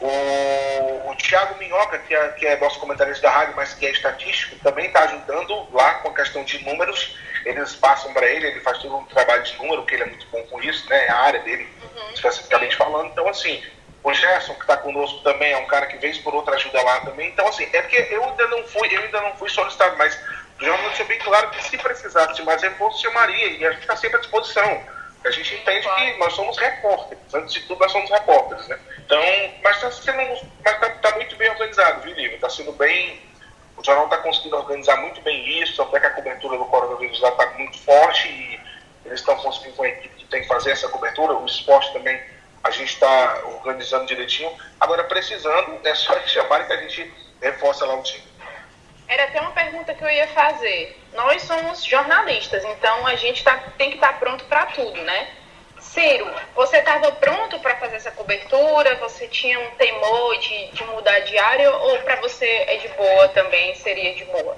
O, 0.00 1.10
o 1.10 1.16
Thiago 1.16 1.58
Minhoca, 1.58 1.98
que 1.98 2.14
é, 2.14 2.28
que 2.30 2.46
é 2.46 2.56
nosso 2.58 2.80
comentarista 2.80 3.22
da 3.28 3.30
rádio, 3.30 3.54
mas 3.54 3.74
que 3.74 3.86
é 3.86 3.90
estatístico, 3.90 4.56
também 4.62 4.86
está 4.86 5.04
ajudando 5.04 5.68
lá 5.72 5.94
com 5.94 6.08
a 6.08 6.14
questão 6.14 6.42
de 6.42 6.64
números. 6.64 7.16
Eles 7.44 7.74
passam 7.74 8.12
para 8.12 8.26
ele, 8.26 8.46
ele 8.46 8.60
faz 8.60 8.78
todo 8.78 8.96
um 8.96 9.04
trabalho 9.04 9.42
de 9.42 9.56
número, 9.58 9.84
que 9.84 9.94
ele 9.94 10.04
é 10.04 10.06
muito 10.06 10.26
bom 10.28 10.42
com 10.44 10.62
isso, 10.62 10.88
né? 10.88 11.08
A 11.08 11.16
área 11.16 11.40
dele, 11.40 11.68
uhum. 11.82 12.10
especificamente 12.12 12.76
falando. 12.76 13.10
Então, 13.10 13.28
assim, 13.28 13.62
o 14.02 14.12
Gerson, 14.14 14.54
que 14.54 14.62
está 14.62 14.76
conosco 14.78 15.20
também, 15.20 15.52
é 15.52 15.58
um 15.58 15.66
cara 15.66 15.86
que 15.86 15.98
vez 15.98 16.18
por 16.18 16.34
outra 16.34 16.54
ajuda 16.54 16.82
lá 16.82 17.00
também. 17.00 17.28
Então, 17.28 17.46
assim, 17.46 17.68
é 17.72 17.82
porque 17.82 18.08
eu 18.10 18.24
ainda 18.24 18.48
não 18.48 18.64
fui, 18.64 18.88
eu 18.94 19.02
ainda 19.02 19.20
não 19.20 19.36
fui 19.36 19.50
solicitado, 19.50 19.96
mas 19.98 20.18
já 20.60 20.76
não 20.76 20.88
deixei 20.88 21.06
bem 21.06 21.18
claro 21.18 21.50
que 21.50 21.62
se 21.64 21.76
precisasse 21.76 22.42
mais 22.42 22.62
reforço, 22.62 23.02
chamaria, 23.02 23.46
e 23.48 23.66
a 23.66 23.72
gente 23.72 23.82
está 23.82 23.96
sempre 23.96 24.16
à 24.16 24.20
disposição. 24.20 24.82
A 25.22 25.30
gente 25.30 25.54
entende 25.54 25.86
que 25.86 26.18
nós 26.18 26.32
somos 26.32 26.56
repórteres, 26.56 27.34
antes 27.34 27.52
de 27.52 27.60
tudo 27.66 27.78
nós 27.78 27.92
somos 27.92 28.10
repórteres, 28.10 28.66
né? 28.68 28.78
Então, 29.10 29.24
mas 29.64 29.74
está 29.74 29.90
sendo, 29.90 30.18
mas 30.18 30.40
tá, 30.62 30.88
tá, 30.88 31.16
muito 31.16 31.34
bem 31.34 31.50
organizado, 31.50 32.02
viu, 32.02 32.14
Lívia? 32.14 32.36
Está 32.36 32.48
sendo 32.48 32.70
bem, 32.70 33.20
o 33.76 33.84
jornal 33.84 34.04
está 34.04 34.18
conseguindo 34.18 34.54
organizar 34.54 34.98
muito 34.98 35.20
bem 35.22 35.60
isso, 35.60 35.82
até 35.82 35.98
que 35.98 36.06
a 36.06 36.10
cobertura 36.10 36.56
do 36.56 36.64
coronavírus 36.66 37.18
lá 37.18 37.30
está 37.30 37.46
muito 37.58 37.76
forte 37.80 38.28
e 38.28 38.60
eles 39.04 39.18
estão 39.18 39.34
conseguindo 39.38 39.74
com 39.74 39.82
a 39.82 39.88
equipe 39.88 40.14
que 40.14 40.24
tem 40.26 40.42
que 40.42 40.46
fazer 40.46 40.70
essa 40.70 40.88
cobertura, 40.88 41.34
o 41.34 41.44
esporte 41.44 41.92
também 41.92 42.22
a 42.62 42.70
gente 42.70 42.90
está 42.90 43.42
organizando 43.46 44.06
direitinho. 44.06 44.52
Agora, 44.78 45.02
precisando, 45.02 45.80
é 45.82 45.94
só 45.96 46.14
chamar 46.28 46.68
que 46.68 46.72
a 46.72 46.76
gente 46.76 47.12
reforça 47.42 47.84
lá 47.86 47.96
o 47.96 48.04
time. 48.04 48.22
Era 49.08 49.24
até 49.24 49.40
uma 49.40 49.50
pergunta 49.50 49.92
que 49.92 50.04
eu 50.04 50.10
ia 50.10 50.28
fazer. 50.28 50.96
Nós 51.14 51.42
somos 51.42 51.84
jornalistas, 51.84 52.64
então 52.64 53.04
a 53.08 53.16
gente 53.16 53.42
tá, 53.42 53.58
tem 53.76 53.90
que 53.90 53.96
estar 53.96 54.12
tá 54.12 54.18
pronto 54.20 54.44
para 54.44 54.66
tudo, 54.66 55.02
né? 55.02 55.39
Ciro, 55.80 56.30
você 56.54 56.78
estava 56.78 57.10
pronto 57.12 57.58
para 57.60 57.76
fazer 57.76 57.96
essa 57.96 58.10
cobertura? 58.10 58.96
Você 58.96 59.26
tinha 59.28 59.58
um 59.58 59.70
temor 59.72 60.38
de, 60.38 60.68
de 60.72 60.84
mudar 60.84 61.20
de 61.20 61.38
área 61.38 61.70
ou 61.70 61.98
para 62.00 62.16
você 62.16 62.46
é 62.46 62.76
de 62.76 62.88
boa 62.88 63.28
também, 63.28 63.74
seria 63.74 64.14
de 64.14 64.24
boa? 64.26 64.56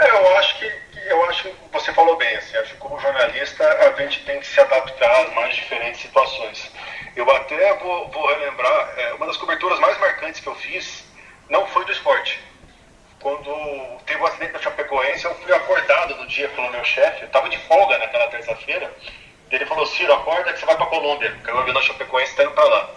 É, 0.00 0.10
eu 0.10 0.36
acho 0.38 0.58
que 0.58 0.84
eu 1.06 1.24
acho 1.26 1.42
que 1.42 1.54
você 1.70 1.92
falou 1.92 2.16
bem, 2.16 2.34
assim, 2.36 2.56
acho 2.56 2.72
que 2.72 2.78
como 2.78 2.98
jornalista 2.98 3.64
a 3.64 4.02
gente 4.02 4.24
tem 4.24 4.40
que 4.40 4.46
se 4.46 4.58
adaptar 4.60 5.22
às 5.22 5.34
mais 5.34 5.54
diferentes 5.54 6.00
situações. 6.00 6.70
Eu 7.14 7.30
até 7.30 7.74
vou, 7.74 8.08
vou 8.10 8.26
relembrar, 8.26 8.94
é, 8.96 9.12
uma 9.14 9.26
das 9.26 9.36
coberturas 9.36 9.78
mais 9.78 9.98
marcantes 9.98 10.40
que 10.40 10.48
eu 10.48 10.54
fiz 10.56 11.04
não 11.48 11.66
foi 11.66 11.84
do 11.84 11.92
esporte. 11.92 12.40
Quando 13.20 14.00
teve 14.04 14.20
o 14.20 14.24
um 14.24 14.26
acidente 14.26 14.52
da 14.52 14.58
Chapecoense, 14.58 15.24
eu 15.24 15.34
fui 15.36 15.52
acordado 15.54 16.16
no 16.16 16.26
dia 16.26 16.48
pelo 16.48 16.70
meu 16.70 16.84
chefe, 16.84 17.22
eu 17.22 17.26
estava 17.26 17.48
de 17.48 17.58
folga 17.58 17.98
naquela 17.98 18.28
terça-feira, 18.28 18.92
ele 19.50 19.66
falou, 19.66 19.86
Ciro, 19.86 20.12
acorda 20.12 20.52
que 20.52 20.60
você 20.60 20.66
vai 20.66 20.76
para 20.76 20.86
Colômbia, 20.86 21.32
que 21.44 21.50
eu 21.50 21.64
vi 21.64 21.72
na 21.72 21.82
Chapecoense 21.82 22.30
está 22.30 22.44
indo 22.44 22.54
lá. 22.54 22.90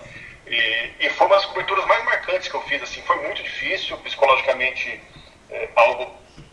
E, 0.48 0.94
e, 1.02 1.10
foi 1.10 1.28
uma 1.28 1.36
das 1.36 1.46
coberturas 1.46 1.86
mais 1.86 2.04
marcantes 2.06 2.48
que 2.48 2.56
eu 2.56 2.62
fiz, 2.62 2.82
assim, 2.82 3.02
foi 3.02 3.18
muito 3.18 3.44
difícil, 3.44 3.98
psicologicamente 3.98 5.02
é, 5.50 5.70
algo 5.76 6.10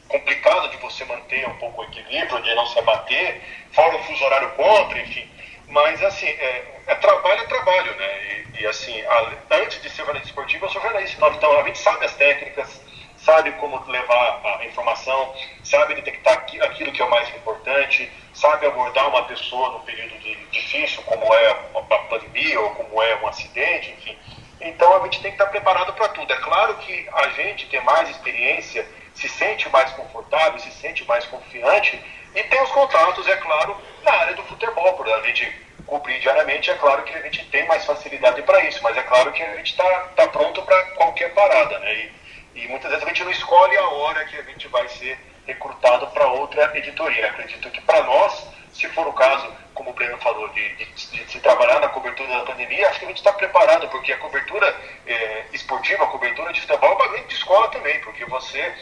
complicado 0.08 0.68
de 0.70 0.76
você 0.78 1.04
manter 1.04 1.48
um 1.48 1.56
pouco 1.58 1.80
o 1.80 1.84
equilíbrio, 1.84 2.42
de 2.42 2.54
não 2.54 2.66
se 2.66 2.78
abater, 2.78 3.40
fora 3.72 3.96
o 3.96 4.02
fuso 4.02 4.24
horário 4.24 4.50
contra, 4.50 4.98
enfim. 5.00 5.28
Mas, 5.68 6.02
assim, 6.02 6.26
é, 6.26 6.80
é 6.86 6.94
trabalho 6.96 7.40
é 7.40 7.44
trabalho, 7.46 7.94
né? 7.96 8.44
E, 8.58 8.62
e 8.62 8.66
assim, 8.66 9.00
a, 9.02 9.32
antes 9.52 9.80
de 9.80 9.88
ser 9.88 9.98
jornalista 9.98 10.28
esportivo, 10.28 10.66
eu 10.66 10.70
sou 10.70 10.82
jornalista. 10.82 11.26
Então, 11.28 11.58
a 11.58 11.62
gente 11.62 11.78
sabe 11.78 12.04
as 12.04 12.14
técnicas, 12.14 12.80
sabe 13.24 13.52
como 13.52 13.82
levar 13.90 14.40
a 14.44 14.64
informação, 14.66 15.34
sabe 15.62 15.94
detectar 15.94 16.34
aquilo 16.34 16.92
que 16.92 17.00
é 17.00 17.04
o 17.04 17.10
mais 17.10 17.28
importante, 17.30 18.10
sabe 18.34 18.66
abordar 18.66 19.08
uma 19.08 19.24
pessoa 19.24 19.70
no 19.72 19.80
período 19.80 20.18
de, 20.18 20.34
difícil, 20.46 21.02
como 21.04 21.32
é 21.32 21.56
uma 21.72 21.82
pandemia 21.82 22.60
ou 22.60 22.70
como 22.70 23.02
é 23.02 23.16
um 23.16 23.26
acidente, 23.26 23.90
enfim. 23.92 24.18
Então, 24.60 24.96
a 24.96 25.04
gente 25.04 25.20
tem 25.20 25.30
que 25.30 25.36
estar 25.36 25.46
preparado 25.46 25.92
para 25.94 26.08
tudo. 26.08 26.32
É 26.32 26.36
claro 26.36 26.74
que 26.76 27.08
a 27.12 27.28
gente 27.30 27.66
tem 27.66 27.82
mais 27.82 28.10
experiência 28.10 28.86
se 29.14 29.28
sente 29.28 29.68
mais 29.68 29.90
confortável, 29.92 30.58
se 30.58 30.70
sente 30.72 31.04
mais 31.06 31.24
confiante 31.26 32.02
e 32.34 32.42
tem 32.42 32.62
os 32.62 32.70
contatos, 32.70 33.26
é 33.28 33.36
claro, 33.36 33.76
na 34.02 34.12
área 34.12 34.34
do 34.34 34.42
futebol, 34.42 34.92
por 34.94 35.08
a 35.08 35.20
gente 35.22 35.64
cumprir 35.86 36.18
diariamente, 36.20 36.70
é 36.70 36.74
claro 36.74 37.02
que 37.04 37.14
a 37.14 37.22
gente 37.22 37.44
tem 37.46 37.66
mais 37.68 37.84
facilidade 37.84 38.42
para 38.42 38.64
isso, 38.64 38.82
mas 38.82 38.96
é 38.96 39.02
claro 39.02 39.30
que 39.32 39.42
a 39.42 39.56
gente 39.56 39.70
está 39.70 39.88
tá 40.16 40.26
pronto 40.28 40.60
para 40.62 40.82
qualquer 40.96 41.32
parada, 41.32 41.78
né? 41.78 41.94
E, 41.94 42.23
e, 42.54 42.68
muitas 42.68 42.90
vezes 42.90 43.04
a 43.04 43.08
gente 43.08 43.24
não 43.24 43.30
escolhe 43.30 43.76
a 43.76 43.88
hora 43.88 44.24
que 44.26 44.36
a 44.36 44.42
gente 44.42 44.68
vai 44.68 44.88
ser 44.88 45.18
recrutado 45.46 46.06
para 46.08 46.26
outra 46.28 46.76
editoria. 46.76 47.28
Acredito 47.28 47.70
que 47.70 47.80
para 47.82 48.02
nós, 48.04 48.48
se 48.72 48.88
for 48.88 49.06
o 49.06 49.12
caso, 49.12 49.52
como 49.74 49.90
o 49.90 49.92
Breno 49.92 50.16
falou, 50.18 50.48
de, 50.48 50.76
de, 50.76 50.84
de, 50.84 51.30
se 51.30 51.40
trabalhar 51.40 51.80
na 51.80 51.88
cobertura 51.88 52.28
da 52.28 52.44
pandemia, 52.44 52.88
acho 52.88 53.00
que 53.00 53.04
a 53.04 53.08
gente 53.08 53.18
está 53.18 53.32
preparado, 53.32 53.88
porque 53.88 54.12
a 54.12 54.18
cobertura 54.18 54.74
é, 55.06 55.44
esportiva, 55.52 56.04
a 56.04 56.08
cobertura 56.08 56.52
de 56.52 56.60
futebol 56.60 56.92
é 56.92 56.94
uma 56.94 57.08
grande 57.08 57.34
escola 57.34 57.68
também, 57.68 58.00
porque 58.00 58.24
você 58.24 58.74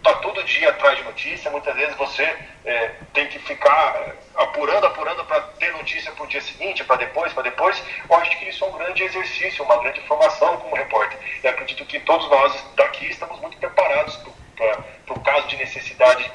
está 0.00 0.14
todo 0.14 0.42
dia 0.44 0.70
atrás 0.70 0.96
de 0.98 1.04
notícia, 1.04 1.50
muitas 1.50 1.74
vezes 1.76 1.94
você 1.96 2.22
é, 2.64 2.90
tem 3.12 3.28
que 3.28 3.38
ficar 3.40 3.96
é, 3.96 4.14
apurando, 4.42 4.86
apurando 4.86 5.24
para 5.26 5.40
ter 5.58 5.72
notícia 5.72 6.10
para 6.12 6.24
o 6.24 6.26
dia 6.26 6.40
seguinte, 6.40 6.82
para 6.84 6.96
depois, 6.96 7.32
para 7.32 7.42
depois. 7.42 7.80
Eu 8.08 8.16
acho 8.16 8.38
que 8.38 8.48
isso 8.48 8.64
é 8.64 8.68
um 8.68 8.72
grande 8.72 9.02
exercício, 9.04 9.64
uma 9.64 9.78
grande 9.78 10.00
formação 10.02 10.56
como 10.56 10.74
repórter. 10.74 11.18
E 11.44 11.46
acredito 11.46 11.84
que 11.84 12.00
todos 12.00 12.28
nós 12.30 12.64
daqui 12.76 13.06
estamos 13.10 13.38
muito 13.40 13.58
preparados 13.58 14.18
para 14.56 15.14
o 15.14 15.20
caso 15.20 15.46
de 15.48 15.56
necessidade 15.56 16.30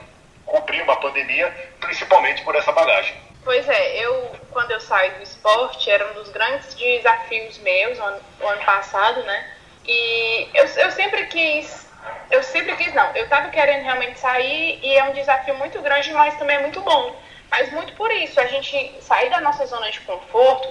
cobrir 0.45 0.81
uma 0.83 0.97
pandemia, 0.97 1.51
principalmente 1.79 2.43
por 2.43 2.55
essa 2.55 2.71
bagagem. 2.71 3.15
Pois 3.43 3.67
é, 3.67 3.97
eu, 3.97 4.35
quando 4.51 4.71
eu 4.71 4.79
saí 4.79 5.11
do 5.11 5.23
esporte, 5.23 5.89
era 5.89 6.11
um 6.11 6.13
dos 6.13 6.29
grandes 6.29 6.73
desafios 6.75 7.57
meus, 7.59 7.97
o 7.99 8.03
ano, 8.03 8.21
o 8.41 8.47
ano 8.47 8.63
passado, 8.63 9.23
né? 9.23 9.51
E 9.87 10.49
eu, 10.53 10.65
eu 10.65 10.91
sempre 10.91 11.27
quis 11.27 11.84
eu 12.31 12.43
sempre 12.43 12.75
quis 12.75 12.93
não. 12.93 13.07
Eu 13.15 13.25
estava 13.25 13.49
querendo 13.49 13.83
realmente 13.83 14.19
sair 14.19 14.79
e 14.81 14.97
é 14.97 15.03
um 15.05 15.13
desafio 15.13 15.55
muito 15.55 15.81
grande, 15.81 16.11
mas 16.13 16.37
também 16.37 16.57
é 16.57 16.61
muito 16.61 16.81
bom. 16.81 17.15
Mas 17.51 17.71
muito 17.71 17.93
por 17.93 18.11
isso, 18.11 18.39
a 18.39 18.47
gente 18.47 18.95
sair 19.01 19.29
da 19.29 19.39
nossa 19.39 19.65
zona 19.65 19.89
de 19.91 20.01
conforto 20.01 20.67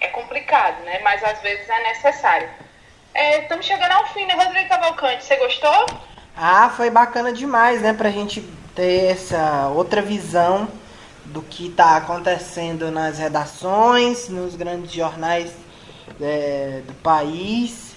é 0.00 0.08
complicado, 0.08 0.82
né? 0.84 1.00
Mas 1.02 1.22
às 1.24 1.40
vezes 1.40 1.68
é 1.68 1.82
necessário. 1.88 2.48
É, 3.12 3.42
estamos 3.42 3.66
chegando 3.66 3.92
ao 3.92 4.06
fim, 4.08 4.24
né, 4.26 4.34
Rodrigo 4.34 4.68
Cavalcante? 4.68 5.24
Você 5.24 5.36
gostou? 5.36 5.86
Ah, 6.36 6.70
foi 6.76 6.90
bacana 6.90 7.32
demais, 7.32 7.82
né? 7.82 7.92
Pra 7.92 8.10
gente 8.10 8.40
ter 8.74 9.12
essa 9.12 9.68
outra 9.74 10.00
visão 10.00 10.68
do 11.24 11.42
que 11.42 11.68
está 11.68 11.96
acontecendo 11.96 12.90
nas 12.90 13.18
redações, 13.18 14.28
nos 14.28 14.54
grandes 14.54 14.92
jornais 14.92 15.52
é, 16.20 16.82
do 16.86 16.94
país. 16.94 17.89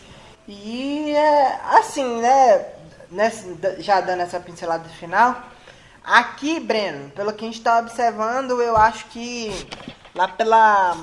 E 0.47 1.13
é 1.15 1.59
assim, 1.77 2.21
né? 2.21 2.65
Nessa, 3.09 3.81
já 3.81 4.01
dando 4.01 4.21
essa 4.21 4.39
pincelada 4.39 4.89
final. 4.89 5.41
Aqui, 6.03 6.59
Breno, 6.59 7.11
pelo 7.11 7.31
que 7.31 7.45
a 7.45 7.47
gente 7.47 7.59
está 7.59 7.79
observando, 7.79 8.61
eu 8.61 8.75
acho 8.75 9.05
que 9.05 9.51
lá 10.13 10.27
pela 10.27 10.97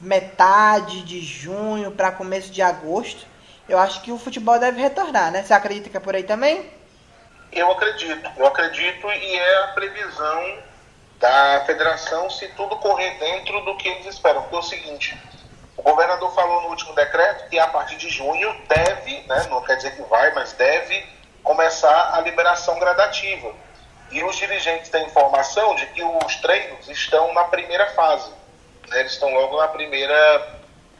metade 0.00 1.02
de 1.02 1.20
junho 1.20 1.92
para 1.92 2.12
começo 2.12 2.50
de 2.50 2.62
agosto, 2.62 3.26
eu 3.68 3.78
acho 3.78 4.00
que 4.02 4.10
o 4.10 4.18
futebol 4.18 4.58
deve 4.58 4.80
retornar, 4.80 5.30
né? 5.30 5.42
Você 5.42 5.52
acredita 5.52 5.90
que 5.90 5.96
é 5.96 6.00
por 6.00 6.14
aí 6.14 6.22
também? 6.22 6.68
Eu 7.52 7.70
acredito, 7.70 8.30
eu 8.36 8.46
acredito 8.46 9.06
e 9.10 9.36
é 9.36 9.64
a 9.64 9.68
previsão 9.68 10.58
da 11.18 11.64
federação 11.66 12.30
se 12.30 12.48
tudo 12.48 12.76
correr 12.76 13.18
dentro 13.18 13.60
do 13.64 13.76
que 13.76 13.88
eles 13.88 14.06
esperam. 14.06 14.42
Porque 14.42 14.56
é 14.56 14.58
o 14.58 14.62
seguinte, 14.62 15.18
o 15.78 15.82
governador 15.82 16.34
falou 16.34 16.62
no 16.62 16.68
último 16.70 16.92
decreto 16.92 17.48
que 17.48 17.58
a 17.58 17.68
partir 17.68 17.96
de 17.96 18.10
junho 18.10 18.52
deve, 18.68 19.22
né, 19.28 19.46
não 19.48 19.62
quer 19.62 19.76
dizer 19.76 19.94
que 19.94 20.02
vai, 20.02 20.34
mas 20.34 20.52
deve 20.52 21.06
começar 21.42 22.14
a 22.14 22.20
liberação 22.20 22.78
gradativa. 22.80 23.52
E 24.10 24.24
os 24.24 24.36
dirigentes 24.36 24.90
têm 24.90 25.06
informação 25.06 25.76
de 25.76 25.86
que 25.86 26.02
os 26.02 26.36
treinos 26.36 26.88
estão 26.88 27.32
na 27.32 27.44
primeira 27.44 27.86
fase. 27.90 28.28
Né, 28.88 29.00
eles 29.00 29.12
estão 29.12 29.32
logo 29.32 29.56
na 29.56 29.68
primeira, 29.68 30.58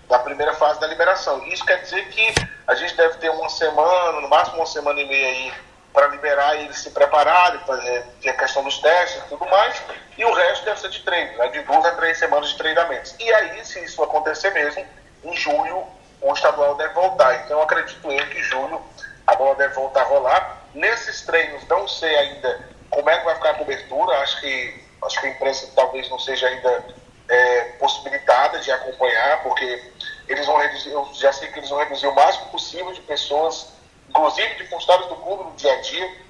na 0.09 0.21
primeira 0.21 0.55
fase 0.55 0.79
da 0.79 0.87
liberação. 0.87 1.45
Isso 1.49 1.65
quer 1.65 1.83
dizer 1.83 2.09
que 2.11 2.35
a 2.65 2.75
gente 2.77 2.95
deve 2.95 3.19
ter 3.19 3.31
uma 3.31 3.49
semana, 3.49 4.21
no 4.21 4.29
máximo 4.29 4.59
uma 4.59 4.67
semana 4.67 5.01
e 5.01 5.09
meia 5.09 5.27
aí 5.27 5.53
para 5.93 6.09
liberar 6.09 6.57
eles 6.57 6.79
se 6.79 6.91
prepararem, 6.91 7.61
fazer 7.61 8.05
a 8.27 8.33
questão 8.33 8.63
dos 8.63 8.79
testes 8.79 9.23
e 9.25 9.29
tudo 9.29 9.47
mais, 9.47 9.83
e 10.17 10.25
o 10.25 10.33
resto 10.33 10.65
deve 10.65 10.81
ser 10.81 10.91
de 10.91 11.01
treino, 11.01 11.39
né, 11.39 11.49
de 11.49 11.63
duas 11.63 11.85
a 11.85 11.93
três 11.93 12.19
semanas 12.19 12.51
de 12.51 12.59
treinamentos. 12.59 13.15
E 13.19 13.33
aí, 13.33 13.65
se 13.65 13.83
isso 13.85 14.03
acontecer 14.03 14.51
mesmo, 14.51 14.85
em 15.25 15.37
julho 15.37 15.87
o 16.21 16.33
estadual 16.33 16.75
deve 16.75 16.95
voltar. 16.95 17.45
Então, 17.45 17.63
acredito 17.63 18.11
eu 18.11 18.27
que 18.27 18.39
em 18.39 18.43
julho 18.43 18.83
a 19.27 19.35
bola 19.35 19.55
deve 19.55 19.75
voltar 19.75 20.03
a 20.03 20.05
rolar. 20.05 20.63
Nesses 20.75 21.23
treinos, 21.23 21.67
não 21.69 21.87
sei 21.87 22.15
ainda 22.17 22.61
como 22.91 23.09
é 23.09 23.19
que 23.19 23.25
vai 23.25 23.35
ficar 23.37 23.51
a 23.51 23.55
cobertura, 23.55 24.19
acho 24.19 24.41
que, 24.41 24.85
acho 25.03 25.21
que 25.21 25.27
a 25.27 25.31
imprensa 25.31 25.69
talvez 25.75 26.09
não 26.11 26.19
seja 26.19 26.47
ainda 26.47 26.85
é, 27.29 27.61
possibilitada 27.79 28.59
de 28.59 28.71
acompanhar, 28.71 29.43
porque 29.43 29.93
eles 30.29 30.47
vão 30.47 30.57
reduzir, 30.57 30.91
eu 30.91 31.09
já 31.15 31.33
sei 31.33 31.49
que 31.49 31.59
eles 31.59 31.71
vão 31.71 31.79
reduzir 31.79 32.07
o 32.07 32.15
máximo 32.15 32.47
possível 32.47 32.93
de 32.93 33.01
pessoas 33.03 33.73
inclusive 34.09 34.55
de 34.55 34.67
funcionários 34.69 35.09
do 35.09 35.17
clube 35.17 35.45
no 35.45 35.53
dia 35.53 35.73
a 35.73 35.81
dia. 35.81 36.29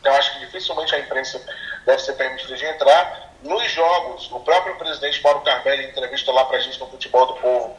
Então, 0.00 0.14
acho 0.14 0.34
que 0.34 0.40
dificilmente 0.40 0.94
a 0.94 0.98
imprensa 0.98 1.40
deve 1.86 2.02
ser 2.02 2.14
permitida 2.14 2.56
de 2.56 2.66
entrar. 2.66 3.32
Nos 3.42 3.70
jogos, 3.72 4.30
o 4.32 4.40
próprio 4.40 4.76
presidente 4.76 5.22
Mauro 5.22 5.40
Carmelli, 5.40 5.84
em 5.84 5.88
entrevista 5.88 6.32
lá 6.32 6.44
para 6.44 6.58
a 6.58 6.60
gente 6.60 6.78
no 6.80 6.88
Futebol 6.88 7.26
do 7.26 7.34
Povo, 7.34 7.76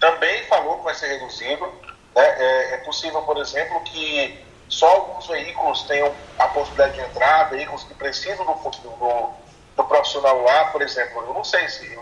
também 0.00 0.44
falou 0.44 0.78
que 0.78 0.84
vai 0.84 0.94
ser 0.94 1.06
reduzido. 1.06 1.66
Né? 2.14 2.22
É, 2.22 2.74
é, 2.74 2.76
possível, 2.78 3.22
por 3.22 3.36
exemplo, 3.38 3.80
que 3.82 4.44
só 4.68 4.88
alguns 4.88 5.26
veículos 5.26 5.82
tenham 5.82 6.14
a 6.38 6.48
possibilidade 6.48 6.94
de 6.94 7.00
entrar, 7.00 7.50
veículos 7.50 7.84
que 7.84 7.94
precisam 7.94 8.44
do, 8.44 8.54
do, 8.54 9.30
do 9.76 9.84
profissional 9.84 10.42
lá, 10.42 10.66
por 10.66 10.82
exemplo. 10.82 11.24
Eu 11.26 11.34
não 11.34 11.44
sei 11.44 11.68
se, 11.68 11.98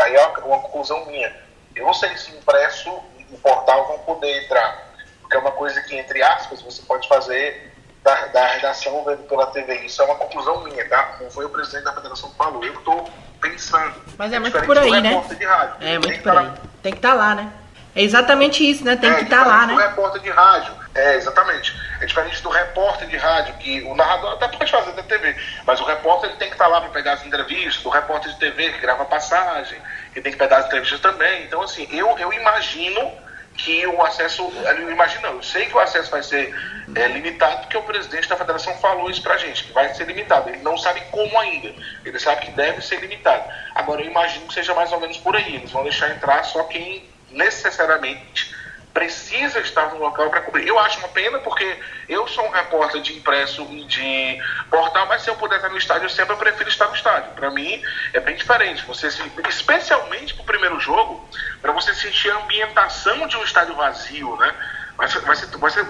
aí 0.00 0.14
é 0.14 0.26
uma 0.44 0.60
conclusão 0.60 1.04
minha, 1.06 1.34
eu 1.74 1.84
não 1.84 1.94
sei 1.94 2.16
se 2.16 2.30
impresso 2.30 2.90
e 3.18 3.36
portal 3.38 3.86
vão 3.88 3.98
poder 4.00 4.44
entrar 4.44 4.85
porque 5.26 5.36
é 5.36 5.40
uma 5.40 5.50
coisa 5.50 5.80
que, 5.82 5.96
entre 5.96 6.22
aspas, 6.22 6.62
você 6.62 6.80
pode 6.82 7.08
fazer 7.08 7.72
da, 8.02 8.26
da 8.26 8.46
redação 8.46 9.04
vendo 9.04 9.24
pela 9.24 9.46
TV. 9.46 9.74
Isso 9.80 10.00
é 10.00 10.04
uma 10.04 10.14
conclusão 10.14 10.62
minha, 10.62 10.88
tá? 10.88 11.16
Não 11.20 11.28
foi 11.30 11.44
o 11.44 11.48
presidente 11.48 11.84
da 11.84 11.92
federação 11.92 12.30
que 12.30 12.36
falou, 12.36 12.64
eu 12.64 12.72
estou 12.72 13.10
pensando. 13.40 13.94
Mas 14.16 14.32
é, 14.32 14.36
é 14.36 14.38
muito 14.38 14.62
por 14.62 14.78
aí, 14.78 15.00
né? 15.02 15.10
Rádio. 15.44 15.76
É 15.80 15.98
muito 15.98 16.22
por 16.22 16.38
aí. 16.38 16.52
Tem 16.80 16.92
que 16.92 16.98
estar 16.98 17.10
tá 17.10 17.14
lá, 17.14 17.34
né? 17.34 17.52
É 17.96 18.02
exatamente 18.02 18.70
isso, 18.70 18.84
né? 18.84 18.94
Tem 18.94 19.10
é, 19.10 19.14
que 19.16 19.24
estar 19.24 19.42
tá 19.42 19.48
lá, 19.48 19.66
né? 19.66 19.74
O 19.74 19.76
repórter 19.78 20.22
de 20.22 20.30
rádio. 20.30 20.72
É, 20.94 21.16
exatamente. 21.16 21.74
É 22.00 22.06
diferente 22.06 22.40
do 22.42 22.48
repórter 22.48 23.08
de 23.08 23.16
rádio, 23.16 23.54
que 23.54 23.82
o 23.82 23.96
narrador 23.96 24.34
até 24.34 24.46
pode 24.46 24.70
fazer 24.70 24.92
da 24.92 25.02
TV, 25.02 25.34
mas 25.66 25.80
o 25.80 25.84
repórter 25.84 26.30
ele 26.30 26.38
tem 26.38 26.48
que 26.48 26.54
estar 26.54 26.66
tá 26.66 26.70
lá 26.70 26.80
para 26.80 26.90
pegar 26.90 27.14
as 27.14 27.26
entrevistas, 27.26 27.84
o 27.84 27.88
repórter 27.88 28.32
de 28.32 28.38
TV 28.38 28.70
que 28.72 28.80
grava 28.80 29.04
passagem, 29.04 29.80
que 30.14 30.20
tem 30.20 30.30
que 30.30 30.38
pegar 30.38 30.58
as 30.58 30.66
entrevistas 30.66 31.00
também. 31.00 31.42
Então, 31.42 31.62
assim, 31.62 31.88
eu, 31.90 32.16
eu 32.18 32.32
imagino 32.32 33.25
que 33.56 33.86
o 33.86 34.02
acesso, 34.02 34.52
imagina, 34.90 35.28
eu 35.28 35.42
sei 35.42 35.66
que 35.66 35.74
o 35.74 35.78
acesso 35.78 36.10
vai 36.10 36.22
ser 36.22 36.54
é, 36.94 37.08
limitado 37.08 37.62
porque 37.62 37.76
o 37.76 37.82
presidente 37.82 38.28
da 38.28 38.36
federação 38.36 38.74
falou 38.76 39.10
isso 39.10 39.22
pra 39.22 39.36
gente, 39.36 39.64
que 39.64 39.72
vai 39.72 39.92
ser 39.94 40.06
limitado. 40.06 40.50
Ele 40.50 40.62
não 40.62 40.76
sabe 40.76 41.00
como 41.10 41.38
ainda, 41.38 41.74
ele 42.04 42.18
sabe 42.18 42.46
que 42.46 42.50
deve 42.52 42.82
ser 42.82 43.00
limitado. 43.00 43.44
Agora 43.74 44.02
eu 44.02 44.06
imagino 44.06 44.46
que 44.46 44.54
seja 44.54 44.74
mais 44.74 44.92
ou 44.92 45.00
menos 45.00 45.16
por 45.18 45.34
aí, 45.34 45.56
eles 45.56 45.70
vão 45.70 45.82
deixar 45.82 46.10
entrar 46.10 46.44
só 46.44 46.62
quem 46.64 47.08
necessariamente 47.30 48.54
precisa 48.96 49.60
estar 49.60 49.90
no 49.90 49.98
local 49.98 50.30
para 50.30 50.40
cobrir. 50.40 50.66
Eu 50.66 50.78
acho 50.78 50.98
uma 51.00 51.08
pena 51.08 51.38
porque 51.40 51.78
eu 52.08 52.26
sou 52.28 52.46
um 52.46 52.50
repórter 52.50 53.02
de 53.02 53.14
impresso 53.14 53.60
e 53.70 53.84
de 53.84 54.42
portal, 54.70 55.04
mas 55.06 55.20
se 55.20 55.28
eu 55.28 55.36
puder 55.36 55.56
estar 55.56 55.68
no 55.68 55.76
estádio, 55.76 56.06
eu 56.06 56.08
sempre 56.08 56.34
prefiro 56.36 56.70
estar 56.70 56.88
no 56.88 56.94
estádio. 56.94 57.30
Para 57.32 57.50
mim 57.50 57.82
é 58.14 58.20
bem 58.20 58.34
diferente. 58.34 58.86
Você 58.86 59.08
especialmente 59.50 60.32
para 60.32 60.42
o 60.44 60.46
primeiro 60.46 60.80
jogo, 60.80 61.28
para 61.60 61.72
você 61.72 61.94
sentir 61.94 62.30
a 62.30 62.38
ambientação 62.38 63.28
de 63.28 63.36
um 63.36 63.44
estádio 63.44 63.74
vazio, 63.74 64.34
né? 64.38 64.54
Vai, 64.96 65.08
vai, 65.08 65.36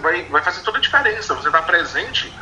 vai, 0.01 0.23
vai 0.25 0.43
fazer 0.43 0.63
toda 0.63 0.79
a 0.79 0.81
diferença. 0.81 1.33
Você 1.33 1.47
estar 1.47 1.61
tá 1.61 1.65
presente 1.65 2.33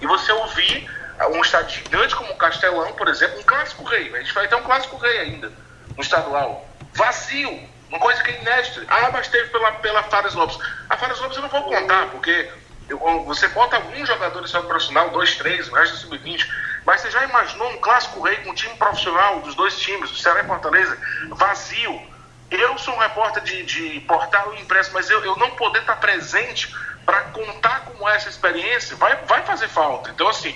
e 0.00 0.06
você 0.06 0.30
ouvir 0.30 0.88
um 1.32 1.40
estádio 1.40 1.82
gigante 1.82 2.14
como 2.14 2.30
o 2.30 2.36
Castelão, 2.36 2.92
por 2.92 3.08
exemplo, 3.08 3.40
um 3.40 3.42
clássico 3.42 3.82
rei. 3.82 4.14
A 4.14 4.18
gente 4.18 4.32
vai 4.32 4.46
ter 4.46 4.54
um 4.54 4.62
clássico 4.62 4.96
rei 4.98 5.18
ainda 5.18 5.52
no 5.96 6.00
estadual. 6.00 6.64
Vazio 6.94 7.71
uma 7.92 8.00
coisa 8.00 8.22
que 8.22 8.30
é 8.30 8.40
inédita. 8.40 8.84
Ah, 8.88 9.10
mas 9.12 9.28
teve 9.28 9.50
pela, 9.50 9.70
pela 9.72 10.02
Fares 10.04 10.32
Lopes. 10.32 10.58
A 10.88 10.96
Fares 10.96 11.20
Lopes 11.20 11.36
eu 11.36 11.42
não 11.42 11.50
vou 11.50 11.62
contar, 11.64 12.06
porque 12.06 12.50
eu, 12.88 12.98
você 13.24 13.46
bota 13.48 13.76
alguns 13.76 14.08
jogadores 14.08 14.50
do 14.50 14.62
profissional, 14.62 15.10
dois, 15.10 15.36
três, 15.36 15.68
o 15.68 15.74
resto 15.74 15.96
é 15.96 15.98
sub-20. 15.98 16.48
Mas 16.86 17.02
você 17.02 17.10
já 17.10 17.22
imaginou 17.22 17.70
um 17.70 17.76
clássico 17.76 18.22
rei 18.22 18.36
com 18.36 18.50
um 18.50 18.54
time 18.54 18.74
profissional 18.76 19.40
dos 19.40 19.54
dois 19.54 19.78
times, 19.78 20.10
do 20.10 20.16
Ceará 20.16 20.40
e 20.40 20.46
Fortaleza, 20.46 20.98
vazio? 21.32 22.02
Eu 22.50 22.78
sou 22.78 22.94
um 22.94 22.98
repórter 22.98 23.42
de, 23.42 23.62
de 23.62 24.00
portal 24.00 24.54
e 24.54 24.62
impresso, 24.62 24.90
mas 24.94 25.10
eu, 25.10 25.22
eu 25.22 25.36
não 25.36 25.50
poder 25.50 25.80
estar 25.80 25.96
presente 25.96 26.74
para 27.04 27.20
contar 27.24 27.80
como 27.80 28.08
é 28.08 28.16
essa 28.16 28.28
experiência 28.30 28.96
vai, 28.96 29.16
vai 29.26 29.42
fazer 29.42 29.68
falta. 29.68 30.10
Então, 30.10 30.28
assim, 30.28 30.54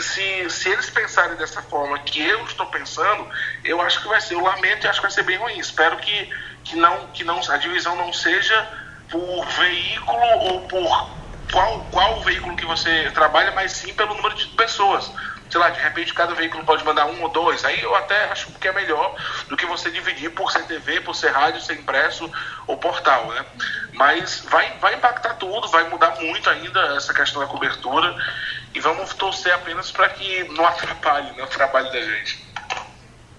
se, 0.00 0.50
se 0.50 0.68
eles 0.68 0.88
pensarem 0.90 1.36
dessa 1.36 1.62
forma 1.62 1.98
que 1.98 2.22
eu 2.22 2.44
estou 2.44 2.66
pensando, 2.66 3.28
eu 3.64 3.80
acho 3.80 4.00
que 4.00 4.08
vai 4.08 4.20
ser, 4.20 4.34
eu 4.34 4.40
lamento 4.40 4.86
e 4.86 4.88
acho 4.88 5.00
que 5.00 5.06
vai 5.06 5.10
ser 5.10 5.22
bem 5.24 5.36
ruim. 5.36 5.58
Espero 5.58 5.96
que 5.98 6.30
que 6.64 6.76
não 6.76 7.06
que 7.08 7.24
não 7.24 7.40
a 7.48 7.56
divisão 7.56 7.96
não 7.96 8.12
seja 8.12 8.68
por 9.10 9.44
veículo 9.46 10.38
ou 10.40 10.60
por 10.62 11.16
qual 11.50 11.80
qual 11.90 12.20
veículo 12.22 12.56
que 12.56 12.64
você 12.64 13.10
trabalha, 13.12 13.52
mas 13.52 13.72
sim 13.72 13.92
pelo 13.94 14.14
número 14.14 14.34
de 14.34 14.46
pessoas. 14.48 15.12
Sei 15.50 15.60
lá, 15.60 15.68
de 15.68 15.80
repente 15.80 16.14
cada 16.14 16.34
veículo 16.34 16.64
pode 16.64 16.82
mandar 16.82 17.04
um 17.04 17.22
ou 17.22 17.28
dois. 17.28 17.62
Aí 17.62 17.78
eu 17.82 17.94
até 17.94 18.24
acho 18.30 18.50
que 18.52 18.66
é 18.66 18.72
melhor 18.72 19.14
do 19.48 19.56
que 19.56 19.66
você 19.66 19.90
dividir 19.90 20.30
por 20.30 20.50
ser 20.50 20.62
TV, 20.64 21.02
por 21.02 21.14
ser 21.14 21.28
rádio, 21.28 21.60
ser 21.60 21.74
impresso 21.74 22.30
ou 22.66 22.78
portal, 22.78 23.26
né? 23.26 23.44
Mas 23.92 24.40
vai, 24.48 24.78
vai 24.80 24.94
impactar 24.94 25.34
tudo, 25.34 25.68
vai 25.68 25.86
mudar 25.90 26.16
muito 26.20 26.48
ainda 26.48 26.80
essa 26.96 27.12
questão 27.12 27.42
da 27.42 27.48
cobertura 27.48 28.16
e 28.74 28.80
vamos 28.80 29.12
torcer 29.12 29.52
apenas 29.52 29.90
para 29.90 30.08
que 30.08 30.44
não 30.44 30.64
atrapalhe 30.66 31.30
né, 31.32 31.42
o 31.44 31.48
trabalho 31.48 31.92
da 31.92 32.00
gente. 32.00 32.51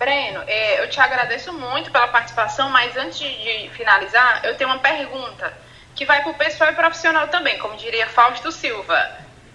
Breno, 0.04 0.44
é, 0.48 0.84
eu 0.84 0.90
te 0.90 1.00
agradeço 1.00 1.54
muito 1.54 1.90
pela 1.90 2.10
participação, 2.10 2.70
mas 2.70 2.98
antes 2.98 3.20
de 3.20 3.70
finalizar, 3.70 4.42
eu 4.44 4.58
tenho 4.58 4.70
uma 4.70 4.80
pergunta 4.80 5.54
que 5.96 6.04
vai 6.04 6.22
para 6.22 6.32
o 6.32 6.34
pessoal 6.34 6.72
e 6.72 6.76
profissional 6.76 7.30
também, 7.30 7.58
como 7.58 7.78
diria 7.78 8.06
Fausto 8.10 8.52
Silva. 8.52 9.12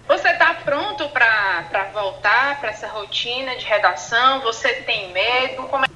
Você 0.07 0.27
está 0.27 0.55
pronto 0.55 1.07
para 1.09 1.91
voltar 1.93 2.59
para 2.59 2.71
essa 2.71 2.87
rotina 2.87 3.55
de 3.57 3.65
redação? 3.65 4.39
Você 4.41 4.73
tem 4.81 5.13
medo? 5.13 5.67
Como 5.67 5.85
é... 5.85 5.87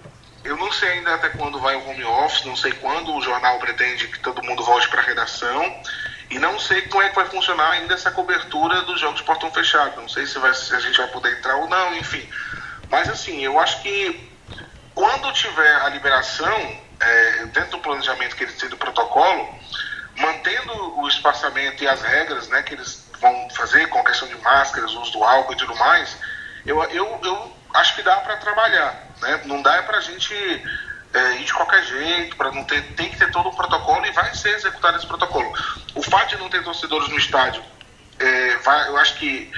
Eu 0.43 0.55
não 0.55 0.71
sei 0.71 0.89
ainda 0.89 1.15
até 1.15 1.30
quando 1.30 1.59
vai 1.59 1.75
o 1.75 1.89
home 1.89 2.03
office, 2.03 2.45
não 2.45 2.55
sei 2.55 2.73
quando 2.73 3.15
o 3.15 3.21
jornal 3.23 3.57
pretende 3.57 4.07
que 4.07 4.19
todo 4.19 4.43
mundo 4.43 4.63
volte 4.63 4.88
para 4.88 5.01
a 5.01 5.03
redação. 5.03 5.81
E 6.30 6.38
não 6.38 6.59
sei 6.59 6.84
como 6.84 7.01
é 7.01 7.09
que 7.09 7.15
vai 7.15 7.25
funcionar 7.25 7.71
ainda 7.71 7.95
essa 7.95 8.11
cobertura 8.11 8.84
dos 8.84 8.99
jogos 8.99 9.21
portão 9.21 9.51
fechado. 9.51 9.99
Não 9.99 10.07
sei 10.07 10.27
se, 10.27 10.38
vai, 10.38 10.53
se 10.53 10.75
a 10.75 10.80
gente 10.80 10.99
vai 10.99 11.07
poder 11.07 11.39
entrar 11.39 11.55
ou 11.55 11.67
não, 11.67 11.95
enfim. 11.95 12.30
Mas 12.91 13.09
assim, 13.09 13.43
eu 13.43 13.59
acho 13.59 13.81
que 13.81 14.31
quando 14.94 15.32
tiver 15.34 15.76
a 15.82 15.90
liberação, 15.90 16.82
é, 16.99 17.45
dentro 17.48 17.72
do 17.72 17.80
planejamento 17.80 18.36
que 18.36 18.44
eles 18.44 18.57
têm 18.57 18.70
do 18.70 18.78
protocolo, 18.78 19.49
mantendo 20.18 20.99
o 20.99 21.07
espaçamento 21.07 21.84
e 21.84 21.88
as 21.88 22.02
regras 22.02 22.48
né, 22.49 22.61
que 22.64 22.74
eles 22.74 23.10
vão 23.20 23.49
fazer 23.52 23.88
com 23.88 23.99
a 23.99 24.03
questão 24.03 24.28
de 24.28 24.38
máscaras, 24.38 24.91
uso 24.91 25.11
do 25.14 25.24
álcool 25.24 25.53
e 25.53 25.57
tudo 25.57 25.76
mais, 25.76 26.18
eu, 26.65 26.82
eu, 26.84 27.20
eu 27.24 27.57
acho 27.74 27.95
que 27.95 28.03
dá 28.03 28.18
para 28.18 28.38
trabalhar. 28.38 29.07
Né? 29.22 29.41
Não 29.45 29.61
dá 29.61 29.82
para 29.84 29.98
a 29.98 30.02
gente 30.02 30.34
é, 31.14 31.36
ir 31.38 31.45
de 31.45 31.53
qualquer 31.53 31.84
jeito, 31.84 32.36
para 32.36 32.52
não 32.52 32.64
ter, 32.64 32.82
tem 32.95 33.10
que 33.10 33.18
ter 33.18 33.32
todo 33.32 33.49
um 33.49 33.56
protocolo 33.56 34.06
e 34.06 34.11
vai 34.11 34.34
ser 34.36 34.56
executado 34.56 34.98
esse 34.98 35.07
protocolo. 35.07 35.52
O 35.95 36.02
fato 36.02 36.30
de 36.30 36.38
não 36.38 36.49
ter 36.49 36.64
torcedores 36.64 37.07
no 37.10 37.18
estádio, 37.18 37.64
é, 38.20 38.56
vai, 38.57 38.88
eu 38.88 38.98
acho 38.98 39.15
que 39.15 39.52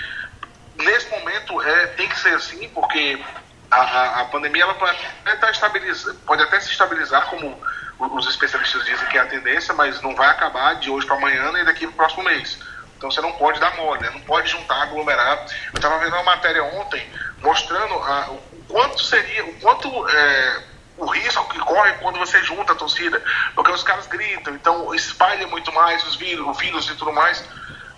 nesse 0.78 1.10
momento 1.10 1.62
é, 1.62 1.88
tem 1.88 2.08
que 2.08 2.20
ser 2.20 2.34
assim, 2.34 2.70
porque 2.70 3.24
a, 3.72 4.22
a, 4.22 4.26
pandemia 4.26 4.64
ela 4.64 4.74
pode 4.76 4.98
até, 5.26 5.52
estabilizar, 5.52 6.16
pode 6.26 6.42
até 6.44 6.60
se 6.60 6.72
estabilizar, 6.72 7.26
como 7.28 7.60
os 8.00 8.28
especialistas 8.28 8.84
dizem 8.86 9.08
que 9.08 9.18
é 9.18 9.22
a 9.22 9.26
tendência, 9.26 9.74
mas 9.74 10.02
não 10.02 10.16
vai 10.16 10.28
acabar 10.28 10.76
de 10.76 10.90
hoje 10.90 11.06
para 11.06 11.16
amanhã 11.16 11.52
nem 11.52 11.64
daqui 11.64 11.88
para 11.88 11.94
o 11.94 11.96
próximo 11.96 12.24
mês. 12.24 12.60
Então 12.98 13.12
você 13.12 13.22
não 13.22 13.34
pode 13.34 13.60
dar 13.60 13.76
mole, 13.76 14.02
né? 14.02 14.10
não 14.10 14.22
pode 14.22 14.50
juntar, 14.50 14.84
aglomerar. 14.84 15.46
Eu 15.74 15.76
estava 15.76 16.00
vendo 16.00 16.14
uma 16.14 16.24
matéria 16.24 16.64
ontem 16.64 17.08
mostrando 17.42 17.94
a, 17.96 18.32
o 18.32 18.64
quanto 18.68 19.02
seria, 19.02 19.46
o 19.46 19.54
quanto 19.60 20.10
é, 20.10 20.64
o 20.98 21.06
risco 21.06 21.48
que 21.50 21.60
corre 21.60 21.94
quando 21.94 22.18
você 22.18 22.42
junta 22.44 22.74
a 22.74 22.76
torcida, 22.76 23.22
porque 23.54 23.72
os 23.72 23.84
caras 23.84 24.08
gritam, 24.08 24.54
então 24.56 24.94
espalha 24.96 25.48
muito 25.48 25.72
mais 25.74 26.04
os 26.08 26.16
vírus, 26.16 26.48
o 26.48 26.54
vírus 26.54 26.90
e 26.90 26.96
tudo 26.96 27.12
mais. 27.12 27.44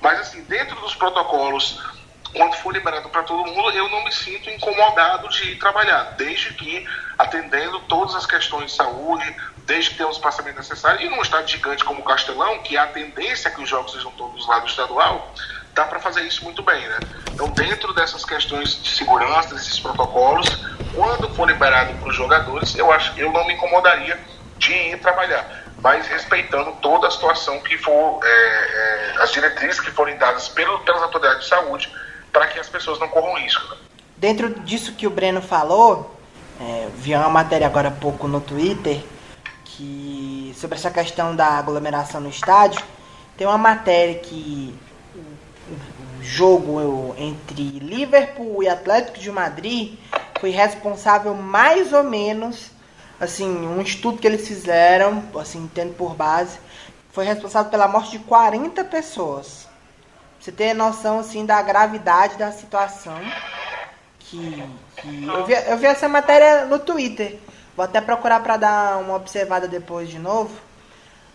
Mas 0.01 0.19
assim, 0.19 0.43
dentro 0.43 0.75
dos 0.79 0.95
protocolos, 0.95 1.81
quando 2.33 2.55
for 2.55 2.73
liberado 2.73 3.09
para 3.09 3.23
todo 3.23 3.45
mundo, 3.45 3.71
eu 3.71 3.89
não 3.89 4.03
me 4.03 4.11
sinto 4.11 4.49
incomodado 4.49 5.29
de 5.29 5.51
ir 5.51 5.59
trabalhar, 5.59 6.15
desde 6.17 6.53
que 6.53 6.87
atendendo 7.17 7.79
todas 7.81 8.15
as 8.15 8.25
questões 8.25 8.71
de 8.71 8.77
saúde, 8.77 9.35
desde 9.65 9.91
que 9.91 9.97
tenha 9.97 10.09
os 10.09 10.17
passamentos 10.17 10.69
necessários. 10.69 11.03
E 11.03 11.09
num 11.09 11.21
estado 11.21 11.47
gigante 11.47 11.83
como 11.83 12.01
o 12.01 12.03
Castelão, 12.03 12.59
que 12.59 12.77
a 12.77 12.87
tendência 12.87 13.49
é 13.49 13.51
que 13.51 13.61
os 13.61 13.69
jogos 13.69 13.91
sejam 13.91 14.11
todos 14.11 14.47
lá 14.47 14.59
do 14.59 14.67
estadual, 14.67 15.33
dá 15.73 15.85
para 15.85 15.99
fazer 15.99 16.21
isso 16.21 16.43
muito 16.43 16.63
bem, 16.63 16.87
né? 16.87 16.99
Então, 17.31 17.49
dentro 17.49 17.93
dessas 17.93 18.25
questões 18.25 18.81
de 18.81 18.89
segurança, 18.89 19.53
desses 19.53 19.79
protocolos, 19.79 20.49
quando 20.93 21.29
for 21.35 21.47
liberado 21.47 21.93
para 21.95 22.09
os 22.09 22.15
jogadores, 22.15 22.75
eu 22.75 22.91
acho 22.91 23.13
que 23.13 23.21
eu 23.21 23.31
não 23.31 23.45
me 23.45 23.53
incomodaria 23.53 24.19
de 24.57 24.73
ir 24.73 24.99
trabalhar, 24.99 25.65
mas 25.79 26.07
respeitando 26.07 26.71
toda 26.81 27.07
a 27.07 27.11
situação 27.11 27.59
que 27.61 27.77
for, 27.77 28.19
é, 28.23 28.27
é, 28.27 29.15
as 29.21 29.31
diretrizes 29.31 29.79
que 29.79 29.91
forem 29.91 30.17
dadas 30.17 30.49
pelo, 30.49 30.79
pelas 30.79 31.03
autoridades 31.03 31.43
de 31.43 31.49
saúde, 31.49 31.93
para 32.37 32.47
que 32.49 32.59
as 32.59 32.69
pessoas 32.69 32.99
não 32.99 33.07
corram 33.07 33.33
risco. 33.33 33.75
Dentro 34.15 34.59
disso 34.59 34.93
que 34.93 35.07
o 35.07 35.09
Breno 35.09 35.41
falou, 35.41 36.15
é, 36.61 36.87
vi 36.95 37.15
uma 37.15 37.29
matéria 37.29 37.65
agora 37.65 37.87
há 37.87 37.91
pouco 37.91 38.27
no 38.27 38.39
Twitter 38.39 39.03
que 39.65 40.53
sobre 40.55 40.77
essa 40.77 40.91
questão 40.91 41.35
da 41.35 41.47
aglomeração 41.47 42.21
no 42.21 42.29
estádio, 42.29 42.83
tem 43.35 43.47
uma 43.47 43.57
matéria 43.57 44.15
que 44.19 44.73
o 45.67 46.23
jogo 46.23 47.15
entre 47.17 47.79
Liverpool 47.79 48.61
e 48.61 48.69
Atlético 48.69 49.19
de 49.19 49.31
Madrid 49.31 49.97
foi 50.39 50.51
responsável 50.51 51.33
mais 51.33 51.91
ou 51.91 52.03
menos, 52.03 52.71
assim, 53.19 53.49
um 53.49 53.81
estudo 53.81 54.19
que 54.19 54.27
eles 54.27 54.47
fizeram, 54.47 55.23
assim, 55.39 55.69
tendo 55.73 55.95
por 55.95 56.13
base, 56.13 56.59
foi 57.11 57.25
responsável 57.25 57.71
pela 57.71 57.87
morte 57.87 58.11
de 58.11 58.19
40 58.19 58.83
pessoas. 58.83 59.66
Você 60.39 60.51
tem 60.51 60.73
noção, 60.73 61.19
assim, 61.19 61.45
da 61.45 61.61
gravidade 61.61 62.37
da 62.37 62.51
situação. 62.51 63.19
Que, 64.19 64.63
que 64.97 65.27
eu, 65.27 65.45
vi, 65.45 65.53
eu 65.53 65.77
vi 65.77 65.85
essa 65.85 66.07
matéria 66.07 66.65
no 66.65 66.79
Twitter. 66.79 67.37
Vou 67.75 67.83
até 67.83 68.01
procurar 68.01 68.41
para 68.41 68.57
dar 68.57 68.97
uma 68.97 69.15
observada 69.15 69.67
depois 69.67 70.09
de 70.09 70.19
novo. 70.19 70.53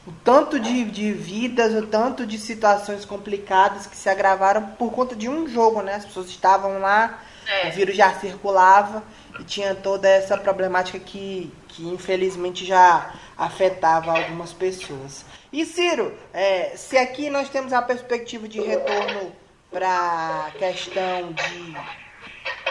O 0.07 0.13
tanto 0.25 0.59
de, 0.59 0.85
de 0.85 1.13
vidas, 1.13 1.73
o 1.73 1.87
tanto 1.87 2.27
de 2.27 2.37
situações 2.37 3.05
complicadas 3.05 3.87
que 3.87 3.97
se 3.97 4.09
agravaram 4.09 4.67
por 4.77 4.91
conta 4.91 5.15
de 5.15 5.29
um 5.29 5.47
jogo, 5.47 5.81
né? 5.81 5.95
As 5.95 6.05
pessoas 6.05 6.27
estavam 6.27 6.81
lá, 6.81 7.21
é. 7.47 7.69
o 7.69 7.73
vírus 7.73 7.97
já 7.97 8.13
circulava 8.15 9.05
e 9.39 9.45
tinha 9.45 9.75
toda 9.75 10.09
essa 10.09 10.37
problemática 10.37 10.99
que, 10.99 11.53
que 11.69 11.87
infelizmente 11.87 12.65
já 12.67 13.15
afetava 13.39 14.11
algumas 14.19 14.53
pessoas. 14.53 15.25
E 15.53 15.67
Ciro, 15.67 16.17
é, 16.33 16.73
se 16.77 16.97
aqui 16.97 17.29
nós 17.29 17.51
temos 17.51 17.75
a 17.75 17.83
perspectiva 17.83 18.49
de 18.49 18.59
retorno 18.59 19.37
para 19.71 20.47
a 20.47 20.51
questão 20.53 21.31
de 21.33 21.77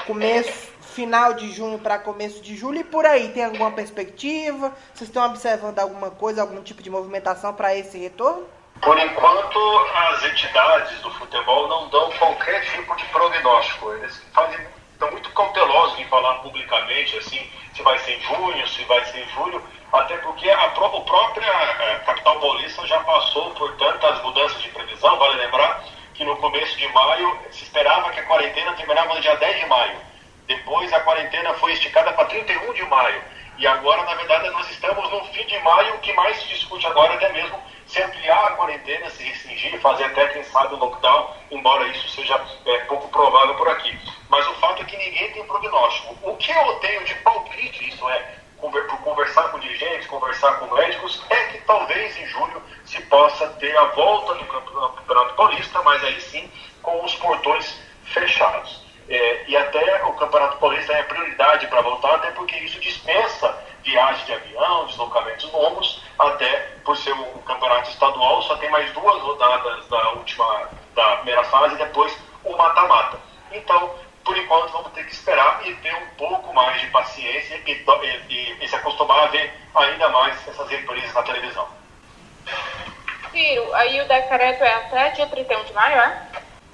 começo, 0.07 0.71
final 0.81 1.35
de 1.35 1.51
junho 1.51 1.77
para 1.77 1.99
começo 1.99 2.41
de 2.41 2.55
julho 2.55 2.79
e 2.79 2.83
por 2.83 3.05
aí, 3.05 3.29
tem 3.29 3.45
alguma 3.45 3.71
perspectiva? 3.71 4.73
Vocês 4.93 5.09
estão 5.09 5.23
observando 5.27 5.77
alguma 5.77 6.09
coisa, 6.09 6.41
algum 6.41 6.61
tipo 6.63 6.81
de 6.81 6.89
movimentação 6.89 7.53
para 7.53 7.75
esse 7.75 7.99
retorno? 7.99 8.47
Por 8.81 8.97
enquanto, 8.97 9.59
as 10.09 10.23
entidades 10.25 10.99
do 11.01 11.11
futebol 11.11 11.67
não 11.67 11.87
dão 11.89 12.09
qualquer 12.13 12.65
tipo 12.71 12.95
de 12.95 13.05
prognóstico. 13.05 13.93
Eles 13.93 14.19
fazem, 14.33 14.59
estão 15.01 15.11
muito 15.11 15.31
cautelosos 15.31 15.99
em 15.99 16.05
falar 16.05 16.35
publicamente 16.35 17.17
assim, 17.17 17.49
se 17.73 17.81
vai 17.81 17.97
ser 17.99 18.17
em 18.17 18.21
junho, 18.21 18.67
se 18.67 18.83
vai 18.83 19.03
ser 19.05 19.23
em 19.23 19.29
julho, 19.29 19.63
até 19.91 20.15
porque 20.17 20.47
a, 20.47 20.65
a 20.65 20.69
própria 20.69 21.51
a 21.51 21.99
capital 22.05 22.39
paulista 22.39 22.85
já 22.85 22.99
passou 22.99 23.49
por 23.51 23.75
tantas 23.77 24.21
mudanças 24.21 24.61
de 24.61 24.69
previsão. 24.69 25.17
Vale 25.17 25.41
lembrar 25.41 25.83
que 26.13 26.23
no 26.23 26.35
começo 26.37 26.77
de 26.77 26.87
maio 26.89 27.35
se 27.49 27.63
esperava 27.63 28.11
que 28.11 28.19
a 28.19 28.25
quarentena 28.25 28.73
terminava 28.73 29.15
no 29.15 29.21
dia 29.21 29.35
10 29.35 29.59
de 29.59 29.65
maio. 29.65 29.97
Depois 30.45 30.93
a 30.93 30.99
quarentena 30.99 31.53
foi 31.55 31.73
esticada 31.73 32.13
para 32.13 32.25
31 32.25 32.73
de 32.73 32.83
maio. 32.83 33.23
E 33.57 33.67
agora, 33.67 34.03
na 34.03 34.15
verdade, 34.15 34.49
nós 34.49 34.69
estamos 34.69 35.09
no 35.11 35.23
fim 35.25 35.45
de 35.45 35.59
maio, 35.59 35.95
o 35.95 35.99
que 35.99 36.13
mais 36.13 36.37
se 36.37 36.47
discute 36.47 36.85
agora 36.87 37.13
é 37.13 37.15
até 37.17 37.31
mesmo 37.33 37.61
se 37.85 38.01
ampliar 38.01 38.45
a 38.45 38.55
quarentena, 38.55 39.09
se 39.09 39.23
restringir, 39.23 39.79
fazer 39.81 40.05
até, 40.05 40.27
quem 40.29 40.43
sabe, 40.45 40.73
o 40.73 40.77
lockdown, 40.77 41.35
embora 41.51 41.85
isso 41.87 42.07
seja 42.09 42.41
é, 42.65 42.77
pouco 42.85 43.09
provável 43.09 43.53
por 43.55 43.67
aqui. 43.67 43.97
Mas 44.29 44.47
o 44.47 44.53
fato 44.55 44.81
é 44.81 44.85
que 44.85 44.97
ninguém 44.97 45.31
tem 45.33 45.45
prognóstico. 45.45 46.17
O 46.23 46.37
que 46.37 46.51
eu 46.51 46.75
tenho 46.75 47.03
de 47.03 47.13
palpite, 47.15 47.89
isso 47.89 48.09
é, 48.09 48.35
por 48.57 48.97
conversar 49.01 49.49
com 49.49 49.59
dirigentes, 49.59 50.07
conversar 50.07 50.53
com 50.53 50.73
médicos, 50.73 51.21
é 51.29 51.47
que 51.47 51.59
talvez 51.61 52.17
em 52.17 52.25
julho 52.27 52.61
se 52.85 53.01
possa 53.03 53.47
ter 53.59 53.75
a 53.77 53.85
volta 53.85 54.35
do 54.35 54.45
Campeonato 54.45 55.33
Paulista, 55.35 55.81
mas 55.83 56.03
aí 56.03 56.19
sim 56.21 56.51
com 56.81 57.03
os 57.03 57.15
portões 57.15 57.77
fechados. 58.05 58.90
É, 59.11 59.43
e 59.45 59.57
até 59.57 60.05
o 60.05 60.13
Campeonato 60.13 60.55
Paulista 60.55 60.93
é 60.93 61.03
prioridade 61.03 61.67
para 61.67 61.81
voltar, 61.81 62.15
até 62.15 62.31
porque 62.31 62.55
isso 62.59 62.79
dispensa 62.79 63.53
viagem 63.83 64.25
de 64.25 64.33
avião, 64.33 64.85
deslocamentos 64.85 65.51
longos, 65.51 66.01
até 66.17 66.69
por 66.85 66.95
ser 66.95 67.11
um 67.11 67.41
campeonato 67.41 67.89
estadual, 67.89 68.41
só 68.43 68.55
tem 68.55 68.69
mais 68.69 68.89
duas 68.93 69.21
rodadas 69.21 69.85
da 69.89 70.11
última, 70.11 70.69
da 70.95 71.17
primeira 71.17 71.43
fase 71.43 71.75
e 71.75 71.79
depois 71.79 72.17
o 72.45 72.55
mata-mata. 72.55 73.19
Então, 73.51 73.93
por 74.23 74.37
enquanto, 74.37 74.71
vamos 74.71 74.93
ter 74.93 75.03
que 75.05 75.11
esperar 75.11 75.59
e 75.67 75.73
ter 75.75 75.93
um 75.93 76.07
pouco 76.17 76.53
mais 76.53 76.79
de 76.79 76.87
paciência 76.87 77.61
e, 77.67 77.85
e, 78.29 78.63
e 78.63 78.67
se 78.67 78.75
acostumar 78.77 79.25
a 79.25 79.27
ver 79.27 79.53
ainda 79.75 80.07
mais 80.07 80.47
essas 80.47 80.69
reprises 80.69 81.13
na 81.13 81.23
televisão. 81.23 81.67
Ciro, 83.31 83.73
aí 83.73 83.99
o 83.99 84.07
decreto 84.07 84.63
é 84.63 84.73
até 84.73 85.09
dia 85.09 85.27
31 85.27 85.65
de 85.65 85.73
maio, 85.73 85.99
é? 85.99 86.27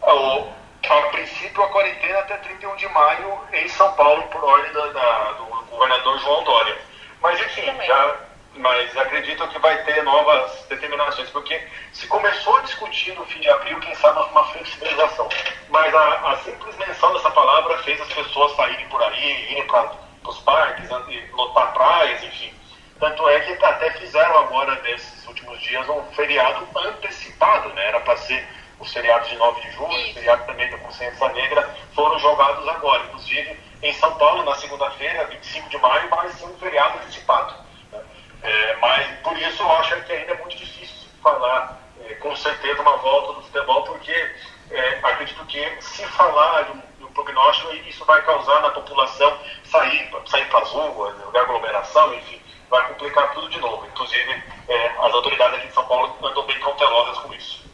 O, 0.03 0.47
a 0.89 1.09
princípio, 1.09 1.63
a 1.63 1.69
quarentena 1.69 2.19
até 2.19 2.37
31 2.37 2.75
de 2.75 2.87
maio 2.89 3.39
em 3.53 3.67
São 3.69 3.91
Paulo, 3.93 4.23
por 4.23 4.43
ordem 4.43 4.71
da, 4.71 4.87
da, 4.87 5.31
do 5.33 5.45
governador 5.69 6.19
João 6.19 6.43
Dória. 6.43 6.77
Mas, 7.21 7.39
enfim, 7.39 7.65
já, 7.85 8.15
mas 8.55 8.97
acredito 8.97 9.47
que 9.49 9.59
vai 9.59 9.83
ter 9.83 10.03
novas 10.03 10.65
determinações, 10.69 11.29
porque 11.29 11.61
se 11.91 12.07
começou 12.07 12.57
a 12.57 12.61
discutir 12.61 13.13
no 13.15 13.25
fim 13.25 13.39
de 13.39 13.49
abril, 13.49 13.79
quem 13.79 13.95
sabe 13.95 14.19
uma 14.31 14.43
flexibilização. 14.45 15.29
Mas 15.69 15.93
a, 15.93 16.31
a 16.31 16.37
simples 16.37 16.75
menção 16.77 17.13
dessa 17.13 17.31
palavra 17.31 17.77
fez 17.79 17.99
as 18.01 18.13
pessoas 18.13 18.55
saírem 18.55 18.87
por 18.87 19.01
aí, 19.03 19.51
irem 19.51 19.67
para 19.67 19.91
os 20.25 20.39
parques, 20.39 20.89
lotar 21.33 21.73
praias, 21.73 22.23
enfim. 22.23 22.53
Tanto 22.99 23.29
é 23.29 23.39
que 23.41 23.63
até 23.63 23.91
fizeram 23.91 24.37
agora, 24.39 24.73
nesses 24.81 25.27
últimos 25.27 25.59
dias, 25.61 25.87
um 25.87 26.03
feriado 26.13 26.67
antecipado, 26.75 27.69
né? 27.69 27.89
Era 27.89 27.99
para 27.99 28.17
ser 28.17 28.56
os 28.79 28.93
feriados 28.93 29.29
de 29.29 29.35
9 29.35 29.61
de 29.61 29.71
julho, 29.71 29.87
o 29.87 30.13
feriado 30.13 30.45
também 30.45 30.69
da 30.69 30.77
Consciência 30.77 31.29
Negra, 31.29 31.75
foram 31.93 32.19
jogados 32.19 32.67
agora. 32.67 33.03
Inclusive, 33.05 33.59
em 33.81 33.93
São 33.93 34.13
Paulo, 34.15 34.43
na 34.43 34.55
segunda-feira, 34.55 35.25
25 35.25 35.69
de 35.69 35.77
maio, 35.77 36.09
vai 36.09 36.29
ser 36.29 36.45
um 36.45 36.57
feriado 36.57 36.97
antecipado. 36.99 37.55
Né? 37.91 38.03
É, 38.43 38.75
mas, 38.77 39.19
por 39.21 39.37
isso, 39.37 39.63
eu 39.63 39.71
acho 39.73 40.01
que 40.03 40.11
ainda 40.11 40.33
é 40.33 40.37
muito 40.37 40.57
difícil 40.57 41.09
falar 41.21 41.79
é, 42.05 42.13
com 42.15 42.35
certeza 42.35 42.81
uma 42.81 42.97
volta 42.97 43.33
do 43.33 43.41
futebol, 43.43 43.83
porque 43.83 44.31
é, 44.71 44.99
acredito 45.03 45.45
que 45.45 45.81
se 45.81 46.03
falar 46.07 46.63
de 46.63 46.71
um, 46.71 46.81
de 46.97 47.03
um, 47.05 47.11
prognóstico, 47.11 47.73
isso 47.87 48.05
vai 48.05 48.21
causar 48.23 48.61
na 48.61 48.69
população 48.69 49.37
sair, 49.63 50.09
sair 50.25 50.45
para 50.49 50.59
as 50.59 50.69
ruas, 50.69 51.15
aglomeração, 51.35 52.13
enfim, 52.13 52.41
vai 52.69 52.87
complicar 52.87 53.33
tudo 53.33 53.49
de 53.49 53.59
novo. 53.59 53.85
Inclusive, 53.87 54.43
é, 54.67 54.87
as 54.87 55.13
autoridades 55.13 55.57
aqui 55.57 55.67
de 55.67 55.73
São 55.73 55.85
Paulo 55.85 56.15
andam 56.23 56.45
bem 56.45 56.59
cautelosas 56.59 57.17
com 57.19 57.33
isso. 57.33 57.66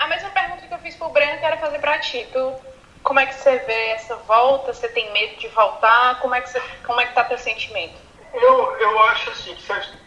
A 0.00 0.06
mesma 0.06 0.30
pergunta 0.30 0.66
que 0.66 0.72
eu 0.72 0.78
fiz 0.78 0.96
para 0.96 1.08
o 1.08 1.10
Breno, 1.10 1.38
quero 1.40 1.58
fazer 1.58 1.78
para 1.78 1.98
ti. 1.98 2.26
Tu, 2.32 2.54
como 3.02 3.20
é 3.20 3.26
que 3.26 3.34
você 3.34 3.58
vê 3.58 3.90
essa 3.90 4.16
volta? 4.16 4.72
Você 4.72 4.88
tem 4.88 5.12
medo 5.12 5.36
de 5.36 5.46
voltar? 5.48 6.18
Como 6.20 6.34
é 6.34 6.40
que 6.40 6.48
você, 6.48 6.58
como 6.86 6.98
é 7.02 7.04
que 7.04 7.12
tá 7.12 7.22
teu 7.22 7.36
sentimento? 7.36 8.00
Eu, 8.32 8.76
eu 8.78 9.02
acho 9.02 9.28
assim, 9.28 9.54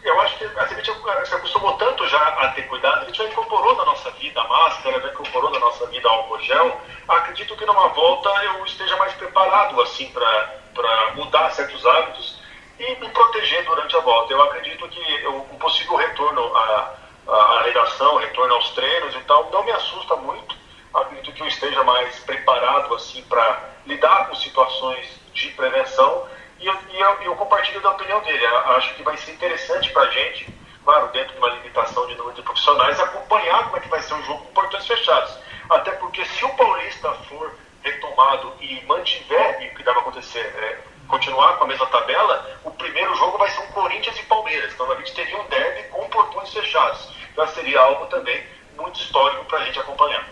eu 0.02 0.20
acho 0.22 0.38
que 0.38 0.44
a 0.44 0.66
gente 0.66 0.90
se 1.26 1.34
acostumou 1.34 1.74
tanto 1.74 2.08
já 2.08 2.18
a 2.18 2.48
ter 2.48 2.62
cuidado, 2.62 3.02
a 3.02 3.04
gente 3.04 3.18
já 3.18 3.24
incorporou 3.24 3.76
na 3.76 3.84
nossa 3.84 4.10
vida 4.12 4.40
a 4.40 4.48
máscara, 4.48 5.00
já 5.00 5.08
incorporou 5.08 5.50
na 5.50 5.60
nossa 5.60 5.86
vida 5.86 6.08
álcool 6.08 6.40
gel. 6.40 6.80
Acredito 7.06 7.56
que 7.56 7.64
numa 7.64 7.88
volta 7.88 8.30
eu 8.44 8.64
esteja 8.64 8.96
mais 8.96 9.12
preparado 9.12 9.80
assim 9.80 10.10
para 10.10 11.12
mudar 11.14 11.50
certos 11.52 11.86
hábitos 11.86 12.40
e 12.80 12.96
me 12.96 13.08
proteger 13.10 13.64
durante 13.64 13.94
a 13.94 14.00
volta. 14.00 14.32
Eu 14.32 14.42
acredito 14.42 14.88
que 14.88 15.28
um 15.28 15.58
possível 15.58 15.94
retorno 15.94 16.56
a 16.56 17.03
a, 17.26 17.62
redação, 17.62 18.16
retorno 18.16 18.54
aos 18.54 18.70
treinos 18.70 19.14
e 19.14 19.20
tal, 19.20 19.50
não 19.50 19.64
me 19.64 19.72
assusta 19.72 20.16
muito. 20.16 20.56
Acredito 20.92 21.32
que 21.32 21.42
eu 21.42 21.46
esteja 21.46 21.82
mais 21.82 22.18
preparado 22.20 22.94
assim 22.94 23.22
para 23.22 23.70
lidar 23.86 24.28
com 24.28 24.34
situações 24.36 25.20
de 25.32 25.48
prevenção 25.48 26.28
e 26.60 26.66
eu, 26.66 26.74
e 26.90 27.00
eu, 27.00 27.22
eu, 27.22 27.36
compartilho 27.36 27.80
da 27.80 27.90
opinião 27.90 28.20
dele. 28.22 28.46
Acho 28.46 28.94
que 28.94 29.02
vai 29.02 29.16
ser 29.16 29.32
interessante 29.32 29.90
para 29.92 30.02
a 30.02 30.10
gente, 30.10 30.46
claro, 30.84 31.08
dentro 31.08 31.32
de 31.32 31.38
uma 31.38 31.48
limitação 31.48 32.06
de 32.06 32.14
número 32.14 32.36
de 32.36 32.42
profissionais, 32.42 33.00
acompanhar 33.00 33.64
como 33.64 33.76
é 33.76 33.80
que 33.80 33.88
vai 33.88 34.00
ser 34.00 34.14
o 34.14 34.22
jogo 34.22 34.44
com 34.44 34.52
portões 34.52 34.86
fechados. 34.86 35.36
Até 35.68 35.92
porque 35.92 36.24
se 36.24 36.44
o 36.44 36.48
Paulista 36.50 37.12
for 37.28 37.54
retomado 37.82 38.54
e 38.60 38.80
mantiver, 38.86 39.62
e 39.62 39.68
o 39.68 39.74
que 39.74 39.82
deve 39.82 39.98
acontecer, 39.98 40.40
é, 40.40 40.78
continuar 41.08 41.56
com 41.56 41.64
a 41.64 41.66
mesma 41.66 41.86
tabela, 41.86 42.58
o 42.64 42.70
primeiro 42.70 43.14
jogo 43.16 43.38
vai 43.38 43.50
ser 43.50 43.60
um 43.60 43.66
Corinthians 43.68 44.18
e 44.18 44.22
Palmeiras. 44.24 44.72
Então 44.72 44.90
a 44.90 44.96
gente 44.96 45.14
teria 45.14 45.40
um 45.40 45.46
derby 45.48 45.88
com 45.88 46.08
portões 46.08 46.52
fechados. 46.52 47.08
Então 47.32 47.46
seria 47.48 47.80
algo 47.80 48.06
também 48.06 48.42
muito 48.76 49.00
histórico 49.00 49.44
para 49.44 49.58
a 49.58 49.64
gente 49.64 49.78
acompanhar. 49.78 50.24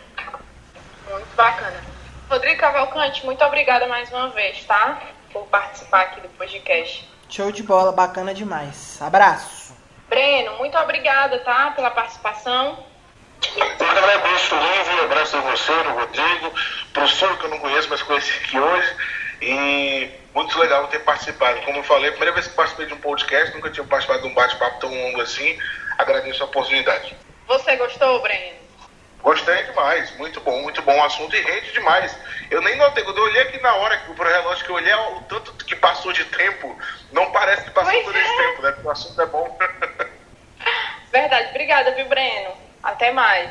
Muito 1.10 1.36
bacana. 1.36 1.82
Rodrigo 2.30 2.60
Cavalcante, 2.60 3.24
muito 3.26 3.44
obrigada 3.44 3.86
mais 3.86 4.10
uma 4.10 4.28
vez, 4.28 4.64
tá? 4.64 5.00
Por 5.32 5.46
participar 5.46 6.02
aqui 6.02 6.20
do 6.20 6.28
podcast. 6.30 7.08
Show 7.28 7.52
de 7.52 7.62
bola, 7.62 7.92
bacana 7.92 8.32
demais. 8.32 9.00
Abraço. 9.00 9.76
Breno, 10.08 10.56
muito 10.58 10.76
obrigada, 10.78 11.38
tá? 11.40 11.70
Pela 11.72 11.90
participação. 11.90 12.84
Eu 13.56 13.88
agradeço, 13.88 14.54
Lívia, 14.54 15.04
abraço 15.04 15.36
a 15.36 15.40
você, 15.40 15.72
o 15.72 15.94
Rodrigo, 15.94 16.52
professor 16.92 17.36
que 17.38 17.44
eu 17.44 17.50
não 17.50 17.58
conheço, 17.58 17.88
mas 17.90 18.02
conheci 18.02 18.32
aqui 18.38 18.58
hoje. 18.58 18.96
E 19.40 20.10
muito 20.34 20.58
legal 20.58 20.86
ter 20.88 21.00
participado. 21.00 21.60
Como 21.62 21.78
eu 21.78 21.84
falei, 21.84 22.10
primeira 22.10 22.32
vez 22.32 22.46
que 22.46 22.54
participei 22.54 22.86
de 22.86 22.94
um 22.94 22.98
podcast, 22.98 23.54
nunca 23.54 23.70
tinha 23.70 23.86
participado 23.86 24.22
de 24.22 24.28
um 24.28 24.34
bate-papo 24.34 24.80
tão 24.80 24.90
longo 24.90 25.20
assim. 25.20 25.58
Agradeço 25.98 26.42
a 26.42 26.46
oportunidade. 26.46 27.16
Você 27.46 27.76
gostou, 27.76 28.20
Breno? 28.22 28.62
Gostei 29.22 29.62
demais, 29.64 30.16
muito 30.16 30.40
bom, 30.40 30.62
muito 30.62 30.82
bom 30.82 30.98
o 30.98 31.04
assunto 31.04 31.36
e 31.36 31.40
rende 31.40 31.72
demais. 31.72 32.16
Eu 32.50 32.60
nem 32.60 32.76
notei, 32.76 33.04
quando 33.04 33.18
eu 33.18 33.24
olhei 33.24 33.42
aqui 33.42 33.60
na 33.60 33.72
hora 33.76 33.96
pro 33.98 34.26
relógio 34.26 34.64
que 34.64 34.70
eu 34.70 34.74
olhei 34.74 34.92
o 34.92 35.20
tanto 35.22 35.52
que 35.64 35.76
passou 35.76 36.12
de 36.12 36.24
tempo, 36.24 36.76
não 37.12 37.30
parece 37.30 37.62
que 37.62 37.70
passou 37.70 37.92
Pois 37.92 38.04
todo 38.04 38.16
é. 38.16 38.20
esse 38.20 38.36
tempo, 38.36 38.62
né? 38.62 38.72
Porque 38.72 38.88
o 38.88 38.90
assunto 38.90 39.22
é 39.22 39.26
bom. 39.26 39.58
Verdade. 41.12 41.50
Obrigada, 41.50 41.92
viu, 41.92 42.06
Breno? 42.06 42.50
Até 42.82 43.12
mais. 43.12 43.50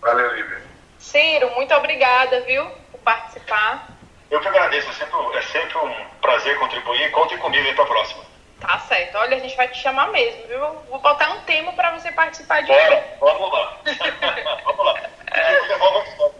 Valeu, 0.00 0.34
Lívia. 0.34 0.62
Ciro, 0.98 1.50
muito 1.54 1.72
obrigada, 1.74 2.40
viu, 2.40 2.68
por 2.90 2.98
participar. 3.00 3.95
Eu 4.30 4.40
que 4.40 4.48
agradeço, 4.48 4.88
é 4.88 4.92
sempre, 4.92 5.16
é 5.36 5.42
sempre 5.42 5.78
um 5.78 6.04
prazer 6.20 6.58
contribuir. 6.58 7.10
Conte 7.12 7.36
comigo 7.38 7.66
aí 7.66 7.74
para 7.74 7.84
a 7.84 7.88
próxima. 7.88 8.24
Tá 8.60 8.78
certo. 8.80 9.16
Olha, 9.18 9.36
a 9.36 9.40
gente 9.40 9.56
vai 9.56 9.68
te 9.68 9.78
chamar 9.78 10.08
mesmo, 10.08 10.46
viu? 10.48 10.58
Vou 10.88 10.98
botar 10.98 11.30
um 11.30 11.40
tema 11.42 11.72
pra 11.72 11.92
você 11.92 12.10
participar 12.10 12.62
de 12.62 12.68
Bora, 12.68 13.16
vamos 13.20 13.52
lá. 13.52 13.78
vamos 14.64 14.86
lá. 14.86 15.00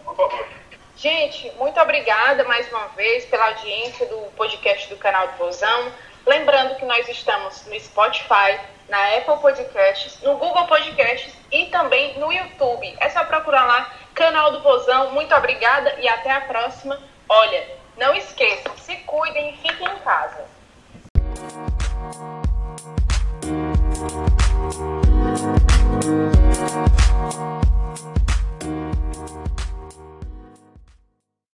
Por 0.03 0.15
favor. 0.15 0.47
Gente, 0.97 1.51
muito 1.57 1.79
obrigada 1.79 2.43
mais 2.45 2.67
uma 2.69 2.87
vez 2.89 3.23
pela 3.25 3.45
audiência 3.49 4.05
do 4.07 4.17
podcast 4.35 4.89
do 4.89 4.97
canal 4.97 5.27
do 5.27 5.37
Vozão. 5.37 5.91
Lembrando 6.25 6.75
que 6.75 6.85
nós 6.85 7.07
estamos 7.07 7.65
no 7.67 7.79
Spotify, 7.79 8.59
na 8.89 9.15
Apple 9.15 9.37
Podcasts, 9.39 10.19
no 10.21 10.37
Google 10.37 10.65
Podcasts 10.65 11.33
e 11.51 11.67
também 11.67 12.17
no 12.19 12.33
YouTube. 12.33 12.97
É 12.99 13.09
só 13.09 13.23
procurar 13.25 13.65
lá, 13.65 13.93
canal 14.13 14.51
do 14.51 14.61
Vozão. 14.61 15.11
Muito 15.11 15.33
obrigada 15.35 15.95
e 15.99 16.09
até 16.09 16.31
a 16.31 16.41
próxima. 16.41 16.99
Olha, 17.29 17.67
não 17.97 18.15
esqueçam, 18.15 18.71
se 18.77 18.95
cuidem 18.97 19.53
e 19.53 19.57
fiquem 19.57 19.85
em 19.85 19.99
casa. 19.99 20.45